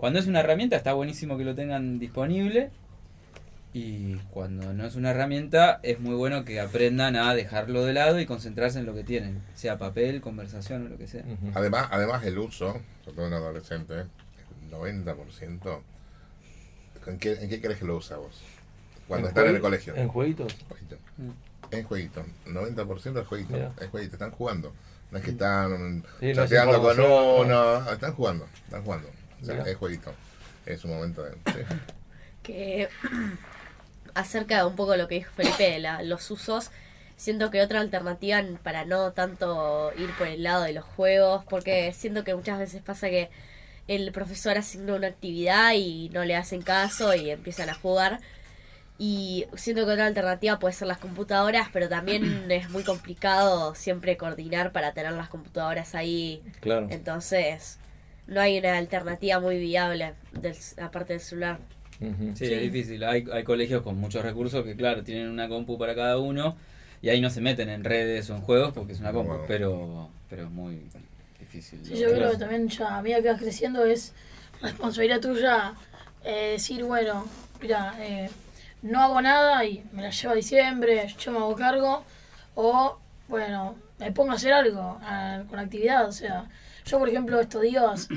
cuando 0.00 0.18
es 0.18 0.26
una 0.26 0.40
herramienta 0.40 0.76
está 0.76 0.94
buenísimo 0.94 1.36
que 1.36 1.44
lo 1.44 1.54
tengan 1.54 1.98
disponible, 1.98 2.70
y 3.74 4.16
cuando 4.30 4.72
no 4.72 4.86
es 4.86 4.96
una 4.96 5.10
herramienta, 5.10 5.78
es 5.82 6.00
muy 6.00 6.14
bueno 6.14 6.46
que 6.46 6.58
aprendan 6.58 7.16
a 7.16 7.34
dejarlo 7.34 7.84
de 7.84 7.92
lado 7.92 8.18
y 8.18 8.24
concentrarse 8.24 8.78
en 8.78 8.86
lo 8.86 8.94
que 8.94 9.04
tienen, 9.04 9.42
sea 9.54 9.76
papel, 9.76 10.22
conversación 10.22 10.86
o 10.86 10.88
lo 10.88 10.96
que 10.96 11.06
sea. 11.06 11.22
Además, 11.54 11.88
además 11.90 12.24
el 12.24 12.38
uso, 12.38 12.80
sobre 13.04 13.16
todo 13.16 13.26
en 13.26 13.34
adolescentes, 13.34 14.06
el 14.64 14.72
90%, 14.72 15.80
¿en 17.06 17.18
qué, 17.18 17.32
¿en 17.34 17.48
qué 17.50 17.60
crees 17.60 17.78
que 17.78 17.84
lo 17.84 17.96
usa 17.96 18.16
vos? 18.16 18.40
Cuando 19.06 19.28
están 19.28 19.48
en 19.48 19.56
el 19.56 19.60
colegio. 19.60 19.94
¿En 19.94 20.08
jueguitos? 20.08 20.56
Mm. 21.18 21.74
En 21.74 21.84
jueguitos. 21.84 22.24
90% 22.46 23.20
es 23.20 23.26
jueguito. 23.26 23.56
Es 23.80 23.88
jueguito. 23.90 24.14
Están 24.14 24.30
jugando. 24.30 24.72
No 25.10 25.18
es 25.18 25.24
que 25.24 25.32
están 25.32 26.04
chateando 26.32 26.80
con 26.80 26.98
uno. 26.98 27.90
Están 27.90 28.14
jugando. 28.14 28.48
Están 28.66 28.82
jugando. 28.82 29.19
Es 29.42 29.76
jueguito. 29.76 30.12
Es 30.66 30.84
un 30.84 30.92
momento 30.92 31.22
de... 31.22 31.36
Que 32.42 32.88
acerca 34.14 34.58
de 34.58 34.64
un 34.64 34.76
poco 34.76 34.96
lo 34.96 35.08
que 35.08 35.16
dijo 35.16 35.32
Felipe 35.34 35.78
de 35.78 36.04
los 36.04 36.30
usos, 36.30 36.70
siento 37.16 37.50
que 37.50 37.60
otra 37.60 37.80
alternativa 37.80 38.42
para 38.62 38.84
no 38.84 39.12
tanto 39.12 39.92
ir 39.98 40.10
por 40.16 40.26
el 40.26 40.42
lado 40.42 40.62
de 40.62 40.72
los 40.72 40.84
juegos, 40.84 41.44
porque 41.44 41.92
siento 41.92 42.24
que 42.24 42.34
muchas 42.34 42.58
veces 42.58 42.82
pasa 42.82 43.10
que 43.10 43.30
el 43.88 44.12
profesor 44.12 44.56
asigna 44.56 44.94
una 44.94 45.08
actividad 45.08 45.72
y 45.74 46.10
no 46.10 46.24
le 46.24 46.36
hacen 46.36 46.62
caso 46.62 47.14
y 47.14 47.30
empiezan 47.30 47.68
a 47.68 47.74
jugar. 47.74 48.20
Y 48.98 49.46
siento 49.56 49.84
que 49.84 49.92
otra 49.92 50.06
alternativa 50.06 50.58
puede 50.58 50.74
ser 50.74 50.86
las 50.86 50.98
computadoras, 50.98 51.68
pero 51.72 51.88
también 51.88 52.46
es 52.50 52.70
muy 52.70 52.84
complicado 52.84 53.74
siempre 53.74 54.16
coordinar 54.16 54.72
para 54.72 54.92
tener 54.92 55.12
las 55.12 55.28
computadoras 55.28 55.94
ahí. 55.94 56.42
Claro. 56.60 56.86
Entonces, 56.90 57.79
no 58.30 58.40
hay 58.40 58.58
una 58.58 58.78
alternativa 58.78 59.38
muy 59.40 59.58
viable 59.58 60.14
del, 60.32 60.56
aparte 60.78 61.12
del 61.12 61.20
celular 61.20 61.58
sí, 62.34 62.46
es 62.46 62.62
difícil. 62.62 63.04
Hay, 63.04 63.26
hay 63.32 63.44
colegios 63.44 63.82
con 63.82 63.98
muchos 63.98 64.22
recursos 64.22 64.64
que, 64.64 64.74
claro, 64.74 65.02
tienen 65.02 65.28
una 65.28 65.48
compu 65.48 65.78
para 65.78 65.94
cada 65.94 66.18
uno 66.18 66.56
y 67.02 67.08
ahí 67.08 67.20
no 67.20 67.30
se 67.30 67.40
meten 67.40 67.68
en 67.68 67.84
redes 67.84 68.30
o 68.30 68.34
en 68.34 68.42
juegos 68.42 68.72
porque 68.72 68.92
es 68.92 69.00
una 69.00 69.12
compu, 69.12 69.34
pero, 69.46 70.08
pero 70.28 70.44
es 70.44 70.50
muy 70.50 70.82
difícil. 71.38 71.80
Sí, 71.84 71.98
yo 71.98 72.12
creo 72.12 72.32
que 72.32 72.38
también 72.38 72.68
ya 72.68 72.96
a 72.96 73.02
medida 73.02 73.22
que 73.22 73.28
vas 73.28 73.40
creciendo 73.40 73.84
es 73.84 74.14
responsabilidad 74.62 75.20
tuya 75.20 75.74
eh, 76.24 76.52
decir, 76.52 76.84
bueno, 76.84 77.26
mira, 77.60 77.94
eh, 77.98 78.30
no 78.82 79.02
hago 79.02 79.20
nada 79.20 79.64
y 79.64 79.84
me 79.92 80.02
la 80.02 80.10
llevo 80.10 80.32
a 80.32 80.36
diciembre, 80.36 81.14
yo 81.18 81.32
me 81.32 81.38
hago 81.38 81.54
cargo, 81.54 82.04
o 82.54 82.98
bueno, 83.28 83.76
me 83.98 84.10
pongo 84.12 84.32
a 84.32 84.34
hacer 84.34 84.52
algo 84.52 84.98
con 85.48 85.58
actividad, 85.58 86.08
o 86.08 86.12
sea, 86.12 86.46
yo 86.90 86.98
por 86.98 87.08
ejemplo 87.08 87.40
estos 87.40 87.62
días 87.62 88.08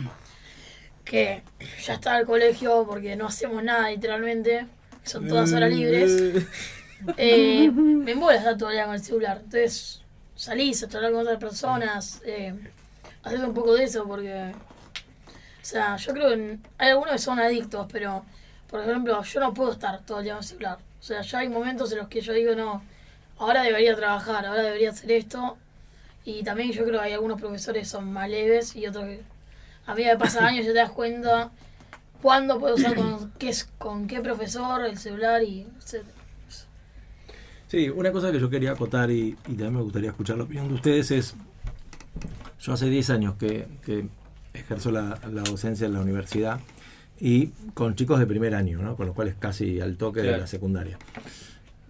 que 1.06 1.44
ya 1.86 1.94
está 1.94 2.20
el 2.20 2.26
colegio 2.26 2.86
porque 2.88 3.16
no 3.16 3.28
hacemos 3.28 3.64
nada 3.64 3.90
literalmente, 3.90 4.68
son 5.04 5.28
todas 5.28 5.52
horas 5.54 5.70
libres, 5.70 6.46
eh, 7.18 7.70
me 7.72 8.12
embola 8.12 8.38
estar 8.38 8.58
todo 8.58 8.70
el 8.70 8.76
día 8.76 8.86
con 8.86 8.96
el 8.96 9.04
celular. 9.04 9.42
Entonces 9.44 10.02
salís 10.36 10.82
a 10.84 10.86
hablar 10.88 11.12
con 11.12 11.22
otras 11.22 11.40
personas, 11.40 12.22
eh, 12.26 12.54
haces 13.24 13.40
un 13.42 13.54
poco 13.54 13.76
de 13.76 13.84
eso 13.84 14.06
porque, 14.08 14.54
o 14.54 15.66
sea, 15.66 15.98
yo 15.98 16.14
creo 16.14 16.30
que 16.30 16.58
hay 16.78 16.90
algunos 16.90 17.14
que 17.14 17.20
son 17.20 17.40
adictos, 17.40 17.88
pero 17.92 18.26
por 18.70 18.82
ejemplo, 18.82 19.22
yo 19.22 19.40
no 19.40 19.54
puedo 19.54 19.74
estar 19.74 20.04
todo 20.06 20.20
el 20.20 20.24
día 20.24 20.34
con 20.34 20.42
el 20.42 20.48
celular. 20.48 20.80
O 21.00 21.04
sea, 21.04 21.22
ya 21.22 21.40
hay 21.40 21.50
momentos 21.50 21.92
en 21.92 22.00
los 22.00 22.08
que 22.08 22.22
yo 22.22 22.34
digo, 22.34 22.56
no, 22.56 22.82
ahora 23.38 23.62
debería 23.62 23.96
trabajar, 23.96 24.46
ahora 24.46 24.64
debería 24.64 24.90
hacer 24.90 25.12
esto. 25.12 25.58
Y 26.26 26.44
también 26.44 26.72
yo 26.72 26.86
creo 26.86 27.00
que 27.00 27.06
hay 27.06 27.14
algunos 27.14 27.40
profesores 27.40 27.84
que 27.84 27.90
son 27.90 28.12
más 28.12 28.30
leves 28.30 28.76
y 28.76 28.88
otros 28.88 29.06
que 29.06 29.22
a 29.86 29.94
medida 29.94 30.14
que 30.14 30.20
pasan 30.20 30.46
años 30.46 30.66
ya 30.66 30.72
te 30.72 30.80
das 30.80 30.92
cuenta 30.92 31.52
cuándo 32.22 32.60
puedes 32.60 32.80
usar 32.80 32.96
con 32.96 33.32
qué, 33.40 33.54
con 33.78 34.08
qué 34.08 34.22
profesor 34.22 34.86
el 34.86 34.98
celular 34.98 35.44
y 35.44 35.62
etc. 35.62 36.06
Sí, 37.68 37.90
una 37.90 38.12
cosa 38.12 38.32
que 38.32 38.40
yo 38.40 38.50
quería 38.50 38.72
acotar 38.72 39.10
y, 39.10 39.30
y, 39.48 39.56
también 39.56 39.76
me 39.76 39.82
gustaría 39.82 40.12
escuchar 40.12 40.38
la 40.38 40.44
opinión 40.44 40.68
de 40.68 40.76
ustedes 40.76 41.10
es, 41.10 41.36
yo 42.60 42.74
hace 42.74 42.88
10 42.88 43.10
años 43.10 43.36
que, 43.36 43.68
que 43.84 44.08
ejerzo 44.54 44.92
la, 44.92 45.20
docencia 45.26 45.88
en 45.88 45.94
la 45.94 46.02
universidad 46.02 46.60
y 47.20 47.48
con 47.74 47.96
chicos 47.96 48.20
de 48.20 48.28
primer 48.28 48.56
año, 48.56 48.80
¿no? 48.82 48.96
con 48.96 49.08
los 49.08 49.16
cuales 49.16 49.36
casi 49.40 49.82
al 49.82 49.98
toque 49.98 50.22
de 50.22 50.38
la 50.38 50.48
secundaria. 50.48 50.98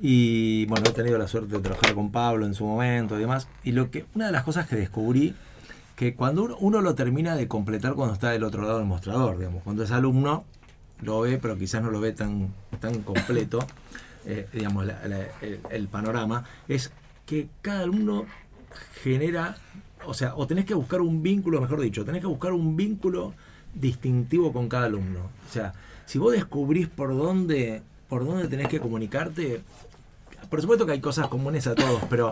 Y 0.01 0.65
bueno, 0.65 0.89
he 0.89 0.93
tenido 0.93 1.17
la 1.17 1.27
suerte 1.27 1.55
de 1.55 1.61
trabajar 1.61 1.93
con 1.93 2.11
Pablo 2.11 2.45
en 2.45 2.53
su 2.53 2.65
momento 2.65 3.17
y 3.17 3.21
demás. 3.21 3.47
Y 3.63 3.71
lo 3.71 3.89
que, 3.91 4.05
una 4.15 4.27
de 4.27 4.31
las 4.31 4.43
cosas 4.43 4.67
que 4.67 4.75
descubrí 4.75 5.35
que 5.95 6.15
cuando 6.15 6.57
uno, 6.57 6.81
lo 6.81 6.95
termina 6.95 7.35
de 7.35 7.47
completar 7.47 7.93
cuando 7.93 8.13
está 8.13 8.31
del 8.31 8.43
otro 8.43 8.63
lado 8.63 8.79
del 8.79 8.87
mostrador, 8.87 9.37
digamos, 9.37 9.63
cuando 9.63 9.83
es 9.83 9.91
alumno 9.91 10.43
lo 11.01 11.21
ve, 11.21 11.37
pero 11.37 11.57
quizás 11.57 11.83
no 11.83 11.91
lo 11.91 11.99
ve 11.99 12.13
tan, 12.13 12.53
tan 12.79 13.01
completo, 13.01 13.59
eh, 14.25 14.47
digamos, 14.53 14.87
el, 15.69 15.87
panorama, 15.87 16.45
es 16.67 16.91
que 17.25 17.47
cada 17.61 17.81
alumno 17.81 18.25
genera, 19.03 19.57
o 20.05 20.13
sea, 20.13 20.35
o 20.35 20.47
tenés 20.47 20.65
que 20.65 20.73
buscar 20.73 21.01
un 21.01 21.21
vínculo, 21.21 21.61
mejor 21.61 21.81
dicho, 21.81 22.05
tenés 22.05 22.21
que 22.21 22.27
buscar 22.27 22.53
un 22.53 22.75
vínculo 22.75 23.33
distintivo 23.73 24.53
con 24.53 24.69
cada 24.69 24.85
alumno. 24.85 25.29
O 25.47 25.51
sea, 25.51 25.73
si 26.05 26.19
vos 26.19 26.31
descubrís 26.31 26.87
por 26.87 27.15
dónde, 27.15 27.81
por 28.07 28.25
dónde 28.25 28.47
tenés 28.47 28.67
que 28.67 28.79
comunicarte, 28.79 29.61
por 30.53 30.61
supuesto 30.61 30.85
que 30.85 30.91
hay 30.91 31.01
cosas 31.01 31.29
comunes 31.29 31.65
a 31.65 31.73
todos, 31.73 32.03
pero 32.11 32.31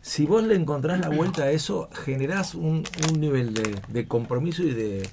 si 0.00 0.24
vos 0.24 0.44
le 0.44 0.54
encontrás 0.54 1.00
la 1.00 1.08
vuelta 1.08 1.42
a 1.42 1.50
eso, 1.50 1.88
generás 2.04 2.54
un, 2.54 2.84
nivel 3.18 3.54
de, 3.54 3.76
de, 3.88 4.06
compromiso 4.06 4.62
y 4.62 4.70
de, 4.70 5.08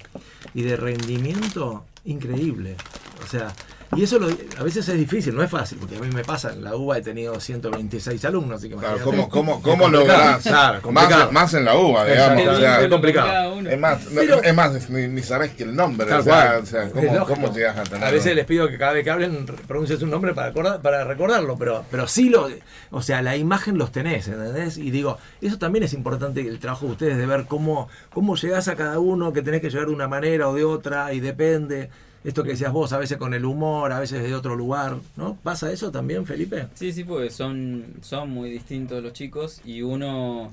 y 0.53 0.61
de 0.61 0.77
rendimiento 0.77 1.83
increíble. 2.05 2.75
O 3.23 3.27
sea, 3.27 3.55
y 3.95 4.03
eso 4.03 4.19
a 4.59 4.63
veces 4.63 4.87
es 4.89 4.97
difícil, 4.97 5.33
no 5.33 5.41
es 5.41 5.49
fácil, 5.49 5.77
porque 5.79 5.95
a 5.95 5.99
mí 5.99 6.09
me 6.13 6.23
pasa, 6.23 6.51
en 6.51 6.63
la 6.63 6.75
UBA 6.75 6.97
he 6.97 7.01
tenido 7.01 7.39
126 7.39 8.23
alumnos. 8.25 8.59
Así 8.59 8.69
que 8.69 8.75
claro, 8.75 8.99
¿cómo, 9.03 9.29
cómo, 9.29 9.61
cómo 9.61 9.87
lográs? 9.87 10.43
Claro, 10.43 10.91
más, 10.91 11.31
más, 11.31 11.53
en 11.53 11.65
la 11.65 11.77
UBA, 11.77 12.05
digamos. 12.05 12.59
es 12.83 12.89
complicado. 12.89 13.59
Es 13.61 13.79
más, 13.79 13.99
es 14.43 14.53
más 14.53 14.89
ni, 14.89 15.07
ni, 15.07 15.21
sabes 15.21 15.51
que 15.51 15.63
el 15.63 15.75
nombre. 15.75 16.11
O 16.13 16.21
sea, 16.21 16.59
o 16.61 16.65
sea, 16.65 16.89
¿cómo, 16.89 17.25
¿cómo, 17.25 17.53
llegas 17.53 17.77
a 17.77 17.83
tener? 17.83 18.03
A 18.03 18.11
veces 18.11 18.35
les 18.35 18.45
pido 18.45 18.67
que 18.67 18.77
cada 18.77 18.93
vez 18.93 19.03
que 19.03 19.09
hablen 19.09 19.45
pronuncies 19.45 20.01
un 20.01 20.09
nombre 20.09 20.33
para, 20.33 20.49
acordar, 20.49 20.81
para 20.81 21.03
recordarlo, 21.05 21.57
pero, 21.57 21.85
pero 21.89 22.07
sí 22.07 22.29
lo. 22.29 22.49
O 22.91 23.01
sea, 23.01 23.21
la 23.21 23.37
imagen 23.37 23.77
los 23.77 23.91
tenés, 23.91 24.27
¿entendés? 24.27 24.77
Y 24.77 24.91
digo, 24.91 25.17
eso 25.41 25.57
también 25.57 25.83
es 25.83 25.93
importante 25.93 26.41
el 26.41 26.59
trabajo 26.59 26.87
de 26.87 26.91
ustedes, 26.91 27.17
de 27.17 27.25
ver 27.25 27.45
cómo, 27.45 27.87
cómo 28.13 28.35
llegás 28.35 28.67
a 28.67 28.75
cada 28.75 28.99
uno, 28.99 29.31
que 29.31 29.41
tenés 29.41 29.61
que 29.61 29.69
llegar 29.69 29.87
de 29.87 29.93
una 29.93 30.07
manera 30.07 30.49
o 30.49 30.55
de 30.55 30.65
otra, 30.65 31.13
y 31.13 31.19
depende 31.21 31.89
esto 32.23 32.43
que 32.43 32.51
decías 32.51 32.71
vos, 32.71 32.93
a 32.93 32.97
veces 32.97 33.17
con 33.17 33.33
el 33.33 33.45
humor, 33.45 33.91
a 33.91 33.99
veces 33.99 34.23
de 34.23 34.35
otro 34.35 34.55
lugar, 34.55 34.97
¿no? 35.15 35.37
¿Pasa 35.43 35.71
eso 35.71 35.91
también, 35.91 36.25
Felipe? 36.25 36.67
Sí, 36.73 36.91
sí, 36.91 37.03
pues 37.03 37.33
son, 37.33 37.85
son 38.01 38.29
muy 38.29 38.49
distintos 38.49 39.01
los 39.01 39.13
chicos 39.13 39.61
y 39.63 39.81
uno, 39.81 40.51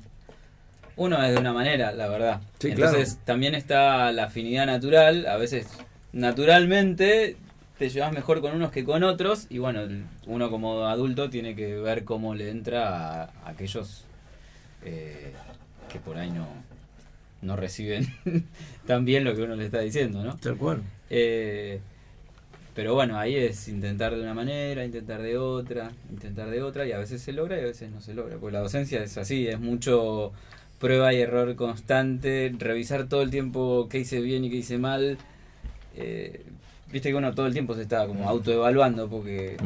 uno 0.97 1.23
es 1.25 1.33
de 1.33 1.41
una 1.41 1.53
manera, 1.53 1.93
la 1.93 2.09
verdad. 2.09 2.41
Entonces 2.61 3.19
también 3.25 3.55
está 3.55 4.13
la 4.13 4.25
afinidad 4.25 4.67
natural, 4.67 5.27
a 5.27 5.37
veces 5.37 5.67
naturalmente 6.13 7.37
te 7.79 7.91
llevas 7.91 8.13
mejor 8.13 8.41
con 8.41 8.55
unos 8.55 8.71
que 8.71 8.85
con 8.85 9.03
otros 9.03 9.47
y 9.51 9.59
bueno, 9.59 9.81
uno 10.27 10.51
como 10.51 10.85
adulto 10.87 11.29
tiene 11.29 11.57
que 11.57 11.75
ver 11.75 12.05
cómo 12.05 12.35
le 12.35 12.51
entra 12.51 13.25
a, 13.25 13.31
aquellos 13.47 14.05
eh, 14.85 15.33
que 15.93 15.99
por 15.99 16.17
ahí 16.17 16.31
no, 16.31 16.47
no 17.43 17.57
reciben 17.57 18.07
tan 18.87 19.05
bien 19.05 19.25
lo 19.25 19.35
que 19.35 19.43
uno 19.43 19.57
le 19.57 19.67
está 19.67 19.81
diciendo, 19.81 20.23
¿no? 20.23 20.37
Tal 20.37 20.57
cual. 20.57 20.83
Eh, 21.17 21.79
pero 22.75 22.95
bueno, 22.95 23.17
ahí 23.17 23.37
es 23.37 23.69
intentar 23.69 24.17
de 24.17 24.21
una 24.21 24.35
manera, 24.35 24.85
intentar 24.85 25.23
de 25.23 25.39
otra, 25.39 25.93
intentar 26.11 26.51
de 26.51 26.61
otra, 26.61 26.89
y 26.89 26.91
a 26.93 26.99
veces 26.99 27.23
se 27.23 27.33
logra 27.33 27.57
y 27.57 27.61
a 27.61 27.67
veces 27.67 27.89
no 27.93 28.01
se 28.01 28.15
logra. 28.15 28.37
Porque 28.37 28.55
la 28.55 28.61
docencia 28.61 29.01
es 29.01 29.17
así, 29.17 29.47
es 29.47 29.61
mucho 29.61 30.33
prueba 30.81 31.15
y 31.15 31.21
error 31.21 31.55
constante, 31.55 32.53
revisar 32.59 33.09
todo 33.09 33.23
el 33.23 33.31
tiempo 33.31 33.87
qué 33.89 34.01
hice 34.01 34.21
bien 34.21 34.45
y 34.45 34.51
qué 34.51 34.57
hice 34.57 34.79
mal. 34.79 35.19
Eh, 35.97 36.43
viste 36.91 37.11
que 37.11 37.15
uno 37.15 37.33
todo 37.33 37.47
el 37.47 37.53
tiempo 37.53 37.77
se 37.77 37.83
está 37.83 38.09
como 38.09 38.29
autoevaluando, 38.29 39.09
porque 39.09 39.57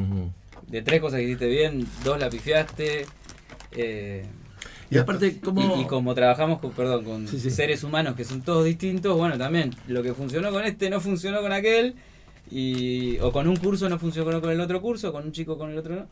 de 0.66 0.82
tres 0.82 1.00
cosas 1.00 1.20
que 1.20 1.24
hiciste 1.24 1.48
bien, 1.48 1.86
dos 2.04 2.20
la 2.20 2.28
pifiaste. 2.28 3.06
Eh, 3.72 4.26
y 4.90 4.98
aparte, 4.98 5.40
como... 5.40 5.80
Y, 5.80 5.86
como 5.86 6.14
trabajamos 6.14 6.60
con, 6.60 6.72
perdón, 6.72 7.04
con 7.04 7.28
seres 7.28 7.84
humanos 7.84 8.16
que 8.16 8.24
son 8.24 8.42
todos 8.42 8.64
distintos, 8.64 9.16
bueno, 9.16 9.36
también 9.36 9.74
lo 9.86 10.02
que 10.02 10.14
funcionó 10.14 10.50
con 10.50 10.64
este 10.64 10.90
no 10.90 11.00
funcionó 11.00 11.40
con 11.40 11.52
aquel 11.52 11.94
y, 12.50 13.18
o 13.20 13.32
con 13.32 13.48
un 13.48 13.56
curso 13.56 13.88
no 13.88 13.98
funcionó 13.98 14.40
con 14.40 14.50
el 14.50 14.60
otro 14.60 14.80
curso, 14.80 15.12
con 15.12 15.24
un 15.24 15.32
chico 15.32 15.58
con 15.58 15.70
el 15.70 15.78
otro 15.78 15.96
no. 15.96 16.06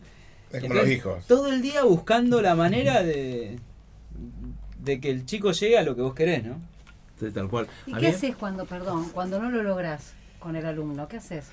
Es 0.53 0.63
como 0.63 0.75
los 0.75 0.89
hijos. 0.89 1.27
Todo 1.27 1.53
el 1.53 1.61
día 1.61 1.83
buscando 1.85 2.41
la 2.41 2.55
manera 2.55 3.03
de, 3.03 3.59
de 4.79 5.01
que 5.01 5.11
el 5.11 5.27
chico 5.27 5.53
llegue 5.53 5.79
a 5.79 5.83
lo 5.83 5.97
que 5.97 6.03
vos 6.03 6.15
querés, 6.15 6.45
¿no? 6.45 6.61
Sí, 7.19 7.31
tal 7.31 7.49
cual. 7.49 7.67
¿Y 7.87 7.95
qué 7.95 8.09
haces 8.09 8.37
cuando, 8.37 8.67
perdón, 8.67 9.09
cuando 9.11 9.41
no 9.41 9.51
lo 9.51 9.63
lográs 9.63 10.13
con 10.39 10.55
el 10.55 10.67
alumno? 10.67 11.09
¿Qué 11.09 11.17
haces? 11.17 11.47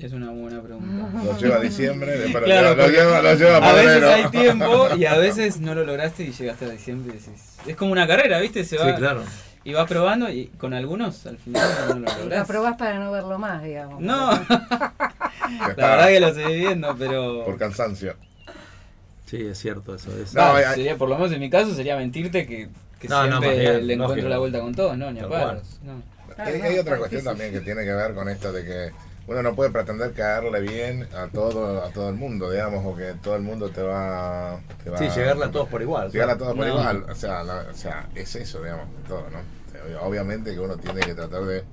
Es 0.00 0.12
una 0.12 0.30
buena 0.30 0.60
pregunta. 0.60 1.08
Lo 1.24 1.38
lleva 1.38 1.56
a 1.56 1.60
diciembre, 1.60 2.32
claro, 2.44 2.74
lo, 2.74 2.88
lleva, 2.88 3.22
lo 3.22 3.34
lleva 3.34 3.56
a, 3.56 3.70
a 3.70 3.72
veces 3.72 4.02
hay 4.02 4.26
tiempo 4.30 4.88
y 4.96 5.04
a 5.06 5.16
veces 5.16 5.60
no 5.60 5.74
lo 5.74 5.84
lograste 5.84 6.24
y 6.24 6.32
llegaste 6.32 6.66
a 6.66 6.68
diciembre 6.68 7.14
y 7.14 7.18
decís. 7.18 7.56
Es 7.66 7.76
como 7.76 7.92
una 7.92 8.06
carrera, 8.06 8.38
¿viste? 8.40 8.64
Se 8.64 8.76
va, 8.76 8.90
sí, 8.90 8.96
claro. 8.98 9.22
Y 9.64 9.72
vas 9.72 9.88
probando 9.88 10.30
y 10.30 10.46
con 10.58 10.74
algunos 10.74 11.26
al 11.26 11.38
final 11.38 11.68
no 11.88 11.94
lo 11.94 12.00
lográs. 12.00 12.40
Lo 12.40 12.46
probás 12.46 12.76
para 12.76 12.98
no 12.98 13.10
verlo 13.10 13.38
más, 13.38 13.62
digamos. 13.64 14.00
No. 14.00 14.30
la 15.76 15.88
verdad 15.88 16.08
que 16.08 16.20
lo 16.20 16.34
seguí 16.34 16.58
viendo, 16.58 16.94
pero. 16.96 17.44
Por 17.44 17.58
cansancio. 17.58 18.14
Sí, 19.24 19.46
es 19.46 19.58
cierto 19.58 19.94
eso. 19.94 20.10
Es. 20.16 20.34
No, 20.34 20.56
sería, 20.56 20.96
por 20.96 21.08
lo 21.08 21.16
menos 21.16 21.32
en 21.32 21.40
mi 21.40 21.50
caso 21.50 21.74
sería 21.74 21.96
mentirte 21.96 22.46
que, 22.46 22.68
que 23.00 23.08
siempre 23.08 23.82
le 23.82 23.94
encuentro 23.94 24.28
la 24.28 24.38
vuelta 24.38 24.60
con 24.60 24.74
todos, 24.74 24.96
no, 24.96 25.10
ni 25.10 25.20
a 25.20 25.28
paros. 25.28 25.80
No. 25.82 26.02
Hay, 26.36 26.60
hay, 26.60 26.78
otra 26.78 26.98
cuestión 26.98 27.24
también 27.24 27.50
que 27.50 27.60
tiene 27.60 27.82
que 27.82 27.92
ver 27.92 28.14
con 28.14 28.28
esto 28.28 28.52
de 28.52 28.62
que 28.62 28.92
uno 29.26 29.42
no 29.42 29.54
puede 29.54 29.70
pretender 29.70 30.12
caerle 30.12 30.60
bien 30.60 31.08
a 31.14 31.26
todo 31.28 31.84
a 31.84 31.90
todo 31.90 32.08
el 32.08 32.14
mundo, 32.14 32.50
digamos, 32.50 32.84
o 32.84 32.96
que 32.96 33.14
todo 33.22 33.36
el 33.36 33.42
mundo 33.42 33.70
te 33.70 33.82
va, 33.82 34.60
te 34.84 34.90
va 34.90 34.98
sí, 34.98 35.08
llegarle 35.08 35.46
a 35.46 35.50
todos 35.50 35.68
por 35.68 35.82
igual. 35.82 36.10
Llegarle 36.10 36.34
a 36.34 36.38
todos 36.38 36.54
por 36.54 36.66
igual, 36.66 37.06
o 37.08 37.14
sea, 37.14 37.42
o 37.42 37.74
sea, 37.74 38.08
es 38.14 38.36
eso, 38.36 38.62
digamos, 38.62 38.86
todo, 39.06 39.24
¿no? 39.30 39.56
obviamente 40.00 40.52
que 40.52 40.60
uno 40.60 40.76
tiene 40.76 41.00
que 41.00 41.14
tratar 41.14 41.44
de 41.44 41.64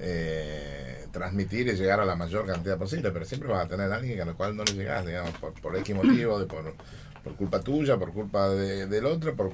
eh, 0.00 1.06
transmitir 1.12 1.68
y 1.68 1.72
llegar 1.72 2.00
a 2.00 2.04
la 2.04 2.16
mayor 2.16 2.46
cantidad 2.46 2.78
posible, 2.78 3.10
pero 3.10 3.24
siempre 3.24 3.48
vas 3.48 3.66
a 3.66 3.68
tener 3.68 3.92
a 3.92 3.96
alguien 3.96 4.20
a 4.20 4.24
lo 4.24 4.36
cual 4.36 4.56
no 4.56 4.64
le 4.64 4.72
llegas, 4.72 5.04
digamos, 5.04 5.32
por, 5.38 5.52
por 5.60 5.76
X 5.76 5.94
motivo, 5.94 6.38
de 6.38 6.46
por, 6.46 6.74
por 7.22 7.34
culpa 7.36 7.60
tuya, 7.60 7.98
por 7.98 8.12
culpa 8.12 8.48
de, 8.48 8.86
del 8.86 9.06
otro, 9.06 9.34
por, 9.34 9.52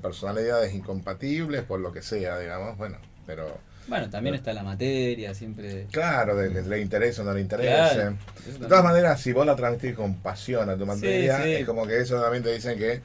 personalidades 0.00 0.74
incompatibles, 0.74 1.64
por 1.64 1.80
lo 1.80 1.92
que 1.92 2.02
sea, 2.02 2.38
digamos, 2.38 2.76
bueno, 2.76 2.98
pero... 3.26 3.69
Bueno, 3.88 4.08
también 4.08 4.34
está 4.36 4.52
la 4.52 4.62
materia, 4.62 5.34
siempre... 5.34 5.86
Claro, 5.90 6.36
de 6.36 6.52
que 6.52 6.62
le 6.62 6.80
interesa 6.80 7.22
o 7.22 7.24
no 7.24 7.32
le 7.32 7.40
interesa. 7.40 8.10
de 8.10 8.66
todas 8.68 8.84
maneras, 8.84 9.20
si 9.20 9.32
vos 9.32 9.44
la 9.44 9.56
transmitís 9.56 9.96
con 9.96 10.14
pasión 10.16 10.70
a 10.70 10.76
tu 10.76 10.86
materia, 10.86 11.44
es 11.46 11.66
como 11.66 11.86
que 11.86 11.98
eso 11.98 12.20
también 12.20 12.42
te 12.42 12.54
dicen 12.54 12.78
que 12.78 13.00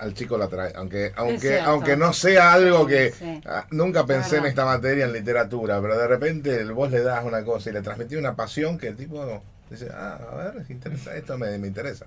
al 0.00 0.14
chico 0.14 0.38
la 0.38 0.48
trae. 0.48 0.72
Aunque, 0.76 1.12
aunque, 1.16 1.60
aunque 1.60 1.96
no 1.96 2.12
sea 2.12 2.52
algo 2.52 2.86
que 2.86 3.12
ah, 3.46 3.66
nunca 3.70 4.06
pensé 4.06 4.38
en 4.38 4.46
esta 4.46 4.64
materia 4.64 5.04
en 5.04 5.12
literatura, 5.12 5.80
pero 5.80 5.98
de 5.98 6.06
repente 6.06 6.64
vos 6.64 6.90
le 6.90 7.02
das 7.02 7.24
una 7.24 7.44
cosa 7.44 7.70
y 7.70 7.72
le 7.72 7.82
transmitís 7.82 8.18
una 8.18 8.34
pasión 8.34 8.78
que 8.78 8.88
el 8.88 8.96
tipo 8.96 9.42
dice, 9.68 9.88
ah, 9.92 10.18
a 10.32 10.36
ver, 10.36 10.64
interesa, 10.68 11.14
esto 11.16 11.36
me, 11.38 11.56
me 11.58 11.68
interesa. 11.68 12.06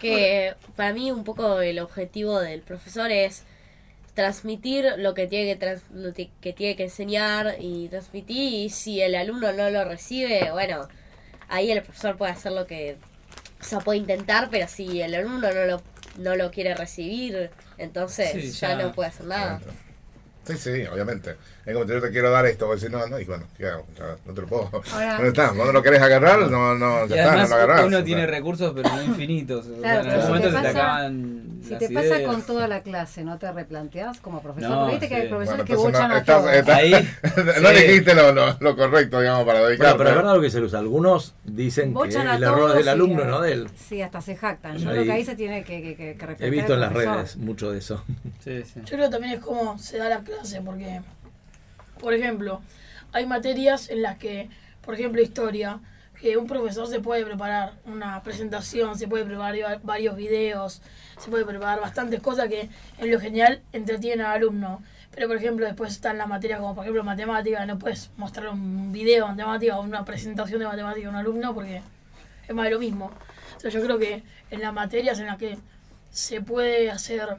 Que 0.00 0.54
para 0.74 0.92
mí 0.92 1.10
un 1.10 1.24
poco 1.24 1.60
el 1.60 1.78
objetivo 1.78 2.40
del 2.40 2.60
profesor 2.60 3.10
es 3.10 3.44
transmitir 4.16 4.94
lo 4.96 5.12
que 5.12 5.28
tiene 5.28 5.58
que, 5.58 6.30
que 6.40 6.52
tiene 6.54 6.74
que 6.74 6.84
enseñar 6.84 7.56
y 7.60 7.86
transmitir 7.88 8.54
y 8.54 8.70
si 8.70 9.02
el 9.02 9.14
alumno 9.14 9.52
no 9.52 9.68
lo 9.68 9.84
recibe, 9.84 10.50
bueno, 10.50 10.88
ahí 11.48 11.70
el 11.70 11.82
profesor 11.82 12.16
puede 12.16 12.32
hacer 12.32 12.52
lo 12.52 12.66
que 12.66 12.96
o 13.60 13.64
sea, 13.64 13.80
puede 13.80 13.98
intentar, 13.98 14.48
pero 14.50 14.66
si 14.68 15.02
el 15.02 15.14
alumno 15.14 15.52
no 15.52 15.66
lo 15.66 15.82
no 16.16 16.34
lo 16.34 16.50
quiere 16.50 16.74
recibir, 16.74 17.50
entonces 17.76 18.58
ya, 18.58 18.74
no 18.74 18.92
puede 18.92 19.10
hacer 19.10 19.26
nada. 19.26 19.60
Sí, 20.46 20.56
sí, 20.56 20.86
obviamente. 20.86 21.36
Es 21.66 21.74
como 21.74 21.84
yo 21.84 22.00
te 22.00 22.10
quiero 22.12 22.30
dar 22.30 22.46
esto, 22.46 22.70
decir 22.70 22.92
no, 22.92 23.04
no, 23.08 23.18
y 23.18 23.24
bueno, 23.24 23.44
¿qué 23.58 23.66
hago? 23.66 23.84
no 24.24 24.32
te 24.32 24.40
lo 24.40 24.46
puedo. 24.46 24.70
¿Dónde 24.92 25.28
está? 25.28 25.48
¿Cuando 25.48 25.72
lo 25.72 25.82
querés 25.82 26.00
agarrar? 26.00 26.48
No, 26.48 26.76
no, 26.76 27.06
ya 27.08 27.16
está, 27.16 27.42
no 27.42 27.48
lo 27.48 27.54
agarrás. 27.56 27.84
Uno 27.86 28.04
tiene 28.04 28.24
recursos, 28.24 28.72
pero 28.72 28.88
no 28.88 29.02
infinitos. 29.02 29.66
Claro, 29.80 30.02
en 30.02 30.10
algún 30.10 30.28
momento 30.28 30.50
se 30.52 30.62
te 30.62 30.68
acaban. 30.68 31.46
Si 31.66 31.74
te 31.74 31.90
pasa 31.90 32.22
con 32.22 32.42
toda 32.42 32.68
la 32.68 32.82
clase, 32.82 33.24
¿no 33.24 33.38
te 33.38 33.50
replanteas 33.50 34.20
como 34.20 34.40
profesor? 34.40 34.76
Porque 34.76 34.92
viste 34.92 35.08
que 35.08 35.14
hay 35.16 35.28
profesores 35.28 35.64
que 35.64 35.74
bochan 35.74 36.12
a 36.12 36.22
todos. 36.22 36.46
Ahí, 36.68 36.92
no 37.60 37.70
dijiste 37.70 38.14
lo, 38.14 38.32
lo, 38.32 38.76
correcto, 38.76 39.20
digamos, 39.20 39.44
para 39.44 39.66
dedicar. 39.66 39.96
pero 39.96 40.10
es 40.10 40.16
verdad 40.16 40.36
lo 40.36 40.40
que 40.40 40.50
se 40.50 40.60
usa. 40.60 40.78
Algunos 40.78 41.34
dicen 41.42 41.92
que 41.92 42.08
el 42.16 42.42
error 42.44 42.70
es 42.70 42.76
del 42.76 42.88
alumno, 42.88 43.24
no 43.24 43.40
de 43.40 43.52
él. 43.52 43.70
Sí, 43.76 44.00
hasta 44.02 44.20
se 44.20 44.36
jactan. 44.36 44.78
Yo 44.78 44.88
creo 44.88 45.02
que 45.02 45.12
ahí 45.12 45.24
se 45.24 45.34
tiene 45.34 45.64
que, 45.64 45.82
que, 45.82 45.96
que, 45.96 46.36
He 46.46 46.50
visto 46.50 46.74
en 46.74 46.80
las 46.80 46.92
redes 46.92 47.36
mucho 47.36 47.72
de 47.72 47.78
eso. 47.78 48.04
Sí, 48.38 48.62
sí. 48.62 48.80
Yo 48.84 48.96
creo 48.96 49.06
que 49.06 49.10
también 49.10 49.34
es 49.34 49.40
como 49.40 49.76
se 49.78 49.98
da 49.98 50.08
la 50.08 50.20
clase, 50.20 50.60
porque 50.60 51.00
por 52.00 52.14
ejemplo, 52.14 52.60
hay 53.12 53.26
materias 53.26 53.90
en 53.90 54.02
las 54.02 54.18
que, 54.18 54.48
por 54.82 54.94
ejemplo, 54.94 55.22
historia, 55.22 55.80
que 56.20 56.36
un 56.36 56.46
profesor 56.46 56.86
se 56.86 57.00
puede 57.00 57.24
preparar 57.24 57.74
una 57.84 58.22
presentación, 58.22 58.98
se 58.98 59.06
puede 59.06 59.24
preparar 59.24 59.80
varios 59.82 60.16
videos, 60.16 60.82
se 61.18 61.30
puede 61.30 61.44
preparar 61.44 61.80
bastantes 61.80 62.20
cosas 62.20 62.48
que 62.48 62.68
en 62.98 63.10
lo 63.10 63.20
general 63.20 63.62
entretienen 63.72 64.24
al 64.24 64.32
alumno. 64.32 64.82
Pero, 65.14 65.28
por 65.28 65.36
ejemplo, 65.36 65.64
después 65.64 65.92
están 65.92 66.18
las 66.18 66.28
materias 66.28 66.60
como, 66.60 66.74
por 66.74 66.84
ejemplo, 66.84 67.04
matemática, 67.04 67.64
no 67.64 67.78
puedes 67.78 68.10
mostrar 68.16 68.48
un 68.48 68.92
video 68.92 69.26
de 69.26 69.32
matemática 69.32 69.78
o 69.78 69.82
una 69.82 70.04
presentación 70.04 70.60
de 70.60 70.66
matemática 70.66 71.06
a 71.06 71.10
un 71.10 71.16
alumno 71.16 71.54
porque 71.54 71.82
es 72.46 72.54
más 72.54 72.64
de 72.64 72.70
lo 72.70 72.78
mismo. 72.78 73.10
O 73.64 73.68
yo 73.68 73.82
creo 73.82 73.98
que 73.98 74.22
en 74.50 74.60
las 74.60 74.72
materias 74.72 75.18
en 75.18 75.26
las 75.26 75.38
que 75.38 75.58
se 76.10 76.40
puede 76.40 76.90
hacer, 76.90 77.36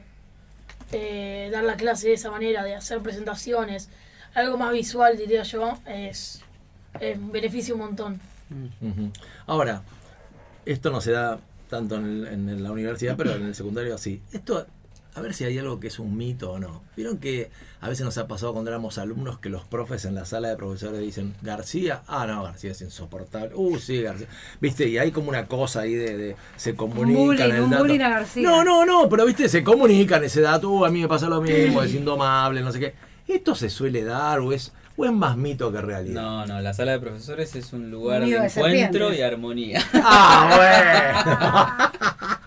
eh, 0.92 1.48
dar 1.52 1.64
la 1.64 1.76
clase 1.76 2.08
de 2.08 2.14
esa 2.14 2.30
manera, 2.30 2.64
de 2.64 2.74
hacer 2.74 3.00
presentaciones, 3.00 3.88
algo 4.34 4.56
más 4.56 4.72
visual, 4.72 5.16
diría 5.16 5.42
yo, 5.42 5.78
es, 5.86 6.42
es 7.00 7.32
beneficio 7.32 7.74
un 7.74 7.80
montón. 7.80 8.20
Ahora, 9.46 9.82
esto 10.64 10.90
no 10.90 11.00
se 11.00 11.12
da 11.12 11.38
tanto 11.68 11.96
en, 11.96 12.62
la 12.62 12.72
universidad, 12.72 13.16
pero 13.16 13.34
en 13.34 13.44
el 13.44 13.54
secundario 13.54 13.98
sí. 13.98 14.22
Esto, 14.32 14.66
a 15.14 15.20
ver 15.20 15.34
si 15.34 15.44
hay 15.44 15.58
algo 15.58 15.80
que 15.80 15.88
es 15.88 15.98
un 15.98 16.16
mito 16.16 16.52
o 16.52 16.58
no. 16.58 16.82
Vieron 16.96 17.18
que 17.18 17.50
a 17.80 17.88
veces 17.88 18.04
nos 18.04 18.16
ha 18.18 18.26
pasado 18.26 18.52
cuando 18.52 18.70
éramos 18.70 18.98
alumnos 18.98 19.38
que 19.38 19.50
los 19.50 19.64
profes 19.64 20.04
en 20.04 20.14
la 20.14 20.24
sala 20.24 20.48
de 20.48 20.56
profesores 20.56 21.00
dicen, 21.00 21.34
García, 21.42 22.02
ah, 22.06 22.26
no, 22.26 22.42
García 22.44 22.72
es 22.72 22.80
insoportable. 22.80 23.54
Uh, 23.54 23.78
sí, 23.78 24.00
García. 24.00 24.28
Viste, 24.60 24.88
y 24.88 24.98
hay 24.98 25.10
como 25.10 25.28
una 25.28 25.46
cosa 25.46 25.80
ahí 25.80 25.94
de, 25.94 26.36
se 26.56 26.74
comunican 26.74 27.50
el 27.50 27.68
dato. 27.68 27.86
No, 28.36 28.64
no, 28.64 28.86
no, 28.86 29.08
pero 29.08 29.26
viste, 29.26 29.48
se 29.48 29.62
comunican 29.62 30.24
ese 30.24 30.40
dato, 30.40 30.70
uh, 30.70 30.84
a 30.84 30.90
mí 30.90 31.02
me 31.02 31.08
pasa 31.08 31.28
lo 31.28 31.42
mismo, 31.42 31.82
es 31.82 31.94
indomable, 31.94 32.62
no 32.62 32.72
sé 32.72 32.80
qué 32.80 33.07
¿Esto 33.28 33.54
se 33.54 33.68
suele 33.68 34.04
dar 34.04 34.40
o 34.40 34.52
es, 34.52 34.72
o 34.96 35.04
es 35.04 35.12
más 35.12 35.36
mito 35.36 35.70
que 35.70 35.82
realidad? 35.82 36.22
No, 36.22 36.46
no, 36.46 36.60
la 36.62 36.72
sala 36.72 36.92
de 36.92 36.98
profesores 36.98 37.54
es 37.54 37.74
un 37.74 37.90
lugar 37.90 38.24
de 38.24 38.34
encuentro 38.34 39.12
y 39.12 39.20
armonía. 39.20 39.84
Ah, 39.94 41.90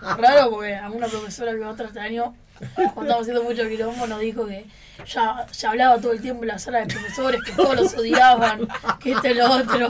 bueno. 0.02 0.16
Raro 0.18 0.50
porque 0.50 0.74
a 0.74 0.90
una 0.90 1.06
profesora 1.06 1.52
que 1.52 1.60
va 1.60 1.70
este 1.70 2.00
año, 2.00 2.34
cuando 2.58 2.90
estábamos 3.02 3.20
haciendo 3.22 3.42
mucho 3.44 3.68
quilombo, 3.68 4.06
nos 4.08 4.20
dijo 4.20 4.46
que 4.46 4.66
ya, 5.06 5.46
ya 5.52 5.70
hablaba 5.70 5.98
todo 5.98 6.12
el 6.12 6.20
tiempo 6.20 6.42
en 6.42 6.48
la 6.48 6.58
sala 6.58 6.80
de 6.80 6.86
profesores, 6.86 7.40
que 7.42 7.52
todos 7.52 7.76
los 7.76 7.94
odiaban, 7.94 8.68
que 9.00 9.12
este 9.12 9.34
lo 9.34 9.50
otro. 9.50 9.88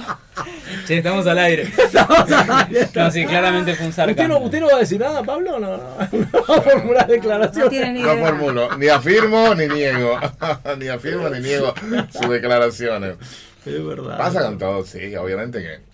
Che, 0.86 0.98
estamos 0.98 1.26
al 1.26 1.38
aire. 1.38 1.62
Estamos 1.62 2.30
al 2.32 2.50
aire. 2.50 2.88
No, 2.94 3.10
sí, 3.10 3.26
claramente 3.26 3.74
fue 3.74 3.86
un 3.86 3.92
¿Usted 3.92 4.28
no, 4.28 4.38
¿Usted 4.38 4.60
no 4.60 4.66
va 4.68 4.76
a 4.76 4.80
decir 4.80 5.00
nada, 5.00 5.22
Pablo? 5.22 5.58
No, 5.58 5.76
no, 5.76 5.76
no 5.76 6.44
va 6.48 6.56
a 6.56 6.62
formular 6.62 7.06
declaración. 7.06 7.70
No, 7.94 8.14
no 8.14 8.26
formulo, 8.26 8.76
ni 8.76 8.88
afirmo 8.88 9.54
ni 9.54 9.68
niego. 9.68 10.18
ni 10.78 10.88
afirmo 10.88 11.28
ni 11.28 11.40
niego 11.40 11.74
sus 12.12 12.28
declaraciones. 12.28 13.16
Es 13.64 13.86
verdad. 13.86 14.18
Pasa 14.18 14.42
con 14.42 14.58
todo, 14.58 14.84
sí, 14.84 15.14
obviamente 15.16 15.60
que 15.60 15.91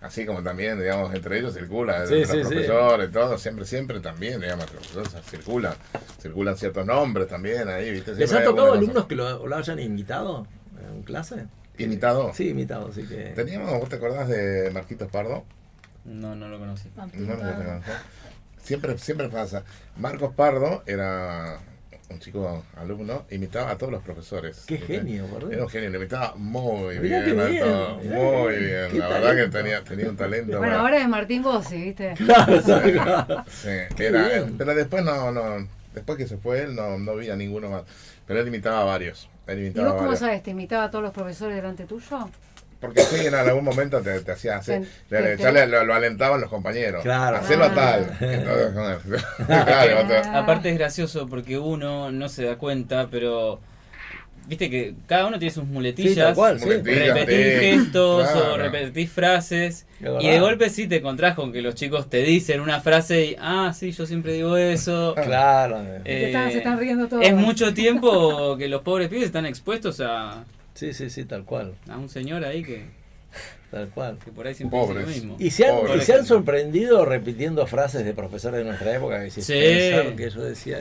así 0.00 0.24
como 0.24 0.42
también, 0.42 0.78
digamos, 0.78 1.14
entre 1.14 1.38
ellos 1.38 1.54
circula, 1.54 2.06
sí, 2.06 2.20
los 2.20 2.28
profesores, 2.28 3.10
todo, 3.10 3.38
siempre, 3.38 3.64
siempre 3.64 4.00
también, 4.00 4.40
digamos, 4.40 4.72
los 4.72 4.86
profesores 4.86 5.24
circulan, 5.30 5.74
circulan 6.20 6.56
ciertos 6.56 6.86
nombres 6.86 7.28
también 7.28 7.68
ahí, 7.68 7.90
¿viste? 7.90 8.14
¿Les 8.14 8.32
ha 8.32 8.42
tocado 8.44 8.72
alumnos 8.72 9.06
que 9.06 9.14
lo, 9.14 9.46
lo, 9.46 9.56
hayan 9.56 9.78
invitado 9.78 10.46
en 10.92 11.02
clase? 11.02 11.46
¿Imitado? 11.78 12.32
Sí, 12.34 12.48
imitado, 12.48 12.92
sí 12.92 13.04
que... 13.04 13.32
Teníamos, 13.34 13.78
¿vos 13.78 13.88
te 13.88 13.96
acordás 13.96 14.28
de 14.28 14.70
Marquitos 14.70 15.10
Pardo? 15.10 15.44
No, 16.04 16.34
no 16.34 16.48
lo 16.48 16.58
conocí. 16.58 16.90
No 16.96 17.34
lo 17.34 17.38
conocí. 17.38 17.90
Siempre, 18.62 18.98
siempre 18.98 19.28
pasa. 19.28 19.64
Marcos 19.96 20.34
Pardo 20.34 20.82
era 20.86 21.58
un 22.10 22.18
chico 22.18 22.64
alumno, 22.76 23.24
imitaba 23.30 23.70
a 23.70 23.78
todos 23.78 23.92
los 23.92 24.02
profesores. 24.02 24.64
Qué 24.66 24.78
genio, 24.78 25.26
¿verdad? 25.32 25.52
Era 25.52 25.62
un 25.64 25.68
genio, 25.68 25.90
le 25.90 25.98
imitaba 25.98 26.34
muy 26.36 26.98
bien, 26.98 27.36
muy 27.36 28.56
bien. 28.56 28.98
La 28.98 29.08
verdad 29.08 29.36
que 29.36 29.48
tenía, 29.48 29.84
tenía 29.84 30.08
un 30.08 30.16
talento. 30.16 30.58
Bueno, 30.58 30.78
ahora 30.78 30.98
es 30.98 31.08
Martín 31.08 31.42
Bossi, 31.42 31.76
¿viste? 31.76 32.14
Claro, 32.30 33.44
sí, 33.48 33.68
era, 33.98 34.46
pero 34.56 34.74
después 34.74 35.04
no, 35.04 35.32
no, 35.32 35.66
después 35.94 36.18
que 36.18 36.26
se 36.26 36.36
fue 36.36 36.62
él 36.62 36.74
no, 36.74 36.98
no 36.98 37.16
vi 37.16 37.30
a 37.30 37.36
ninguno 37.36 37.70
más. 37.70 37.82
Pero 38.26 38.40
él 38.40 38.48
imitaba 38.48 38.82
a 38.82 38.84
varios. 38.84 39.28
Él 39.46 39.58
imitaba 39.58 39.88
¿Y 39.88 39.92
vos 39.92 40.00
cómo 40.00 40.16
sabes? 40.16 40.42
¿Te 40.42 40.50
imitaba 40.50 40.84
a 40.84 40.90
todos 40.90 41.02
los 41.02 41.12
profesores 41.12 41.56
delante 41.56 41.84
tuyo? 41.84 42.28
Porque 42.80 43.02
sí, 43.02 43.26
en 43.26 43.34
algún 43.34 43.64
momento 43.64 44.00
te, 44.00 44.20
te 44.20 44.32
hacía 44.32 44.56
hacer, 44.56 44.82
ya 45.10 45.52
le, 45.52 45.66
lo, 45.66 45.94
alentaban 45.94 46.40
los 46.40 46.48
compañeros. 46.48 47.02
Claro. 47.02 47.36
Hacerlo 47.36 47.66
ah. 47.66 47.74
tal. 47.74 48.16
Entonces, 48.20 49.24
claro, 49.46 50.06
Aparte 50.32 50.70
es 50.70 50.78
gracioso 50.78 51.26
porque 51.28 51.58
uno 51.58 52.10
no 52.10 52.28
se 52.30 52.44
da 52.44 52.56
cuenta, 52.56 53.08
pero 53.10 53.60
viste 54.46 54.70
que 54.70 54.94
cada 55.06 55.26
uno 55.26 55.38
tiene 55.38 55.52
sus 55.52 55.64
muletillas, 55.64 56.36
sí, 56.58 56.68
repetís 56.68 57.60
gestos 57.60 58.28
o 58.34 58.56
repetís 58.56 59.10
frases. 59.10 59.86
Y 60.20 60.28
de 60.28 60.40
golpe 60.40 60.70
sí 60.70 60.88
te 60.88 60.96
encontrás 60.96 61.34
con 61.34 61.52
que 61.52 61.60
los 61.60 61.74
chicos 61.74 62.08
te 62.08 62.22
dicen 62.22 62.60
una 62.60 62.80
frase 62.80 63.26
y 63.26 63.36
ah 63.38 63.72
sí 63.74 63.92
yo 63.92 64.06
siempre 64.06 64.32
digo 64.32 64.56
eso 64.56 65.14
claro. 65.24 65.82
Eh, 66.04 66.32
se 66.50 66.58
están 66.58 66.78
riendo 66.78 67.06
todos. 67.08 67.24
Es 67.24 67.34
mucho 67.34 67.74
tiempo 67.74 68.56
que 68.56 68.68
los 68.68 68.80
pobres 68.82 69.08
pibes 69.08 69.26
están 69.26 69.44
expuestos 69.44 70.00
a 70.00 70.44
Sí, 70.74 70.92
sí, 70.94 71.10
sí, 71.10 71.24
tal 71.24 71.44
cual. 71.44 71.74
A 71.88 71.98
un 71.98 72.08
señor 72.08 72.44
ahí 72.44 72.62
que. 72.62 72.84
Tal 73.70 73.88
cual. 73.90 74.18
Que 74.24 74.32
por 74.32 74.46
ahí 74.46 74.54
siempre 74.54 74.80
dice 74.80 74.94
lo 74.94 75.06
mismo. 75.06 75.36
Y 75.38 75.50
se, 75.50 75.66
han, 75.66 76.00
se 76.00 76.14
han 76.14 76.26
sorprendido 76.26 77.04
repitiendo 77.04 77.66
frases 77.66 78.04
de 78.04 78.14
profesores 78.14 78.58
de 78.58 78.64
nuestra 78.64 78.96
época 78.96 79.22
que 79.22 79.30
si 79.30 79.42
sí. 79.42 79.52
que 79.52 80.30
yo 80.34 80.42
decía 80.42 80.78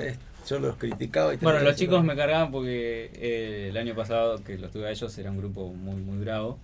yo 0.50 0.60
los 0.60 0.76
criticaba 0.78 1.34
y 1.34 1.38
Bueno, 1.38 1.60
los 1.60 1.76
chicos 1.76 2.04
me 2.04 2.16
cargaban 2.16 2.52
porque 2.52 3.12
eh, 3.16 3.68
el 3.70 3.78
año 3.78 3.94
pasado 3.94 4.44
que 4.44 4.58
los 4.58 4.72
tuve 4.72 4.88
a 4.88 4.92
ellos 4.92 5.16
era 5.18 5.30
un 5.30 5.38
grupo 5.38 5.68
muy 5.74 6.02
muy 6.02 6.18
bravo. 6.18 6.58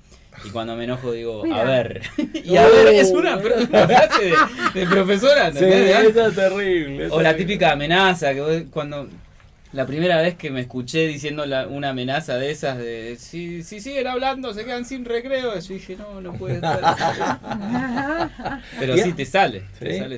Y 0.43 0.49
cuando 0.49 0.75
me 0.75 0.83
enojo 0.83 1.13
digo, 1.13 1.43
a 1.53 1.63
ver. 1.63 2.01
y 2.33 2.57
a 2.57 2.67
ver, 2.67 2.87
es 2.87 3.09
una, 3.11 3.37
frase 3.39 4.33
de, 4.73 4.85
profesora. 4.85 5.51
Sí, 5.53 5.63
esa 5.63 6.27
es 6.27 6.35
terrible. 6.35 7.07
o 7.09 7.21
la 7.21 7.37
típica 7.37 7.71
amenaza, 7.71 8.33
que 8.33 8.65
cuando 8.69 9.07
la 9.75 9.85
primera 9.85 10.21
vez 10.21 10.35
que 10.35 10.49
me 10.51 10.61
escuché 10.61 11.05
diciendo 11.07 11.43
una 11.69 11.89
amenaza 11.89 12.37
de 12.37 12.49
esas 12.49 12.77
de 12.77 13.17
si, 13.19 13.61
si 13.61 13.81
siguen 13.81 14.07
hablando 14.07 14.53
se 14.53 14.63
quedan 14.63 14.85
sin 14.85 15.03
recreo, 15.03 15.53
yo 15.59 15.73
dije, 15.73 15.97
no, 15.97 16.21
no 16.21 16.33
puede 16.33 16.55
estar. 16.55 16.79
Pero 18.79 18.97
sí 18.97 19.11
te 19.13 19.25
sale. 19.25 19.63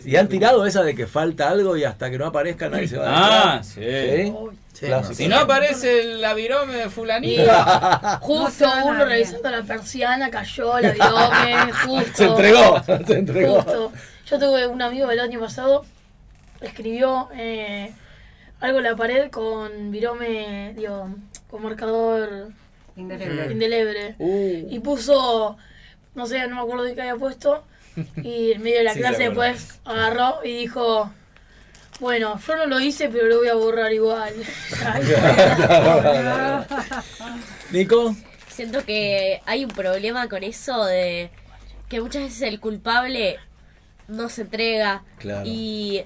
y 0.06 0.16
han 0.16 0.28
tirado 0.28 0.66
esa 0.66 0.84
de 0.84 0.94
que 0.94 1.08
falta 1.08 1.50
algo 1.50 1.76
y 1.76 1.84
hasta 1.84 2.12
que 2.12 2.20
no 2.20 2.28
aparezca 2.28 2.70
nadie 2.70 2.88
se 2.88 2.98
va 2.98 3.08
a 3.08 3.54
Ah, 3.56 3.64
sí. 3.64 4.32
Si 5.14 5.28
no 5.28 5.40
aparece 5.40 6.04
la 6.04 6.36
virome 6.36 6.76
de 6.76 6.90
fulanito. 6.90 7.52
justo 8.22 8.70
uno 8.86 9.06
revisando 9.06 9.50
la 9.50 9.64
persiana, 9.64 10.30
cayó 10.30 10.80
la 10.80 10.92
virome, 10.92 11.72
justo. 11.86 12.14
Se 12.14 12.26
entregó, 12.26 12.84
se 12.84 13.18
entregó. 13.18 13.92
Yo 14.30 14.38
tuve 14.38 14.68
un 14.68 14.82
amigo 14.84 15.10
el 15.10 15.20
año 15.20 15.40
pasado, 15.40 15.84
escribió 16.62 17.30
eh, 17.36 17.92
algo 18.60 18.80
en 18.80 18.84
la 18.84 18.96
pared 18.96 19.30
con 19.30 19.92
virome, 19.92 20.74
digo, 20.76 21.10
con 21.50 21.64
marcador 21.64 22.50
indeleble. 22.96 23.52
indeleble. 23.52 24.16
Uh. 24.20 24.68
Y 24.70 24.80
puso, 24.80 25.58
no 26.16 26.26
sé, 26.26 26.48
no 26.48 26.56
me 26.56 26.62
acuerdo 26.62 26.84
de 26.84 26.96
qué 26.96 27.02
había 27.02 27.16
puesto. 27.16 27.64
Y 28.24 28.52
en 28.52 28.62
medio 28.62 28.78
de 28.78 28.84
la 28.84 28.94
clase 28.94 29.24
después 29.24 29.80
agarró 29.84 30.42
y 30.44 30.56
dijo, 30.56 31.12
bueno, 32.00 32.40
yo 32.46 32.56
no 32.56 32.68
lo 32.68 32.80
hice, 32.80 33.10
pero 33.10 33.26
lo 33.26 33.40
voy 33.40 33.48
a 33.48 33.56
borrar 33.56 33.92
igual. 33.92 34.32
Nico. 37.72 38.16
Siento 38.50 38.86
que 38.86 39.42
hay 39.46 39.66
un 39.66 39.72
problema 39.72 40.30
con 40.30 40.44
eso 40.44 40.86
de 40.86 41.32
que 41.90 42.02
muchas 42.02 42.24
veces 42.24 42.42
el 42.44 42.60
culpable 42.60 43.38
no 44.08 44.30
se 44.30 44.44
entrega 44.44 45.04
y 45.44 46.04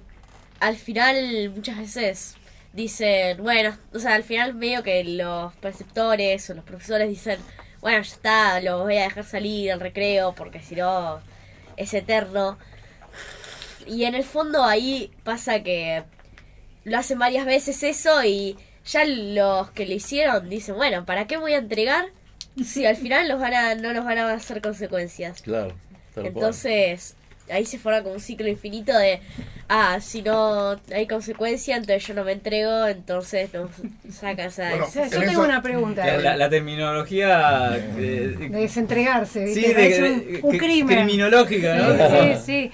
al 0.59 0.75
final 0.75 1.49
muchas 1.49 1.77
veces 1.77 2.35
dicen, 2.73 3.41
bueno, 3.41 3.77
o 3.93 3.99
sea, 3.99 4.15
al 4.15 4.23
final 4.23 4.53
medio 4.53 4.83
que 4.83 5.03
los 5.03 5.53
preceptores 5.55 6.49
o 6.49 6.53
los 6.53 6.63
profesores 6.63 7.09
dicen, 7.09 7.39
bueno, 7.81 8.01
ya 8.01 8.13
está, 8.13 8.61
lo 8.61 8.83
voy 8.83 8.97
a 8.97 9.03
dejar 9.03 9.23
salir 9.25 9.71
al 9.71 9.79
recreo 9.79 10.33
porque 10.33 10.61
si 10.61 10.75
no 10.75 11.19
es 11.77 11.93
eterno. 11.93 12.57
Y 13.87 14.05
en 14.05 14.15
el 14.15 14.23
fondo 14.23 14.63
ahí 14.63 15.11
pasa 15.23 15.63
que 15.63 16.03
lo 16.83 16.97
hacen 16.97 17.19
varias 17.19 17.45
veces 17.45 17.81
eso 17.83 18.23
y 18.23 18.57
ya 18.85 19.05
los 19.05 19.71
que 19.71 19.85
lo 19.85 19.93
hicieron 19.93 20.49
dicen, 20.49 20.75
bueno, 20.75 21.05
¿para 21.05 21.27
qué 21.27 21.37
voy 21.37 21.53
a 21.53 21.57
entregar 21.57 22.05
si 22.63 22.85
al 22.85 22.95
final 22.95 23.27
los 23.27 23.39
van 23.39 23.53
a, 23.53 23.75
no 23.75 23.93
nos 23.93 24.05
van 24.05 24.17
a 24.17 24.31
hacer 24.33 24.61
consecuencias? 24.61 25.41
Claro. 25.41 25.75
Entonces, 26.15 27.15
ahí 27.51 27.65
se 27.65 27.77
forma 27.77 28.01
como 28.01 28.15
un 28.15 28.19
ciclo 28.19 28.47
infinito 28.47 28.97
de, 28.97 29.19
ah, 29.67 29.99
si 30.01 30.21
no 30.21 30.79
hay 30.93 31.07
consecuencia, 31.07 31.75
entonces 31.75 32.05
yo 32.07 32.13
no 32.13 32.23
me 32.23 32.33
entrego, 32.33 32.87
entonces 32.87 33.53
no 33.53 33.69
sacas 34.11 34.59
a 34.59 34.71
Yo 35.09 35.19
tengo 35.19 35.43
una 35.43 35.61
pregunta. 35.61 36.05
La, 36.17 36.49
terminología 36.49 37.69
de, 37.95 38.49
desentregarse, 38.49 39.45
¿viste? 39.45 40.39
un, 40.43 40.57
crimen. 40.57 40.97
Criminológica, 40.97 41.75
¿no? 41.75 42.09
Sí, 42.09 42.41
sí. 42.45 42.71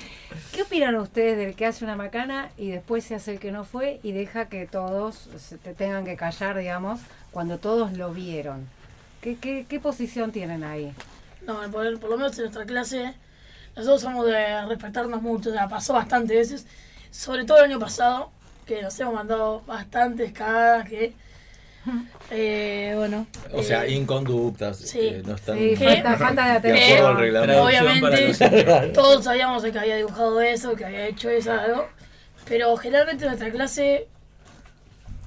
¿Qué 0.53 0.63
opinan 0.63 0.95
ustedes 0.95 1.37
del 1.37 1.55
que 1.55 1.65
hace 1.65 1.83
una 1.83 1.95
macana 1.95 2.49
y 2.57 2.71
después 2.71 3.03
se 3.03 3.15
hace 3.15 3.33
el 3.33 3.39
que 3.39 3.51
no 3.51 3.63
fue 3.63 3.99
y 4.01 4.11
deja 4.11 4.49
que 4.49 4.65
todos 4.65 5.29
se 5.37 5.57
te 5.57 5.73
tengan 5.73 6.03
que 6.03 6.15
callar, 6.15 6.57
digamos, 6.57 6.99
cuando 7.31 7.59
todos 7.59 7.93
lo 7.93 8.11
vieron? 8.11 8.67
¿Qué, 9.21 9.35
qué, 9.35 9.65
qué 9.67 9.79
posición 9.79 10.31
tienen 10.31 10.63
ahí? 10.63 10.93
No, 11.45 11.59
por, 11.71 11.99
por 11.99 12.09
lo 12.09 12.17
menos 12.17 12.37
en 12.37 12.45
nuestra 12.45 12.65
clase 12.65 13.13
nosotros 13.77 14.01
somos 14.01 14.25
de 14.25 14.65
respetarnos 14.65 15.21
mucho, 15.21 15.49
o 15.49 15.53
sea, 15.53 15.69
pasó 15.69 15.93
bastantes 15.93 16.35
veces, 16.35 16.67
sobre 17.11 17.45
todo 17.45 17.59
el 17.59 17.65
año 17.65 17.79
pasado, 17.79 18.31
que 18.65 18.81
nos 18.81 18.99
hemos 18.99 19.13
mandado 19.13 19.61
bastantes 19.61 20.31
cagadas 20.31 20.89
que... 20.89 21.13
Eh, 22.31 22.91
bueno. 22.97 23.25
O 23.53 23.63
sea, 23.63 23.85
eh, 23.85 23.91
inconductas. 23.91 24.77
Sí, 24.79 25.21
no 25.25 25.35
están 25.35 25.57
sí, 25.57 25.73
falta, 25.77 26.17
falta 26.17 26.45
de 26.45 26.51
atención. 26.51 27.15
obviamente, 27.15 28.91
todos 28.93 29.23
sabíamos 29.23 29.63
que 29.63 29.79
había 29.79 29.95
dibujado 29.95 30.41
eso, 30.41 30.75
que 30.75 30.83
había 30.83 31.07
hecho 31.07 31.29
eso, 31.29 31.53
algo. 31.53 31.87
Pero 32.45 32.75
generalmente 32.75 33.23
en 33.23 33.29
nuestra 33.29 33.51
clase, 33.51 34.09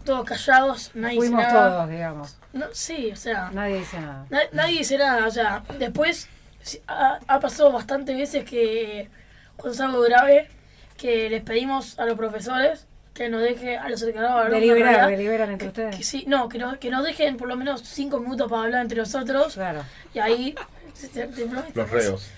todos 0.05 0.25
callados, 0.27 0.91
nadie 0.93 1.17
Fuimos 1.17 1.41
dice 1.41 1.53
nada. 1.53 1.77
todos, 1.77 1.91
digamos. 1.91 2.37
No, 2.53 2.67
sí, 2.73 3.11
o 3.11 3.17
sea. 3.17 3.51
Nadie 3.53 3.79
dice 3.79 3.99
nada. 3.99 4.27
nadie 4.53 4.79
dice 4.79 4.99
nada, 4.99 5.27
o 5.27 5.31
sea, 5.31 5.63
después 5.79 6.29
ha, 6.87 7.41
pasado 7.41 7.73
bastantes 7.73 8.17
veces 8.17 8.45
que 8.45 9.09
cuando 9.57 9.75
es 9.75 9.81
algo 9.81 10.01
grave, 10.03 10.49
que 10.97 11.31
les 11.31 11.43
pedimos 11.43 11.99
a 11.99 12.07
los 12.07 12.17
profesores 12.17 12.87
que 13.15 13.29
nos 13.29 13.43
dejen 13.43 13.79
a 13.79 13.89
los 13.89 14.01
encargados 14.03 14.51
de 14.51 14.61
deliberar, 14.61 15.11
deliberan 15.11 15.51
entre 15.51 15.69
ustedes. 15.69 16.07
sí, 16.07 16.25
no, 16.27 16.49
que, 16.49 16.65
que 16.79 16.91
nos 16.91 17.05
dejen 17.05 17.37
por 17.37 17.49
lo 17.49 17.57
menos 17.57 17.83
cinco 17.83 18.21
minutos 18.21 18.49
para 18.49 18.63
hablar 18.65 18.83
entre 18.83 18.99
nosotros. 18.99 19.55
Claro. 19.55 19.85
Y 20.15 20.19
ahí 20.21 20.55
los 21.75 21.91
reos. 21.91 22.31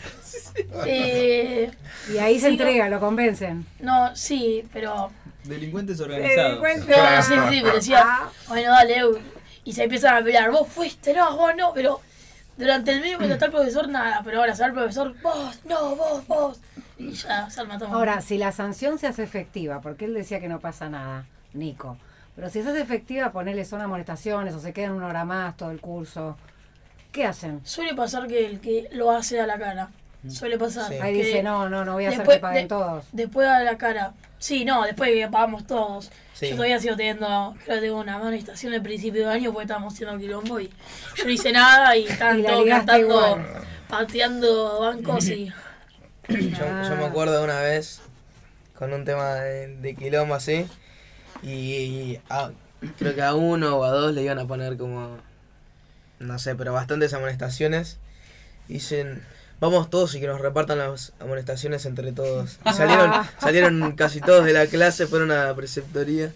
Eh, 0.87 1.71
y 2.13 2.19
ahí 2.19 2.39
se 2.39 2.49
entrega, 2.49 2.89
lo 2.89 3.01
convencen. 3.01 3.67
No, 3.81 4.15
sí, 4.15 4.65
pero. 4.73 5.11
Delincuentes 5.45 6.01
organizados. 6.01 6.61
No, 6.61 7.23
sí, 7.23 7.35
sí, 7.51 7.61
pero 7.63 7.75
decía, 7.75 8.03
ah. 8.05 8.33
bueno, 8.49 8.71
dale, 8.71 9.03
y 9.65 9.73
se 9.73 9.85
empiezan 9.85 10.17
a 10.17 10.25
pelear. 10.25 10.51
Vos 10.51 10.69
fuiste, 10.69 11.15
no, 11.15 11.37
vos 11.37 11.53
no, 11.57 11.73
pero 11.73 12.01
durante 12.57 12.93
el 12.93 13.01
medio 13.01 13.17
cuando 13.17 13.35
está 13.35 13.47
el 13.47 13.53
profesor, 13.53 13.89
nada, 13.89 14.21
pero 14.25 14.41
ahora 14.41 14.55
sale 14.55 14.69
el 14.71 14.75
profesor, 14.75 15.15
vos, 15.23 15.61
no, 15.65 15.97
vos, 15.97 16.27
vos. 16.27 16.61
Y 16.99 17.11
ya, 17.13 17.51
salma 17.51 17.79
todo. 17.79 17.89
Ahora, 17.89 18.21
si 18.21 18.39
la 18.39 18.53
sanción 18.53 18.99
se 18.99 19.07
hace 19.07 19.23
efectiva, 19.23 19.81
porque 19.81 20.05
él 20.05 20.15
decía 20.15 20.41
que 20.41 20.49
no 20.49 20.61
pasa 20.61 20.89
nada, 20.89 21.27
Nico. 21.53 21.97
Pero 22.35 22.49
si 22.49 22.63
se 22.63 22.71
hace 22.71 22.81
efectiva, 22.81 23.33
ponerle 23.33 23.65
son 23.65 23.81
amonestaciones 23.81 24.55
o 24.55 24.61
se 24.61 24.73
quedan 24.73 24.93
una 24.93 25.07
hora 25.07 25.25
más 25.25 25.57
todo 25.57 25.71
el 25.71 25.81
curso. 25.81 26.37
¿Qué 27.11 27.27
hacen? 27.27 27.61
Suele 27.65 27.95
pasar 27.95 28.27
que 28.27 28.47
el 28.47 28.61
que 28.61 28.89
lo 28.93 29.11
hace 29.11 29.41
a 29.41 29.47
la 29.47 29.59
cara. 29.59 29.91
Suele 30.29 30.57
pasar. 30.57 30.91
Ahí 31.03 31.15
dice, 31.15 31.43
no, 31.43 31.69
no, 31.69 31.85
no 31.85 31.95
voy 31.95 32.07
a 32.07 32.11
hacer 32.11 32.27
que 32.27 32.39
paguen 32.39 32.69
todos. 32.69 33.07
Después 33.13 33.49
a 33.49 33.61
la 33.61 33.77
cara. 33.77 34.15
Sí, 34.39 34.65
no, 34.65 34.85
después 34.85 35.11
que 35.11 35.29
pagamos 35.29 35.67
todos. 35.67 36.11
Yo 36.41 36.57
todavía 36.57 36.81
sigo 36.81 36.97
teniendo, 36.97 37.55
creo 37.65 37.77
que 37.77 37.87
tengo 37.87 38.01
una 38.01 38.19
manifestación 38.19 38.75
al 38.75 38.83
principio 38.83 39.23
del 39.23 39.31
año 39.31 39.53
porque 39.53 39.65
estábamos 39.65 39.95
haciendo 39.95 40.19
quilombo 40.19 40.59
y 40.59 40.71
yo 41.17 41.25
no 41.25 41.31
hice 41.31 41.53
nada 41.53 41.97
y 41.97 42.07
estaban 42.07 42.43
todos 42.47 42.67
cantando, 42.67 43.39
pateando 43.89 44.81
bancos 44.81 45.29
y... 45.29 45.53
Yo, 46.29 46.97
me 46.97 47.05
acuerdo 47.05 47.39
de 47.39 47.45
una 47.45 47.61
vez 47.61 48.01
con 48.75 48.93
un 48.93 49.05
tema 49.05 49.35
de, 49.35 49.95
quilombo 49.95 50.35
así 50.35 50.67
y, 51.43 52.19
creo 52.99 53.15
que 53.15 53.23
a 53.23 53.35
uno 53.35 53.77
o 53.77 53.85
a 53.85 53.91
dos 53.91 54.15
le 54.15 54.23
iban 54.23 54.39
a 54.39 54.47
poner 54.47 54.77
como 54.77 55.19
no 56.23 56.39
sé, 56.39 56.55
pero 56.55 56.73
bastantes 56.73 57.13
amonestaciones. 57.15 57.99
Dicen, 58.69 59.23
vamos 59.63 59.91
todos 59.91 60.13
y 60.17 60.21
que 60.21 60.27
nos 60.27 60.41
repartan 60.41 60.79
las 60.79 61.13
amonestaciones 61.21 61.87
entre 61.87 62.11
todos. 62.11 62.59
salieron, 62.75 63.13
salieron 63.41 63.93
casi 63.93 64.21
todos 64.21 64.45
de 64.45 64.53
la 64.53 64.67
clase, 64.67 65.07
fueron 65.07 65.31
a 65.31 65.47
la 65.47 65.55
preceptoría. 65.55 66.33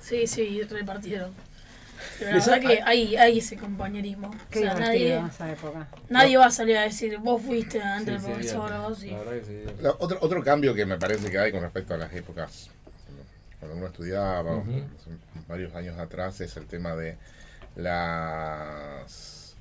Sí, 0.00 0.26
sí, 0.26 0.60
repartieron. 0.62 1.32
Pero 2.18 2.32
la 2.32 2.44
verdad 2.44 2.60
que 2.60 2.82
hay, 2.82 3.16
hay 3.16 3.38
ese 3.38 3.56
compañerismo. 3.56 4.34
Qué 4.50 4.60
o 4.60 4.62
sea, 4.62 4.74
nadie, 4.74 5.22
esa 5.26 5.52
época. 5.52 5.86
nadie 6.08 6.36
va 6.38 6.46
a 6.46 6.50
salir 6.50 6.76
a 6.76 6.82
decir, 6.82 7.16
vos 7.18 7.40
fuiste 7.40 7.80
antes 7.80 8.22
del 8.22 8.32
profesor 8.32 8.72
o 8.72 8.94
sí. 8.94 9.14
otro, 9.98 10.18
otro 10.20 10.42
cambio 10.42 10.74
que 10.74 10.84
me 10.84 10.98
parece 10.98 11.30
que 11.30 11.38
hay 11.38 11.52
con 11.52 11.62
respecto 11.62 11.94
a 11.94 11.98
las 11.98 12.12
épocas, 12.12 12.70
cuando 13.60 13.76
uno 13.76 13.86
estudiaba, 13.86 14.62
varios 15.46 15.72
años 15.74 15.98
atrás, 16.00 16.40
es 16.40 16.56
el 16.56 16.66
tema 16.66 16.96
de 16.96 17.16
las... 17.76 19.54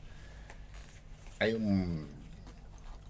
Hay 1.40 1.54
un 1.54 2.15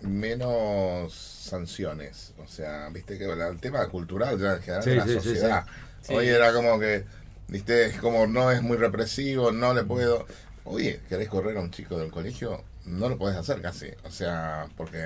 menos 0.02 1.14
sanciones, 1.14 2.34
o 2.38 2.48
sea, 2.48 2.90
viste 2.90 3.18
que 3.18 3.26
el 3.26 3.60
tema 3.60 3.88
cultural 3.88 4.40
ya 4.40 4.58
general 4.60 4.86
de 4.86 4.96
la 4.96 5.22
sociedad. 5.22 5.66
Hoy 6.10 6.28
era 6.28 6.54
como 6.54 6.80
que 6.80 7.04
¿Viste? 7.48 7.86
Es 7.88 8.00
como 8.00 8.28
no 8.28 8.52
es 8.52 8.62
muy 8.62 8.78
represivo, 8.78 9.52
no 9.52 9.74
le 9.74 9.84
puedo. 9.84 10.26
Oye, 10.64 11.00
¿querés 11.08 11.30
correr 11.30 11.58
a 11.58 11.62
un 11.62 11.72
chico 11.72 11.98
del 11.98 12.10
colegio? 12.10 12.64
No 12.86 13.10
lo 13.10 13.18
puedes 13.18 13.38
hacer 13.38 13.62
casi. 13.62 13.88
O 14.04 14.12
sea, 14.12 14.68
porque 14.76 14.98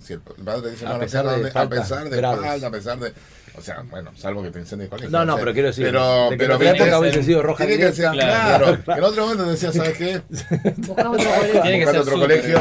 si 0.00 0.14
el 0.14 0.20
padre 0.20 0.70
dice, 0.70 0.86
a, 0.86 0.98
pesar 0.98 1.26
de, 1.26 1.48
a 1.48 1.68
pesar 1.68 2.08
de 2.08 2.20
falta, 2.20 2.66
a 2.66 2.70
pesar 2.70 2.98
de. 2.98 3.12
O 3.58 3.62
sea, 3.62 3.82
bueno, 3.90 4.12
salvo 4.16 4.42
que 4.42 4.50
te 4.50 4.60
incendie 4.60 4.84
el 4.84 4.90
colegio. 4.90 5.10
No, 5.10 5.24
no, 5.24 5.36
pero 5.36 5.52
quiero 5.52 5.68
decir. 5.68 5.84
Pero, 5.84 6.30
pero 6.36 6.60
en 6.60 6.76
época 6.76 6.98
hubiese 7.00 7.22
sido 7.22 7.42
roja. 7.42 7.66
Tiene 7.66 7.86
que 7.86 7.92
ser, 7.92 8.10
claro. 8.12 8.78
claro. 8.84 8.98
En 8.98 9.04
otro 9.04 9.22
momento 9.24 9.46
decía, 9.46 9.72
¿sabes 9.72 9.96
qué? 9.96 10.22
Buscamos 10.76 11.18
otro 11.18 11.30
colegio. 11.30 11.62
Tiene 11.62 11.78
que 11.80 11.86
ser 11.86 11.96
otro 11.98 12.18
colegio. 12.18 12.60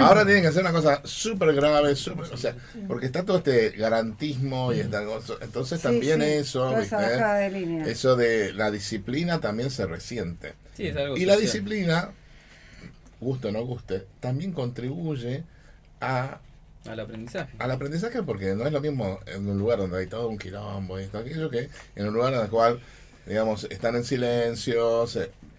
Ahora 0.00 0.24
tienen 0.24 0.42
que 0.42 0.48
hacer 0.48 0.62
una 0.62 0.72
cosa 0.72 1.00
súper 1.04 1.52
grave, 1.54 1.94
súper. 1.96 2.32
O 2.32 2.36
sea, 2.36 2.54
porque 2.88 3.06
está 3.06 3.24
todo 3.24 3.38
este 3.38 3.70
garantismo 3.70 4.72
y 4.72 4.82
cosa. 4.82 5.34
Entonces 5.40 5.80
también 5.80 6.22
eso, 6.22 6.74
¿viste? 6.76 6.96
De 6.96 7.50
línea. 7.50 7.86
Eso 7.86 8.16
de 8.16 8.52
la 8.52 8.70
disciplina 8.70 9.40
también 9.40 9.70
se 9.70 9.86
resiente. 9.86 10.54
Sí, 10.76 10.88
es 10.88 10.96
algo 10.96 11.16
y 11.16 11.24
la 11.24 11.36
disciplina, 11.36 12.10
guste 13.20 13.48
o 13.48 13.52
no 13.52 13.64
guste, 13.64 14.06
también 14.20 14.52
contribuye 14.52 15.44
a 16.00 16.38
al 16.88 17.00
aprendizaje. 17.00 17.52
Al 17.58 17.70
aprendizaje 17.70 18.22
porque 18.22 18.54
no 18.54 18.66
es 18.66 18.72
lo 18.72 18.80
mismo 18.80 19.20
en 19.26 19.48
un 19.48 19.58
lugar 19.58 19.78
donde 19.78 19.98
hay 19.98 20.06
todo 20.06 20.28
un 20.28 20.38
quilombo 20.38 20.98
y 20.98 21.06
todo 21.06 21.22
aquello 21.22 21.50
que 21.50 21.68
en 21.96 22.06
un 22.06 22.14
lugar 22.14 22.34
en 22.34 22.40
el 22.40 22.48
cual, 22.48 22.80
digamos, 23.26 23.64
están 23.64 23.96
en 23.96 24.04
silencio, 24.04 25.06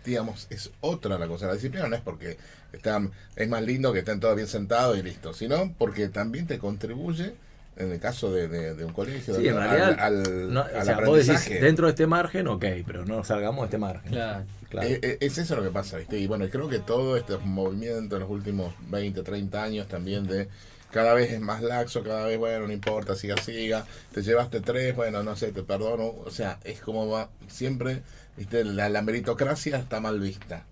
digamos, 0.03 0.47
es 0.49 0.71
otra 0.81 1.17
la 1.17 1.27
cosa. 1.27 1.47
La 1.47 1.53
disciplina 1.53 1.87
no 1.87 1.95
es 1.95 2.01
porque 2.01 2.37
están, 2.73 3.11
es 3.35 3.47
más 3.47 3.61
lindo 3.61 3.93
que 3.93 3.99
estén 3.99 4.19
todos 4.19 4.35
bien 4.35 4.47
sentados 4.47 4.97
y 4.97 5.03
listo, 5.03 5.33
sino 5.33 5.73
porque 5.77 6.09
también 6.09 6.47
te 6.47 6.57
contribuye 6.57 7.33
en 7.77 7.91
el 7.91 7.99
caso 7.99 8.31
de, 8.31 8.47
de, 8.47 8.85
un 8.85 8.91
colegio 8.91 9.35
sí, 9.35 9.47
en 9.47 9.55
realidad, 9.55 9.97
al, 9.99 10.89
aprendizaje. 10.89 11.59
dentro 11.59 11.87
de 11.87 11.91
este 11.91 12.05
margen, 12.05 12.47
ok, 12.47 12.65
pero 12.85 13.05
no 13.05 13.23
salgamos 13.23 13.61
de 13.61 13.65
este 13.65 13.77
margen. 13.77 14.11
Claro. 14.11 14.43
claro. 14.69 14.87
Eh, 14.87 14.99
eh, 15.01 15.17
es, 15.21 15.37
eso 15.37 15.55
lo 15.55 15.63
que 15.63 15.71
pasa, 15.71 15.97
¿viste? 15.97 16.19
Y 16.19 16.27
bueno, 16.27 16.47
creo 16.49 16.67
que 16.67 16.79
todo 16.79 17.15
este 17.15 17.37
movimiento 17.37 18.17
en 18.17 18.21
los 18.21 18.29
últimos 18.29 18.73
20, 18.89 19.23
30 19.23 19.63
años 19.63 19.87
también 19.87 20.27
de 20.27 20.49
cada 20.91 21.13
vez 21.13 21.31
es 21.31 21.39
más 21.39 21.61
laxo, 21.61 22.03
cada 22.03 22.27
vez, 22.27 22.37
bueno, 22.37 22.67
no 22.67 22.73
importa, 22.73 23.15
siga, 23.15 23.37
siga, 23.37 23.85
te 24.13 24.21
llevaste 24.21 24.59
tres, 24.59 24.95
bueno, 24.95 25.23
no 25.23 25.35
sé, 25.35 25.51
te 25.51 25.63
perdono, 25.63 26.13
o 26.25 26.29
sea, 26.29 26.59
es 26.63 26.81
como 26.81 27.07
va, 27.07 27.29
siempre, 27.47 28.03
viste, 28.37 28.63
la, 28.63 29.01
meritocracia 29.01 29.77
está 29.77 29.99
mal 29.99 30.19
vista 30.19 30.65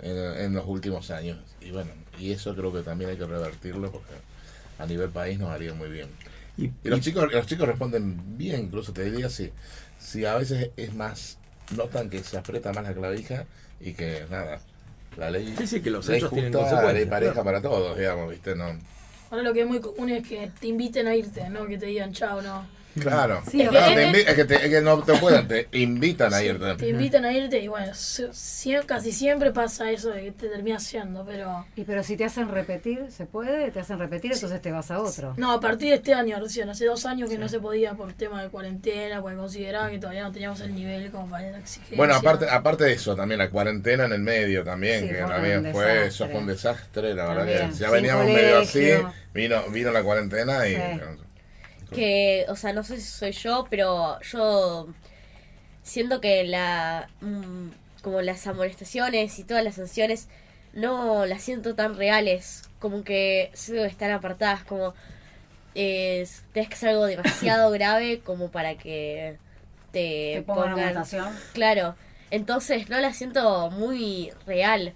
en, 0.00 0.54
los 0.54 0.66
últimos 0.66 1.10
años, 1.10 1.38
y 1.60 1.70
bueno, 1.70 1.90
y 2.18 2.32
eso 2.32 2.56
creo 2.56 2.72
que 2.72 2.80
también 2.80 3.10
hay 3.10 3.16
que 3.16 3.26
revertirlo 3.26 3.92
porque 3.92 4.14
a 4.78 4.86
nivel 4.86 5.10
país 5.10 5.38
nos 5.38 5.50
haría 5.50 5.74
muy 5.74 5.90
bien. 5.90 6.08
Y, 6.56 6.70
los 6.84 7.00
chicos 7.00 7.30
los 7.32 7.46
chicos 7.46 7.68
responden 7.68 8.38
bien, 8.38 8.62
incluso 8.62 8.92
te 8.92 9.04
diría 9.04 9.28
si, 9.28 9.52
si 9.98 10.24
a 10.24 10.36
veces 10.36 10.70
es 10.76 10.94
más, 10.94 11.38
notan 11.76 12.08
que 12.08 12.24
se 12.24 12.38
aprieta 12.38 12.72
más 12.72 12.84
la 12.84 12.94
clavija 12.94 13.44
y 13.78 13.92
que 13.92 14.24
nada, 14.30 14.60
la 15.18 15.30
ley, 15.30 15.54
sí, 15.58 15.66
sí, 15.66 15.80
que 15.82 15.90
los 15.90 16.08
hechos 16.08 16.32
tienen 16.32 16.52
consecuencias, 16.52 17.08
pareja 17.08 17.44
para 17.44 17.60
todos, 17.60 17.98
digamos, 17.98 18.30
viste, 18.30 18.54
no 18.56 18.78
Ahora 19.30 19.44
lo 19.44 19.52
que 19.52 19.60
es 19.60 19.66
muy 19.66 19.80
común 19.80 20.10
es 20.10 20.26
que 20.26 20.50
te 20.58 20.66
inviten 20.66 21.06
a 21.06 21.14
irte, 21.14 21.48
no 21.48 21.66
que 21.66 21.78
te 21.78 21.86
digan 21.86 22.12
chao, 22.12 22.42
no. 22.42 22.79
Claro, 22.98 23.42
es, 23.46 24.34
que 24.34 24.44
te, 24.44 24.80
no 24.80 25.02
te 25.02 25.14
pueden, 25.14 25.46
te 25.46 25.68
invitan 25.78 26.34
a 26.34 26.42
irte. 26.42 26.74
Te 26.74 26.88
invitan 26.88 27.24
a 27.24 27.32
irte 27.32 27.60
y 27.60 27.68
bueno, 27.68 27.92
casi 28.86 29.12
siempre 29.12 29.52
pasa 29.52 29.90
eso 29.90 30.10
de 30.10 30.22
que 30.24 30.32
te 30.32 30.48
terminas 30.48 30.90
yendo, 30.90 31.24
pero... 31.24 31.66
Y 31.76 31.84
pero 31.84 32.02
si 32.02 32.16
te 32.16 32.24
hacen 32.24 32.48
repetir, 32.48 33.06
¿se 33.10 33.26
puede? 33.26 33.70
Te 33.70 33.80
hacen 33.80 33.98
repetir, 33.98 34.32
entonces 34.32 34.60
te 34.60 34.72
vas 34.72 34.90
a 34.90 35.00
otro. 35.00 35.34
No, 35.36 35.52
a 35.52 35.60
partir 35.60 35.90
de 35.90 35.96
este 35.96 36.14
año 36.14 36.38
recién, 36.40 36.68
hace 36.68 36.86
dos 36.86 37.06
años 37.06 37.30
que 37.30 37.38
no 37.38 37.48
se 37.48 37.60
podía 37.60 37.94
por 37.94 38.12
tema 38.12 38.42
de 38.42 38.48
cuarentena, 38.48 39.20
porque 39.20 39.36
consideraban 39.36 39.90
que 39.90 39.98
todavía 39.98 40.22
no 40.22 40.32
teníamos 40.32 40.60
el 40.60 40.74
nivel 40.74 41.10
como 41.10 41.28
para 41.28 41.50
la 41.50 41.58
exigencia. 41.58 41.96
Bueno, 41.96 42.14
aparte, 42.14 42.48
aparte 42.48 42.84
de 42.84 42.92
eso, 42.92 43.14
también 43.14 43.38
la 43.38 43.50
cuarentena 43.50 44.04
en 44.04 44.12
el 44.12 44.20
medio 44.20 44.64
también, 44.64 45.08
que 45.08 45.14
también 45.14 45.72
fue, 45.72 46.06
eso 46.06 46.28
fue 46.28 46.40
un 46.40 46.46
desastre, 46.46 47.14
la 47.14 47.28
verdad 47.28 47.68
que 47.70 47.74
ya 47.76 47.90
veníamos 47.90 48.26
medio 48.26 48.58
así, 48.58 48.90
vino, 49.32 49.62
vino 49.70 49.92
la 49.92 50.02
cuarentena 50.02 50.66
y 50.68 50.76
que, 51.90 52.46
o 52.48 52.56
sea, 52.56 52.72
no 52.72 52.82
sé 52.82 52.96
si 53.00 53.06
soy 53.06 53.32
yo, 53.32 53.66
pero 53.68 54.20
yo 54.22 54.88
siento 55.82 56.20
que 56.20 56.44
la 56.44 57.08
mm, 57.20 57.68
como 58.02 58.22
las 58.22 58.46
amonestaciones 58.46 59.38
y 59.38 59.44
todas 59.44 59.64
las 59.64 59.76
sanciones 59.76 60.28
no 60.72 61.26
las 61.26 61.42
siento 61.42 61.74
tan 61.74 61.96
reales, 61.96 62.62
como 62.78 63.02
que 63.04 63.50
están 63.52 64.10
apartadas, 64.10 64.64
como 64.64 64.94
eh, 65.74 66.26
tienes 66.52 66.68
que 66.68 66.74
hacer 66.74 66.90
algo 66.90 67.06
demasiado 67.06 67.70
grave 67.72 68.20
como 68.20 68.50
para 68.50 68.76
que 68.76 69.36
te, 69.92 70.42
pongan, 70.46 71.04
Claro, 71.52 71.96
entonces 72.30 72.88
no 72.88 72.98
la 73.00 73.12
siento 73.12 73.70
muy 73.70 74.32
real 74.46 74.94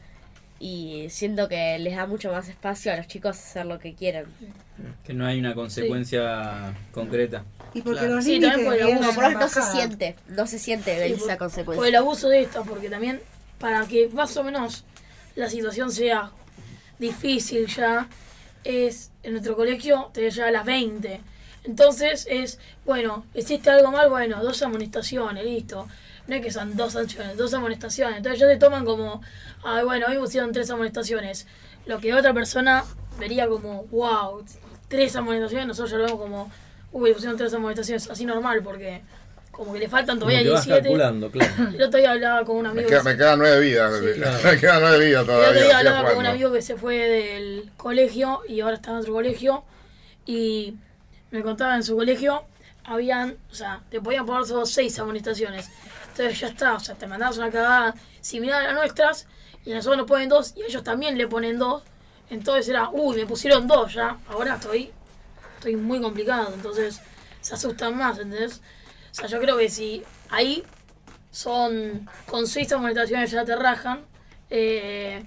y 0.61 1.07
siento 1.11 1.49
que 1.49 1.79
les 1.79 1.97
da 1.97 2.07
mucho 2.07 2.31
más 2.31 2.49
espacio 2.49 2.93
a 2.93 2.97
los 2.97 3.09
chicos 3.09 3.37
hacer 3.39 3.67
lo 3.67 3.79
que 3.79 3.95
quieran. 3.95 4.27
Que 5.05 5.15
no 5.15 5.27
hay 5.27 5.39
una 5.39 5.55
consecuencia 5.55 6.75
concreta. 6.93 7.45
Y 7.73 7.83
porque 7.83 8.07
los 8.07 8.25
sí, 8.25 8.41
también 8.41 8.67
por 8.67 8.75
el 8.75 8.83
abuso, 8.83 9.31
no 9.31 9.49
se 9.49 9.63
siente, 9.63 10.17
no 10.29 10.47
se 10.47 10.59
siente 10.59 11.07
esa 11.13 11.39
consecuencia. 11.39 11.79
Por 11.79 11.87
el 11.87 11.95
abuso 11.97 12.29
de 12.29 12.43
esto, 12.43 12.65
porque 12.69 12.89
también 12.89 13.21
para 13.59 13.87
que 13.87 14.09
más 14.09 14.37
o 14.37 14.45
menos 14.45 14.85
la 15.37 15.49
situación 15.49 15.91
sea 15.91 16.31
difícil 16.99 17.67
ya, 17.67 18.09
es 18.65 19.11
en 19.23 19.33
nuestro 19.33 19.57
colegio 19.57 20.11
te 20.13 20.31
lleva 20.31 20.49
a 20.49 20.53
las 20.53 20.65
20. 20.65 21.21
Entonces 21.65 22.27
es, 22.29 22.59
bueno, 22.85 23.25
hiciste 23.35 23.71
algo 23.71 23.91
mal, 23.91 24.11
bueno, 24.11 24.43
dos 24.43 24.63
amonestaciones, 24.63 25.45
listo 25.45 25.87
no 26.27 26.37
es 26.37 26.43
que 26.43 26.51
son 26.51 26.77
dos 26.77 26.93
sanciones, 26.93 27.37
dos 27.37 27.53
amonestaciones. 27.55 28.19
Entonces 28.19 28.41
ya 28.41 28.49
te 28.49 28.57
toman 28.57 28.85
como, 28.85 29.21
ah, 29.63 29.83
bueno, 29.85 30.07
hoy 30.09 30.19
pusieron 30.19 30.53
tres 30.53 30.71
amonestaciones. 30.71 31.47
Lo 31.87 31.99
que 32.01 32.15
otra 32.15 32.33
persona 32.33 32.85
vería 33.19 33.49
como, 33.49 33.85
wow, 33.85 34.45
tres 34.89 35.15
amonestaciones, 35.17 35.67
nosotros 35.69 35.91
ya 35.91 35.99
lo 35.99 36.05
vemos 36.05 36.21
como, 36.21 36.51
uy, 36.93 37.13
pusieron 37.13 37.37
tres 37.37 37.53
amonestaciones, 37.55 38.11
así 38.11 38.25
normal, 38.25 38.63
porque 38.63 39.03
como 39.55 39.73
que 39.73 39.79
le 39.79 39.89
faltan 39.89 40.19
todavía 40.19 40.43
17. 40.43 40.81
calculando, 40.81 41.31
claro. 41.31 41.53
El 41.75 41.83
otro 41.83 41.99
día 41.99 42.11
hablaba 42.11 42.45
con 42.45 42.57
un 42.57 42.67
amigo. 42.67 42.89
Me, 43.05 43.17
quedan 43.17 43.39
nueve 43.39 43.61
vidas. 43.61 44.01
Me 44.45 44.59
quedan 44.59 44.81
nueve 44.83 45.05
vidas 45.05 45.25
todavía. 45.25 45.49
El 45.49 45.57
otro 45.57 45.67
día 45.67 45.79
hablaba 45.79 46.09
con 46.11 46.19
un 46.19 46.27
amigo 46.27 46.53
que 46.53 46.63
se 46.63 46.77
fue 46.77 46.97
del 46.97 47.71
colegio 47.77 48.41
y 48.49 48.61
ahora 48.61 48.77
está 48.77 48.91
en 48.91 48.97
otro 48.97 49.13
colegio. 49.13 49.65
Y 50.27 50.77
me 51.31 51.43
contaba 51.43 51.77
en 51.77 51.83
su 51.83 51.97
colegio, 51.97 52.45
habían, 52.85 53.37
o 53.51 53.55
sea, 53.55 53.83
te 53.91 54.01
podían 54.01 54.27
poner 54.27 54.45
solo 54.47 54.67
seis 54.67 54.99
amonestaciones. 54.99 55.71
Entonces 56.11 56.41
ya 56.41 56.49
está, 56.49 56.75
o 56.75 56.81
sea, 56.81 56.95
te 56.95 57.07
mandabas 57.07 57.39
una 57.39 57.51
cagada 57.51 57.95
similar 58.21 58.63
a 58.63 58.67
las 58.67 58.75
nuestras 58.75 59.27
y 59.65 59.73
a 59.73 59.77
nosotros 59.77 59.99
nos 59.99 60.07
ponen 60.07 60.29
dos 60.29 60.55
y 60.57 60.63
ellos 60.63 60.83
también 60.83 61.19
le 61.19 61.27
ponen 61.29 61.59
dos. 61.59 61.83
Entonces 62.31 62.69
era, 62.69 62.91
uy, 62.91 63.17
me 63.17 63.27
pusieron 63.27 63.67
dos 63.67 63.95
ya, 63.95 64.19
ahora 64.29 64.55
estoy, 64.55 64.91
estoy 65.57 65.77
muy 65.77 66.01
complicado, 66.01 66.53
entonces 66.55 67.01
se 67.41 67.55
asustan 67.55 67.97
más, 67.97 68.19
¿entendés? 68.19 68.61
O 69.11 69.15
sea, 69.15 69.27
yo 69.27 69.39
creo 69.41 69.57
que 69.57 69.69
si 69.69 70.03
ahí 70.31 70.65
son 71.31 72.09
con 72.27 72.47
seis 72.47 72.73
amonestaciones 72.73 73.31
ya 73.31 73.45
te 73.45 73.55
rajan 73.55 74.05
eh, 74.51 75.25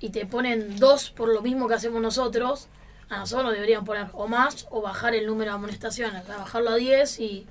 y 0.00 0.10
te 0.10 0.26
ponen 0.26 0.78
dos 0.78 1.10
por 1.10 1.28
lo 1.28 1.42
mismo 1.42 1.68
que 1.68 1.74
hacemos 1.74 2.00
nosotros, 2.00 2.68
a 3.08 3.18
nosotros 3.18 3.46
nos 3.46 3.54
deberían 3.54 3.84
poner 3.84 4.08
o 4.12 4.26
más 4.26 4.66
o 4.70 4.80
bajar 4.80 5.14
el 5.14 5.26
número 5.26 5.50
de 5.50 5.56
amonestaciones, 5.56 6.26
bajarlo 6.26 6.70
a 6.70 6.76
10 6.76 7.20
y 7.20 7.46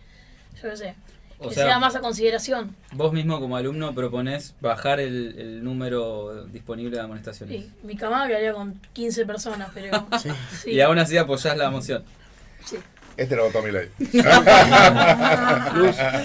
yo 0.61 0.69
qué 0.69 0.77
sé, 0.77 0.95
que 1.41 1.53
sea, 1.53 1.79
más 1.79 1.95
a 1.95 1.99
consideración. 1.99 2.75
Vos 2.91 3.13
mismo 3.13 3.39
como 3.39 3.57
alumno 3.57 3.93
proponés 3.93 4.55
bajar 4.59 4.99
el, 4.99 5.63
número 5.63 6.45
disponible 6.45 6.97
de 6.97 7.03
amonestaciones. 7.03 7.63
Sí, 7.63 7.71
mi 7.83 7.95
camada 7.95 8.27
quedaría 8.27 8.53
con 8.53 8.79
15 8.93 9.25
personas, 9.25 9.69
pero... 9.73 10.07
Y 10.65 10.79
aún 10.81 10.97
así 10.97 11.17
apoyás 11.17 11.57
la 11.57 11.69
moción. 11.69 12.03
Sí. 12.65 12.77
Este 13.17 13.35
lo 13.35 13.45
votó 13.45 13.61
mi 13.63 13.71
ley. 13.71 13.89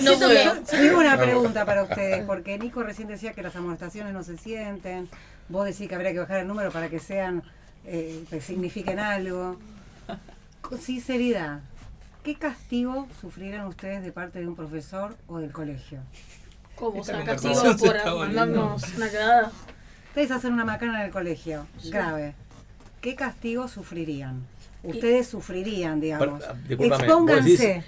no, 0.02 0.18
tengo 0.70 0.98
una 0.98 1.16
pregunta 1.18 1.64
para 1.64 1.84
ustedes, 1.84 2.24
porque 2.26 2.59
Nico 2.59 2.82
recién 2.82 3.09
decía 3.09 3.32
que 3.32 3.43
las 3.43 3.56
amonestaciones 3.56 4.12
no 4.12 4.22
se 4.22 4.36
sienten. 4.36 5.09
Vos 5.48 5.64
decís 5.64 5.89
que 5.89 5.94
habría 5.94 6.12
que 6.12 6.18
bajar 6.18 6.40
el 6.40 6.47
número 6.47 6.70
para 6.70 6.90
que 6.90 6.98
sean, 6.98 7.43
eh, 7.86 8.22
que 8.28 8.43
signifiquen 8.43 8.98
algo. 8.98 9.59
Con 10.60 10.78
sinceridad, 10.78 11.60
¿qué 12.23 12.36
castigo 12.36 13.09
sufrirán 13.20 13.66
ustedes 13.66 14.03
de 14.03 14.12
parte 14.12 14.40
de 14.40 14.49
un 14.49 14.57
profesor 14.57 15.16
o 15.27 15.39
del 15.39 15.53
colegio? 15.53 16.01
¿Cómo? 16.77 17.01
O 17.01 17.05
sea, 17.05 17.24
castigo 17.24 17.77
por 17.77 18.05
mandarnos 18.27 18.82
una 18.97 19.11
quedada. 19.11 19.53
Ustedes 20.09 20.31
hacen 20.31 20.53
una 20.53 20.65
macana 20.65 21.01
en 21.01 21.07
el 21.07 21.12
colegio, 21.12 21.66
grave. 21.85 22.35
¿Qué 23.01 23.15
castigo 23.15 23.69
sufrirían? 23.69 24.47
ustedes 24.85 25.28
sufrirían, 25.28 26.01
digamos. 26.01 26.43
Expónganse. 26.69 27.85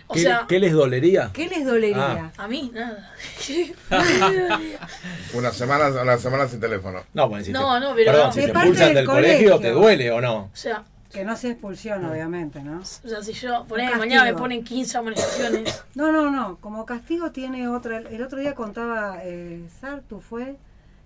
¿Qué, 0.49 0.59
les 0.59 0.73
dolería? 0.73 1.31
¿Qué 1.33 1.49
les 1.49 1.65
dolería? 1.65 2.33
Ah. 2.37 2.45
A 2.45 2.49
mí, 2.49 2.71
nada. 2.73 3.13
una, 5.35 5.51
semana, 5.51 5.89
una 6.01 6.19
semana 6.19 6.49
sin 6.49 6.61
teléfono. 6.61 7.03
No, 7.13 7.29
bueno, 7.29 7.45
si 7.45 7.53
no, 7.53 7.81
no, 7.81 7.95
pero 7.95 8.13
perdón, 8.13 8.33
si 8.33 8.41
te 8.41 8.47
expulsan 8.47 8.95
del, 8.95 9.07
colegio, 9.07 9.59
¿te 9.59 9.71
duele 9.71 10.11
o 10.13 10.21
no? 10.21 10.37
O 10.37 10.51
sea, 10.53 10.85
que 11.15 11.25
no 11.25 11.37
sea 11.37 11.53
expulsión, 11.53 12.05
obviamente, 12.05 12.63
¿no? 12.65 12.81
O 12.81 12.85
sea, 12.85 13.23
si 13.23 13.33
yo, 13.33 13.65
por 13.69 13.79
mañana 13.97 14.25
me 14.25 14.35
ponen 14.35 14.65
15 14.65 14.99
amonestaciones. 14.99 15.85
No, 15.95 16.11
no, 16.11 16.29
no. 16.29 16.57
Como 16.57 16.85
castigo 16.85 17.31
tiene 17.31 17.69
otra. 17.69 17.99
El 17.99 18.21
otro 18.21 18.41
día 18.41 18.55
contaba 18.57 19.19
eh, 19.23 19.65
Sartu, 19.81 20.21
fue 20.21 20.57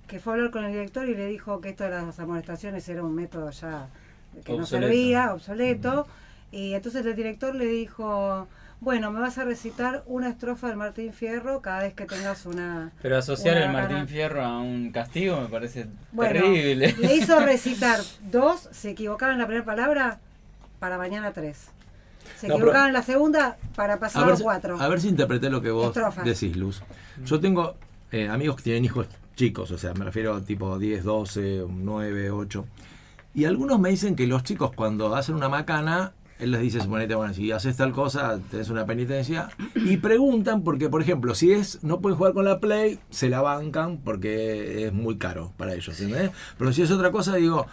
que 0.07 0.19
fue 0.19 0.33
a 0.33 0.37
hablar 0.37 0.51
con 0.51 0.65
el 0.65 0.73
director 0.73 1.07
y 1.07 1.15
le 1.15 1.27
dijo 1.27 1.61
que 1.61 1.69
esto 1.69 1.85
de 1.85 1.91
las 1.91 2.19
amonestaciones 2.19 2.89
era 2.89 3.03
un 3.03 3.15
método 3.15 3.51
ya 3.51 3.91
que 4.47 4.57
no 4.57 4.65
servía, 4.65 5.35
obsoleto. 5.35 6.07
Y 6.51 6.73
entonces 6.73 7.05
el 7.05 7.15
director 7.15 7.55
le 7.55 7.67
dijo, 7.67 8.49
bueno, 8.81 9.11
me 9.11 9.21
vas 9.21 9.39
a 9.39 9.45
recitar 9.45 10.05
una 10.07 10.29
estrofa 10.29 10.69
del 10.69 10.77
Martín 10.77 11.13
Fierro 11.13 11.61
cada 11.61 11.83
vez 11.83 11.95
que 11.95 12.07
tengas 12.07 12.47
una... 12.47 12.93
Pero 13.03 13.19
asociar 13.19 13.57
el 13.57 13.73
Martín 13.73 14.07
Fierro 14.07 14.45
a 14.45 14.61
un 14.61 14.91
castigo 14.93 15.41
me 15.41 15.49
parece 15.49 15.87
terrible. 16.17 16.95
Le 16.99 17.17
hizo 17.17 17.41
recitar 17.45 18.01
dos, 18.31 18.69
se 18.71 18.91
equivocaron 18.91 19.35
en 19.35 19.41
la 19.41 19.47
primera 19.47 19.65
palabra, 19.65 20.21
para 20.79 20.97
mañana 20.97 21.33
tres. 21.33 21.67
Se 22.37 22.47
equivocaron 22.47 22.89
en 22.89 22.93
la 22.93 23.03
segunda, 23.03 23.57
para 23.75 23.99
pasar 23.99 24.31
a, 24.31 24.37
cuatro. 24.37 24.81
A 24.81 24.89
ver 24.89 25.01
si 25.01 25.09
interpreté 25.09 25.51
lo 25.51 25.61
que 25.61 25.71
vos 25.71 25.93
decís, 26.25 26.57
Luz. 26.57 26.83
Yo 27.25 27.41
tengo 27.41 27.75
eh, 28.13 28.29
amigos 28.29 28.57
que 28.57 28.63
tienen 28.63 28.85
hijos 28.85 29.09
chicos, 29.35 29.71
o 29.71 29.79
sea, 29.79 29.93
me 29.95 30.05
refiero 30.05 30.35
a 30.35 30.41
tipo 30.45 30.79
10, 30.79 31.03
12, 31.03 31.67
9, 31.69 32.31
8. 32.31 32.67
Y 33.35 33.45
algunos 33.45 33.79
me 33.81 33.91
dicen 33.91 34.15
que 34.15 34.27
los 34.27 34.45
chicos 34.45 34.73
cuando 34.75 35.15
hacen 35.15 35.35
una 35.35 35.49
macana, 35.49 36.13
él 36.39 36.53
les 36.53 36.61
dice, 36.61 36.81
suponete, 36.81 37.15
bueno, 37.15 37.35
si 37.35 37.51
haces 37.51 37.77
tal 37.77 37.93
cosa, 37.93 38.39
tenés 38.51 38.71
una 38.71 38.87
penitencia. 38.87 39.49
Y 39.75 39.97
preguntan 39.99 40.63
porque, 40.63 40.89
por 40.89 41.03
ejemplo, 41.03 41.35
si 41.35 41.53
es, 41.53 41.83
no 41.83 42.01
pueden 42.01 42.17
jugar 42.17 42.33
con 42.33 42.45
la 42.45 42.61
Play, 42.61 43.01
se 43.11 43.29
la 43.29 43.41
bancan 43.41 43.99
porque 43.99 44.87
es 44.87 44.93
muy 44.93 45.19
caro 45.19 45.53
para 45.57 45.75
ellos, 45.75 46.01
¿entendés? 46.01 46.31
Pero 46.57 46.73
si 46.73 46.83
es 46.83 46.91
otra 46.91 47.11
cosa, 47.11 47.37
digo, 47.37 47.67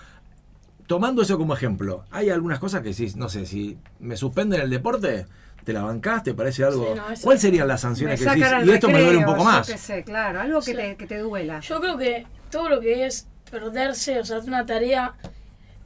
tomando 0.87 1.21
eso 1.21 1.37
como 1.37 1.53
ejemplo, 1.53 2.05
hay 2.11 2.29
algunas 2.29 2.59
cosas 2.59 2.81
que 2.81 2.93
sí, 2.93 3.11
no 3.15 3.29
sé, 3.29 3.45
si 3.45 3.77
me 3.99 4.17
suspenden 4.17 4.61
el 4.61 4.69
deporte, 4.69 5.25
¿Te 5.65 5.73
la 5.73 5.81
bancaste? 5.81 6.29
¿Te 6.29 6.37
parece 6.37 6.63
algo? 6.63 6.95
¿Cuáles 7.23 7.41
serían 7.41 7.67
las 7.67 7.81
sanciones 7.81 8.19
que 8.19 8.29
decís? 8.29 8.45
Y 8.65 8.69
esto 8.69 8.87
me 8.87 9.01
duele 9.01 9.17
un 9.17 9.25
poco 9.25 9.43
más. 9.43 9.65
sé, 9.65 10.03
claro, 10.03 10.39
algo 10.39 10.61
que, 10.61 10.75
te, 10.75 10.95
que 10.95 11.07
te 11.07 11.17
duela. 11.17 11.59
Yo 11.61 11.81
creo 11.81 11.97
que 11.97 12.27
todo 12.51 12.69
lo 12.69 12.79
que 12.79 13.07
es 13.07 13.27
perderse, 13.49 14.19
o 14.19 14.25
sea, 14.25 14.39
una 14.39 14.65
tarea 14.67 15.15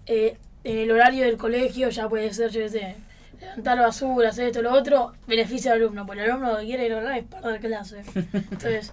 eh, 0.06 0.38
el 0.78 0.91
horario 0.91 1.26
del 1.26 1.38
colegio 1.38 1.90
ya 1.90 2.08
puede 2.08 2.34
ser, 2.34 2.52
yo 2.52 2.68
sé, 2.70 2.96
levantar 3.40 3.80
basura, 3.80 4.30
hacer 4.30 4.48
esto, 4.48 4.62
lo 4.62 4.74
otro, 4.74 5.14
beneficia 5.28 5.72
al 5.72 5.82
alumno, 5.82 6.06
porque 6.06 6.24
el 6.24 6.32
alumno 6.32 6.54
lo 6.54 6.60
que 6.60 6.66
quiere 6.66 6.90
lograr 6.90 7.18
es 7.18 7.26
perder 7.26 7.60
clase. 7.60 8.04
Entonces, 8.34 8.91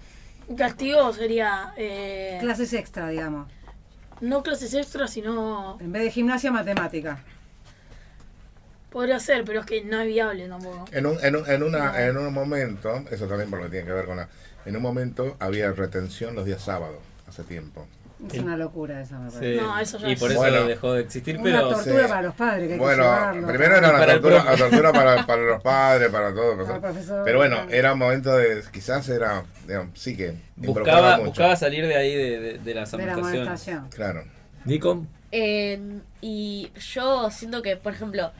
un 0.48 0.56
castigo 0.56 1.12
sería... 1.12 1.72
Eh, 1.76 2.38
clases 2.40 2.72
extra, 2.72 3.08
digamos. 3.08 3.50
No 4.20 4.42
clases 4.42 4.74
extra, 4.74 5.08
sino... 5.08 5.78
En 5.80 5.92
vez 5.92 6.02
de 6.02 6.10
gimnasia, 6.10 6.50
matemática. 6.50 7.18
Podría 8.90 9.20
ser, 9.20 9.44
pero 9.44 9.60
es 9.60 9.66
que 9.66 9.84
no 9.84 10.00
es 10.00 10.06
viable 10.06 10.48
tampoco. 10.48 10.86
En 10.92 11.06
un, 11.06 11.22
en 11.22 11.36
un, 11.36 11.50
en 11.50 11.62
una, 11.62 12.06
en 12.06 12.16
un 12.16 12.32
momento, 12.32 13.04
eso 13.10 13.26
también 13.26 13.50
porque 13.50 13.68
tiene 13.68 13.84
que 13.84 13.92
ver 13.92 14.06
con 14.06 14.16
la... 14.16 14.28
En 14.64 14.74
un 14.74 14.82
momento 14.82 15.36
había 15.38 15.70
retención 15.72 16.34
los 16.34 16.46
días 16.46 16.62
sábados, 16.62 16.98
hace 17.28 17.42
tiempo. 17.42 17.86
Es 18.32 18.38
una 18.38 18.56
locura 18.56 19.02
esa, 19.02 19.18
me 19.18 19.30
parece. 19.30 19.60
No, 19.60 19.78
eso 19.78 19.98
ya 19.98 20.08
y 20.08 20.16
por 20.16 20.32
eso 20.32 20.42
dejó 20.66 20.94
de 20.94 21.02
existir, 21.02 21.38
pero... 21.42 21.68
Una 21.68 21.76
tortura 21.76 22.08
para 22.08 22.22
los 22.22 22.34
padres. 22.34 22.68
Que 22.68 22.76
bueno, 22.76 23.04
primero 23.46 23.76
era 23.76 23.90
una 23.90 24.06
tortura, 24.06 24.56
tortura 24.56 24.92
para, 24.92 25.26
para, 25.26 25.42
los 25.42 25.62
padres, 25.62 26.08
para 26.10 26.34
todos. 26.34 26.68
pero 27.24 27.38
bueno, 27.38 27.66
era 27.70 27.92
un 27.92 27.98
momento 27.98 28.34
de... 28.34 28.62
Quizás 28.72 29.08
era... 29.10 29.44
Digamos, 29.66 29.98
sí 29.98 30.16
que... 30.16 30.34
Buscaba, 30.56 31.18
buscaba 31.18 31.56
salir 31.56 31.86
de 31.86 31.94
ahí 31.94 32.14
de, 32.14 32.40
de, 32.40 32.58
de 32.58 32.74
la 32.74 32.84
amonestación. 32.84 33.88
Claro. 33.90 34.24
Nico. 34.64 35.04
Eh, 35.32 36.00
y 36.22 36.70
yo 36.94 37.30
siento 37.30 37.60
que, 37.60 37.76
por 37.76 37.92
ejemplo, 37.92 38.32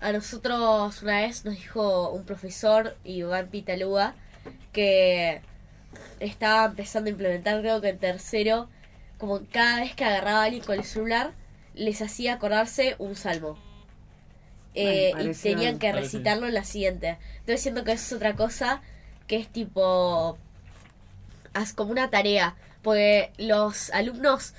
a 0.00 0.12
nosotros 0.12 1.02
una 1.02 1.22
vez 1.22 1.44
nos 1.46 1.54
dijo 1.54 2.10
un 2.10 2.24
profesor, 2.24 2.94
Iván 3.04 3.48
Pitaluga, 3.48 4.14
que 4.72 5.40
estaba 6.20 6.66
empezando 6.66 7.08
a 7.08 7.12
implementar, 7.12 7.60
creo 7.60 7.80
que 7.80 7.88
en 7.88 7.98
tercero, 7.98 8.68
como 9.18 9.42
cada 9.50 9.80
vez 9.80 9.94
que 9.94 10.04
agarraba 10.04 10.42
a 10.42 10.44
alguien 10.44 10.64
con 10.64 10.78
el 10.78 10.84
celular, 10.84 11.32
les 11.74 12.02
hacía 12.02 12.34
acordarse 12.34 12.96
un 12.98 13.16
salmo. 13.16 13.58
Eh, 14.74 15.12
y 15.20 15.32
tenían 15.34 15.78
que 15.78 15.92
recitarlo 15.92 16.46
en 16.46 16.54
la 16.54 16.64
siguiente. 16.64 17.18
Entonces 17.40 17.60
siento 17.60 17.84
que 17.84 17.92
eso 17.92 18.04
es 18.04 18.12
otra 18.12 18.34
cosa 18.34 18.82
que 19.26 19.36
es 19.36 19.48
tipo... 19.48 20.38
Haz 21.52 21.72
como 21.72 21.92
una 21.92 22.10
tarea. 22.10 22.56
Porque 22.82 23.30
los 23.38 23.90
alumnos 23.90 24.54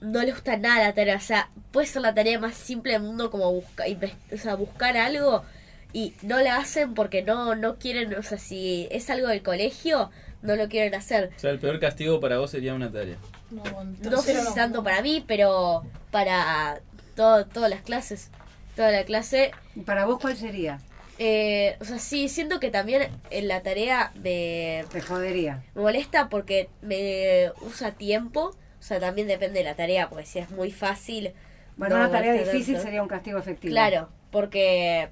no 0.00 0.22
les 0.22 0.34
gusta 0.34 0.56
nada 0.56 0.84
la 0.84 0.94
tarea. 0.94 1.16
O 1.16 1.20
sea, 1.20 1.50
puede 1.72 1.86
ser 1.86 2.02
la 2.02 2.14
tarea 2.14 2.38
más 2.38 2.54
simple 2.54 2.92
del 2.92 3.02
mundo 3.02 3.30
como 3.30 3.52
buscar, 3.52 3.88
o 4.32 4.36
sea, 4.36 4.54
buscar 4.54 4.96
algo 4.96 5.44
y 5.92 6.14
no 6.22 6.40
la 6.40 6.56
hacen 6.56 6.94
porque 6.94 7.22
no, 7.22 7.54
no 7.54 7.78
quieren, 7.78 8.14
o 8.14 8.22
sea, 8.22 8.38
si 8.38 8.88
es 8.90 9.08
algo 9.10 9.28
del 9.28 9.42
colegio, 9.42 10.10
no 10.42 10.56
lo 10.56 10.68
quieren 10.68 10.94
hacer. 10.94 11.30
O 11.36 11.38
sea, 11.38 11.50
el 11.50 11.58
peor 11.58 11.80
castigo 11.80 12.20
para 12.20 12.38
vos 12.38 12.50
sería 12.50 12.74
una 12.74 12.90
tarea. 12.90 13.16
No, 13.50 14.22
sé 14.22 14.44
si 14.44 14.54
tanto 14.54 14.82
para 14.82 15.02
mí, 15.02 15.24
pero 15.26 15.84
para 16.10 16.80
todo, 17.14 17.46
todas 17.46 17.70
las 17.70 17.82
clases. 17.82 18.30
Toda 18.76 18.90
la 18.90 19.04
clase. 19.04 19.50
¿Para 19.84 20.04
vos 20.04 20.18
cuál 20.20 20.36
sería? 20.36 20.80
Eh, 21.18 21.76
o 21.80 21.84
sea, 21.84 21.98
sí, 21.98 22.28
siento 22.28 22.60
que 22.60 22.70
también 22.70 23.10
en 23.30 23.48
la 23.48 23.62
tarea 23.62 24.12
de... 24.14 24.84
Te 24.92 25.00
jodería. 25.00 25.64
Me 25.74 25.82
molesta 25.82 26.28
porque 26.28 26.68
me 26.80 27.50
usa 27.62 27.92
tiempo. 27.92 28.54
O 28.78 28.82
sea, 28.82 29.00
también 29.00 29.26
depende 29.26 29.58
de 29.58 29.64
la 29.64 29.74
tarea, 29.74 30.08
porque 30.08 30.26
si 30.26 30.38
es 30.38 30.50
muy 30.50 30.70
fácil... 30.70 31.32
Bueno, 31.76 31.96
una 31.96 32.10
tarea 32.10 32.32
difícil 32.32 32.78
sería 32.78 33.02
un 33.02 33.08
castigo 33.08 33.38
efectivo. 33.38 33.72
Claro, 33.72 34.08
porque 34.30 35.10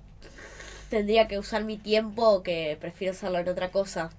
tendría 0.90 1.26
que 1.26 1.38
usar 1.38 1.64
mi 1.64 1.76
tiempo 1.76 2.42
que 2.42 2.76
prefiero 2.80 3.12
usarlo 3.12 3.38
en 3.38 3.48
otra 3.48 3.70
cosa. 3.70 4.10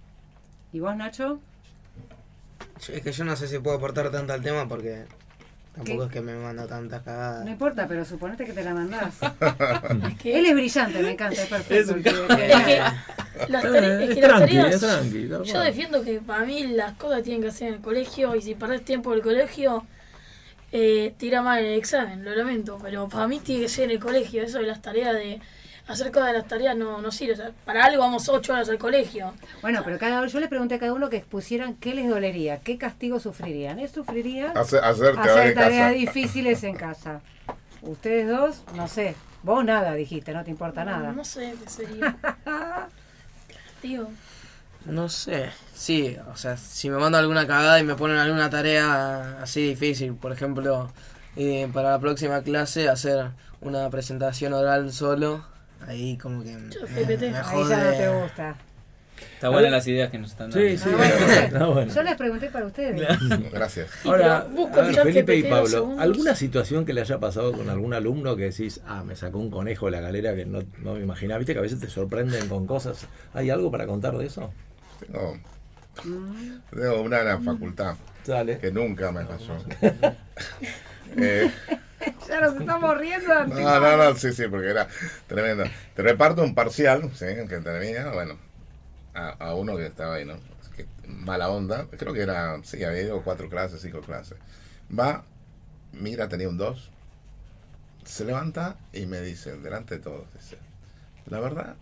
¿Y 0.74 0.80
vos, 0.80 0.96
Nacho? 0.96 1.40
Es 2.90 3.02
que 3.02 3.12
yo 3.12 3.24
no 3.26 3.36
sé 3.36 3.48
si 3.48 3.60
puedo 3.60 3.78
aportar 3.78 4.12
tanto 4.12 4.34
al 4.34 4.42
tema 4.42 4.68
porque 4.68 5.06
tampoco 5.76 6.06
es 6.06 6.12
que 6.12 6.22
me 6.22 6.36
manda 6.36 6.68
tantas 6.68 7.02
cagadas. 7.04 7.46
No 7.46 7.52
importa, 7.52 7.88
pero 7.88 8.06
suponete 8.06 8.46
que 8.46 8.54
te 8.54 8.64
la 8.64 8.74
mandás. 8.74 9.16
Él 10.24 10.46
es 10.46 10.54
brillante, 10.54 11.02
me 11.02 11.12
encanta, 11.12 11.42
es 11.42 11.48
perfecto. 11.48 11.96
Yo 15.44 15.62
defiendo 15.62 16.04
que 16.04 16.20
para 16.20 16.46
mí 16.46 16.68
las 16.68 16.94
cosas 16.94 17.24
tienen 17.24 17.42
que 17.42 17.50
hacer 17.50 17.70
en 17.70 17.74
el 17.76 17.82
colegio 17.82 18.36
y 18.36 18.42
si 18.42 18.56
perdés 18.56 18.84
tiempo 18.84 19.12
en 19.12 19.18
el 19.18 19.24
colegio, 19.24 19.86
eh, 20.72 21.14
tira 21.18 21.42
mal 21.42 21.64
el 21.64 21.78
examen, 21.78 22.24
lo 22.24 22.36
lamento. 22.36 22.78
Pero 22.82 23.08
para 23.08 23.28
mí 23.28 23.40
tiene 23.40 23.64
que 23.64 23.70
ser 23.70 23.86
en 23.86 23.92
el 23.92 24.00
colegio, 24.00 24.44
eso 24.44 24.60
de 24.60 24.66
las 24.66 24.82
tareas 24.82 25.14
de 25.14 25.40
hacer 25.88 26.12
cosas 26.12 26.28
de 26.28 26.34
las 26.34 26.48
tareas 26.48 26.76
no, 26.76 27.02
no 27.02 27.12
sirve. 27.12 27.52
para 27.66 27.86
algo 27.86 28.02
vamos 28.02 28.28
ocho 28.30 28.54
horas 28.54 28.70
al 28.70 28.78
colegio. 28.78 29.34
Bueno, 29.62 29.82
pero 29.84 29.98
cada 29.98 30.26
yo 30.26 30.40
les 30.40 30.50
pregunté 30.50 30.76
a 30.76 30.80
cada 30.80 30.94
uno 30.94 31.10
que 31.10 31.18
expusieran 31.18 31.76
qué 31.76 31.94
les 31.96 32.10
dolería, 32.10 32.60
qué 32.60 32.78
castigo 32.78 33.20
sufrirían. 33.20 33.80
¿Es 33.80 33.92
sufrirían 33.92 34.58
hacer, 34.58 35.14
tareas 35.56 35.94
difíciles 35.94 36.64
en 36.64 36.76
casa. 36.76 37.22
Ustedes 37.82 38.28
dos, 38.28 38.64
no 38.76 38.88
sé. 38.88 39.16
Vos 39.44 39.64
nada 39.64 39.94
dijiste, 39.94 40.34
no 40.34 40.44
te 40.44 40.52
importa 40.52 40.84
nada. 40.84 41.12
No 41.14 41.24
sé 41.24 41.56
qué 41.64 41.70
sería. 41.70 42.18
Tío. 43.82 44.10
No 44.86 45.10
sé, 45.10 45.50
sí, 45.74 46.16
o 46.32 46.38
sea, 46.38 46.56
si 46.56 46.90
me 46.90 46.98
mandan 46.98 47.22
alguna 47.22 47.46
cagada 47.46 47.78
y 47.78 47.84
me 47.84 47.96
ponen 47.96 48.18
alguna 48.18 48.50
tarea 48.50 49.38
así 49.42 49.62
difícil, 49.62 50.14
por 50.16 50.32
ejemplo, 50.32 50.90
eh, 51.36 51.70
para 51.74 51.92
la 51.92 52.00
próxima 52.00 52.42
clase 52.42 52.88
hacer 52.88 53.32
una 53.60 53.90
presentación 53.90 54.54
oral 54.54 54.94
solo, 54.94 55.44
Ahí 55.86 56.18
como 56.18 56.44
que. 56.44 56.56
Me, 56.56 57.38
ahí 57.38 57.70
ya 57.70 57.84
no 57.84 57.92
te 57.92 58.10
gusta. 58.10 58.56
Está 59.34 59.50
buena 59.50 59.70
las 59.70 59.88
ideas 59.88 60.12
que 60.12 60.20
nos 60.20 60.32
están 60.32 60.52
dando. 60.52 60.68
Sí, 60.68 60.78
sí, 60.78 60.90
Yo 61.96 62.04
les 62.04 62.16
pregunté 62.16 62.50
para 62.50 62.68
ustedes. 62.68 63.08
Gracias. 63.52 63.90
Ahora, 64.06 64.48
Felipe 65.04 65.36
y 65.36 65.44
Pablo, 65.44 65.96
¿alguna 66.00 66.36
situación 66.36 66.86
que 66.86 66.94
le 66.94 67.02
haya 67.02 67.20
pasado 67.20 67.52
con 67.52 67.70
algún 67.70 67.94
alumno 67.94 68.36
que 68.36 68.44
decís, 68.44 68.82
ah, 68.86 69.04
me 69.04 69.16
sacó 69.16 69.40
un 69.40 69.50
conejo 69.50 69.88
de 69.88 69.92
la 69.94 70.02
galera 70.02 70.36
que 70.36 70.46
no, 70.46 70.60
no 70.80 70.94
me 70.94 71.02
imaginaba? 71.02 71.40
¿Viste 71.40 71.54
que 71.54 71.60
a 71.60 71.64
veces 71.64 71.80
te 71.80 71.90
sorprenden 71.90 72.48
con 72.48 72.68
cosas? 72.68 73.08
¿Hay 73.34 73.50
algo 73.50 73.72
para 73.72 73.88
contar 73.88 74.18
de 74.18 74.28
eso? 74.28 74.52
Tengo, 75.00 75.38
tengo 76.72 77.02
una 77.02 77.22
en 77.22 77.28
la 77.28 77.40
facultad 77.40 77.96
que 78.60 78.72
nunca 78.72 79.12
me 79.12 79.24
pasó. 79.24 79.58
eh, 81.18 81.50
ya 82.40 82.48
nos 82.48 82.60
estamos 82.60 82.98
riendo. 82.98 83.46
No, 83.46 83.80
no, 83.80 83.98
no, 83.98 84.16
sí, 84.16 84.34
sí, 84.34 84.48
porque 84.48 84.70
era 84.70 84.88
tremendo. 85.28 85.64
Te 85.96 86.02
reparto 86.02 86.44
un 86.44 86.56
parcial, 86.56 87.10
¿sí? 87.14 87.26
Que 87.48 87.60
tenía, 87.60 88.12
bueno, 88.12 88.38
a, 89.14 89.54
uno 89.54 89.76
que 89.76 89.88
estaba 89.88 90.16
ahí, 90.16 90.26
¿no? 90.26 90.36
Que, 90.76 90.86
mala 91.08 91.50
onda, 91.50 91.88
creo 91.98 92.14
que 92.14 92.22
era, 92.22 92.60
sí, 92.64 92.84
había 92.84 93.02
ido 93.02 93.24
cuatro 93.24 93.50
clases, 93.50 93.82
cinco 93.82 94.02
clases. 94.02 94.38
Va, 94.98 95.24
mira, 95.94 96.28
tenía 96.30 96.50
un 96.50 96.58
dos, 96.58 96.92
se 98.06 98.26
levanta 98.26 98.78
y 98.94 99.06
me 99.06 99.22
dice, 99.22 99.58
delante 99.58 99.96
de 99.96 100.02
todos, 100.02 100.26
dice, 100.34 100.58
la 101.26 101.40
verdad, 101.40 101.76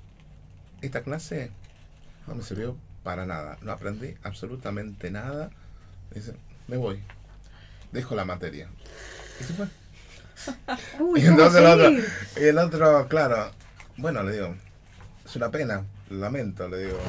esta 0.81 1.03
clase 1.03 1.51
no 2.27 2.35
me 2.35 2.43
sirvió 2.43 2.77
para 3.03 3.25
nada, 3.25 3.57
no 3.61 3.71
aprendí 3.71 4.15
absolutamente 4.23 5.11
nada. 5.11 5.51
Dice, 6.13 6.33
me 6.67 6.77
voy, 6.77 7.03
dejo 7.91 8.15
la 8.15 8.25
materia. 8.25 8.69
Y 9.39 9.43
se 9.43 9.53
fue. 9.53 9.67
y 11.15 11.25
entonces 11.25 11.61
el 11.61 11.67
otro, 11.67 11.91
y 12.37 12.43
el 12.43 12.57
otro, 12.57 13.07
claro, 13.07 13.51
bueno, 13.97 14.23
le 14.23 14.33
digo, 14.33 14.55
es 15.25 15.35
una 15.35 15.49
pena, 15.49 15.83
lamento, 16.09 16.67
le 16.67 16.85
digo. 16.85 16.99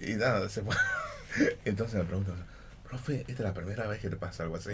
y 0.00 0.14
nada, 0.14 0.48
se 0.48 0.62
fue. 0.62 0.74
Entonces 1.64 1.96
me 1.96 2.04
pregunto, 2.04 2.34
profe, 2.84 3.20
¿esta 3.20 3.32
es 3.32 3.40
la 3.40 3.54
primera 3.54 3.86
vez 3.86 4.00
que 4.00 4.08
te 4.08 4.16
pasa 4.16 4.44
algo 4.44 4.56
así? 4.56 4.70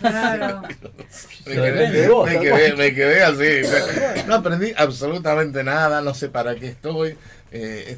Claro. 0.00 0.62
me, 1.46 1.54
quedé, 1.54 2.74
me, 2.76 2.94
quedé, 2.94 3.22
así. 3.22 4.26
No 4.26 4.36
aprendí 4.36 4.72
absolutamente 4.76 5.64
nada, 5.64 6.00
no 6.02 6.14
sé 6.14 6.28
para 6.28 6.54
qué 6.54 6.68
estoy. 6.68 7.16
Eh, 7.50 7.96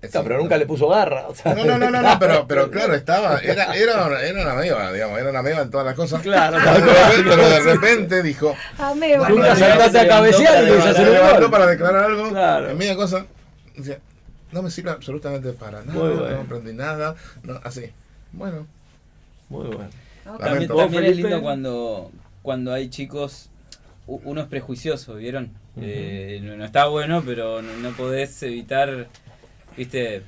pero 0.00 0.38
nunca 0.38 0.56
le 0.56 0.66
puso 0.66 0.88
garra. 0.88 1.26
no, 1.44 1.64
no, 1.64 1.78
no, 1.78 1.90
no, 1.90 2.18
pero, 2.18 2.46
pero 2.46 2.70
claro, 2.70 2.94
estaba, 2.94 3.38
era, 3.38 3.74
era, 3.74 4.22
era 4.22 4.42
una 4.42 4.54
meva, 4.54 4.92
digamos, 4.92 5.18
era 5.18 5.30
una 5.30 5.42
meva 5.42 5.62
en 5.62 5.70
todas 5.70 5.86
las 5.86 5.96
cosas. 5.96 6.22
Claro, 6.22 6.56
pero, 6.62 7.36
de 7.36 7.60
repente 7.60 8.22
dijo. 8.22 8.54
Ameba. 8.78 9.28
Nunca 9.28 9.56
saltaste 9.56 9.98
a 9.98 10.08
cabecear 10.08 10.64
y 10.64 10.94
se 10.94 11.04
levantó 11.04 11.50
para 11.50 11.66
declarar 11.66 12.04
algo. 12.04 12.28
Claro. 12.30 12.70
En 12.70 12.78
media 12.78 12.94
cosa. 12.94 13.26
Decía, 13.76 13.98
no 14.52 14.62
me 14.62 14.70
sirve 14.70 14.90
absolutamente 14.90 15.52
para 15.52 15.82
nada, 15.82 15.94
no 15.94 16.40
aprendí 16.40 16.72
nada, 16.72 17.14
no, 17.42 17.60
así. 17.64 17.90
Bueno. 18.32 18.66
Muy 19.48 19.66
bueno. 19.66 19.90
También, 20.38 20.68
también 20.68 21.04
es 21.04 21.16
lindo 21.16 21.40
cuando, 21.40 22.10
cuando 22.42 22.72
hay 22.72 22.90
chicos, 22.90 23.48
uno 24.06 24.42
es 24.42 24.46
prejuicioso, 24.46 25.14
¿vieron? 25.14 25.50
eh, 25.80 26.40
no, 26.42 26.64
está 26.64 26.86
bueno, 26.86 27.22
pero 27.24 27.62
no, 27.62 27.72
no 27.76 27.90
podés 27.90 28.42
evitar 28.42 29.08
viste, 29.78 30.22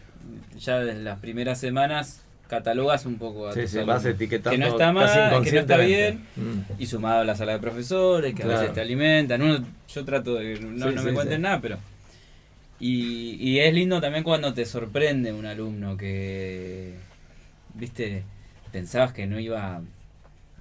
ya 0.59 0.79
desde 0.79 1.03
las 1.03 1.19
primeras 1.19 1.59
semanas 1.59 2.23
catalogas 2.49 3.05
un 3.07 3.17
poco 3.17 3.49
a 3.49 3.53
sí, 3.53 3.69
sí, 3.69 3.79
vas 3.81 4.05
etiquetando 4.05 4.51
que 4.51 4.59
no 4.59 4.67
está 4.67 4.93
mal, 4.93 5.43
que 5.43 5.53
no 5.53 5.61
está 5.61 5.77
bien, 5.77 6.27
mm. 6.37 6.81
y 6.81 6.87
sumado 6.87 7.21
a 7.21 7.25
la 7.25 7.37
sala 7.37 7.53
de 7.53 7.59
profesores, 7.59 8.35
que 8.35 8.43
a 8.45 8.47
veces 8.47 8.73
te 8.73 8.81
alimentan. 8.81 9.43
Uno, 9.43 9.65
yo 9.89 10.05
trato 10.05 10.35
de 10.35 10.59
no, 10.61 10.91
no 10.91 11.03
me 11.03 11.13
cuenten 11.13 11.43
nada, 11.43 11.61
pero. 11.61 11.79
Y, 12.79 13.37
y 13.41 13.59
es 13.59 13.75
lindo 13.75 14.01
también 14.01 14.25
cuando 14.25 14.55
te 14.55 14.65
sorprende 14.65 15.33
un 15.33 15.45
alumno 15.45 15.99
que, 15.99 16.95
viste, 17.75 18.23
pensabas 18.73 19.13
que 19.13 19.27
no 19.27 19.39
iba 19.39 19.77
a 19.77 19.83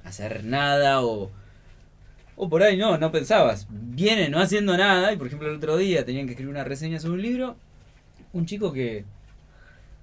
hacer 0.03 0.43
nada 0.43 1.01
o, 1.01 1.31
o 2.35 2.49
por 2.49 2.61
ahí 2.61 2.75
no, 2.75 2.97
no 2.97 3.11
pensabas. 3.11 3.67
Viene 3.69 4.29
no 4.29 4.39
haciendo 4.39 4.75
nada 4.77 5.13
y 5.13 5.17
por 5.17 5.27
ejemplo 5.27 5.47
el 5.47 5.55
otro 5.55 5.77
día 5.77 6.05
tenían 6.05 6.25
que 6.25 6.33
escribir 6.33 6.51
una 6.51 6.65
reseña 6.65 6.99
sobre 6.99 7.13
un 7.13 7.21
libro 7.21 7.55
un 8.33 8.45
chico 8.45 8.71
que, 8.71 9.05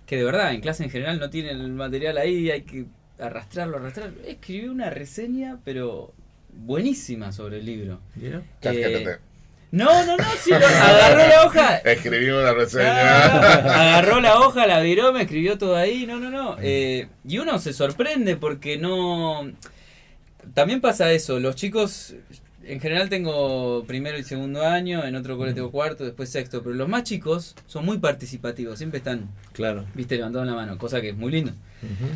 que 0.06 0.16
de 0.16 0.24
verdad 0.24 0.52
en 0.52 0.60
clase 0.60 0.84
en 0.84 0.90
general 0.90 1.18
no 1.18 1.30
tiene 1.30 1.50
el 1.50 1.68
material 1.70 2.18
ahí, 2.18 2.50
hay 2.50 2.62
que 2.62 2.86
arrastrarlo, 3.18 3.78
arrastrarlo. 3.78 4.22
Escribió 4.24 4.72
una 4.72 4.90
reseña, 4.90 5.58
pero 5.64 6.12
buenísima 6.52 7.32
sobre 7.32 7.58
el 7.58 7.66
libro. 7.66 8.00
Eh, 8.20 9.18
no, 9.72 10.04
no, 10.06 10.16
no, 10.16 10.24
sí, 10.40 10.52
agarró 10.52 11.28
la 11.28 11.44
hoja. 11.44 11.76
Escribió 11.78 12.40
una 12.40 12.52
reseña. 12.54 13.24
agarró 13.58 14.20
la 14.20 14.40
hoja, 14.40 14.66
la 14.66 14.80
viró, 14.80 15.12
me 15.12 15.22
escribió 15.22 15.58
todo 15.58 15.76
ahí. 15.76 16.06
No, 16.06 16.18
no, 16.18 16.30
no. 16.30 16.56
Eh, 16.62 17.08
y 17.26 17.38
uno 17.38 17.58
se 17.58 17.72
sorprende 17.72 18.36
porque 18.36 18.78
no. 18.78 19.50
También 20.54 20.80
pasa 20.80 21.10
eso. 21.12 21.40
Los 21.40 21.56
chicos 21.56 22.14
en 22.68 22.80
general 22.80 23.09
tengo 23.09 23.84
primero 23.86 24.18
y 24.18 24.24
segundo 24.24 24.66
año, 24.66 25.05
en 25.05 25.14
otro 25.14 25.36
cole 25.36 25.55
tengo 25.55 25.70
cuarto, 25.70 26.05
después 26.05 26.28
sexto, 26.30 26.62
pero 26.62 26.74
los 26.74 26.88
más 26.88 27.05
chicos 27.05 27.55
son 27.66 27.84
muy 27.84 27.98
participativos, 27.98 28.78
siempre 28.78 28.98
están, 28.98 29.28
claro, 29.52 29.84
viste, 29.94 30.16
levantando 30.16 30.51
la 30.51 30.56
mano, 30.56 30.78
cosa 30.78 31.01
que 31.01 31.10
es 31.10 31.16
muy 31.16 31.30
lindo. 31.30 31.52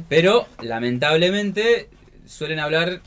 Pero 0.09 0.47
lamentablemente 0.63 1.89
suelen 2.27 2.59
hablar 2.59 3.01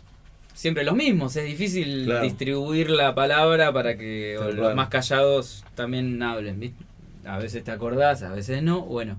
siempre 0.53 0.83
los 0.83 0.95
mismos, 0.95 1.35
es 1.35 1.45
difícil 1.45 2.11
distribuir 2.21 2.89
la 2.89 3.13
palabra 3.13 3.73
para 3.73 3.97
que 3.97 4.37
los 4.55 4.75
más 4.75 4.89
callados 4.89 5.65
también 5.75 6.21
hablen, 6.23 6.59
¿viste? 6.59 6.83
A 7.25 7.37
veces 7.37 7.63
te 7.63 7.71
acordás, 7.71 8.23
a 8.23 8.33
veces 8.33 8.61
no, 8.63 8.81
bueno. 8.81 9.17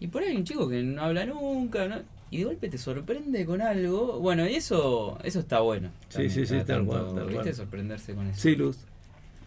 Y 0.00 0.08
por 0.08 0.22
ahí 0.22 0.30
hay 0.30 0.36
un 0.36 0.44
chico 0.44 0.68
que 0.68 0.82
no 0.82 1.02
habla 1.02 1.26
nunca, 1.26 1.88
¿no? 1.88 1.96
Y 2.30 2.38
de 2.38 2.44
golpe 2.44 2.68
te 2.68 2.78
sorprende 2.78 3.44
con 3.46 3.62
algo. 3.62 4.18
Bueno, 4.20 4.46
y 4.46 4.54
eso 4.54 5.18
eso 5.24 5.40
está 5.40 5.60
bueno. 5.60 5.90
Sí, 6.08 6.28
sí, 6.30 6.46
sí, 6.46 6.56
está 6.56 6.78
bueno. 6.78 7.26
¿Viste? 7.26 7.54
Sorprenderse 7.54 8.14
con 8.14 8.28
eso. 8.28 8.40
Sí, 8.40 8.56
Luz. 8.56 8.78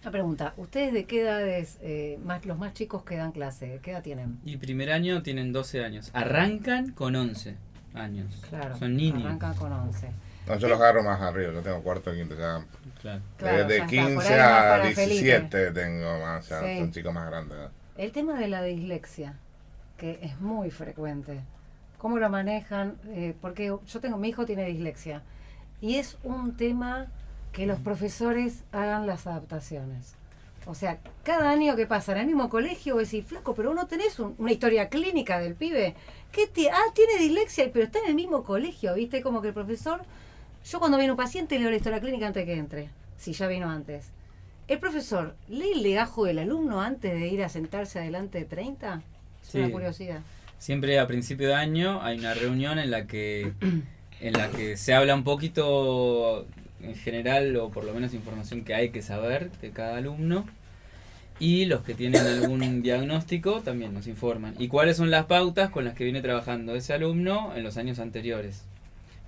Una 0.01 0.11
pregunta, 0.11 0.53
¿ustedes 0.57 0.93
de 0.93 1.05
qué 1.05 1.21
edades, 1.21 1.77
eh, 1.81 2.17
más, 2.25 2.43
los 2.47 2.57
más 2.57 2.73
chicos 2.73 3.03
que 3.03 3.17
dan 3.17 3.31
clase, 3.31 3.79
qué 3.83 3.91
edad 3.91 4.01
tienen? 4.01 4.39
Y 4.43 4.57
primer 4.57 4.91
año 4.91 5.21
tienen 5.21 5.53
12 5.53 5.83
años. 5.85 6.09
Arrancan 6.13 6.91
con 6.91 7.15
11 7.15 7.55
años. 7.93 8.41
Claro. 8.49 8.77
Son 8.79 8.95
niños. 8.95 9.23
Arrancan 9.25 9.53
con 9.53 9.71
11. 9.71 10.09
No, 10.47 10.57
yo 10.57 10.67
los 10.69 10.79
agarro 10.79 11.03
más 11.03 11.21
arriba, 11.21 11.53
yo 11.53 11.61
tengo 11.61 11.83
cuarto, 11.83 12.11
quinto, 12.13 12.35
ya. 12.35 12.65
Claro. 13.37 13.67
de 13.67 13.85
15 13.85 14.33
a 14.39 14.83
17 14.83 15.71
tengo 15.71 16.19
más, 16.19 16.45
o 16.45 16.47
sea, 16.47 16.77
son 16.77 16.91
chicos 16.91 17.13
más 17.13 17.27
grandes. 17.29 17.57
El 17.95 18.11
tema 18.11 18.39
de 18.39 18.47
la 18.47 18.63
dislexia, 18.63 19.35
que 19.97 20.19
es 20.23 20.39
muy 20.39 20.71
frecuente 20.71 21.41
cómo 22.01 22.17
lo 22.17 22.31
manejan, 22.31 22.97
eh, 23.09 23.35
porque 23.41 23.65
yo 23.65 23.99
tengo, 23.99 24.17
mi 24.17 24.29
hijo 24.29 24.47
tiene 24.47 24.65
dislexia 24.65 25.21
y 25.81 25.97
es 25.97 26.17
un 26.23 26.57
tema 26.57 27.05
que 27.51 27.67
los 27.67 27.77
profesores 27.79 28.63
hagan 28.71 29.05
las 29.05 29.27
adaptaciones. 29.27 30.15
O 30.65 30.73
sea, 30.73 30.97
cada 31.23 31.51
año 31.51 31.75
que 31.75 31.85
pasa 31.85 32.13
en 32.13 32.17
el 32.19 32.25
mismo 32.25 32.49
colegio, 32.49 32.95
vos 32.95 33.03
decís, 33.03 33.27
flaco, 33.27 33.53
pero 33.53 33.69
uno 33.69 33.85
tenés 33.85 34.17
una 34.19 34.51
historia 34.51 34.89
clínica 34.89 35.39
del 35.39 35.53
pibe. 35.53 35.93
¿Qué 36.31 36.49
ah, 36.71 36.91
tiene 36.95 37.19
dislexia, 37.19 37.69
pero 37.71 37.85
está 37.85 37.99
en 37.99 38.07
el 38.07 38.15
mismo 38.15 38.43
colegio, 38.43 38.95
¿viste? 38.95 39.21
Como 39.21 39.43
que 39.43 39.49
el 39.49 39.53
profesor, 39.53 40.01
yo 40.65 40.79
cuando 40.79 40.97
viene 40.97 41.11
un 41.11 41.17
paciente 41.17 41.59
leo 41.59 41.69
la 41.69 41.75
historia 41.75 41.99
clínica 41.99 42.25
antes 42.25 42.45
que 42.45 42.53
entre, 42.53 42.89
si 43.17 43.33
ya 43.33 43.45
vino 43.45 43.69
antes. 43.69 44.07
¿El 44.67 44.79
profesor 44.79 45.35
lee 45.49 45.73
el 45.73 45.83
legajo 45.83 46.25
del 46.25 46.39
alumno 46.39 46.81
antes 46.81 47.13
de 47.13 47.27
ir 47.27 47.43
a 47.43 47.49
sentarse 47.49 47.99
adelante 47.99 48.39
de 48.39 48.45
30? 48.45 49.03
Es 49.43 49.53
una 49.53 49.69
curiosidad 49.69 50.21
siempre 50.61 50.99
a 50.99 51.07
principio 51.07 51.47
de 51.47 51.55
año 51.55 52.03
hay 52.03 52.19
una 52.19 52.35
reunión 52.35 52.77
en 52.77 52.91
la 52.91 53.07
que 53.07 53.51
en 54.21 54.33
la 54.33 54.51
que 54.51 54.77
se 54.77 54.93
habla 54.93 55.15
un 55.15 55.23
poquito 55.23 56.45
en 56.83 56.95
general 56.95 57.55
o 57.55 57.71
por 57.71 57.83
lo 57.83 57.93
menos 57.93 58.13
información 58.13 58.63
que 58.63 58.75
hay 58.75 58.89
que 58.91 59.01
saber 59.01 59.51
de 59.59 59.71
cada 59.71 59.97
alumno. 59.97 60.45
Y 61.39 61.65
los 61.65 61.81
que 61.81 61.95
tienen 61.95 62.21
algún 62.21 62.81
diagnóstico 62.83 63.61
también 63.61 63.95
nos 63.95 64.05
informan. 64.05 64.53
Y 64.59 64.67
cuáles 64.67 64.97
son 64.97 65.09
las 65.09 65.25
pautas 65.25 65.71
con 65.71 65.83
las 65.83 65.95
que 65.95 66.03
viene 66.03 66.21
trabajando 66.21 66.75
ese 66.75 66.93
alumno 66.93 67.55
en 67.55 67.63
los 67.63 67.77
años 67.77 67.97
anteriores 67.97 68.63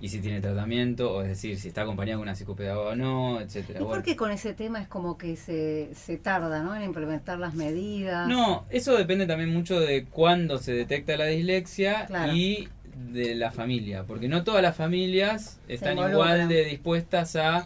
y 0.04 0.08
si 0.10 0.20
tiene 0.20 0.42
tratamiento, 0.42 1.14
o 1.14 1.22
es 1.22 1.28
decir, 1.28 1.58
si 1.58 1.68
está 1.68 1.80
acompañado 1.80 2.18
con 2.18 2.28
una 2.28 2.34
psicopedagoga 2.34 2.90
o 2.90 2.94
no, 2.94 3.40
etcétera. 3.40 3.80
¿Y 3.80 3.84
por 3.84 4.02
qué 4.02 4.16
con 4.16 4.30
ese 4.30 4.52
tema 4.52 4.82
es 4.82 4.86
como 4.86 5.16
que 5.16 5.34
se, 5.34 5.94
se 5.94 6.18
tarda 6.18 6.62
¿no? 6.62 6.76
en 6.76 6.82
implementar 6.82 7.38
las 7.38 7.54
medidas? 7.54 8.28
No, 8.28 8.66
eso 8.68 8.98
depende 8.98 9.26
también 9.26 9.50
mucho 9.50 9.80
de 9.80 10.04
cuándo 10.04 10.58
se 10.58 10.74
detecta 10.74 11.16
la 11.16 11.24
dislexia 11.24 12.06
y 12.34 12.68
de 13.14 13.34
la 13.34 13.50
familia, 13.50 14.04
porque 14.06 14.28
no 14.28 14.44
todas 14.44 14.60
las 14.60 14.76
familias 14.76 15.58
están 15.68 15.96
igual 15.96 16.48
de 16.48 16.66
dispuestas 16.66 17.34
a 17.36 17.64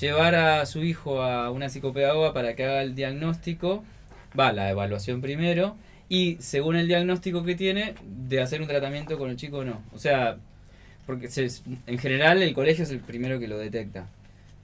llevar 0.00 0.36
a 0.36 0.64
su 0.64 0.84
hijo 0.84 1.24
a 1.24 1.50
una 1.50 1.70
psicopedagoga 1.70 2.32
para 2.32 2.54
que 2.54 2.66
haga 2.66 2.82
el 2.82 2.94
diagnóstico, 2.94 3.82
va, 4.38 4.52
la 4.52 4.70
evaluación 4.70 5.20
primero, 5.20 5.74
y 6.08 6.36
según 6.38 6.76
el 6.76 6.86
diagnóstico 6.86 7.42
que 7.42 7.56
tiene, 7.56 7.96
de 8.06 8.40
hacer 8.40 8.62
un 8.62 8.68
tratamiento 8.68 9.18
con 9.18 9.30
el 9.30 9.36
chico 9.36 9.58
o 9.58 9.64
no. 9.64 9.82
O 9.92 9.98
sea, 9.98 10.38
porque 11.08 11.30
en 11.86 11.98
general 11.98 12.42
el 12.42 12.52
colegio 12.52 12.84
es 12.84 12.90
el 12.90 13.00
primero 13.00 13.40
que 13.40 13.48
lo 13.48 13.56
detecta. 13.56 14.08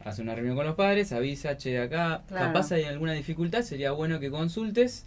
Hace 0.04 0.20
una 0.20 0.34
reunión 0.34 0.54
con 0.56 0.66
los 0.66 0.74
padres, 0.74 1.10
avisa, 1.12 1.56
che, 1.56 1.80
acá 1.80 2.20
capaz 2.28 2.70
hay 2.72 2.84
alguna 2.84 3.14
dificultad, 3.14 3.62
sería 3.62 3.92
bueno 3.92 4.20
que 4.20 4.30
consultes. 4.30 5.06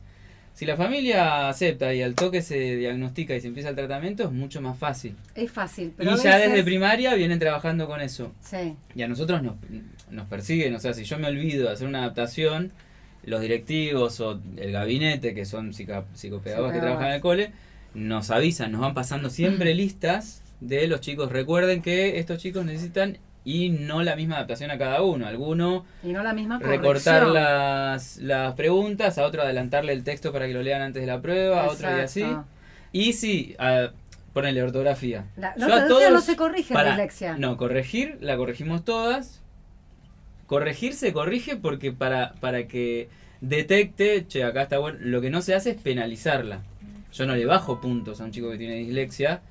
Si 0.56 0.66
la 0.66 0.76
familia 0.76 1.48
acepta 1.48 1.94
y 1.94 2.02
al 2.02 2.16
toque 2.16 2.42
se 2.42 2.78
diagnostica 2.78 3.36
y 3.36 3.42
se 3.42 3.50
empieza 3.50 3.70
el 3.70 3.76
tratamiento, 3.76 4.24
es 4.24 4.32
mucho 4.32 4.62
más 4.62 4.80
fácil. 4.80 5.16
Es 5.36 5.52
fácil. 5.52 5.94
Pero 5.96 6.16
y 6.16 6.24
ya 6.24 6.40
desde 6.40 6.64
primaria 6.64 7.14
vienen 7.14 7.38
trabajando 7.38 7.86
con 7.86 8.02
eso. 8.02 8.34
Sí. 8.42 8.74
Y 8.96 9.04
a 9.04 9.08
nosotros 9.08 9.44
nos, 9.44 9.58
nos 10.10 10.26
persiguen, 10.26 10.74
o 10.74 10.80
sea, 10.80 10.96
si 10.96 11.04
yo 11.04 11.20
me 11.20 11.28
olvido 11.28 11.68
de 11.68 11.74
hacer 11.74 11.88
una 11.88 12.00
adaptación, 12.00 12.72
los 13.24 13.42
directivos 13.42 14.20
o 14.22 14.42
el 14.56 14.72
gabinete, 14.72 15.36
que 15.36 15.46
son 15.46 15.72
psicopedagogos 15.72 16.74
que 16.74 16.80
trabajan 16.80 17.10
en 17.10 17.14
el 17.14 17.22
cole, 17.22 17.52
nos 17.94 18.32
avisan, 18.32 18.72
nos 18.72 18.82
van 18.82 18.96
pasando 18.96 19.30
siempre 19.30 19.76
listas 19.76 20.42
de 20.60 20.88
los 20.88 21.02
chicos. 21.02 21.32
Recuerden 21.32 21.82
que 21.82 22.20
estos 22.20 22.40
chicos 22.40 22.66
necesitan 22.66 23.18
y 23.48 23.70
no 23.70 24.04
la 24.04 24.18
misma 24.18 24.36
adaptación 24.36 24.72
a 24.72 24.78
cada 24.78 25.02
uno. 25.04 25.26
Alguno 25.26 25.86
y 26.04 26.12
no 26.12 26.22
la 26.22 26.34
misma 26.34 26.60
recortar 26.60 27.28
las, 27.28 28.18
las 28.18 28.54
preguntas, 28.56 29.18
a 29.18 29.26
otro 29.26 29.42
adelantarle 29.42 29.94
el 29.94 30.04
texto 30.04 30.34
para 30.34 30.48
que 30.48 30.54
lo 30.54 30.62
lean 30.62 30.82
antes 30.82 31.02
de 31.02 31.08
la 31.08 31.22
prueba, 31.22 31.64
a 31.64 31.72
otro 31.72 31.90
y 31.98 32.02
así. 32.02 32.26
Y 32.92 33.14
sí, 33.14 33.56
a, 33.58 33.92
ponerle 34.34 34.64
ortografía. 34.64 35.26
La, 35.38 35.54
ortografía 35.54 36.10
no 36.10 36.22
se 36.22 36.36
corrige 36.36 36.74
en 36.74 36.86
dislexia. 36.86 37.38
No, 37.38 37.56
corregir, 37.56 38.18
la 38.20 38.36
corregimos 38.36 38.84
todas. 38.84 39.42
Corregir 40.46 40.94
se 40.94 41.14
corrige 41.14 41.56
porque 41.56 41.94
para, 41.94 42.34
para 42.42 42.68
que 42.68 43.08
detecte, 43.40 44.28
che, 44.28 44.44
acá 44.44 44.64
está 44.64 44.78
bueno, 44.78 45.00
lo 45.02 45.22
que 45.22 45.30
no 45.30 45.42
se 45.42 45.56
hace 45.56 45.72
es 45.72 45.78
penalizarla. 45.78 46.64
Yo 47.14 47.26
no 47.26 47.34
le 47.36 47.46
bajo 47.46 47.80
puntos 47.80 48.20
a 48.20 48.26
un 48.26 48.32
chico 48.32 48.52
que 48.52 48.58
tiene 48.58 48.76
dislexia 48.76 49.42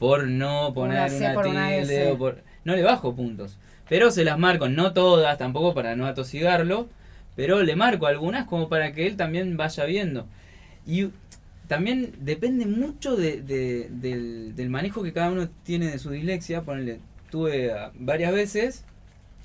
por 0.00 0.26
no 0.26 0.72
poner 0.72 1.12
una, 1.12 1.42
tilde 1.42 2.10
o 2.10 2.16
por 2.16 2.42
no 2.64 2.74
le 2.74 2.82
bajo 2.82 3.14
puntos. 3.14 3.58
Pero 3.86 4.10
se 4.10 4.24
las 4.24 4.38
marco, 4.38 4.68
no 4.68 4.94
todas, 4.94 5.36
tampoco 5.36 5.74
para 5.74 5.94
no 5.94 6.06
atosigarlo, 6.06 6.88
pero 7.36 7.62
le 7.62 7.76
marco 7.76 8.06
algunas 8.06 8.46
como 8.46 8.70
para 8.70 8.92
que 8.92 9.06
él 9.06 9.18
también 9.18 9.58
vaya 9.58 9.84
viendo. 9.84 10.26
Y 10.86 11.10
también 11.68 12.14
depende 12.18 12.64
mucho 12.64 13.14
de, 13.14 13.42
del, 13.42 14.70
manejo 14.70 15.02
que 15.02 15.12
cada 15.12 15.30
uno 15.30 15.50
tiene 15.64 15.90
de 15.90 15.98
su 15.98 16.10
dislexia. 16.10 16.62
Ponele, 16.62 17.00
tuve 17.30 17.70
varias 17.94 18.32
veces 18.32 18.84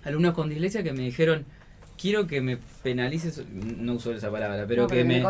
alumnos 0.05 0.35
con 0.35 0.47
dislexia 0.47 0.83
que 0.83 0.93
me 0.93 1.03
dijeron, 1.03 1.45
quiero 1.97 2.27
que 2.27 2.39
me 2.39 2.59
penalices, 2.81 3.43
no 3.51 3.95
uso 3.95 4.13
esa 4.13 4.31
palabra, 4.31 4.63
pero, 4.65 4.87
que, 4.87 5.03
me, 5.03 5.21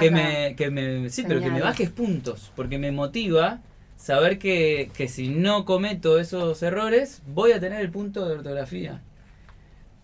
que 0.00 0.10
me, 0.10 0.56
que 0.56 0.70
me, 0.70 1.08
sí, 1.08 1.24
pero 1.28 1.40
que 1.40 1.50
me 1.50 1.60
bajes 1.60 1.90
puntos, 1.90 2.50
porque 2.56 2.78
me 2.78 2.90
motiva 2.90 3.60
saber 4.02 4.40
que, 4.40 4.90
que 4.96 5.06
si 5.06 5.28
no 5.28 5.64
cometo 5.64 6.18
esos 6.18 6.60
errores, 6.64 7.22
voy 7.24 7.52
a 7.52 7.60
tener 7.60 7.80
el 7.80 7.90
punto 7.92 8.26
de 8.26 8.34
ortografía. 8.34 9.00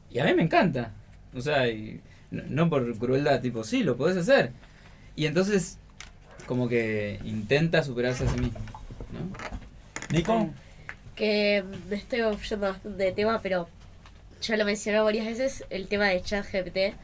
Y 0.08 0.20
a 0.20 0.24
mí 0.24 0.34
me 0.34 0.44
encanta. 0.44 0.92
O 1.34 1.40
sea, 1.40 1.66
y 1.66 2.00
no, 2.30 2.70
por 2.70 2.96
crueldad, 2.96 3.40
tipo, 3.40 3.64
sí, 3.64 3.82
lo 3.82 3.96
podés 3.96 4.16
hacer. 4.16 4.52
Y 5.16 5.26
entonces, 5.26 5.78
como 6.46 6.68
que 6.68 7.18
intenta 7.24 7.82
superarse 7.82 8.24
a 8.24 8.28
sí 8.28 8.38
mismo. 8.38 8.60
¿no? 9.10 10.16
¿Nico? 10.16 10.48
Que 11.16 11.64
me 11.88 11.96
estoy 11.96 12.20
yendo 12.48 12.76
de 12.84 13.10
tema, 13.10 13.42
pero 13.42 13.68
ya 14.40 14.56
lo 14.56 14.64
mencionó 14.64 15.02
varias 15.02 15.26
veces, 15.26 15.64
el 15.70 15.88
tema 15.88 16.06
de 16.06 16.22
ChatGPT. 16.22 16.94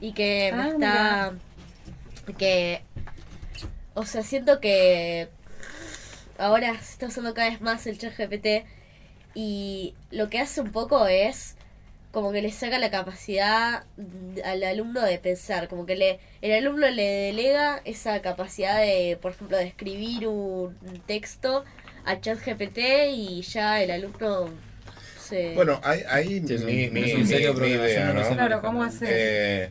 Y 0.00 0.12
que 0.12 0.52
me 0.52 0.62
ah, 0.62 0.68
está. 0.68 1.32
Que. 2.36 2.82
O 3.94 4.04
sea, 4.04 4.24
siento 4.24 4.60
que 4.60 5.28
ahora 6.38 6.74
se 6.80 6.92
está 6.92 7.06
usando 7.06 7.34
cada 7.34 7.50
vez 7.50 7.60
más 7.60 7.86
el 7.86 7.98
chat 7.98 8.16
GPT 8.16 8.66
y 9.34 9.94
lo 10.10 10.30
que 10.30 10.38
hace 10.38 10.60
un 10.60 10.72
poco 10.72 11.06
es 11.06 11.56
como 12.10 12.32
que 12.32 12.40
le 12.40 12.50
saca 12.50 12.78
la 12.78 12.90
capacidad 12.90 13.84
al 14.44 14.62
alumno 14.64 15.02
de 15.02 15.18
pensar, 15.18 15.68
como 15.68 15.84
que 15.84 15.96
le 15.96 16.18
el 16.40 16.52
alumno 16.52 16.88
le 16.88 17.02
delega 17.02 17.82
esa 17.84 18.22
capacidad 18.22 18.80
de, 18.80 19.18
por 19.20 19.32
ejemplo, 19.32 19.58
de 19.58 19.64
escribir 19.64 20.26
un 20.26 20.74
texto 21.06 21.64
a 22.06 22.20
chat 22.20 22.38
GPT 22.38 22.78
y 23.12 23.42
ya 23.42 23.82
el 23.82 23.90
alumno 23.90 24.48
se... 25.20 25.54
Bueno, 25.54 25.80
hay, 25.82 26.02
hay 26.08 26.40
mi, 26.40 26.88
mi, 26.88 27.00
idea, 27.00 28.12
¿no? 28.12 28.28
Claro, 28.28 28.62
¿cómo 28.62 28.82
hacer? 28.82 29.08
Eh, 29.12 29.70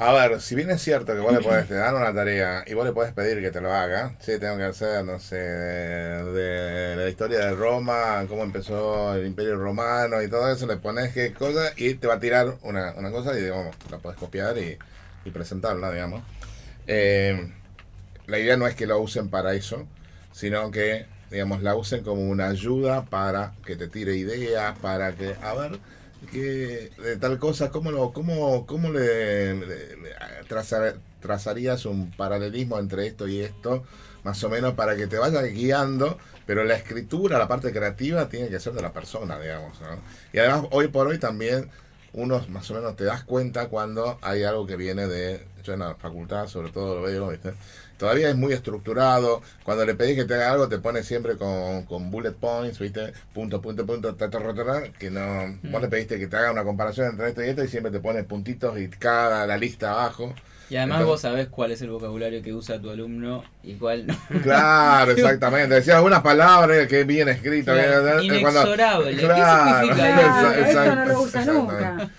a 0.00 0.12
ver, 0.12 0.40
si 0.40 0.54
bien 0.54 0.70
es 0.70 0.80
cierto 0.80 1.12
que 1.12 1.18
vos 1.18 1.32
le 1.32 1.40
podés 1.40 1.68
dar 1.68 1.92
una 1.92 2.14
tarea 2.14 2.62
y 2.68 2.74
vos 2.74 2.86
le 2.86 2.92
podés 2.92 3.12
pedir 3.12 3.40
que 3.40 3.50
te 3.50 3.60
lo 3.60 3.72
haga, 3.72 4.14
sí, 4.20 4.38
tengo 4.38 4.56
que 4.56 4.62
hacer, 4.62 5.04
no 5.04 5.18
sé, 5.18 5.34
de, 5.36 6.94
la 6.96 7.08
historia 7.08 7.40
de 7.40 7.54
Roma, 7.56 8.24
cómo 8.28 8.44
empezó 8.44 9.16
el 9.16 9.26
Imperio 9.26 9.56
Romano 9.56 10.22
y 10.22 10.28
todo 10.28 10.52
eso, 10.52 10.68
le 10.68 10.76
pones 10.76 11.12
qué 11.12 11.32
cosa 11.32 11.72
y 11.76 11.94
te 11.94 12.06
va 12.06 12.14
a 12.14 12.20
tirar 12.20 12.58
una, 12.62 12.94
una 12.96 13.10
cosa 13.10 13.36
y 13.36 13.42
digamos, 13.42 13.74
la 13.90 13.98
podés 13.98 14.16
copiar 14.16 14.56
y, 14.58 14.78
y 15.24 15.30
presentarla, 15.32 15.90
digamos. 15.90 16.22
Eh, 16.86 17.52
la 18.28 18.38
idea 18.38 18.56
no 18.56 18.68
es 18.68 18.76
que 18.76 18.86
lo 18.86 19.00
usen 19.00 19.30
para 19.30 19.54
eso, 19.54 19.84
sino 20.30 20.70
que, 20.70 21.06
digamos, 21.32 21.60
la 21.62 21.74
usen 21.74 22.04
como 22.04 22.22
una 22.22 22.46
ayuda 22.46 23.04
para 23.06 23.54
que 23.66 23.74
te 23.74 23.88
tire 23.88 24.14
ideas, 24.14 24.78
para 24.78 25.12
que, 25.16 25.34
a 25.42 25.54
ver, 25.54 25.80
que 26.26 26.90
de 27.02 27.16
tal 27.16 27.38
cosa, 27.38 27.70
¿cómo, 27.70 27.90
lo, 27.90 28.12
cómo, 28.12 28.66
cómo 28.66 28.90
le, 28.90 29.60
trazarías 31.20 31.86
un 31.86 32.10
paralelismo 32.10 32.78
entre 32.78 33.06
esto 33.06 33.28
y 33.28 33.40
esto? 33.40 33.84
Más 34.24 34.42
o 34.44 34.50
menos 34.50 34.74
para 34.74 34.96
que 34.96 35.06
te 35.06 35.16
vaya 35.16 35.42
guiando, 35.42 36.18
pero 36.46 36.64
la 36.64 36.74
escritura, 36.74 37.38
la 37.38 37.48
parte 37.48 37.72
creativa, 37.72 38.28
tiene 38.28 38.48
que 38.48 38.60
ser 38.60 38.72
de 38.72 38.82
la 38.82 38.92
persona, 38.92 39.38
digamos. 39.38 39.78
Y 40.32 40.38
además, 40.38 40.66
hoy 40.70 40.88
por 40.88 41.06
hoy 41.06 41.18
también 41.18 41.70
uno 42.12 42.44
más 42.48 42.70
o 42.70 42.74
menos 42.74 42.96
te 42.96 43.04
das 43.04 43.24
cuenta 43.24 43.68
cuando 43.68 44.18
hay 44.22 44.44
algo 44.44 44.66
que 44.66 44.76
viene 44.76 45.06
de, 45.06 45.44
yo 45.62 45.74
en 45.74 45.80
la 45.80 45.94
facultad 45.94 46.48
sobre 46.48 46.70
todo 46.70 46.96
lo 46.96 47.02
veo, 47.02 47.28
¿viste? 47.28 47.52
todavía 47.98 48.30
es 48.30 48.36
muy 48.36 48.52
estructurado. 48.54 49.42
Cuando 49.64 49.84
le 49.84 49.94
pedís 49.94 50.16
que 50.16 50.24
te 50.24 50.34
haga 50.34 50.52
algo, 50.52 50.68
te 50.68 50.78
pone 50.78 51.02
siempre 51.02 51.36
con, 51.36 51.84
con 51.84 52.10
bullet 52.10 52.32
points, 52.32 52.78
¿viste? 52.78 53.12
Punto, 53.34 53.60
punto, 53.60 53.84
punto, 53.84 54.16
que 54.98 55.10
no. 55.10 55.48
Mm. 55.62 55.72
Vos 55.72 55.82
le 55.82 55.88
pediste 55.88 56.18
que 56.18 56.28
te 56.28 56.36
haga 56.36 56.52
una 56.52 56.64
comparación 56.64 57.08
entre 57.08 57.28
esto 57.28 57.44
y 57.44 57.48
esto 57.48 57.64
y 57.64 57.68
siempre 57.68 57.92
te 57.92 58.00
pone 58.00 58.24
puntitos 58.24 58.78
y 58.78 58.88
cada 58.88 59.46
la 59.46 59.58
lista 59.58 59.90
abajo. 59.90 60.34
Y 60.70 60.76
además 60.76 61.04
vos 61.04 61.20
sabés 61.22 61.48
cuál 61.48 61.72
es 61.72 61.80
el 61.80 61.90
vocabulario 61.90 62.42
que 62.42 62.52
usa 62.52 62.80
tu 62.80 62.90
alumno 62.90 63.42
y 63.62 63.74
cuál 63.74 64.06
no. 64.06 64.16
Claro, 64.42 65.12
exactamente. 65.12 65.76
Decía 65.76 65.96
algunas 65.96 66.22
palabras 66.22 66.86
que 66.86 67.04
bien 67.04 67.28
escritas. 67.28 68.22
inexorable. 68.22 69.10
¿Qué 69.12 69.20
significa? 69.20 70.58
esto 70.68 70.94
no 70.94 71.04
lo 71.06 71.22
usa 71.22 71.44
nunca. 71.44 72.10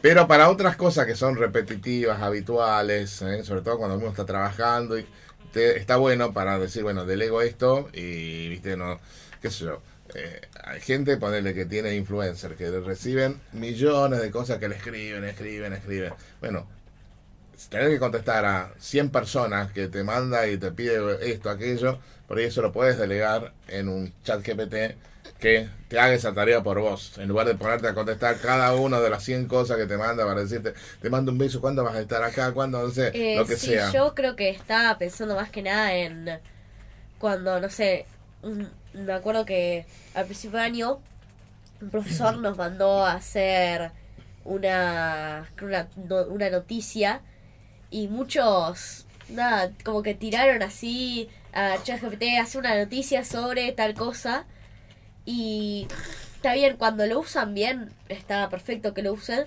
Pero 0.00 0.26
para 0.26 0.48
otras 0.48 0.76
cosas 0.76 1.06
que 1.06 1.14
son 1.14 1.36
repetitivas, 1.36 2.22
habituales, 2.22 3.20
¿eh? 3.22 3.44
sobre 3.44 3.60
todo 3.60 3.78
cuando 3.78 3.98
uno 3.98 4.08
está 4.08 4.24
trabajando, 4.24 4.98
y 4.98 5.06
está 5.54 5.96
bueno 5.96 6.32
para 6.32 6.58
decir, 6.58 6.82
bueno, 6.82 7.04
delego 7.04 7.42
esto 7.42 7.90
y, 7.92 8.48
viste, 8.48 8.76
no, 8.76 8.98
qué 9.42 9.50
sé 9.50 9.64
yo. 9.64 9.82
Eh, 10.14 10.40
hay 10.64 10.80
gente, 10.80 11.16
ponerle 11.18 11.54
que 11.54 11.66
tiene 11.66 11.94
influencer, 11.94 12.56
que 12.56 12.70
reciben 12.80 13.40
millones 13.52 14.20
de 14.20 14.30
cosas 14.30 14.58
que 14.58 14.68
le 14.68 14.76
escriben, 14.76 15.24
escriben, 15.24 15.72
escriben. 15.72 16.14
Bueno, 16.40 16.66
tener 17.68 17.90
que 17.90 17.98
contestar 17.98 18.44
a 18.44 18.72
100 18.78 19.10
personas 19.10 19.72
que 19.72 19.88
te 19.88 20.02
manda 20.02 20.46
y 20.46 20.56
te 20.56 20.72
pide 20.72 21.30
esto, 21.30 21.50
aquello, 21.50 21.98
por 22.26 22.38
eso 22.40 22.62
lo 22.62 22.72
puedes 22.72 22.98
delegar 22.98 23.52
en 23.68 23.88
un 23.88 24.12
chat 24.24 24.40
GPT 24.46 24.96
que 25.38 25.68
te 25.88 25.98
haga 25.98 26.14
esa 26.14 26.32
tarea 26.34 26.62
por 26.62 26.80
vos, 26.80 27.16
en 27.18 27.28
lugar 27.28 27.46
de 27.46 27.54
ponerte 27.54 27.88
a 27.88 27.94
contestar 27.94 28.38
cada 28.38 28.74
una 28.74 29.00
de 29.00 29.10
las 29.10 29.24
100 29.24 29.46
cosas 29.46 29.78
que 29.78 29.86
te 29.86 29.96
manda 29.96 30.24
para 30.24 30.42
decirte, 30.42 30.74
te 31.00 31.10
mando 31.10 31.32
un 31.32 31.38
beso, 31.38 31.60
¿cuándo 31.60 31.82
vas 31.82 31.94
a 31.94 32.00
estar 32.00 32.22
acá? 32.22 32.52
¿Cuándo? 32.52 32.82
No 32.82 32.90
sé, 32.90 33.10
eh, 33.14 33.36
lo 33.36 33.46
que 33.46 33.56
sí, 33.56 33.68
sea. 33.68 33.90
Yo 33.90 34.14
creo 34.14 34.36
que 34.36 34.50
estaba 34.50 34.96
pensando 34.98 35.34
más 35.34 35.50
que 35.50 35.62
nada 35.62 35.94
en 35.94 36.38
cuando, 37.18 37.58
no 37.58 37.70
sé, 37.70 38.06
me 38.92 39.12
acuerdo 39.12 39.44
que 39.44 39.86
al 40.14 40.26
principio 40.26 40.58
de 40.58 40.64
año 40.64 41.00
un 41.80 41.90
profesor 41.90 42.36
nos 42.36 42.56
mandó 42.58 43.04
a 43.04 43.14
hacer 43.14 43.92
una, 44.44 45.48
una, 45.62 45.88
una 46.28 46.50
noticia 46.50 47.22
y 47.90 48.08
muchos, 48.08 49.06
nada, 49.28 49.70
como 49.84 50.02
que 50.02 50.14
tiraron 50.14 50.62
así 50.62 51.28
a 51.52 51.76
ChatGPT, 51.82 52.38
hace 52.40 52.58
una 52.58 52.76
noticia 52.76 53.24
sobre 53.24 53.72
tal 53.72 53.94
cosa 53.94 54.46
y 55.24 55.88
está 56.36 56.54
bien, 56.54 56.76
cuando 56.76 57.06
lo 57.06 57.20
usan 57.20 57.54
bien, 57.54 57.92
está 58.08 58.48
perfecto 58.48 58.94
que 58.94 59.02
lo 59.02 59.12
usen, 59.12 59.44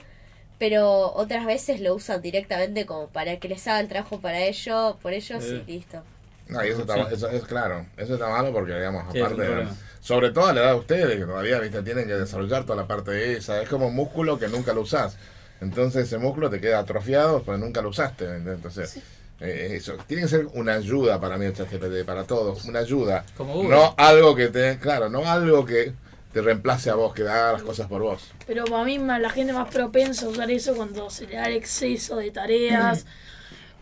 pero 0.59 1.11
otras 1.13 1.45
veces 1.45 1.81
lo 1.81 1.95
usan 1.95 2.21
directamente 2.21 2.85
como 2.85 3.07
para 3.07 3.37
que 3.37 3.49
les 3.49 3.67
haga 3.67 3.79
el 3.79 3.87
trabajo 3.87 4.19
para 4.19 4.39
ellos, 4.39 4.95
por 5.01 5.13
ellos 5.13 5.43
y 5.43 5.63
listo. 5.71 6.03
No, 6.47 6.63
y 6.63 6.69
eso, 6.69 6.81
está, 6.81 7.09
eso 7.09 7.29
es 7.29 7.43
claro, 7.45 7.85
eso 7.97 8.13
está 8.13 8.27
malo 8.29 8.51
porque, 8.51 8.75
digamos, 8.75 9.03
aparte, 9.03 9.67
sobre 10.01 10.31
todo 10.31 10.47
a 10.47 10.53
la 10.53 10.61
edad 10.61 10.73
de 10.73 10.79
ustedes, 10.79 11.17
que 11.17 11.25
todavía 11.25 11.59
¿viste? 11.59 11.81
tienen 11.81 12.05
que 12.05 12.13
desarrollar 12.13 12.63
toda 12.65 12.75
la 12.75 12.87
parte 12.87 13.11
de 13.11 13.37
esa, 13.37 13.61
es 13.61 13.69
como 13.69 13.87
un 13.87 13.95
músculo 13.95 14.37
que 14.37 14.49
nunca 14.49 14.73
lo 14.73 14.81
usás. 14.81 15.17
Entonces 15.63 16.05
ese 16.05 16.17
músculo 16.17 16.49
te 16.49 16.59
queda 16.59 16.79
atrofiado 16.79 17.41
porque 17.43 17.59
nunca 17.59 17.81
lo 17.81 17.89
usaste. 17.89 18.25
Entonces, 18.25 18.99
eh, 19.39 19.69
eso. 19.75 19.95
Tiene 20.07 20.23
que 20.23 20.29
ser 20.29 20.47
una 20.53 20.73
ayuda 20.73 21.19
para 21.19 21.37
mí 21.37 21.45
el 21.45 21.53
ChatGPT, 21.53 22.05
para 22.05 22.25
todos. 22.25 22.65
Una 22.65 22.79
ayuda. 22.79 23.25
no 23.39 23.95
algo 23.97 24.35
que 24.35 24.49
te. 24.49 24.77
Claro, 24.79 25.09
no 25.09 25.25
algo 25.29 25.65
que 25.65 25.93
te 26.31 26.41
reemplace 26.41 26.89
a 26.89 26.95
vos, 26.95 27.13
que 27.13 27.21
haga 27.23 27.53
las 27.53 27.63
cosas 27.63 27.87
por 27.87 28.01
vos. 28.01 28.31
Pero 28.47 28.65
para 28.65 28.83
mí 28.83 28.97
la 28.97 29.29
gente 29.29 29.53
más 29.53 29.69
propensa 29.69 30.25
a 30.25 30.29
usar 30.29 30.49
eso 30.49 30.75
cuando 30.75 31.09
se 31.09 31.27
le 31.27 31.35
da 31.35 31.45
el 31.45 31.55
exceso 31.55 32.17
de 32.17 32.31
tareas. 32.31 33.05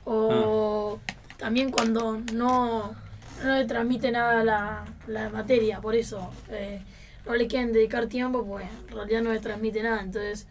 O 0.03 0.99
también 1.38 1.70
cuando 1.70 2.20
no, 2.34 2.95
no 3.44 3.56
le 3.56 3.66
transmite 3.66 4.12
nada 4.12 4.44
la, 4.44 4.84
la 5.06 5.30
materia, 5.30 5.80
por 5.80 5.95
eso 5.95 6.32
eh, 6.49 6.82
no 7.26 7.36
le 7.36 7.45
quieren 7.45 7.72
dedicar 7.72 8.08
tiempo, 8.08 8.44
pues 8.44 8.66
en 8.66 8.95
realidad 8.95 9.22
no 9.22 9.32
le 9.32 9.40
transmite 9.40 9.84
nada. 9.84 10.02
Entonces, 10.02 10.48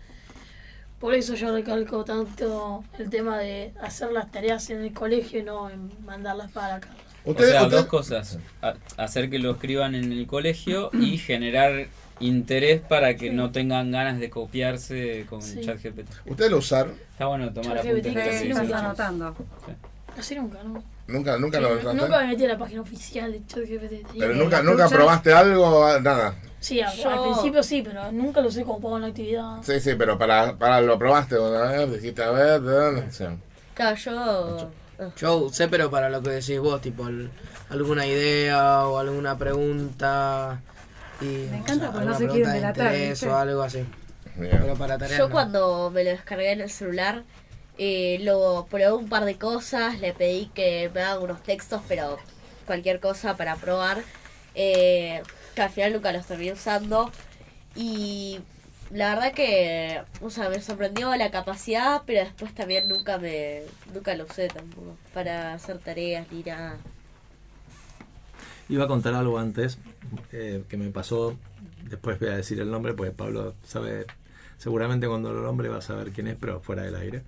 por 1.00 1.14
eso 1.14 1.34
yo 1.34 1.52
recalco 1.52 2.04
tanto 2.04 2.84
el 2.98 3.08
tema 3.08 3.38
de 3.38 3.72
hacer 3.80 4.12
las 4.12 4.30
tareas 4.30 4.68
en 4.68 4.82
el 4.82 4.92
colegio 4.92 5.40
y 5.40 5.42
no 5.42 5.70
en 5.70 5.90
mandarlas 6.04 6.52
para 6.52 6.76
acá. 6.76 6.90
O 7.24 7.34
sea, 7.34 7.64
dos 7.66 7.86
cosas. 7.86 8.38
hacer 8.96 9.30
que 9.30 9.38
lo 9.38 9.52
escriban 9.52 9.94
en 9.94 10.12
el 10.12 10.26
colegio 10.26 10.90
y 10.92 11.16
generar 11.18 11.88
interés 12.20 12.82
para 12.82 13.16
que 13.16 13.30
no 13.30 13.50
tengan 13.50 13.90
ganas 13.90 14.20
de 14.20 14.28
copiarse 14.28 15.26
con 15.28 15.40
sí. 15.42 15.62
ChatGPT. 15.62 16.10
¿Ustedes 16.26 16.50
lo 16.50 16.58
usaron? 16.58 16.94
Está 17.12 17.26
bueno 17.26 17.50
tomar 17.50 17.78
apuntes. 17.78 18.40
Sí, 18.40 18.50
estás 18.50 18.72
anotando. 18.72 19.34
Así 20.18 20.34
nunca, 20.34 20.62
¿no? 20.62 20.82
Nunca, 21.10 21.36
nunca 21.38 21.60
lo 21.60 21.74
Nunca 21.92 22.18
me 22.20 22.26
metí 22.28 22.44
a 22.44 22.48
la 22.48 22.58
página 22.58 22.80
oficial 22.80 23.32
de 23.32 23.46
ChatGPT. 23.46 24.18
Pero 24.18 24.34
nunca, 24.34 24.62
nunca 24.62 24.88
probaste 24.88 25.32
algo, 25.32 25.98
nada. 26.00 26.34
Sí, 26.60 26.80
al 26.80 27.22
principio 27.22 27.62
sí, 27.62 27.82
pero 27.82 28.12
nunca 28.12 28.40
lo 28.40 28.50
sé 28.50 28.64
cómo 28.64 28.80
pongo 28.80 28.96
en 28.96 29.02
la 29.02 29.08
actividad. 29.08 29.62
Sí, 29.62 29.80
sí, 29.80 29.94
pero 29.96 30.18
para, 30.18 30.56
para 30.56 30.80
lo 30.80 30.98
probaste 30.98 31.38
una 31.38 31.64
vez, 31.64 31.92
dijiste, 31.92 32.22
a 32.22 32.30
ver, 32.30 32.60
¿de 32.60 32.72
dónde? 32.72 33.04
Claro, 33.74 33.96
yo... 33.96 34.70
Yo 35.16 35.48
sé, 35.50 35.68
pero 35.68 35.90
para 35.90 36.10
lo 36.10 36.22
que 36.22 36.30
decís 36.30 36.58
vos, 36.58 36.80
tipo 36.80 37.08
alguna 37.70 38.06
idea 38.06 38.86
o 38.86 38.98
alguna 38.98 39.38
pregunta. 39.38 40.60
Y, 41.20 41.48
me 41.50 41.58
encanta 41.58 41.90
porque 41.90 42.06
no 42.06 42.18
se 42.18 42.28
quieren 42.28 42.52
delatar. 42.52 42.94
o 43.26 43.36
algo 43.36 43.62
así. 43.62 43.84
Pero 44.38 44.74
para 44.74 44.98
yo 45.08 45.30
cuando 45.30 45.90
me 45.90 46.04
lo 46.04 46.10
descargué 46.10 46.52
en 46.52 46.60
el 46.62 46.70
celular, 46.70 47.24
eh, 47.78 48.18
lo 48.22 48.66
probé 48.68 48.92
un 48.92 49.08
par 49.08 49.24
de 49.24 49.36
cosas, 49.36 50.00
le 50.00 50.12
pedí 50.12 50.50
que 50.54 50.90
me 50.94 51.02
haga 51.02 51.20
unos 51.20 51.42
textos, 51.42 51.82
pero 51.88 52.18
cualquier 52.66 53.00
cosa 53.00 53.36
para 53.36 53.56
probar. 53.56 54.02
Eh, 54.54 55.22
que 55.54 55.62
al 55.62 55.70
final 55.70 55.92
nunca 55.92 56.12
los 56.12 56.26
terminé 56.26 56.52
usando. 56.52 57.10
Y 57.74 58.40
la 58.90 59.14
verdad 59.14 59.32
que, 59.32 60.02
o 60.20 60.30
sea, 60.30 60.48
me 60.48 60.60
sorprendió 60.60 61.14
la 61.16 61.30
capacidad, 61.30 62.02
pero 62.06 62.20
después 62.20 62.54
también 62.54 62.88
nunca 62.88 63.18
me, 63.18 63.62
nunca 63.94 64.14
lo 64.14 64.24
usé 64.24 64.48
tampoco 64.48 64.96
para 65.14 65.54
hacer 65.54 65.78
tareas 65.78 66.26
ni 66.30 66.42
nada. 66.42 66.76
Iba 68.68 68.84
a 68.84 68.88
contar 68.88 69.14
algo 69.14 69.38
antes 69.38 69.78
eh, 70.32 70.62
que 70.68 70.76
me 70.76 70.90
pasó, 70.90 71.36
después 71.88 72.20
voy 72.20 72.28
a 72.28 72.36
decir 72.36 72.60
el 72.60 72.70
nombre, 72.70 72.94
porque 72.94 73.10
Pablo 73.10 73.54
sabe, 73.64 74.06
seguramente 74.58 75.08
cuando 75.08 75.32
lo 75.32 75.42
nombre 75.42 75.68
va 75.68 75.78
a 75.78 75.82
saber 75.82 76.12
quién 76.12 76.28
es, 76.28 76.36
pero 76.40 76.60
fuera 76.60 76.82
del 76.82 76.94
aire. 76.94 77.22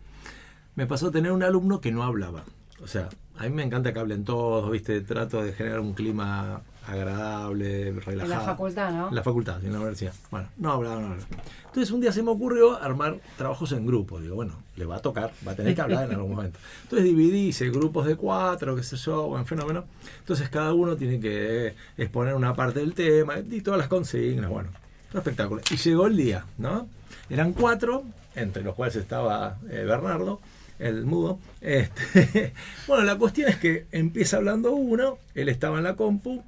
Me 0.74 0.86
pasó 0.86 1.10
tener 1.10 1.32
un 1.32 1.42
alumno 1.42 1.80
que 1.80 1.92
no 1.92 2.02
hablaba. 2.02 2.44
O 2.82 2.86
sea, 2.86 3.08
a 3.38 3.44
mí 3.44 3.50
me 3.50 3.62
encanta 3.62 3.92
que 3.92 3.98
hablen 3.98 4.24
todos, 4.24 4.70
¿viste? 4.70 5.00
Trato 5.02 5.42
de 5.42 5.52
generar 5.52 5.80
un 5.80 5.94
clima 5.94 6.62
agradable, 6.86 7.92
relajado. 7.92 8.22
En 8.22 8.28
la 8.30 8.40
facultad, 8.40 8.92
¿no? 8.92 9.08
En 9.08 9.14
la 9.14 9.22
facultad, 9.22 9.64
en 9.64 9.72
la 9.72 9.78
universidad. 9.78 10.14
Bueno, 10.30 10.48
no 10.56 10.72
hablaba, 10.72 11.00
no 11.00 11.06
hablaba. 11.08 11.26
Entonces 11.66 11.90
un 11.92 12.00
día 12.00 12.12
se 12.12 12.22
me 12.22 12.30
ocurrió 12.30 12.82
armar 12.82 13.18
trabajos 13.36 13.72
en 13.72 13.86
grupo. 13.86 14.20
Digo, 14.20 14.34
bueno, 14.34 14.54
le 14.76 14.84
va 14.84 14.96
a 14.96 14.98
tocar, 15.00 15.32
va 15.46 15.52
a 15.52 15.54
tener 15.54 15.74
que 15.74 15.80
hablar 15.80 16.06
en 16.06 16.16
algún 16.16 16.30
momento. 16.36 16.58
Entonces 16.82 17.04
dividí, 17.04 17.48
hice 17.48 17.70
grupos 17.70 18.06
de 18.06 18.16
cuatro, 18.16 18.74
qué 18.74 18.82
sé 18.82 18.96
yo, 18.96 19.28
buen 19.28 19.46
fenómeno. 19.46 19.84
Entonces 20.18 20.48
cada 20.48 20.72
uno 20.74 20.96
tiene 20.96 21.20
que 21.20 21.74
exponer 21.96 22.34
una 22.34 22.54
parte 22.54 22.80
del 22.80 22.94
tema 22.94 23.38
y 23.38 23.60
todas 23.60 23.78
las 23.78 23.88
consignas, 23.88 24.50
bueno, 24.50 24.70
un 25.12 25.18
espectáculo. 25.18 25.62
Y 25.70 25.76
llegó 25.76 26.06
el 26.06 26.16
día, 26.16 26.44
¿no? 26.58 26.88
Eran 27.30 27.52
cuatro, 27.52 28.02
entre 28.34 28.62
los 28.62 28.74
cuales 28.74 28.96
estaba 28.96 29.58
eh, 29.70 29.84
Bernardo 29.86 30.40
el 30.82 31.04
mudo. 31.06 31.38
Este, 31.60 32.52
bueno, 32.86 33.04
la 33.04 33.16
cuestión 33.16 33.48
es 33.48 33.56
que 33.56 33.86
empieza 33.92 34.36
hablando 34.36 34.72
uno, 34.72 35.18
él 35.34 35.48
estaba 35.48 35.78
en 35.78 35.84
la 35.84 35.96
compu, 35.96 36.42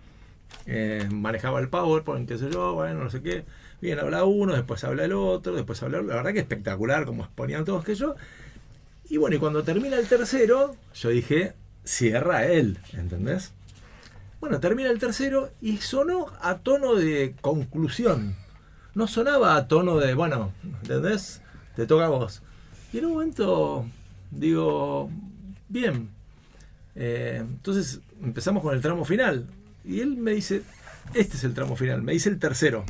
eh, 0.66 1.08
manejaba 1.10 1.60
el 1.60 1.68
PowerPoint, 1.68 2.28
qué 2.28 2.38
sé 2.38 2.50
yo, 2.50 2.74
bueno, 2.74 3.04
no 3.04 3.10
sé 3.10 3.22
qué. 3.22 3.44
Bien, 3.80 3.98
habla 3.98 4.24
uno, 4.24 4.54
después 4.54 4.82
habla 4.84 5.04
el 5.04 5.12
otro, 5.12 5.54
después 5.54 5.82
habla. 5.82 6.00
La 6.02 6.16
verdad 6.16 6.32
que 6.32 6.40
espectacular, 6.40 7.04
como 7.04 7.24
exponían 7.24 7.64
todos 7.64 7.84
que 7.84 7.94
yo. 7.94 8.14
Y 9.08 9.18
bueno, 9.18 9.36
y 9.36 9.38
cuando 9.38 9.62
termina 9.62 9.96
el 9.98 10.08
tercero, 10.08 10.76
yo 10.94 11.08
dije, 11.10 11.52
cierra 11.84 12.46
él, 12.46 12.78
¿entendés? 12.94 13.52
Bueno, 14.40 14.58
termina 14.60 14.90
el 14.90 14.98
tercero 14.98 15.50
y 15.60 15.78
sonó 15.78 16.26
a 16.40 16.58
tono 16.58 16.94
de 16.94 17.34
conclusión. 17.40 18.36
No 18.94 19.06
sonaba 19.06 19.56
a 19.56 19.68
tono 19.68 19.98
de, 19.98 20.14
bueno, 20.14 20.52
¿entendés? 20.62 21.42
Te 21.76 21.86
toca 21.86 22.06
a 22.06 22.08
vos. 22.08 22.42
Y 22.92 22.98
en 22.98 23.06
un 23.06 23.12
momento 23.12 23.86
digo, 24.34 25.10
bien. 25.68 26.10
Eh, 26.94 27.38
entonces 27.40 28.00
empezamos 28.22 28.62
con 28.62 28.74
el 28.74 28.80
tramo 28.80 29.04
final. 29.04 29.46
Y 29.84 30.00
él 30.00 30.16
me 30.16 30.32
dice, 30.32 30.62
este 31.14 31.36
es 31.36 31.44
el 31.44 31.54
tramo 31.54 31.76
final, 31.76 32.02
me 32.02 32.12
dice 32.12 32.28
el 32.28 32.38
tercero. 32.38 32.84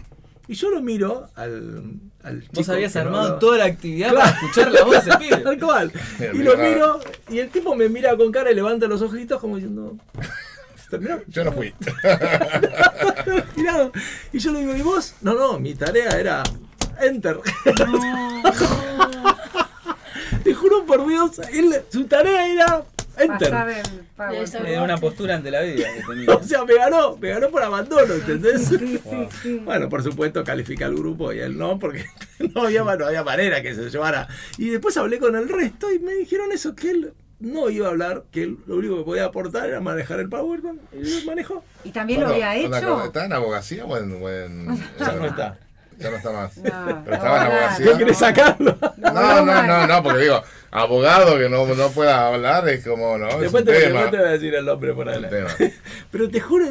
Y 0.46 0.54
yo 0.54 0.68
lo 0.70 0.82
miro 0.82 1.28
al, 1.36 1.94
al 2.22 2.42
chico 2.42 2.52
Vos 2.56 2.68
habías 2.68 2.94
armado 2.96 3.38
toda 3.38 3.58
la 3.58 3.64
actividad 3.64 4.12
para 4.12 4.28
escuchar 4.28 4.70
la 4.70 4.84
voz 4.84 4.92
de 5.04 5.10
ese 5.10 5.18
pibe. 5.18 5.36
Tal 5.44 5.58
cual. 5.58 5.90
Y 6.20 6.38
lo 6.38 6.56
miro, 6.58 7.00
y 7.30 7.38
el 7.38 7.48
tipo 7.48 7.74
me 7.74 7.88
mira 7.88 8.14
con 8.16 8.30
cara 8.30 8.50
y 8.52 8.54
levanta 8.54 8.86
los 8.86 9.00
ojitos 9.00 9.40
como 9.40 9.56
diciendo. 9.56 9.96
¿Terminó? 10.90 11.20
Yo 11.28 11.44
no 11.44 11.52
fui. 11.52 11.74
y 14.32 14.38
yo 14.38 14.52
le 14.52 14.60
digo, 14.60 14.76
¿y 14.76 14.82
vos? 14.82 15.14
No, 15.22 15.32
no, 15.34 15.58
mi 15.58 15.74
tarea 15.74 16.20
era 16.20 16.42
enter. 17.00 17.40
Te 20.44 20.54
juro 20.54 20.84
por 20.84 21.06
Dios, 21.06 21.38
él, 21.50 21.74
su 21.90 22.04
tarea 22.04 22.46
era 22.46 22.84
Enter. 23.16 23.54
Era 24.66 24.82
una 24.82 24.98
postura 24.98 25.36
ante 25.36 25.50
la 25.50 25.62
vida 25.62 25.88
o 26.34 26.42
sea, 26.42 26.64
me 26.64 26.74
ganó, 26.74 27.16
me 27.16 27.30
ganó 27.30 27.48
por 27.50 27.62
abandono, 27.62 28.14
¿entendés? 28.14 28.70
Bueno, 29.64 29.88
por 29.88 30.02
supuesto 30.02 30.44
califica 30.44 30.86
al 30.86 30.94
grupo 30.94 31.32
y 31.32 31.38
él 31.38 31.56
no, 31.56 31.78
porque 31.78 32.04
no 32.54 32.62
había, 32.62 32.82
no 32.82 33.06
había 33.06 33.24
manera 33.24 33.62
que 33.62 33.74
se 33.74 33.90
llevara. 33.90 34.28
Y 34.58 34.70
después 34.70 34.96
hablé 34.96 35.18
con 35.18 35.36
el 35.36 35.48
resto 35.48 35.92
y 35.92 35.98
me 35.98 36.14
dijeron 36.14 36.52
eso, 36.52 36.74
que 36.74 36.90
él 36.90 37.12
no 37.40 37.70
iba 37.70 37.88
a 37.88 37.90
hablar, 37.90 38.24
que 38.30 38.42
él, 38.42 38.58
lo 38.66 38.76
único 38.76 38.98
que 38.98 39.04
podía 39.04 39.26
aportar 39.26 39.68
era 39.68 39.80
manejar 39.80 40.20
el 40.20 40.28
PowerPoint 40.28 40.80
y 40.92 41.20
lo 41.20 41.26
manejó. 41.26 41.64
¿Y 41.84 41.90
también 41.90 42.20
lo 42.20 42.28
había 42.28 42.56
hecho? 42.56 43.04
¿Está 43.04 43.26
en 43.26 43.32
abogacía 43.32 43.84
o 43.84 43.96
en...? 43.96 44.68
Ya 44.98 45.12
no 45.12 45.26
está. 45.26 45.58
Ya 45.98 46.10
no 46.10 46.16
está 46.16 46.32
más. 46.32 46.52
Pero 46.62 47.16
estaba 47.16 47.36
en 47.36 47.52
abogacía. 47.52 47.92
¿Qué 47.92 47.98
querés 47.98 48.18
sacarlo? 48.18 48.78
No, 48.96 49.44
no, 49.44 49.62
no, 49.62 49.86
no, 49.86 50.02
porque 50.02 50.22
digo, 50.22 50.42
abogado 50.70 51.38
que 51.38 51.48
no, 51.48 51.66
no 51.66 51.88
pueda 51.90 52.28
hablar 52.28 52.68
es 52.68 52.86
como, 52.86 53.18
¿no? 53.18 53.38
Después, 53.38 53.64
te, 53.64 53.72
después 53.72 54.10
te, 54.10 54.16
voy 54.16 54.26
a 54.26 54.30
decir 54.30 54.54
el 54.54 54.64
nombre 54.64 54.92
por 54.92 55.08
ahí. 55.08 55.24
Pero 56.10 56.28
te 56.28 56.40
juro, 56.40 56.66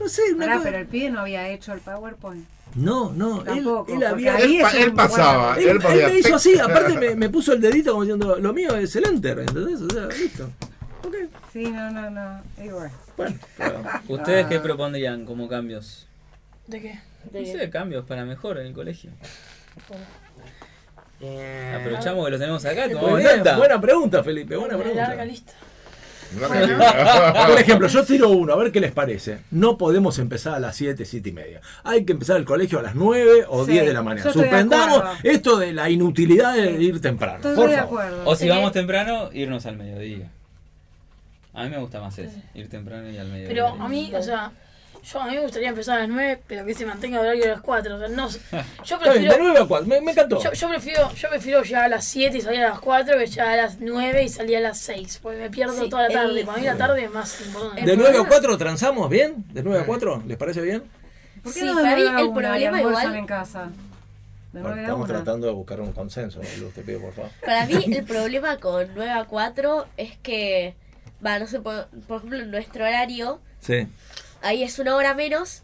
no 0.00 0.08
sé. 0.08 0.22
Una 0.34 0.62
pero 0.62 0.76
el 0.78 0.86
pibe 0.86 1.10
no 1.10 1.20
había 1.20 1.48
hecho 1.48 1.72
el 1.72 1.80
PowerPoint. 1.80 2.46
No, 2.74 3.10
no, 3.12 3.42
Tampoco, 3.42 3.90
él, 3.90 4.02
él 4.02 4.06
había. 4.06 4.36
Él, 4.36 4.62
él 4.78 4.92
pasaba. 4.92 5.56
Él, 5.56 5.68
él, 5.68 6.12
me 6.12 6.18
hizo 6.18 6.34
así, 6.34 6.58
aparte 6.58 6.98
me, 6.98 7.14
me, 7.16 7.30
puso 7.30 7.54
el 7.54 7.60
dedito 7.60 7.92
como 7.92 8.02
diciendo, 8.02 8.36
lo 8.38 8.52
mío 8.52 8.76
es 8.76 8.94
el 8.96 9.06
enter, 9.06 9.38
¿entendés? 9.38 9.80
O 9.80 9.88
sea, 9.88 10.06
listo. 10.08 10.50
Okay. 11.06 11.28
Sí, 11.52 11.70
no, 11.70 11.90
no, 11.90 12.10
no. 12.10 12.42
Igual. 12.62 12.90
Bueno, 13.16 13.38
¿ustedes 14.08 14.46
qué 14.46 14.60
propondrían 14.60 15.24
como 15.24 15.48
cambios? 15.48 16.06
¿De 16.66 16.82
qué? 16.82 17.00
De, 17.32 17.66
no 17.66 17.70
cambios 17.70 18.04
para 18.04 18.24
mejor 18.24 18.58
en 18.58 18.66
el 18.68 18.72
colegio. 18.72 19.10
Eh, 21.20 21.76
Aprovechamos 21.80 22.24
que 22.24 22.30
lo 22.30 22.38
tenemos 22.38 22.64
acá. 22.64 22.86
buena 23.56 23.80
pregunta, 23.80 24.22
Felipe. 24.22 24.56
Buena 24.56 24.76
pregunta. 24.76 25.08
Larga 25.08 25.24
lista. 25.24 25.52
Por 27.46 27.60
ejemplo, 27.60 27.86
yo 27.86 28.04
tiro 28.04 28.30
uno, 28.30 28.52
a 28.52 28.56
ver 28.56 28.72
qué 28.72 28.80
les 28.80 28.92
parece. 28.92 29.38
No 29.50 29.78
podemos 29.78 30.18
empezar 30.18 30.54
a 30.54 30.60
las 30.60 30.76
7, 30.76 31.04
7 31.04 31.28
y 31.28 31.32
media. 31.32 31.60
Hay 31.84 32.04
que 32.04 32.12
empezar 32.12 32.36
el 32.36 32.44
colegio 32.44 32.78
a 32.80 32.82
las 32.82 32.94
9 32.94 33.44
o 33.48 33.64
10 33.64 33.86
de 33.86 33.92
la 33.92 34.02
mañana. 34.02 34.32
Suspendamos 34.32 35.04
esto 35.22 35.56
de 35.56 35.72
la 35.72 35.88
inutilidad 35.88 36.54
de 36.54 36.82
ir 36.82 37.00
temprano. 37.00 37.40
por 37.42 37.70
favor. 37.70 38.22
O 38.24 38.34
si 38.34 38.48
vamos 38.48 38.72
temprano, 38.72 39.30
irnos 39.32 39.66
al 39.66 39.76
mediodía. 39.76 40.30
A 41.54 41.64
mí 41.64 41.70
me 41.70 41.78
gusta 41.78 42.00
más 42.00 42.18
eso, 42.18 42.36
ir 42.54 42.68
temprano 42.68 43.08
y 43.08 43.16
al 43.16 43.28
mediodía. 43.28 43.48
Pero 43.48 43.68
a 43.68 43.88
mí, 43.88 44.12
o 44.14 44.22
sea, 44.22 44.52
yo 45.06 45.20
a 45.20 45.26
mí 45.26 45.36
me 45.36 45.40
gustaría 45.40 45.68
empezar 45.68 45.98
a 45.98 46.00
las 46.00 46.08
9, 46.08 46.42
pero 46.48 46.66
que 46.66 46.74
se 46.74 46.84
mantenga 46.84 47.20
el 47.20 47.26
horario 47.26 47.44
a 47.44 47.48
las 47.48 47.60
4. 47.60 47.94
O 47.94 47.98
sea, 47.98 48.08
no 48.08 48.28
Yo 48.84 48.98
prefiero. 48.98 49.32
de 49.34 49.38
9 49.38 49.58
a 49.60 49.66
4, 49.66 49.86
me, 49.86 50.00
me 50.00 50.12
encantó. 50.12 50.42
Yo, 50.42 50.52
yo, 50.52 50.68
prefiero, 50.68 51.12
yo 51.14 51.28
prefiero 51.28 51.62
llegar 51.62 51.84
a 51.84 51.88
las 51.88 52.04
7 52.06 52.36
y 52.36 52.40
salir 52.40 52.64
a 52.64 52.70
las 52.70 52.80
4 52.80 53.16
que 53.16 53.26
llegar 53.26 53.48
a 53.48 53.56
las 53.56 53.78
9 53.78 54.24
y 54.24 54.28
salir 54.28 54.56
a 54.56 54.60
las 54.60 54.78
6. 54.78 55.20
Porque 55.22 55.38
me 55.38 55.50
pierdo 55.50 55.88
toda 55.88 56.08
la 56.08 56.08
tarde. 56.08 56.44
Para 56.44 56.58
mí 56.58 56.64
la 56.64 56.76
tarde 56.76 57.04
es 57.04 57.10
más 57.12 57.40
importante. 57.40 57.82
¿De 57.82 57.96
9 57.96 58.18
a 58.18 58.24
4 58.24 58.58
transamos 58.58 59.08
bien? 59.08 59.44
¿De 59.52 59.62
9 59.62 59.80
a 59.80 59.86
4? 59.86 60.24
¿Les 60.26 60.36
parece 60.36 60.60
bien? 60.60 60.82
¿Por 61.44 61.54
qué 61.54 61.60
sí, 61.60 61.66
no 61.66 61.76
para 61.76 61.94
mí 61.94 62.02
el 62.02 62.32
problema 62.32 62.80
igual. 62.80 63.14
En 63.14 63.26
casa? 63.26 63.70
Bueno, 64.52 64.74
estamos 64.80 65.06
tratando 65.06 65.46
de 65.46 65.52
buscar 65.52 65.80
un 65.82 65.92
consenso, 65.92 66.40
te 66.74 66.82
pido 66.82 67.00
por 67.00 67.12
favor. 67.12 67.30
Para 67.44 67.66
mí 67.66 67.74
el 67.94 68.04
problema 68.04 68.56
con 68.56 68.88
9 68.94 69.10
a 69.10 69.24
4 69.24 69.86
es 69.98 70.16
que, 70.16 70.74
va, 71.24 71.38
no 71.38 71.46
sé, 71.46 71.60
por, 71.60 71.86
por 72.08 72.18
ejemplo, 72.18 72.44
nuestro 72.46 72.84
horario, 72.84 73.40
sí 73.60 73.86
ahí 74.46 74.62
es 74.62 74.78
una 74.78 74.96
hora 74.96 75.14
menos 75.14 75.62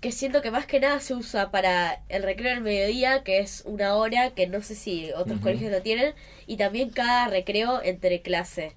que 0.00 0.10
siento 0.10 0.42
que 0.42 0.50
más 0.50 0.66
que 0.66 0.80
nada 0.80 0.98
se 0.98 1.14
usa 1.14 1.50
para 1.50 2.00
el 2.08 2.24
recreo 2.24 2.50
del 2.54 2.62
mediodía, 2.62 3.22
que 3.22 3.38
es 3.38 3.62
una 3.66 3.94
hora 3.94 4.30
que 4.30 4.48
no 4.48 4.60
sé 4.60 4.74
si 4.74 5.12
otros 5.12 5.38
colegios 5.40 5.70
lo 5.70 5.80
tienen, 5.80 6.14
y 6.46 6.56
también 6.56 6.90
cada 6.90 7.28
recreo 7.28 7.80
entre 7.84 8.20
clase. 8.20 8.72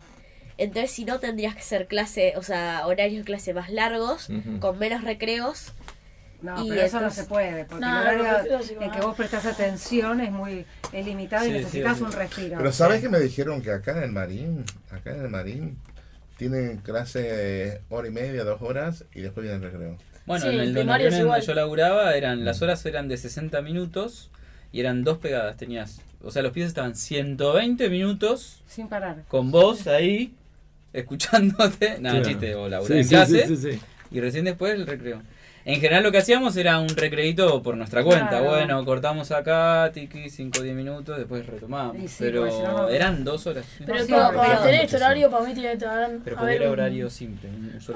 Entonces, 0.57 0.91
si 0.91 1.03
no, 1.03 1.19
tendrías 1.19 1.56
que 1.56 1.64
ser 1.64 1.88
clase, 1.88 2.34
o 2.38 2.44
sea, 2.44 2.86
horarios 2.86 3.19
de 3.19 3.26
clase 3.26 3.56
más 3.56 3.72
largos, 3.72 4.27
con 4.60 4.77
menos 4.77 5.03
recreos. 5.03 5.73
No, 6.41 6.64
pero 6.68 6.82
eso 6.82 7.02
no 7.02 7.10
se 7.10 7.23
puede, 7.23 7.65
porque 7.65 7.84
el 7.84 7.91
horario 7.91 8.60
en 8.80 8.91
que 8.91 8.99
vos 9.02 9.15
prestás 9.15 9.48
atención 9.48 10.22
es 10.22 10.32
muy 10.32 10.65
limitado 10.94 11.48
y 11.48 11.52
necesitas 11.52 12.02
un 12.02 12.11
respiro. 12.11 12.57
Pero 12.57 12.72
¿sabes 12.72 13.02
que 13.02 13.10
me 13.10 13.19
dijeron 13.19 13.64
que 13.64 13.72
acá 13.72 13.94
en 13.94 14.03
el 14.03 14.11
Marín, 14.11 14.64
acá 14.91 15.10
en 15.10 15.22
el 15.22 15.30
Marín, 15.30 15.80
tienen 16.37 16.77
clase 16.77 17.81
hora 17.89 18.07
y 18.07 18.11
media, 18.11 18.43
dos 18.43 18.61
horas 18.61 19.05
y 19.13 19.21
después 19.21 19.43
viene 19.43 19.57
el 19.57 19.71
recreo? 19.71 19.97
Bueno, 20.25 20.47
en 20.47 20.59
el 20.59 20.73
donde 20.73 21.41
yo 21.45 21.53
laburaba, 21.53 22.15
eran, 22.15 22.45
las 22.45 22.61
horas 22.61 22.85
eran 22.85 23.07
de 23.07 23.17
60 23.17 23.61
minutos 23.61 24.31
y 24.71 24.79
eran 24.79 25.03
dos 25.03 25.19
pegadas. 25.19 25.55
Tenías, 25.57 26.01
o 26.23 26.31
sea, 26.31 26.41
los 26.41 26.51
pies 26.51 26.67
estaban 26.67 26.95
120 26.95 27.89
minutos. 27.89 28.61
Sin 28.67 28.87
parar. 28.87 29.23
Con 29.27 29.51
vos 29.51 29.87
ahí, 29.87 30.33
escuchándote. 30.93 31.97
Nada, 32.01 32.21
chiste, 32.23 32.55
o 32.55 32.67
laburaba 32.67 32.99
en 32.99 33.07
clase. 33.07 33.79
y 34.11 34.19
recién 34.19 34.45
después 34.45 34.73
el 34.73 34.87
recreo. 34.87 35.21
En 35.67 35.81
general 35.81 36.03
lo 36.03 36.11
que 36.11 36.19
hacíamos 36.19 36.55
era 36.57 36.77
un 36.79 36.89
recreito 36.89 37.63
por 37.63 37.75
nuestra 37.75 38.03
cuenta. 38.03 38.39
Bueno, 38.39 38.85
cortamos 38.85 39.31
acá, 39.31 39.89
tiki, 39.91 40.29
5 40.29 40.59
o 40.59 40.61
10 40.61 40.75
minutos, 40.75 41.17
después 41.17 41.43
retomamos. 41.43 41.97
pero 42.19 42.87
eran 42.87 43.23
dos 43.23 43.47
horas. 43.47 43.65
Pero 43.83 44.05
para 44.07 44.61
tener 44.61 44.83
este 44.83 44.97
horario, 44.97 45.31
para 45.31 45.43
mí 45.43 45.53
tiene 45.55 45.69
que 45.69 45.73
estar. 45.73 46.11
Pero 46.23 46.47
era 46.47 46.69
horario 46.69 47.09
simple. 47.09 47.49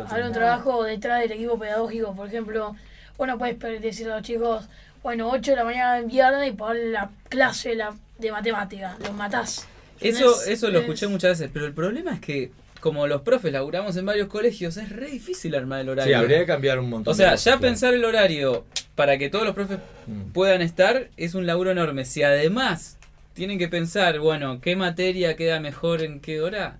Haber 0.08 0.26
un 0.26 0.34
trabajo 0.34 0.84
detrás 0.84 1.22
del 1.22 1.34
equipo 1.34 1.60
pedagógico, 1.60 2.16
por 2.16 2.28
ejemplo. 2.28 2.76
Bueno, 3.18 3.38
puedes 3.38 3.60
decirle 3.82 4.14
a 4.14 4.16
los 4.16 4.26
chicos, 4.26 4.66
bueno, 5.04 5.30
8 5.30 5.52
de 5.52 5.58
la 5.58 5.64
mañana 5.64 6.00
en 6.00 6.08
viernes 6.08 6.50
y 6.50 6.52
para 6.54 6.74
la 6.74 7.10
clase 7.30 7.78
de 8.18 8.32
matemática. 8.32 8.98
Los 9.00 9.14
matás. 9.14 9.68
Eso, 10.02 10.44
eso 10.48 10.72
lo 10.72 10.80
escuché 10.80 11.08
muchas 11.08 11.38
veces, 11.38 11.52
pero 11.54 11.68
el 11.68 11.74
problema 11.74 12.16
es 12.16 12.22
que 12.22 12.52
como 12.80 13.08
los 13.08 13.22
profes 13.22 13.52
laburamos 13.52 13.96
en 13.98 14.06
varios 14.06 14.28
colegios, 14.28 14.78
es 14.78 14.90
re 14.90 15.12
difícil 15.12 15.56
armar 15.56 15.82
el 15.82 15.90
horario. 15.90 16.14
Sí, 16.14 16.20
habría 16.20 16.40
que 16.40 16.46
cambiar 16.46 16.80
un 16.80 16.90
montón. 16.90 17.12
O 17.12 17.16
sea, 17.16 17.36
ya 17.36 17.58
pensar 17.60 17.94
el 17.94 18.06
horario 18.06 18.66
para 18.96 19.18
que 19.18 19.30
todos 19.30 19.46
los 19.46 19.56
profes 19.56 19.80
mm. 20.08 20.32
puedan 20.32 20.62
estar 20.62 21.10
es 21.18 21.36
un 21.36 21.46
laburo 21.46 21.72
enorme. 21.72 22.06
Si 22.06 22.24
además 22.24 22.98
tienen 23.34 23.58
que 23.58 23.68
pensar, 23.68 24.20
bueno, 24.20 24.60
qué 24.62 24.76
materia 24.76 25.36
queda 25.36 25.60
mejor 25.60 26.04
en 26.04 26.20
qué 26.20 26.42
hora. 26.42 26.78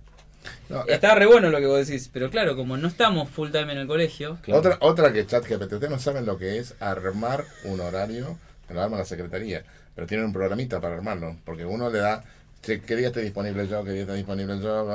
Está 0.86 1.14
re 1.14 1.26
bueno 1.26 1.50
lo 1.50 1.58
que 1.58 1.66
vos 1.66 1.86
decís, 1.86 2.10
pero 2.12 2.30
claro, 2.30 2.56
como 2.56 2.76
no 2.76 2.88
estamos 2.88 3.28
full 3.28 3.50
time 3.50 3.72
en 3.72 3.78
el 3.78 3.86
colegio. 3.86 4.38
Otra, 4.52 4.78
otra 4.80 5.12
que 5.12 5.26
chat 5.26 5.44
que 5.44 5.56
ustedes 5.56 5.90
no 5.90 5.98
saben 5.98 6.24
lo 6.24 6.38
que 6.38 6.58
es 6.58 6.74
armar 6.80 7.44
un 7.64 7.80
horario, 7.80 8.38
lo 8.68 8.80
arma 8.80 8.98
la 8.98 9.04
secretaría, 9.04 9.64
pero 9.94 10.06
tienen 10.06 10.26
un 10.26 10.32
programita 10.32 10.80
para 10.80 10.94
armarlo, 10.94 11.36
porque 11.44 11.64
uno 11.64 11.90
le 11.90 11.98
da 11.98 12.24
¿Qué 12.62 12.96
día 12.96 13.08
estoy 13.08 13.24
disponible 13.24 13.66
yo? 13.66 13.82
¿Qué 13.82 13.92
día 13.92 14.02
está 14.02 14.14
disponible 14.14 14.60
yo? 14.60 14.86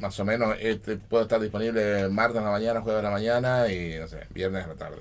más 0.00 0.18
o 0.18 0.24
menos 0.24 0.56
este, 0.58 0.96
puedo 0.96 1.24
estar 1.24 1.38
disponible 1.38 2.08
martes 2.08 2.38
en 2.38 2.44
la 2.44 2.50
mañana, 2.50 2.80
jueves 2.80 3.00
en 3.00 3.04
la 3.04 3.10
mañana 3.10 3.68
y 3.70 3.98
no 3.98 4.08
sé, 4.08 4.20
viernes 4.30 4.64
en 4.64 4.70
la 4.70 4.74
tarde. 4.76 4.96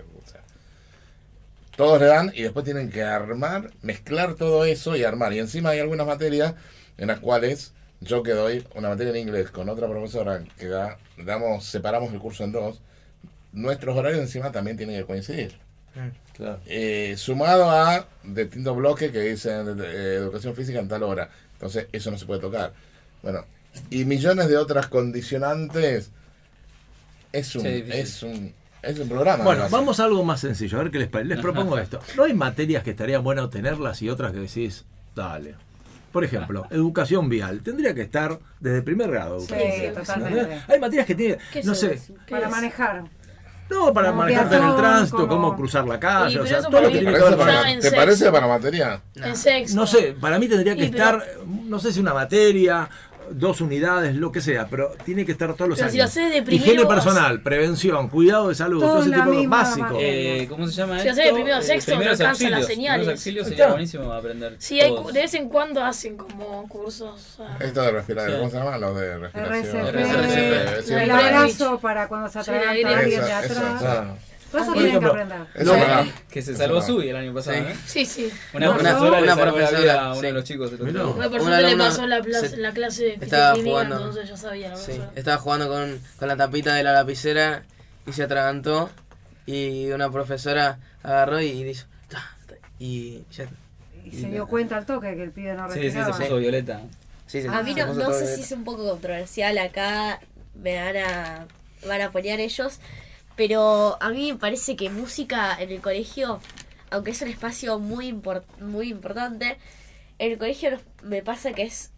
todos 1.78 2.00
le 2.02 2.08
dan 2.08 2.32
y 2.36 2.44
después 2.44 2.66
tienen 2.66 2.90
que 2.90 3.04
armar, 3.04 3.72
mezclar 3.82 4.36
todo 4.36 4.66
eso 4.66 4.98
y 4.98 5.04
armar. 5.04 5.32
Y 5.32 5.40
encima 5.40 5.70
hay 5.70 5.80
algunas 5.80 6.06
materias 6.06 6.56
en 6.98 7.08
las 7.08 7.20
cuales 7.20 7.74
yo 8.02 8.22
que 8.22 8.32
doy 8.32 8.68
una 8.76 8.90
materia 8.90 9.12
en 9.12 9.28
inglés 9.28 9.50
con 9.50 9.70
otra 9.70 9.88
profesora 9.88 10.44
que 10.58 10.68
da, 10.68 10.98
damos, 11.18 11.66
separamos 11.66 12.12
el 12.14 12.20
curso 12.20 12.44
en 12.44 12.52
dos, 12.52 12.82
nuestros 13.54 13.96
horarios 13.96 14.22
encima 14.22 14.52
también 14.52 14.76
tienen 14.76 14.98
que 14.98 15.06
coincidir. 15.06 15.58
Eh, 16.66 17.16
sumado 17.18 17.70
a 17.72 18.06
distintos 18.24 18.76
bloques 18.76 19.12
que 19.12 19.22
dicen 19.22 19.80
eh, 19.82 20.16
educación 20.18 20.54
física 20.54 20.80
en 20.80 20.90
tal 20.90 21.04
hora. 21.04 21.30
Entonces, 21.56 21.88
eso 21.92 22.12
no 22.12 22.18
se 22.18 22.26
puede 22.26 22.42
tocar. 22.42 22.74
Bueno, 23.24 23.46
y 23.90 24.06
millones 24.06 24.48
de 24.48 24.58
otras 24.58 24.88
condicionantes. 24.88 26.12
Es 27.32 27.56
un, 27.56 27.66
es 27.66 28.24
un, 28.24 28.54
es 28.82 29.00
un 29.00 29.10
programa. 29.10 29.44
Bueno, 29.44 29.68
vamos 29.70 30.00
a 30.00 30.06
algo 30.06 30.24
más 30.24 30.40
sencillo. 30.40 30.80
A 30.80 30.84
ver 30.84 30.92
qué 30.92 31.00
les 31.00 31.08
parece. 31.10 31.30
Les 31.30 31.42
propongo 31.42 31.78
esto. 31.78 32.00
¿No 32.16 32.24
hay 32.24 32.34
materias 32.34 32.84
que 32.84 32.92
estaría 32.92 33.20
bueno 33.20 33.50
tenerlas 33.50 34.02
y 34.02 34.10
otras 34.10 34.32
que 34.32 34.40
decís, 34.40 34.86
dale? 35.16 35.56
Por 36.14 36.24
ejemplo, 36.24 36.66
educación 36.72 37.28
vial. 37.28 37.62
Tendría 37.62 37.94
que 37.94 38.04
estar 38.04 38.40
desde 38.62 38.78
el 38.78 38.84
primer 38.86 39.12
grado. 39.12 39.42
Sí, 39.42 39.54
totalmente. 39.94 40.62
Hay 40.66 40.80
materias 40.80 41.06
que 41.06 41.16
tienen, 41.16 41.40
no 41.66 41.76
sé. 41.76 42.00
Para 42.30 42.48
manejar. 42.48 43.04
No, 43.70 43.92
para 43.94 44.12
manejarte 44.12 44.58
en 44.58 44.64
el 44.64 44.76
tránsito, 44.76 45.28
cómo 45.28 45.56
cruzar 45.56 45.88
la 45.88 46.00
calle, 46.00 46.40
o 46.40 46.46
sea, 46.46 46.62
todo 46.62 46.82
lo 46.82 46.90
que 46.90 47.00
tiene 47.00 47.14
que 47.14 47.24
ver 47.24 47.38
para, 47.38 47.80
¿Te 47.80 47.92
parece 47.92 48.32
para 48.32 48.48
materia? 48.48 49.02
En 49.16 49.36
sexto. 49.36 49.76
No 49.76 49.88
sé, 49.88 50.16
para 50.20 50.38
mí 50.38 50.48
tendría 50.48 50.76
que 50.76 50.86
estar, 50.86 51.24
no 51.46 51.80
sé 51.80 51.92
si 51.92 52.00
una 52.00 52.14
materia 52.14 52.88
dos 53.32 53.62
unidades, 53.62 54.16
lo 54.16 54.32
que 54.32 54.42
sea, 54.42 54.68
pero 54.68 54.92
tiene 55.04 55.26
que 55.26 55.32
estar 55.32 55.54
todos 55.54 55.70
los 55.70 55.82
años. 55.82 56.12
Si 56.12 56.20
de 56.22 56.44
Higiene 56.56 56.86
personal, 56.86 57.42
prevención, 57.42 58.10
cuidado 58.10 58.50
de 58.50 58.56
salud, 58.56 58.80
todo, 58.80 59.02
ese 59.02 59.12
tipo 59.12 59.32
de 59.32 59.48
básico. 59.48 59.98
Eh, 60.00 60.48
¿Cómo 60.50 60.68
se 60.68 60.74
llama 60.74 61.00
si 61.00 61.08
esto? 61.08 61.22
de 61.22 61.34
primero 61.34 61.56
a 61.56 61.62
sexto, 61.62 62.00
no 62.00 62.10
alcanzan 62.10 62.52
las 62.52 62.66
señales. 62.66 63.06
Los 63.08 63.14
auxilios 63.16 63.48
sería 63.48 63.68
buenísimo 63.68 64.12
aprender. 64.12 64.56
Sí, 64.60 64.80
hay, 64.80 64.94
de 64.94 65.22
vez 65.22 65.34
en 65.34 65.50
cuando 65.50 65.84
hacen 65.84 66.18
como 66.18 66.68
cursos. 66.68 67.40
Esto 67.60 67.82
de 67.82 67.92
respiración, 67.92 68.38
¿cómo 68.40 68.50
se 68.50 68.58
llama? 68.58 68.78
Lo 68.78 68.94
de 68.94 69.18
respiración. 69.18 69.88
RCP. 69.88 70.90
El 70.90 71.12
abrazo 71.12 71.80
para 71.80 72.08
cuando 72.08 72.30
se 72.30 72.40
atraganta 72.40 73.00
alguien 73.00 73.22
de 73.22 73.32
atrás. 73.32 74.06
Eso 74.62 74.74
tienen 74.74 75.00
que 75.00 75.06
aprender. 75.06 75.48
que 76.30 76.42
se 76.42 76.56
salvó 76.56 76.82
Subi 76.82 77.10
el 77.10 77.16
año 77.16 77.34
pasado, 77.34 77.58
¿eh? 77.58 77.76
Sí, 77.86 78.06
sí. 78.06 78.32
Una, 78.54 78.74
profesora 78.74 79.20
una, 79.20 79.36
profesora 79.36 80.06
a 80.06 80.14
uno 80.14 80.22
de 80.22 80.32
los 80.32 80.44
chicos. 80.44 80.72
Una 80.80 81.30
persona 81.30 81.62
le 81.62 81.78
pasó 81.78 82.06
la, 82.06 82.22
la 82.58 82.72
clase 82.72 83.04
de 83.04 83.26
estaba 83.26 83.56
jugando, 83.56 83.98
entonces 83.98 84.30
ya 84.30 84.38
sabía 84.38 84.70
la 84.70 84.78
sí, 84.78 85.00
Estaba 85.16 85.38
jugando 85.38 85.68
con, 85.68 86.00
con 86.18 86.28
la 86.28 86.36
tapita 86.36 86.74
de 86.74 86.84
la 86.84 86.94
lapicera 86.94 87.64
y 88.06 88.14
se 88.14 88.24
atragantó 88.24 88.90
y 89.46 89.92
una 89.92 90.12
profesora 90.12 90.80
agarró 91.04 91.40
y 91.40 91.64
dijo 91.64 91.86
y 92.80 93.24
ya 93.32 93.46
y 94.06 94.12
se 94.12 94.28
dio 94.30 94.48
cuenta 94.48 94.78
al 94.78 94.86
toque 94.86 95.16
que 95.16 95.24
el 95.24 95.32
pibe 95.32 95.54
no 95.56 95.68
respiraba. 95.68 96.06
Sí, 96.06 96.12
sí, 96.12 96.18
se 96.18 96.24
puso 96.26 96.38
violeta. 96.38 96.82
Sí, 97.26 97.44
a 97.48 97.64
mí 97.64 97.74
no, 97.74 97.94
no 97.94 98.14
sé 98.14 98.36
si 98.36 98.42
es 98.42 98.52
un 98.52 98.64
poco 98.64 98.88
controversial 98.88 99.58
acá, 99.58 100.20
me 100.54 100.76
van 100.76 100.98
a, 100.98 101.48
van 101.88 102.02
a 102.02 102.06
apoyar 102.06 102.40
ellos, 102.40 102.80
pero 103.36 103.98
a 104.02 104.10
mí 104.10 104.32
me 104.32 104.40
parece 104.40 104.76
que 104.76 104.90
música 104.90 105.56
en 105.60 105.72
el 105.72 105.82
colegio, 105.82 106.40
aunque 106.90 107.12
es 107.12 107.22
un 107.22 107.28
espacio 107.28 107.80
muy, 107.80 108.20
muy 108.60 108.90
importante, 108.90 109.58
en 110.20 110.32
el 110.32 110.38
colegio 110.38 110.80
me 111.04 111.22
pasa 111.22 111.54
que 111.54 111.64
es 111.64 111.92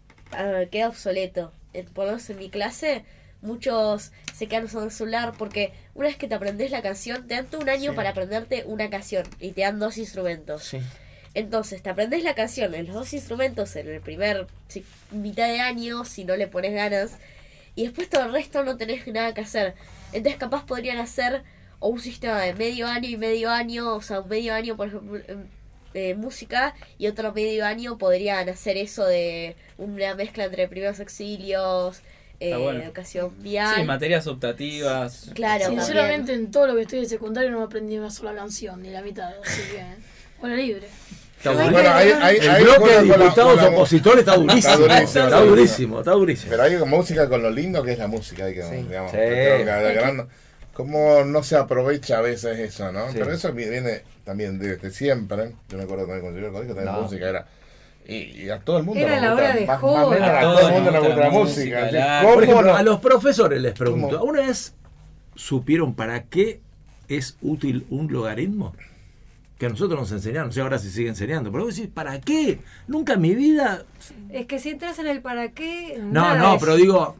queda 0.70 0.88
obsoleto. 0.88 1.52
Por 1.94 2.06
lo 2.06 2.12
menos 2.12 2.28
en 2.30 2.38
mi 2.38 2.50
clase, 2.50 3.04
muchos 3.40 4.10
se 4.34 4.48
quedan 4.48 4.64
usando 4.64 4.86
el 4.86 4.90
celular 4.90 5.32
porque 5.38 5.72
una 5.94 6.08
vez 6.08 6.16
que 6.16 6.26
te 6.26 6.34
aprendes 6.34 6.70
la 6.70 6.82
canción, 6.82 7.26
te 7.28 7.34
dan 7.34 7.46
todo 7.46 7.60
un 7.60 7.68
año 7.68 7.94
para 7.94 8.10
aprenderte 8.10 8.64
una 8.66 8.90
canción 8.90 9.24
y 9.38 9.52
te 9.52 9.60
dan 9.60 9.78
dos 9.78 9.96
instrumentos. 9.96 10.74
Entonces, 11.34 11.82
te 11.82 11.90
aprendes 11.90 12.24
la 12.24 12.34
canción 12.34 12.74
en 12.74 12.86
los 12.86 12.94
dos 12.94 13.12
instrumentos 13.12 13.76
en 13.76 13.88
el 13.88 14.00
primer 14.00 14.48
mitad 15.12 15.46
de 15.46 15.60
año, 15.60 16.04
si 16.04 16.24
no 16.24 16.34
le 16.36 16.48
pones 16.48 16.74
ganas, 16.74 17.12
y 17.76 17.84
después 17.84 18.08
todo 18.08 18.24
el 18.24 18.32
resto 18.32 18.64
no 18.64 18.76
tenés 18.76 19.06
nada 19.06 19.34
que 19.34 19.42
hacer. 19.42 19.74
Entonces 20.12 20.38
capaz 20.38 20.64
podrían 20.64 20.98
hacer 20.98 21.42
o 21.80 21.88
un 21.88 22.00
sistema 22.00 22.40
de 22.40 22.54
medio 22.54 22.86
año 22.86 23.08
y 23.08 23.16
medio 23.16 23.50
año, 23.50 23.94
o 23.94 24.02
sea, 24.02 24.20
un 24.20 24.28
medio 24.28 24.54
año, 24.54 24.76
por 24.76 24.88
ejemplo, 24.88 25.20
de 25.94 26.14
música 26.14 26.74
y 26.98 27.06
otro 27.06 27.32
medio 27.32 27.64
año 27.64 27.98
podrían 27.98 28.48
hacer 28.48 28.76
eso 28.76 29.06
de 29.06 29.56
una 29.78 30.14
mezcla 30.14 30.44
entre 30.44 30.68
primeros 30.68 31.00
auxilios, 31.00 32.02
eh, 32.40 32.50
educación 32.50 33.32
vial. 33.38 33.74
Sí, 33.76 33.82
materias 33.84 34.26
optativas. 34.26 35.30
Claro, 35.34 35.66
Sinceramente, 35.66 36.34
en 36.34 36.50
todo 36.50 36.68
lo 36.68 36.74
que 36.76 36.82
estoy 36.82 37.00
de 37.00 37.06
secundario 37.06 37.50
no 37.50 37.58
me 37.58 37.64
aprendí 37.64 37.98
una 37.98 38.10
sola 38.10 38.34
canción, 38.34 38.82
ni 38.82 38.90
la 38.90 39.02
mitad, 39.02 39.32
así 39.44 39.62
que, 39.72 39.84
bueno, 40.40 40.56
libre. 40.56 40.88
Bueno, 41.44 41.98
el 41.98 42.64
bloque 42.64 42.90
de 42.90 43.02
diputados 43.02 43.62
opositores 43.62 44.20
está 44.20 44.36
durísimo. 44.36 44.86
Está 44.86 45.40
durísimo, 45.40 45.98
está 46.00 46.12
durísimo, 46.12 46.50
Pero 46.50 46.62
hay 46.62 46.76
música 46.78 47.28
con 47.28 47.42
lo 47.42 47.50
lindo 47.50 47.82
que 47.82 47.92
es 47.92 47.98
la 47.98 48.08
música. 48.08 48.46
Hay 48.46 48.54
que, 48.54 49.64
digamos, 49.88 50.26
cómo 50.72 51.24
no 51.24 51.42
se 51.42 51.56
aprovecha 51.56 52.18
a 52.18 52.20
veces 52.20 52.58
eso, 52.58 52.92
¿no? 52.92 53.06
Pero 53.12 53.32
eso 53.32 53.52
viene 53.52 54.02
también 54.24 54.58
desde 54.58 54.90
siempre. 54.90 55.52
Yo 55.68 55.76
me 55.76 55.84
acuerdo 55.84 56.04
también 56.04 56.20
cuando 56.22 56.40
yo 56.40 56.46
el 56.46 56.52
colegio, 56.52 56.74
también 56.74 56.94
la 56.94 57.02
música 57.02 57.28
era. 57.28 57.46
Y, 58.06 58.48
a 58.48 58.58
todo 58.60 58.78
el 58.78 58.84
mundo 58.84 59.00
era 59.00 59.20
la 59.20 59.34
hora 59.34 59.54
de 59.54 59.66
más, 59.66 59.82
más 59.82 60.08
menos 60.08 60.28
a 60.30 60.40
todo 60.40 60.68
el 60.68 60.74
mundo 60.74 60.90
le 60.90 60.98
gusta 60.98 61.16
la 61.16 61.30
música. 61.30 62.20
Por 62.22 62.42
ejemplo, 62.42 62.74
a 62.74 62.82
los 62.82 63.00
profesores 63.00 63.60
les 63.60 63.74
pregunto, 63.74 64.22
¿una 64.24 64.40
vez 64.46 64.74
supieron 65.34 65.94
para 65.94 66.22
qué 66.24 66.60
es 67.08 67.36
útil 67.42 67.86
un 67.90 68.10
logaritmo? 68.10 68.74
Que 69.58 69.66
a 69.66 69.68
nosotros 69.68 69.98
nos 69.98 70.12
enseñaron, 70.12 70.48
no 70.48 70.52
sé 70.52 70.60
ahora 70.60 70.78
si 70.78 70.88
sigue 70.88 71.08
enseñando, 71.08 71.50
pero 71.50 71.64
vos 71.64 71.74
decís, 71.74 71.90
¿para 71.92 72.20
qué? 72.20 72.60
Nunca 72.86 73.14
en 73.14 73.20
mi 73.20 73.34
vida... 73.34 73.84
Es 74.30 74.46
que 74.46 74.60
si 74.60 74.70
entras 74.70 75.00
en 75.00 75.08
el 75.08 75.20
para 75.20 75.50
qué... 75.50 75.98
No, 76.00 76.36
no, 76.36 76.58
pero 76.60 76.76
digo, 76.76 77.16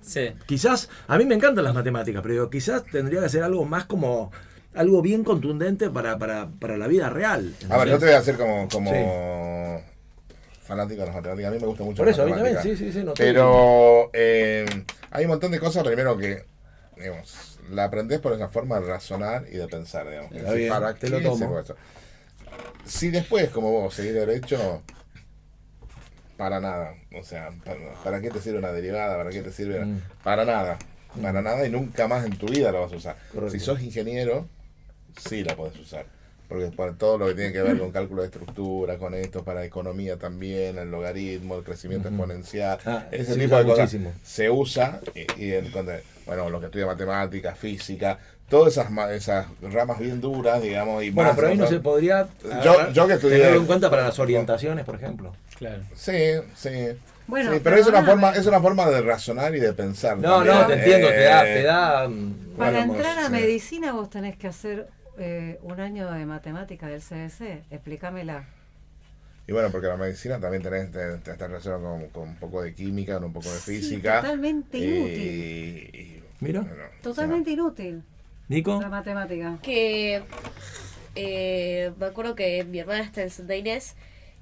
quizás, 0.46 0.88
a 1.08 1.18
mí 1.18 1.24
me 1.24 1.34
encantan 1.34 1.64
las 1.64 1.74
matemáticas, 1.74 2.22
pero 2.22 2.34
digo, 2.34 2.50
quizás 2.50 2.84
tendría 2.84 3.20
que 3.22 3.28
ser 3.28 3.42
algo 3.42 3.64
más 3.64 3.86
como 3.86 4.30
algo 4.74 5.02
bien 5.02 5.24
contundente 5.24 5.90
para, 5.90 6.16
para, 6.18 6.48
para 6.60 6.76
la 6.76 6.86
vida 6.86 7.10
real. 7.10 7.52
A 7.68 7.78
ver, 7.78 7.88
yo 7.88 7.98
te 7.98 8.04
voy 8.04 8.14
a 8.14 8.18
hacer 8.18 8.36
como, 8.36 8.68
como 8.68 9.82
fanático 10.62 11.00
de 11.00 11.06
las 11.06 11.16
matemáticas, 11.16 11.50
a 11.50 11.54
mí 11.54 11.60
me 11.60 11.66
gusta 11.66 11.82
mucho 11.82 11.96
Por 11.96 12.08
eso, 12.08 12.22
a 12.22 12.26
mí 12.26 12.32
también, 12.32 12.62
sí, 12.62 12.76
sí, 12.76 12.92
sí. 12.92 13.04
pero 13.16 14.10
eh, 14.12 14.64
hay 15.10 15.24
un 15.24 15.30
montón 15.30 15.50
de 15.50 15.58
cosas, 15.58 15.82
primero 15.82 16.16
que, 16.16 16.44
digamos, 16.96 17.58
la 17.72 17.84
aprendes 17.84 18.20
por 18.20 18.32
esa 18.32 18.48
forma 18.48 18.78
de 18.78 18.86
razonar 18.86 19.46
y 19.50 19.56
de 19.56 19.66
pensar, 19.66 20.08
digamos. 20.08 20.30
¿Para 20.68 20.94
qué 20.94 21.08
lo 21.08 21.20
tomo. 21.20 21.64
Si 22.84 23.10
después, 23.10 23.50
como 23.50 23.70
vos, 23.70 23.94
seguís 23.94 24.14
derecho, 24.14 24.82
para 26.38 26.60
nada. 26.60 26.94
O 27.18 27.22
sea, 27.22 27.50
para, 28.04 28.20
qué 28.20 28.30
te 28.30 28.40
sirve 28.40 28.58
una 28.58 28.72
derivada? 28.72 29.18
¿Para 29.18 29.30
qué 29.30 29.42
te 29.42 29.52
sirve? 29.52 29.84
Mm. 29.84 30.00
Para 30.22 30.44
nada. 30.44 30.78
Para 31.20 31.42
nada 31.42 31.66
y 31.66 31.70
nunca 31.70 32.06
más 32.06 32.24
en 32.24 32.38
tu 32.38 32.46
vida 32.46 32.70
la 32.70 32.80
vas 32.80 32.92
a 32.92 32.96
usar. 32.96 33.16
Si 33.50 33.58
sos 33.58 33.82
ingeniero, 33.82 34.46
sí 35.18 35.42
la 35.42 35.56
podés 35.56 35.78
usar. 35.78 36.06
Porque 36.48 36.70
para 36.74 36.94
todo 36.94 37.18
lo 37.18 37.26
que 37.26 37.34
tiene 37.34 37.52
que 37.52 37.60
ver 37.60 37.78
con 37.78 37.90
cálculo 37.90 38.22
de 38.22 38.28
estructura, 38.28 38.96
con 38.96 39.12
esto, 39.12 39.44
para 39.44 39.64
economía 39.64 40.16
también, 40.16 40.78
el 40.78 40.90
logaritmo, 40.90 41.56
el 41.56 41.64
crecimiento 41.64 42.08
exponencial, 42.08 42.78
ah, 42.86 43.06
ese 43.10 43.36
tipo 43.36 43.56
de 43.56 43.64
cosas 43.64 43.94
se 44.22 44.48
usa 44.48 45.00
y, 45.36 45.52
bueno, 46.24 46.48
lo 46.48 46.58
que 46.58 46.66
estudia 46.66 46.86
matemáticas, 46.86 47.58
física, 47.58 48.18
todas 48.48 48.76
esas, 48.76 48.90
esas 49.10 49.46
ramas 49.60 49.98
bien 49.98 50.20
duras, 50.20 50.62
digamos, 50.62 51.02
y 51.02 51.10
Bueno, 51.10 51.32
pero 51.34 51.48
ahí 51.48 51.56
no 51.56 51.66
se 51.66 51.80
podría 51.80 52.28
yo, 52.64 52.90
yo 52.92 53.06
que 53.06 53.14
estudié, 53.14 53.38
tenerlo 53.38 53.60
en 53.60 53.66
cuenta 53.66 53.90
para 53.90 54.04
las 54.04 54.18
orientaciones, 54.18 54.84
por 54.84 54.94
ejemplo. 54.96 55.34
Claro. 55.56 55.82
Sí, 55.94 56.12
sí. 56.54 56.70
Bueno, 57.26 57.52
pero, 57.62 57.76
es 57.76 57.86
una 57.86 58.02
forma 58.02 58.30
es 58.30 58.46
una 58.46 58.60
forma 58.60 58.88
de 58.88 59.02
razonar 59.02 59.54
y 59.54 59.60
de 59.60 59.72
pensar. 59.74 60.16
No, 60.16 60.42
no, 60.42 60.66
te 60.66 60.74
entiendo, 60.74 61.08
te 61.08 61.24
da, 61.24 61.42
te 61.42 61.62
da 61.62 62.08
mm, 62.08 62.56
Para 62.56 62.82
entrar 62.82 63.18
a 63.18 63.28
medicina 63.28 63.92
vos 63.92 64.08
tenés 64.08 64.36
que 64.36 64.46
hacer 64.46 64.88
eh, 65.18 65.58
un 65.62 65.78
año 65.78 66.10
de 66.10 66.24
matemática 66.24 66.86
del 66.86 67.02
CDC, 67.02 67.64
explícamela. 67.70 68.46
Y 69.46 69.52
bueno, 69.52 69.70
porque 69.70 69.88
la 69.88 69.96
medicina 69.96 70.38
también 70.38 70.62
tenés, 70.62 70.94
está 70.94 71.46
relacionada 71.46 71.82
con, 72.12 72.28
un 72.28 72.36
poco 72.36 72.62
de 72.62 72.74
química, 72.74 73.14
con 73.14 73.24
un 73.24 73.32
poco 73.32 73.50
de 73.50 73.58
física. 73.58 74.20
totalmente 74.20 74.78
inútil. 74.78 76.24
Mira. 76.40 76.64
totalmente 77.02 77.50
inútil. 77.50 78.02
Nico. 78.48 78.80
La 78.80 78.88
matemática. 78.88 79.58
Que 79.62 80.22
eh, 81.14 81.92
me 81.98 82.06
acuerdo 82.06 82.34
que 82.34 82.64
mi 82.64 82.78
hermana 82.78 83.02
está 83.02 83.22
en 83.22 83.30
Santa 83.30 83.56
Inés 83.56 83.94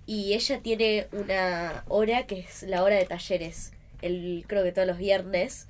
y 0.06 0.34
ella 0.34 0.60
tiene 0.60 1.08
una 1.12 1.84
hora 1.88 2.26
que 2.26 2.40
es 2.40 2.62
la 2.62 2.82
hora 2.82 2.96
de 2.96 3.06
talleres. 3.06 3.72
El, 4.02 4.44
creo 4.46 4.62
que 4.62 4.72
todos 4.72 4.86
los 4.86 4.98
viernes. 4.98 5.66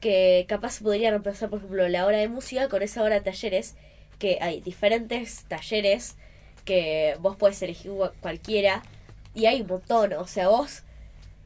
Que 0.00 0.46
capaz 0.48 0.80
podría 0.80 1.10
reemplazar, 1.10 1.48
por 1.48 1.58
ejemplo, 1.58 1.88
la 1.88 2.06
hora 2.06 2.18
de 2.18 2.28
música 2.28 2.68
con 2.68 2.82
esa 2.82 3.02
hora 3.02 3.16
de 3.16 3.20
talleres 3.20 3.76
que 4.18 4.38
hay 4.40 4.60
diferentes 4.60 5.44
talleres 5.44 6.16
que 6.64 7.16
vos 7.20 7.36
puedes 7.36 7.60
elegir 7.62 7.92
cualquiera 8.20 8.82
y 9.34 9.46
hay 9.46 9.62
un 9.62 9.66
montón, 9.66 10.12
o 10.12 10.26
sea, 10.26 10.48
vos 10.48 10.82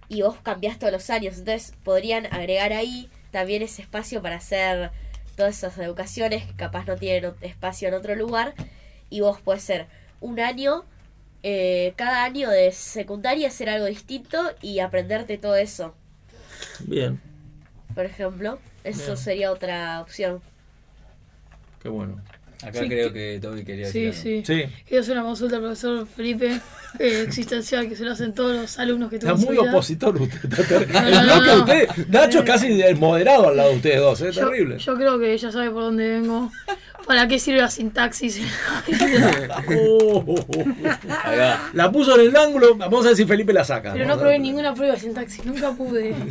y 0.09 0.23
vos 0.23 0.37
cambiás 0.43 0.78
todos 0.78 0.93
los 0.93 1.11
años, 1.11 1.39
entonces 1.39 1.74
podrían 1.85 2.27
agregar 2.27 2.73
ahí 2.73 3.09
también 3.31 3.62
ese 3.62 3.83
espacio 3.83 4.23
para 4.23 4.37
hacer 4.37 4.91
todas 5.37 5.59
esas 5.59 5.79
educaciones 5.79 6.47
que 6.47 6.55
capaz 6.55 6.87
no 6.87 6.97
tienen 6.97 7.35
espacio 7.43 7.89
en 7.89 7.95
otro 7.95 8.15
lugar 8.15 8.55
y 9.11 9.21
vos 9.21 9.41
puedes 9.41 9.63
ser 9.63 9.87
un 10.21 10.41
año, 10.41 10.85
eh, 11.43 11.93
cada 11.97 12.25
año 12.25 12.51
de 12.51 12.73
secundaria 12.73 13.49
hacer 13.49 13.69
algo 13.69 13.87
distinto 13.87 14.39
y 14.63 14.81
aprenderte 14.81 15.39
todo 15.39 15.57
eso. 15.57 15.95
Bien. 16.81 17.21
Por 17.95 18.05
ejemplo, 18.05 18.59
eso 18.85 19.17
sería 19.17 19.53
otra 19.53 20.01
opción. 20.01 20.41
Qué 21.83 21.89
bueno. 21.89 22.21
Acá 22.62 22.81
creo 22.87 23.12
que, 23.12 23.39
Toby 23.41 23.65
quería 23.65 23.87
decir. 23.87 24.15
Sí, 24.15 24.43
sí. 24.45 24.65
Quiero 24.87 25.03
hacer 25.03 25.16
una 25.16 25.24
consulta 25.24 25.57
al 25.57 25.62
profesor 25.62 26.07
Felipe 26.07 26.61
eh, 26.99 27.24
existencial 27.27 27.89
que 27.89 27.97
se 27.97 28.05
lo 28.05 28.12
hacen 28.12 28.35
todos 28.35 28.57
los 28.57 28.78
alumnos 28.78 29.11
que 29.11 29.19
tuvo. 29.19 29.35
Está 29.35 29.47
muy 29.47 29.59
opositor 29.59 30.20
usted. 30.20 30.49
Nacho 32.09 32.45
casi 32.45 32.83
moderado 32.95 33.49
al 33.49 33.57
lado 33.57 33.70
de 33.70 33.77
ustedes 33.77 34.01
dos, 34.01 34.20
es 34.23 34.35
terrible. 34.35 34.78
Yo 34.78 34.95
creo 34.97 35.19
que 35.19 35.33
ella 35.33 35.53
sabe 35.53 35.70
por 35.70 35.83
dónde 35.83 36.09
vengo. 36.09 36.51
¿Para 37.07 37.28
qué 37.28 37.39
sirve 37.39 37.61
la 37.61 37.70
sintaxis? 37.70 38.41
la 41.73 41.93
puso 41.93 42.20
en 42.20 42.28
el 42.28 42.37
ángulo, 42.37 42.77
vamos 42.77 43.05
a 43.05 43.09
ver 43.09 43.16
si 43.16 43.24
Felipe 43.24 43.53
la 43.53 43.65
saca. 43.65 43.93
Pero 43.93 44.07
no 44.07 44.19
probé 44.19 44.41
ninguna 44.41 44.74
prueba 44.74 44.95
de 44.95 45.01
sintaxis, 45.01 45.45
nunca 45.45 45.70
pude. 45.73 46.15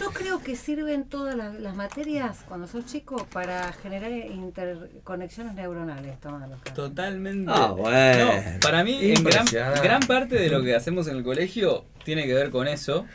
Yo 0.00 0.10
creo 0.10 0.42
que 0.42 0.56
sirven 0.56 1.04
todas 1.04 1.34
las, 1.34 1.74
materias 1.74 2.44
cuando 2.46 2.66
sos 2.66 2.84
chico 2.84 3.26
para 3.32 3.72
generar 3.72 4.10
interconexiones 4.10 5.54
neuronales. 5.54 6.18
Totalmente. 6.74 7.50
Ah, 7.54 7.74
bueno. 7.76 8.30
para 8.60 8.84
mí, 8.84 9.14
gran, 9.82 10.00
parte 10.00 10.36
de 10.36 10.50
lo 10.50 10.62
que 10.62 10.74
hacemos 10.74 11.08
en 11.08 11.16
el 11.16 11.24
colegio 11.24 11.84
tiene 12.04 12.26
que 12.26 12.34
ver 12.34 12.50
con 12.50 12.68
eso. 12.68 13.06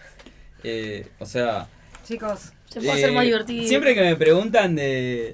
Eh, 0.64 1.08
o 1.20 1.28
sea, 1.28 1.68
chicos, 2.06 2.54
se 2.70 2.80
puede 2.80 2.94
hacer 2.94 3.12
más 3.12 3.24
eh, 3.24 3.28
divertido. 3.28 3.68
Siempre 3.68 3.96
que 3.96 4.02
me 4.02 4.16
preguntan 4.16 4.76
de, 4.76 5.34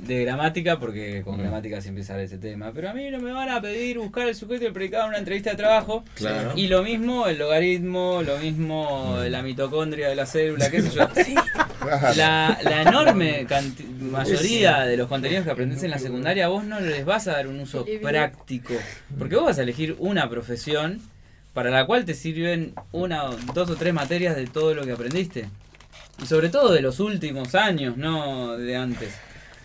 de, 0.00 0.24
gramática, 0.24 0.78
porque 0.78 1.22
con 1.22 1.36
mm. 1.36 1.40
gramática 1.40 1.80
siempre 1.80 2.04
sale 2.04 2.24
ese 2.24 2.38
tema, 2.38 2.72
pero 2.72 2.90
a 2.90 2.94
mí 2.94 3.10
no 3.10 3.18
me 3.18 3.32
van 3.32 3.50
a 3.50 3.60
pedir 3.60 3.98
buscar 3.98 4.28
el 4.28 4.34
sujeto 4.34 4.64
y 4.64 4.66
el 4.68 4.72
predicado 4.72 5.04
en 5.04 5.08
una 5.10 5.18
entrevista 5.18 5.50
de 5.50 5.56
trabajo. 5.56 6.04
Y 6.54 6.68
lo 6.68 6.82
mismo 6.82 7.26
el 7.26 7.38
logaritmo, 7.38 8.22
lo 8.22 8.38
mismo 8.38 9.16
mm. 9.18 9.30
la 9.30 9.42
mitocondria 9.42 10.08
de 10.08 10.14
la 10.14 10.26
célula, 10.26 10.70
qué 10.70 10.82
sé 10.82 10.90
yo. 10.90 11.08
La, 12.16 12.58
la, 12.62 12.80
enorme 12.80 13.46
mayoría 14.00 14.86
de 14.86 14.96
los 14.96 15.06
contenidos 15.06 15.44
que 15.44 15.50
aprendes 15.50 15.82
en 15.82 15.90
la 15.90 15.98
secundaria, 15.98 16.48
vos 16.48 16.64
no 16.64 16.80
les 16.80 17.04
vas 17.04 17.28
a 17.28 17.32
dar 17.32 17.46
un 17.46 17.60
uso 17.60 17.84
práctico. 18.00 18.72
Porque 19.18 19.36
vos 19.36 19.44
vas 19.44 19.58
a 19.58 19.64
elegir 19.64 19.94
una 19.98 20.30
profesión 20.30 21.02
para 21.52 21.68
la 21.70 21.86
cual 21.86 22.06
te 22.06 22.14
sirven 22.14 22.74
una, 22.92 23.24
dos 23.54 23.68
o 23.68 23.76
tres 23.76 23.92
materias 23.92 24.34
de 24.34 24.46
todo 24.46 24.74
lo 24.74 24.84
que 24.84 24.92
aprendiste. 24.92 25.48
Y 26.22 26.26
sobre 26.26 26.48
todo 26.48 26.72
de 26.72 26.80
los 26.80 27.00
últimos 27.00 27.54
años, 27.54 27.96
no 27.96 28.56
de 28.56 28.76
antes. 28.76 29.14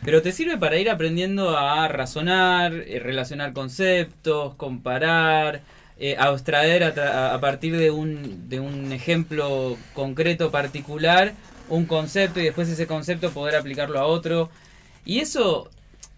Pero 0.04 0.22
te 0.22 0.32
sirve 0.32 0.58
para 0.58 0.78
ir 0.78 0.90
aprendiendo 0.90 1.58
a 1.58 1.88
razonar, 1.88 2.74
eh, 2.74 3.00
relacionar 3.00 3.54
conceptos, 3.54 4.56
comparar, 4.56 5.62
eh, 6.00 6.16
abstraer 6.18 6.84
a, 6.84 7.34
a, 7.34 7.40
partir 7.42 7.76
de 7.78 7.92
un, 7.92 8.50
de 8.50 8.60
un 8.60 8.92
ejemplo 8.92 9.78
concreto 9.94 10.52
particular 10.52 11.34
un 11.70 11.86
concepto 11.86 12.40
y 12.40 12.44
después 12.44 12.68
ese 12.70 12.88
concepto 12.88 13.32
poder 13.32 13.56
aplicarlo 13.56 14.00
a 14.00 14.06
otro. 14.06 14.50
Y 15.06 15.20
eso, 15.20 15.70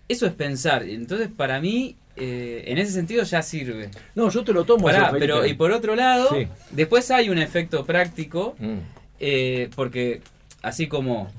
eso 0.08 0.26
es 0.26 0.34
pensar. 0.34 0.84
Entonces, 0.84 1.30
para 1.36 1.60
mí, 1.60 1.96
eh, 2.16 2.64
en 2.68 2.78
ese 2.78 2.92
sentido 2.92 3.24
ya 3.24 3.42
sirve. 3.42 3.90
No, 4.16 4.30
yo 4.30 4.44
te 4.44 4.54
lo 4.54 4.64
tomo. 4.64 4.90
pero 5.20 5.46
y 5.46 5.54
por 5.54 5.72
otro 5.72 5.96
lado, 5.96 6.30
después 6.72 7.12
hay 7.12 7.30
un 7.30 7.38
efecto 7.38 7.86
práctico. 7.86 8.56
Mm. 8.60 8.78
Eh, 9.24 9.70
porque 9.76 10.22
así 10.64 10.88
como, 10.88 11.30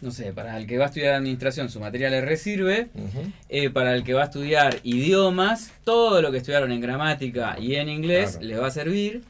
no 0.00 0.10
sé, 0.10 0.32
para 0.32 0.56
el 0.56 0.66
que 0.66 0.78
va 0.78 0.84
a 0.84 0.88
estudiar 0.88 1.14
administración 1.14 1.68
su 1.68 1.78
materia 1.78 2.08
le 2.08 2.22
resirve, 2.22 2.88
eh, 3.50 3.68
para 3.68 3.94
el 3.94 4.02
que 4.02 4.14
va 4.14 4.22
a 4.22 4.24
estudiar 4.24 4.80
idiomas, 4.82 5.72
todo 5.84 6.22
lo 6.22 6.32
que 6.32 6.38
estudiaron 6.38 6.72
en 6.72 6.80
gramática 6.80 7.58
y 7.60 7.74
en 7.74 7.90
inglés 7.90 8.38
le 8.40 8.56
va 8.56 8.68
a 8.68 8.70
servir. 8.70 9.22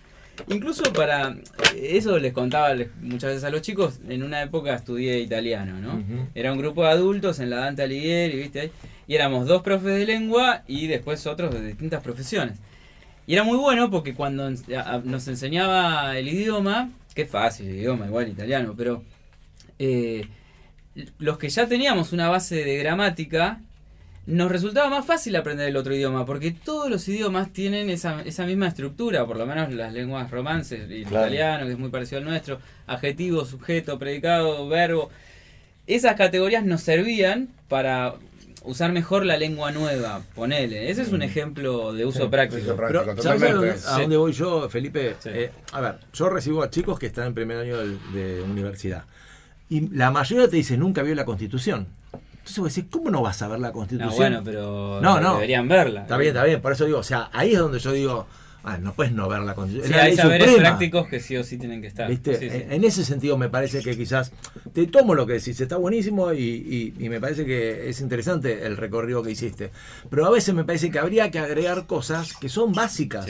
Incluso 0.46 0.92
para, 0.92 1.36
eso 1.74 2.16
les 2.20 2.32
contaba 2.32 2.72
muchas 3.02 3.30
veces 3.30 3.42
a 3.42 3.50
los 3.50 3.62
chicos, 3.62 3.98
en 4.08 4.22
una 4.22 4.42
época 4.42 4.72
estudié 4.76 5.18
italiano, 5.18 5.80
¿no? 5.80 6.00
Era 6.36 6.52
un 6.52 6.58
grupo 6.58 6.84
de 6.84 6.90
adultos 6.90 7.40
en 7.40 7.50
la 7.50 7.56
Dante 7.56 7.82
Alighieri, 7.82 8.36
¿viste? 8.38 8.70
Y 9.08 9.16
éramos 9.16 9.48
dos 9.48 9.62
profes 9.62 9.96
de 9.96 10.06
lengua 10.06 10.62
y 10.68 10.86
después 10.86 11.26
otros 11.26 11.52
de 11.52 11.66
distintas 11.66 12.00
profesiones. 12.00 12.58
Y 13.26 13.34
era 13.34 13.42
muy 13.42 13.58
bueno 13.58 13.90
porque 13.90 14.14
cuando 14.14 14.48
nos 14.48 15.26
enseñaba 15.26 16.16
el 16.16 16.28
idioma, 16.28 16.90
que 17.18 17.26
fácil 17.26 17.66
el 17.66 17.74
idioma, 17.74 18.06
igual 18.06 18.28
italiano, 18.28 18.74
pero 18.76 19.02
eh, 19.80 20.24
los 21.18 21.36
que 21.36 21.48
ya 21.48 21.66
teníamos 21.66 22.12
una 22.12 22.28
base 22.28 22.62
de 22.62 22.76
gramática, 22.76 23.60
nos 24.26 24.52
resultaba 24.52 24.88
más 24.88 25.04
fácil 25.04 25.34
aprender 25.34 25.66
el 25.66 25.76
otro 25.76 25.92
idioma, 25.92 26.24
porque 26.24 26.52
todos 26.52 26.88
los 26.88 27.08
idiomas 27.08 27.52
tienen 27.52 27.90
esa, 27.90 28.22
esa 28.22 28.46
misma 28.46 28.68
estructura, 28.68 29.26
por 29.26 29.36
lo 29.36 29.46
menos 29.46 29.72
las 29.72 29.92
lenguas 29.92 30.30
romances, 30.30 30.82
el 30.82 30.98
italiano, 30.98 31.66
que 31.66 31.72
es 31.72 31.78
muy 31.78 31.88
parecido 31.90 32.18
al 32.20 32.24
nuestro, 32.24 32.60
adjetivo, 32.86 33.44
sujeto, 33.44 33.98
predicado, 33.98 34.68
verbo. 34.68 35.10
Esas 35.88 36.14
categorías 36.14 36.64
nos 36.64 36.82
servían 36.82 37.48
para 37.66 38.14
usar 38.68 38.92
mejor 38.92 39.24
la 39.24 39.36
lengua 39.36 39.72
nueva, 39.72 40.20
ponele. 40.34 40.90
Ese 40.90 41.02
es 41.02 41.08
un 41.08 41.20
mm. 41.20 41.22
ejemplo 41.22 41.92
de 41.94 42.04
uso 42.04 42.30
práctico. 42.30 42.76
Pero, 42.76 43.20
¿sabes 43.22 43.86
a 43.86 43.98
dónde, 44.00 44.16
voy 44.16 44.32
yo, 44.32 44.68
Felipe? 44.68 45.16
Eh, 45.24 45.50
a 45.72 45.80
ver, 45.80 45.98
yo 46.12 46.28
recibo 46.28 46.62
a 46.62 46.70
chicos 46.70 46.98
que 46.98 47.06
están 47.06 47.28
en 47.28 47.34
primer 47.34 47.58
año 47.58 47.78
de, 48.12 48.42
universidad. 48.42 49.04
Y 49.70 49.88
la 49.88 50.10
mayoría 50.10 50.48
te 50.48 50.56
dice, 50.56 50.76
nunca 50.76 51.02
vio 51.02 51.14
la 51.14 51.24
Constitución. 51.24 51.86
Entonces 52.12 52.58
vos 52.58 52.74
decís, 52.74 52.90
¿cómo 52.90 53.10
no 53.10 53.22
vas 53.22 53.40
a 53.42 53.48
ver 53.48 53.58
la 53.58 53.72
Constitución? 53.72 54.10
No, 54.10 54.16
bueno, 54.16 54.42
pero 54.44 55.00
no, 55.00 55.20
no. 55.20 55.34
deberían 55.34 55.66
verla. 55.66 56.02
Está 56.02 56.16
bien, 56.18 56.34
está 56.34 56.44
bien. 56.44 56.60
Por 56.60 56.72
eso 56.72 56.84
digo, 56.84 56.98
o 56.98 57.02
sea, 57.02 57.30
ahí 57.32 57.52
es 57.52 57.58
donde 57.58 57.78
yo 57.78 57.92
digo, 57.92 58.26
Ah, 58.64 58.76
no 58.78 58.92
puedes 58.92 59.12
no 59.12 59.28
ver 59.28 59.40
la 59.40 59.54
Constitución. 59.54 59.92
Sí, 59.92 59.98
hay 59.98 60.16
saberes 60.16 60.54
prácticos 60.56 61.06
que 61.08 61.20
sí 61.20 61.36
o 61.36 61.44
sí 61.44 61.58
tienen 61.58 61.80
que 61.80 61.86
estar. 61.86 62.10
En 62.10 62.84
ese 62.84 63.04
sentido 63.04 63.38
me 63.38 63.48
parece 63.48 63.82
que 63.82 63.96
quizás 63.96 64.32
te 64.72 64.86
tomo 64.86 65.14
lo 65.14 65.26
que 65.26 65.34
decís, 65.34 65.60
está 65.60 65.76
buenísimo 65.76 66.32
y, 66.32 66.94
me 66.98 67.20
parece 67.20 67.44
que 67.44 67.88
es 67.88 68.00
interesante 68.00 68.66
el 68.66 68.76
recorrido 68.76 69.22
que 69.22 69.30
hiciste. 69.30 69.70
Pero 70.10 70.26
a 70.26 70.30
veces 70.30 70.54
me 70.54 70.64
parece 70.64 70.90
que 70.90 70.98
habría 70.98 71.30
que 71.30 71.38
agregar 71.38 71.86
cosas 71.86 72.34
que 72.36 72.48
son 72.48 72.72
básicas. 72.72 73.26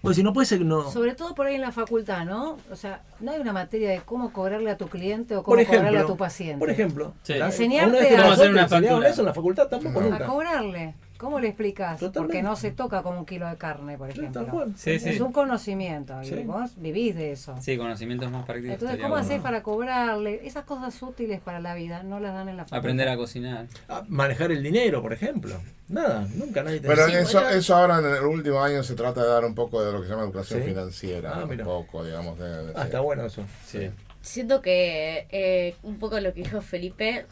Pues 0.00 0.16
si 0.16 0.22
no 0.22 0.32
puede 0.32 0.46
ser 0.46 0.60
no. 0.60 0.90
Sobre 0.90 1.14
todo 1.14 1.34
por 1.34 1.46
ahí 1.46 1.56
en 1.56 1.60
la 1.60 1.72
facultad, 1.72 2.24
¿no? 2.24 2.58
O 2.70 2.76
sea, 2.76 3.02
no 3.20 3.32
hay 3.32 3.40
una 3.40 3.52
materia 3.52 3.90
de 3.90 4.00
cómo 4.00 4.32
cobrarle 4.32 4.70
a 4.70 4.76
tu 4.76 4.88
cliente 4.88 5.36
o 5.36 5.42
cómo 5.42 5.64
cobrarle 5.64 5.98
a 5.98 6.06
tu 6.06 6.16
paciente. 6.16 6.58
Por 6.58 6.70
ejemplo, 6.70 7.14
enseñarte 7.26 8.16
a, 8.16 8.32
hacer 8.32 8.50
una 8.50 8.68
factura. 8.68 9.08
eso 9.08 9.22
en 9.22 9.26
la 9.26 9.34
facultad 9.34 9.66
tampoco 9.68 10.00
A 10.00 10.18
cobrarle. 10.20 10.94
¿Cómo 11.18 11.40
le 11.40 11.48
explicas? 11.48 12.00
Porque 12.14 12.42
no 12.44 12.54
se 12.54 12.70
toca 12.70 13.02
como 13.02 13.18
un 13.18 13.26
kilo 13.26 13.48
de 13.48 13.56
carne, 13.56 13.98
por 13.98 14.08
ejemplo. 14.08 14.66
es 14.84 15.20
un 15.20 15.32
conocimiento 15.32 16.22
y 16.22 16.44
vos 16.44 16.70
vivís 16.76 17.16
de 17.16 17.32
eso. 17.32 17.56
Sí, 17.60 17.76
conocimientos 17.76 18.30
más 18.30 18.46
prácticos. 18.46 18.74
Entonces, 18.74 19.00
¿cómo 19.00 19.16
haces 19.16 19.40
para 19.40 19.62
cobrarle? 19.62 20.46
Esas 20.46 20.64
cosas 20.64 21.00
útiles 21.02 21.40
para 21.40 21.58
la 21.58 21.74
vida 21.74 22.04
no 22.04 22.20
las 22.20 22.34
dan 22.34 22.48
en 22.48 22.56
la 22.56 22.62
facultad. 22.62 22.78
Aprender 22.78 23.08
a 23.08 23.16
cocinar. 23.16 23.66
manejar 24.08 24.52
el 24.52 24.62
dinero, 24.62 25.02
por 25.02 25.12
ejemplo. 25.12 25.56
Nada, 25.88 26.28
nunca 26.34 26.62
nadie 26.62 26.80
te 26.80 26.86
Pero 26.86 27.06
eso, 27.06 27.48
eso 27.48 27.74
ahora 27.74 27.98
en 27.98 28.06
el 28.06 28.24
último 28.24 28.62
año 28.62 28.82
se 28.82 28.94
trata 28.94 29.22
de 29.22 29.28
dar 29.28 29.44
un 29.44 29.54
poco 29.54 29.82
de 29.82 29.90
lo 29.90 30.00
que 30.00 30.06
se 30.06 30.12
llama 30.12 30.24
educación 30.24 30.62
financiera. 30.62 31.32
Ah, 31.34 31.44
un 31.44 31.58
poco, 31.58 32.04
digamos. 32.04 32.38
De, 32.38 32.72
ah, 32.76 32.84
está 32.84 33.00
bueno 33.00 33.24
eso. 33.24 33.44
Sí. 33.66 33.90
Siento 34.20 34.62
que 34.62 35.26
eh, 35.30 35.74
un 35.82 35.98
poco 35.98 36.20
lo 36.20 36.32
que 36.32 36.42
dijo 36.42 36.60
Felipe, 36.60 37.26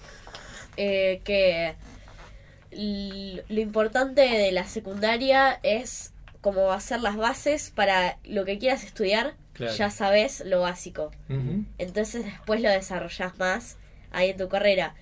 eh, 0.76 1.20
que 1.22 1.76
lo 2.70 3.60
importante 3.60 4.22
de 4.22 4.52
la 4.52 4.64
secundaria 4.64 5.58
es 5.62 6.12
como 6.40 6.72
hacer 6.72 7.00
las 7.00 7.16
bases 7.16 7.70
para 7.74 8.18
lo 8.24 8.44
que 8.44 8.58
quieras 8.58 8.84
estudiar, 8.84 9.34
ya 9.76 9.90
sabes 9.90 10.42
lo 10.44 10.60
básico. 10.60 11.10
Entonces 11.78 12.24
después 12.24 12.60
lo 12.60 12.68
desarrollas 12.68 13.38
más 13.38 13.76
ahí 14.12 14.30
en 14.30 14.36
tu 14.36 14.48
carrera. 14.48 14.94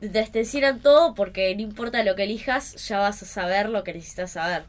Te 0.00 0.38
enseñan 0.38 0.80
todo 0.80 1.14
porque 1.14 1.54
no 1.54 1.62
importa 1.62 2.04
lo 2.04 2.14
que 2.14 2.24
elijas, 2.24 2.74
ya 2.88 2.98
vas 2.98 3.22
a 3.22 3.26
saber 3.26 3.68
lo 3.70 3.82
que 3.84 3.94
necesitas 3.94 4.32
saber. 4.32 4.64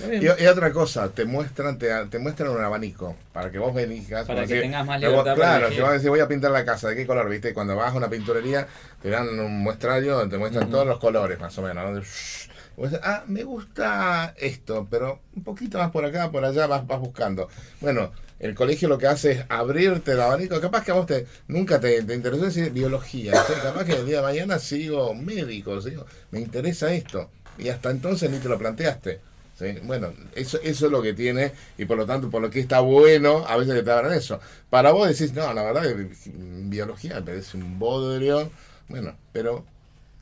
Y, 0.00 0.46
otra 0.46 0.72
cosa, 0.72 1.10
te 1.10 1.26
muestran 1.26 1.78
te, 1.78 1.90
te, 2.06 2.18
muestran 2.18 2.48
un 2.48 2.64
abanico 2.64 3.14
para 3.32 3.50
que 3.50 3.58
vos 3.58 3.76
elijas. 3.76 4.26
Para 4.26 4.46
que 4.46 4.60
tengas 4.60 4.86
más 4.86 4.98
libertad. 4.98 5.34
claro, 5.34 5.68
te 5.68 5.80
vas 5.82 5.90
a 5.90 5.94
decir, 5.94 6.08
voy 6.08 6.20
a 6.20 6.28
pintar 6.28 6.50
la 6.50 6.64
casa, 6.64 6.88
¿de 6.88 6.96
qué 6.96 7.06
color? 7.06 7.28
¿Viste? 7.28 7.52
Cuando 7.52 7.76
vas 7.76 7.92
a 7.92 7.96
una 7.96 8.08
pinturería, 8.08 8.66
te 9.02 9.10
dan 9.10 9.28
un 9.38 9.62
muestrario 9.62 10.16
donde 10.16 10.34
te 10.34 10.38
muestran 10.38 10.70
todos 10.70 10.86
los 10.86 10.98
colores, 10.98 11.38
más 11.38 11.56
o 11.58 11.62
menos. 11.62 12.48
ah, 13.02 13.24
me 13.26 13.44
gusta 13.44 14.34
esto, 14.38 14.88
pero 14.90 15.20
un 15.36 15.44
poquito 15.44 15.76
más 15.76 15.90
por 15.90 16.06
acá, 16.06 16.30
por 16.30 16.44
allá 16.44 16.66
vas, 16.66 16.86
vas 16.86 16.98
buscando. 16.98 17.48
Bueno, 17.82 18.12
el 18.40 18.54
colegio 18.54 18.88
lo 18.88 18.96
que 18.96 19.08
hace 19.08 19.32
es 19.32 19.44
abrirte 19.50 20.12
el 20.12 20.20
abanico. 20.22 20.58
Capaz 20.58 20.84
que 20.84 20.90
a 20.92 20.94
vos 20.94 21.06
te, 21.06 21.26
nunca 21.48 21.78
te, 21.80 22.02
te 22.02 22.14
interesó 22.14 22.46
decir 22.46 22.72
biología. 22.72 23.32
Capaz 23.62 23.84
que 23.84 23.92
el 23.92 24.06
día 24.06 24.16
de 24.16 24.22
mañana 24.22 24.58
sigo 24.58 25.14
médico, 25.14 25.82
sigo, 25.82 26.06
me 26.30 26.40
interesa 26.40 26.92
esto. 26.94 27.30
Y 27.58 27.68
hasta 27.68 27.90
entonces 27.90 28.30
ni 28.30 28.38
te 28.38 28.48
lo 28.48 28.58
planteaste. 28.58 29.31
Bueno, 29.84 30.12
eso, 30.34 30.58
eso 30.62 30.86
es 30.86 30.92
lo 30.92 31.02
que 31.02 31.14
tiene 31.14 31.52
y 31.78 31.84
por 31.84 31.96
lo 31.96 32.06
tanto, 32.06 32.30
por 32.30 32.42
lo 32.42 32.50
que 32.50 32.60
está 32.60 32.80
bueno, 32.80 33.44
a 33.46 33.56
veces 33.56 33.74
que 33.74 33.82
te 33.82 33.90
hablan 33.90 34.12
eso. 34.12 34.40
Para 34.70 34.92
vos 34.92 35.08
decís, 35.08 35.32
no, 35.34 35.52
la 35.52 35.62
verdad 35.62 35.82
que 35.82 36.08
biología 36.34 37.16
me 37.16 37.22
parece 37.22 37.56
un 37.56 37.78
bodrio. 37.78 38.50
Bueno, 38.88 39.14
pero 39.32 39.64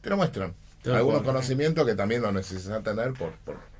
te 0.01 0.11
lo 0.11 0.17
muestran. 0.17 0.55
Algunos 0.85 1.23
conocimientos 1.23 1.87
que 1.87 1.95
también 1.95 2.23
no 2.23 2.33
necesitas 2.33 2.83
tener 2.83 3.13
por, 3.13 3.33
por 3.45 3.71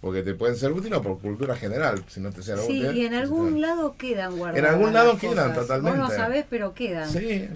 porque 0.00 0.22
te 0.22 0.34
pueden 0.34 0.56
ser 0.56 0.72
útiles 0.72 0.98
por 1.00 1.20
cultura 1.20 1.54
general, 1.54 2.02
si 2.08 2.20
no 2.20 2.32
te 2.32 2.42
sea 2.42 2.56
sí, 2.56 2.82
y 2.94 3.04
en 3.04 3.12
algún 3.12 3.60
lado 3.60 3.96
quedan 3.98 4.36
guardadas. 4.36 4.58
En 4.58 4.74
algún 4.74 4.92
lado 4.94 5.18
quedan 5.18 5.54
totalmente. 5.54 5.98
Vos 5.98 6.08
no 6.08 6.14
sabés, 6.14 6.46
pero 6.48 6.72
quedan. 6.72 7.08
Sí, 7.08 7.48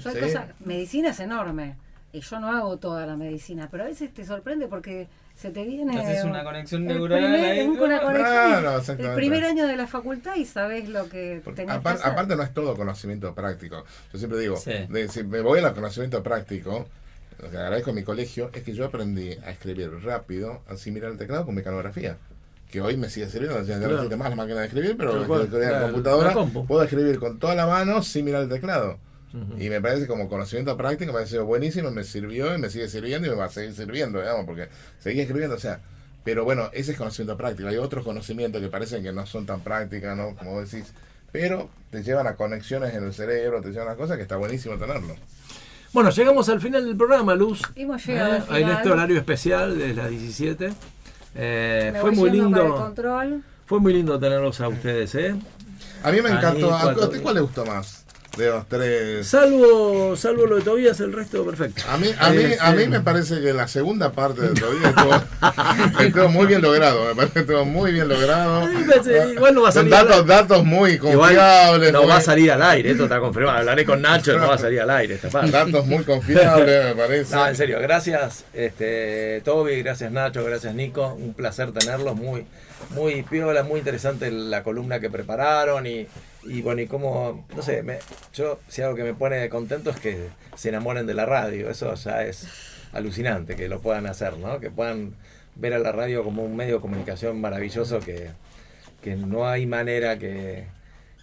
medicina 0.64 1.10
es 1.10 1.20
enorme. 1.20 1.76
Y 2.12 2.20
yo 2.20 2.38
no 2.38 2.48
hago 2.48 2.76
toda 2.76 3.06
la 3.06 3.16
medicina, 3.16 3.68
pero 3.70 3.84
a 3.84 3.86
veces 3.86 4.12
te 4.12 4.24
sorprende 4.24 4.68
porque 4.68 5.08
se 5.36 5.50
te 5.50 5.64
viene. 5.64 5.98
Haces 5.98 6.24
una 6.24 6.44
conexión 6.44 6.84
neuronal 6.84 7.34
ahí. 7.34 7.66
Una 7.66 8.00
conexión, 8.00 9.00
el 9.00 9.14
primer 9.14 9.44
año 9.44 9.66
de 9.66 9.76
la 9.76 9.86
facultad 9.86 10.36
y 10.36 10.44
sabes 10.44 10.88
lo 10.88 11.08
que 11.08 11.42
tenés 11.54 11.76
aparte, 11.76 11.82
que 11.82 12.02
hacer. 12.02 12.12
aparte, 12.12 12.36
no 12.36 12.42
es 12.42 12.54
todo 12.54 12.76
conocimiento 12.76 13.34
práctico. 13.34 13.84
Yo 14.12 14.18
siempre 14.18 14.38
digo, 14.38 14.56
si 14.56 15.22
me 15.24 15.40
voy 15.40 15.60
al 15.60 15.74
conocimiento 15.74 16.22
práctico, 16.22 16.86
lo 17.42 17.50
que 17.50 17.56
agradezco 17.56 17.90
a 17.90 17.94
mi 17.94 18.04
colegio 18.04 18.50
es 18.52 18.62
que 18.62 18.72
yo 18.72 18.84
aprendí 18.84 19.32
a 19.32 19.50
escribir 19.50 19.90
rápido, 20.02 20.62
así 20.68 20.90
mirar 20.90 21.10
el 21.10 21.18
teclado 21.18 21.44
con 21.44 21.54
mecanografía 21.54 22.16
que 22.70 22.80
hoy 22.80 22.96
me 22.96 23.08
sigue 23.08 23.28
sirviendo, 23.28 23.60
no 23.60 23.64
claro. 23.64 24.16
más 24.16 24.30
la 24.30 24.34
máquina 24.34 24.60
de 24.60 24.66
escribir, 24.66 24.96
pero 24.96 25.24
con 25.28 25.38
la 25.38 25.80
computadora 25.82 26.34
puedo 26.66 26.82
escribir 26.82 27.20
con 27.20 27.38
toda 27.38 27.54
la 27.54 27.68
mano 27.68 28.02
sin 28.02 28.24
mirar 28.24 28.42
el 28.42 28.48
teclado. 28.48 28.98
Y 29.58 29.68
me 29.68 29.80
parece 29.80 30.06
como 30.06 30.28
conocimiento 30.28 30.76
práctico, 30.76 31.12
me 31.12 31.20
ha 31.20 31.26
sido 31.26 31.44
buenísimo, 31.44 31.90
me 31.90 32.04
sirvió 32.04 32.54
y 32.54 32.58
me 32.58 32.70
sigue 32.70 32.88
sirviendo 32.88 33.26
y 33.26 33.30
me 33.30 33.36
va 33.36 33.46
a 33.46 33.50
seguir 33.50 33.74
sirviendo, 33.74 34.20
digamos, 34.20 34.46
porque 34.46 34.68
seguí 35.00 35.20
escribiendo, 35.20 35.56
o 35.56 35.58
sea, 35.58 35.80
pero 36.24 36.44
bueno, 36.44 36.70
ese 36.72 36.92
es 36.92 36.98
conocimiento 36.98 37.36
práctico. 37.36 37.68
Hay 37.68 37.76
otros 37.76 38.04
conocimientos 38.04 38.62
que 38.62 38.68
parecen 38.68 39.02
que 39.02 39.12
no 39.12 39.26
son 39.26 39.44
tan 39.44 39.60
prácticas, 39.60 40.16
¿no? 40.16 40.36
Como 40.36 40.60
decís, 40.60 40.92
pero 41.32 41.68
te 41.90 42.02
llevan 42.02 42.28
a 42.28 42.36
conexiones 42.36 42.94
en 42.94 43.04
el 43.04 43.12
cerebro, 43.12 43.60
te 43.60 43.70
llevan 43.70 43.88
a 43.88 43.96
cosas 43.96 44.16
que 44.16 44.22
está 44.22 44.36
buenísimo 44.36 44.76
tenerlo. 44.76 45.16
Bueno, 45.92 46.10
llegamos 46.10 46.48
al 46.48 46.60
final 46.60 46.84
del 46.84 46.96
programa, 46.96 47.34
Luz. 47.34 47.62
Hemos 47.76 48.04
llegado 48.06 48.36
¿Eh? 48.36 48.60
En 48.60 48.68
este 48.68 48.90
horario 48.90 49.18
especial 49.18 49.78
de 49.78 49.94
las 49.94 50.10
17. 50.10 50.72
Eh, 51.36 51.92
fue 52.00 52.12
muy 52.12 52.30
lindo. 52.30 52.94
Fue 53.66 53.80
muy 53.80 53.92
lindo 53.92 54.18
tenerlos 54.18 54.60
a 54.60 54.68
ustedes, 54.68 55.14
¿eh? 55.14 55.34
A 56.02 56.10
mí 56.10 56.20
me 56.20 56.30
encantó. 56.30 56.72
¿A 56.72 56.92
usted 56.92 57.22
cuál 57.22 57.36
le 57.36 57.40
gustó 57.40 57.64
más? 57.64 58.03
De 58.36 58.50
los 58.50 58.68
tres. 58.68 59.26
Salvo, 59.26 60.16
salvo 60.16 60.46
lo 60.46 60.56
de 60.56 60.62
Tobías, 60.62 60.98
el 61.00 61.12
resto 61.12 61.44
perfecto. 61.44 61.82
A 61.88 61.96
mí, 61.96 62.08
a 62.18 62.30
mí, 62.30 62.44
a 62.60 62.72
mí 62.72 62.86
me 62.88 63.00
parece 63.00 63.40
que 63.40 63.52
la 63.52 63.68
segunda 63.68 64.12
parte 64.12 64.42
de 64.42 64.60
Tobías 64.60 64.94
estuvo, 66.00 66.28
muy 66.28 66.46
bien 66.46 66.62
logrado. 66.62 67.04
Me 67.06 67.14
parece 67.14 67.34
que 67.34 67.40
estuvo 67.40 67.64
muy 67.64 67.92
bien 67.92 68.08
logrado. 68.08 68.68
Igual 69.32 69.54
no 69.54 69.62
va 69.62 69.68
a 69.68 69.72
salir. 69.72 69.90
datos, 69.90 70.26
datos 70.26 70.64
muy 70.64 70.98
confiables. 70.98 71.92
no 71.92 72.06
va 72.06 72.16
a 72.16 72.20
salir 72.20 72.50
al 72.52 72.62
aire, 72.62 72.90
esto 72.90 73.04
está 73.04 73.20
confirmado. 73.20 73.58
Hablaré 73.58 73.84
con 73.84 74.02
Nacho, 74.02 74.38
no 74.38 74.48
va 74.48 74.54
a 74.54 74.58
salir 74.58 74.80
al 74.80 74.90
aire 74.90 75.14
esta 75.14 75.28
parte. 75.28 75.50
Datos 75.50 75.86
muy 75.86 76.04
confiables, 76.04 76.84
me 76.84 76.94
parece. 76.94 77.34
No, 77.34 77.46
en 77.46 77.56
serio, 77.56 77.78
gracias 77.80 78.44
este, 78.52 79.40
Toby, 79.44 79.82
gracias 79.82 80.10
Nacho, 80.10 80.44
gracias 80.44 80.74
Nico. 80.74 81.14
Un 81.14 81.34
placer 81.34 81.72
tenerlos. 81.72 82.16
Muy, 82.16 82.46
muy 82.90 83.22
piola, 83.22 83.62
muy 83.62 83.78
interesante 83.78 84.30
la 84.30 84.62
columna 84.62 85.00
que 85.00 85.10
prepararon 85.10 85.86
y 85.86 86.06
y 86.46 86.62
bueno, 86.62 86.82
y 86.82 86.86
como, 86.86 87.46
no 87.54 87.62
sé, 87.62 87.82
me, 87.82 87.98
yo 88.34 88.60
si 88.68 88.82
algo 88.82 88.96
que 88.96 89.02
me 89.02 89.14
pone 89.14 89.48
contento 89.48 89.90
es 89.90 89.98
que 89.98 90.28
se 90.56 90.68
enamoren 90.68 91.06
de 91.06 91.14
la 91.14 91.26
radio, 91.26 91.70
eso 91.70 91.94
ya 91.94 92.24
es 92.24 92.48
alucinante 92.92 93.56
que 93.56 93.68
lo 93.68 93.80
puedan 93.80 94.06
hacer, 94.06 94.38
¿no? 94.38 94.60
Que 94.60 94.70
puedan 94.70 95.14
ver 95.56 95.74
a 95.74 95.78
la 95.78 95.92
radio 95.92 96.24
como 96.24 96.44
un 96.44 96.56
medio 96.56 96.76
de 96.76 96.80
comunicación 96.80 97.40
maravilloso 97.40 98.00
que, 98.00 98.30
que 99.02 99.16
no 99.16 99.46
hay 99.46 99.66
manera 99.66 100.18
que, 100.18 100.66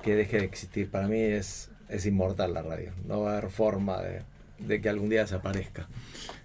que, 0.03 0.15
deje 0.15 0.39
de 0.39 0.45
existir. 0.45 0.89
Para 0.89 1.07
mí 1.07 1.19
es, 1.19 1.69
es 1.89 2.05
inmortal 2.05 2.53
la 2.53 2.61
radio, 2.61 2.91
no 3.07 3.21
va 3.21 3.33
a 3.33 3.37
haber 3.37 3.51
forma 3.51 4.01
de, 4.01 4.21
de 4.59 4.81
que 4.81 4.89
algún 4.89 5.09
día 5.09 5.21
desaparezca. 5.21 5.87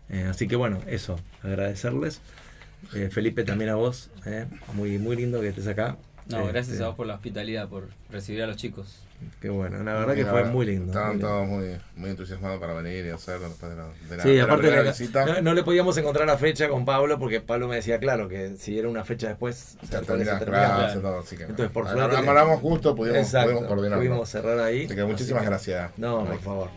Eh, 0.09 0.27
así 0.29 0.47
que 0.47 0.57
bueno, 0.57 0.81
eso, 0.87 1.19
agradecerles. 1.43 2.21
Eh, 2.95 3.09
Felipe, 3.11 3.43
también 3.43 3.71
a 3.71 3.75
vos, 3.75 4.11
eh, 4.27 4.47
muy, 4.75 4.99
muy 4.99 5.17
lindo 5.17 5.41
que 5.41 5.49
estés 5.49 5.67
acá. 5.67 5.97
No, 6.29 6.47
gracias 6.47 6.71
este, 6.75 6.85
a 6.85 6.89
vos 6.89 6.97
por 6.97 7.07
la 7.07 7.15
hospitalidad, 7.15 7.69
por 7.69 7.89
recibir 8.11 8.43
a 8.43 8.47
los 8.47 8.57
chicos. 8.57 9.03
Qué 9.41 9.49
bueno, 9.49 9.83
la 9.83 9.95
verdad 9.95 10.15
que 10.15 10.27
fue 10.27 10.45
muy 10.45 10.67
lindo. 10.67 10.93
Estaban 10.93 11.19
todos 11.19 11.47
muy, 11.47 11.77
muy 11.97 12.11
entusiasmados 12.11 12.61
para 12.61 12.75
venir 12.75 13.07
y 13.07 13.11
hacerlo 13.11 13.49
después 13.49 13.71
de 13.71 13.77
la, 13.77 13.87
de 14.11 14.17
la, 14.17 14.23
sí, 14.23 14.39
aparte 14.39 14.67
de 14.67 14.77
la, 14.77 14.83
visita. 14.83 15.41
No, 15.41 15.55
le 15.55 15.63
podíamos 15.63 15.97
encontrar 15.97 16.27
la 16.27 16.37
fecha 16.37 16.69
con 16.69 16.85
Pablo 16.85 17.19
porque 17.19 17.41
Pablo 17.41 17.69
me 17.69 17.77
decía, 17.77 17.99
claro, 17.99 18.29
que 18.29 18.57
si 18.59 18.79
era 18.79 18.89
una 18.89 19.05
fecha 19.05 19.29
después, 19.29 19.79
se 19.83 19.99
termina, 20.01 20.39
claro, 20.39 21.01
todo, 21.01 21.19
así 21.21 21.37
que, 21.37 21.45
Entonces, 21.45 21.71
por 21.71 21.89
suerte. 21.89 22.17
Hablamos 22.17 22.61
justo, 22.61 22.95
pudimos, 22.95 23.19
exacto, 23.19 23.53
pudimos 23.53 23.69
coordinar. 23.69 23.99
Pudimos 23.99 24.29
cerrar 24.29 24.59
ahí. 24.59 24.85
Así 24.85 24.95
que 24.95 25.05
muchísimas 25.05 25.45
gracias. 25.45 25.93
No, 25.97 26.25
por 26.25 26.41
favor. 26.41 26.71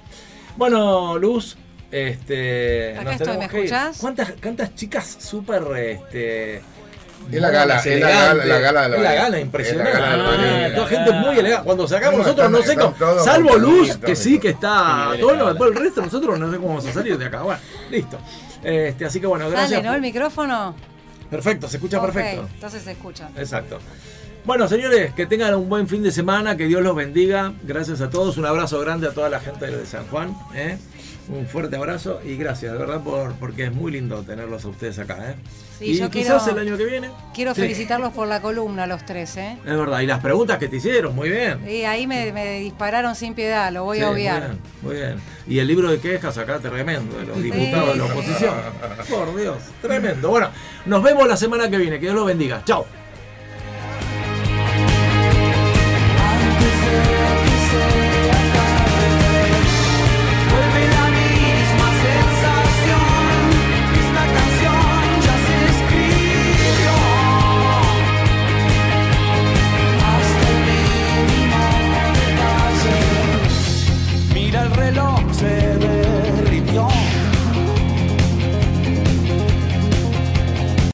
Bueno, 0.55 1.17
Luz, 1.17 1.57
este. 1.91 2.97
Acá 2.97 3.13
estoy, 3.13 3.38
¿me 3.38 3.45
escuchás? 3.45 3.97
¿Cuántas, 3.97 4.34
¿Cuántas 4.41 4.76
chicas 4.76 5.17
súper 5.19 5.63
este, 5.77 6.61
es 7.32 7.41
la 7.41 7.50
gala, 7.50 7.80
es 7.80 8.00
la 8.00 8.10
gala, 8.10 8.46
la 8.46 8.60
gala 8.60 8.82
de 8.84 8.90
la, 8.90 8.98
la 8.98 9.14
gala, 9.14 9.40
impresionante. 9.40 10.00
La 10.00 10.76
toda 10.76 10.88
gente 10.88 11.12
muy 11.12 11.38
elegante. 11.38 11.66
Cuando 11.66 11.88
sacamos 11.88 12.20
nosotros, 12.20 12.52
no 12.52 12.62
sé 12.62 12.76
cómo, 12.76 12.96
salvo 13.24 13.56
Luz, 13.58 13.98
que 13.98 14.16
sí, 14.16 14.40
que 14.40 14.50
está. 14.50 15.12
Todo 15.20 15.48
después 15.48 15.72
el 15.72 15.78
resto, 15.78 16.02
nosotros 16.02 16.40
no 16.40 16.52
sé 16.52 16.58
cómo 16.58 16.70
vamos 16.70 16.88
a 16.88 16.94
salir 16.94 17.18
de 17.18 17.26
acá. 17.26 17.41
Bueno, 17.41 17.60
listo. 17.90 18.18
Este, 18.64 19.06
así 19.06 19.20
que 19.20 19.28
bueno, 19.28 19.50
gracias. 19.50 19.70
Sale, 19.72 19.84
¿no? 19.84 19.94
El 19.94 20.02
micrófono. 20.02 20.76
Perfecto, 21.30 21.68
se 21.68 21.78
escucha 21.78 22.02
perfecto. 22.02 22.48
Entonces 22.54 22.84
se 22.84 22.91
escucha. 22.91 23.30
Exacto. 23.38 23.80
Bueno, 24.46 24.68
señores, 24.68 25.14
que 25.14 25.28
tengan 25.28 25.54
un 25.54 25.70
buen 25.70 25.88
fin 25.88 26.02
de 26.02 26.12
semana, 26.12 26.58
que 26.58 26.66
Dios 26.66 26.82
los 26.82 26.96
bendiga. 26.96 27.54
Gracias 27.64 28.02
a 28.02 28.10
todos, 28.10 28.38
un 28.38 28.46
abrazo 28.46 28.80
grande 28.80 29.08
a 29.08 29.12
toda 29.12 29.30
la 29.30 29.40
gente 29.40 29.68
de 29.68 29.86
San 29.86 30.08
Juan. 30.08 30.36
¿eh? 30.56 30.78
Un 31.28 31.46
fuerte 31.46 31.76
abrazo 31.76 32.20
y 32.26 32.36
gracias, 32.36 32.72
de 32.72 32.78
verdad, 32.80 33.02
por, 33.02 33.34
porque 33.34 33.66
es 33.66 33.74
muy 33.74 33.91
lindo 33.91 34.24
tenerlos 34.24 34.66
a 34.66 34.70
ustedes 34.70 34.98
acá. 34.98 35.32
¿eh? 35.32 35.36
Y 35.80 35.97
yo 35.97 36.10
quizás 36.10 36.47
el 36.47 36.57
año 36.60 36.77
que 36.77 36.85
viene. 36.85 37.10
Quiero 37.34 37.56
felicitarlos 37.56 38.14
por 38.14 38.27
la 38.27 38.41
columna, 38.41 38.88
los 38.88 39.06
tres. 39.06 39.38
¿eh? 39.38 39.57
Es 39.65 39.77
verdad, 39.77 39.99
y 40.01 40.06
las 40.06 40.19
preguntas 40.19 40.57
que 40.57 40.68
te 40.68 40.77
hicieron, 40.77 41.15
muy 41.15 41.30
bien. 41.30 41.68
Y 41.68 41.84
ahí 41.84 42.07
me, 42.07 42.60
dispararon 42.60 43.15
sin 43.15 43.34
piedad, 43.34 43.72
lo 43.72 43.84
voy 43.84 44.01
a 44.01 44.10
obviar. 44.10 44.56
Muy 44.81 44.95
bien, 44.95 45.15
Y 45.47 45.60
el 45.60 45.68
libro 45.68 45.89
de 45.89 45.99
quejas 45.99 46.38
acá, 46.38 46.60
tremendo, 46.60 47.18
de 47.18 47.26
los 47.26 47.41
diputados 47.41 47.93
de 47.93 47.95
la 47.95 48.06
oposición. 48.06 48.53
Por 49.10 49.35
Dios, 49.35 49.57
tremendo. 49.81 50.30
Bueno, 50.30 50.49
nos 50.85 51.03
vemos 51.03 51.27
la 51.27 51.38
semana 51.38 51.69
que 51.69 51.77
viene, 51.77 51.97
que 51.99 52.06
Dios 52.06 52.15
los 52.15 52.26
bendiga. 52.26 52.61
Chao. 52.65 52.85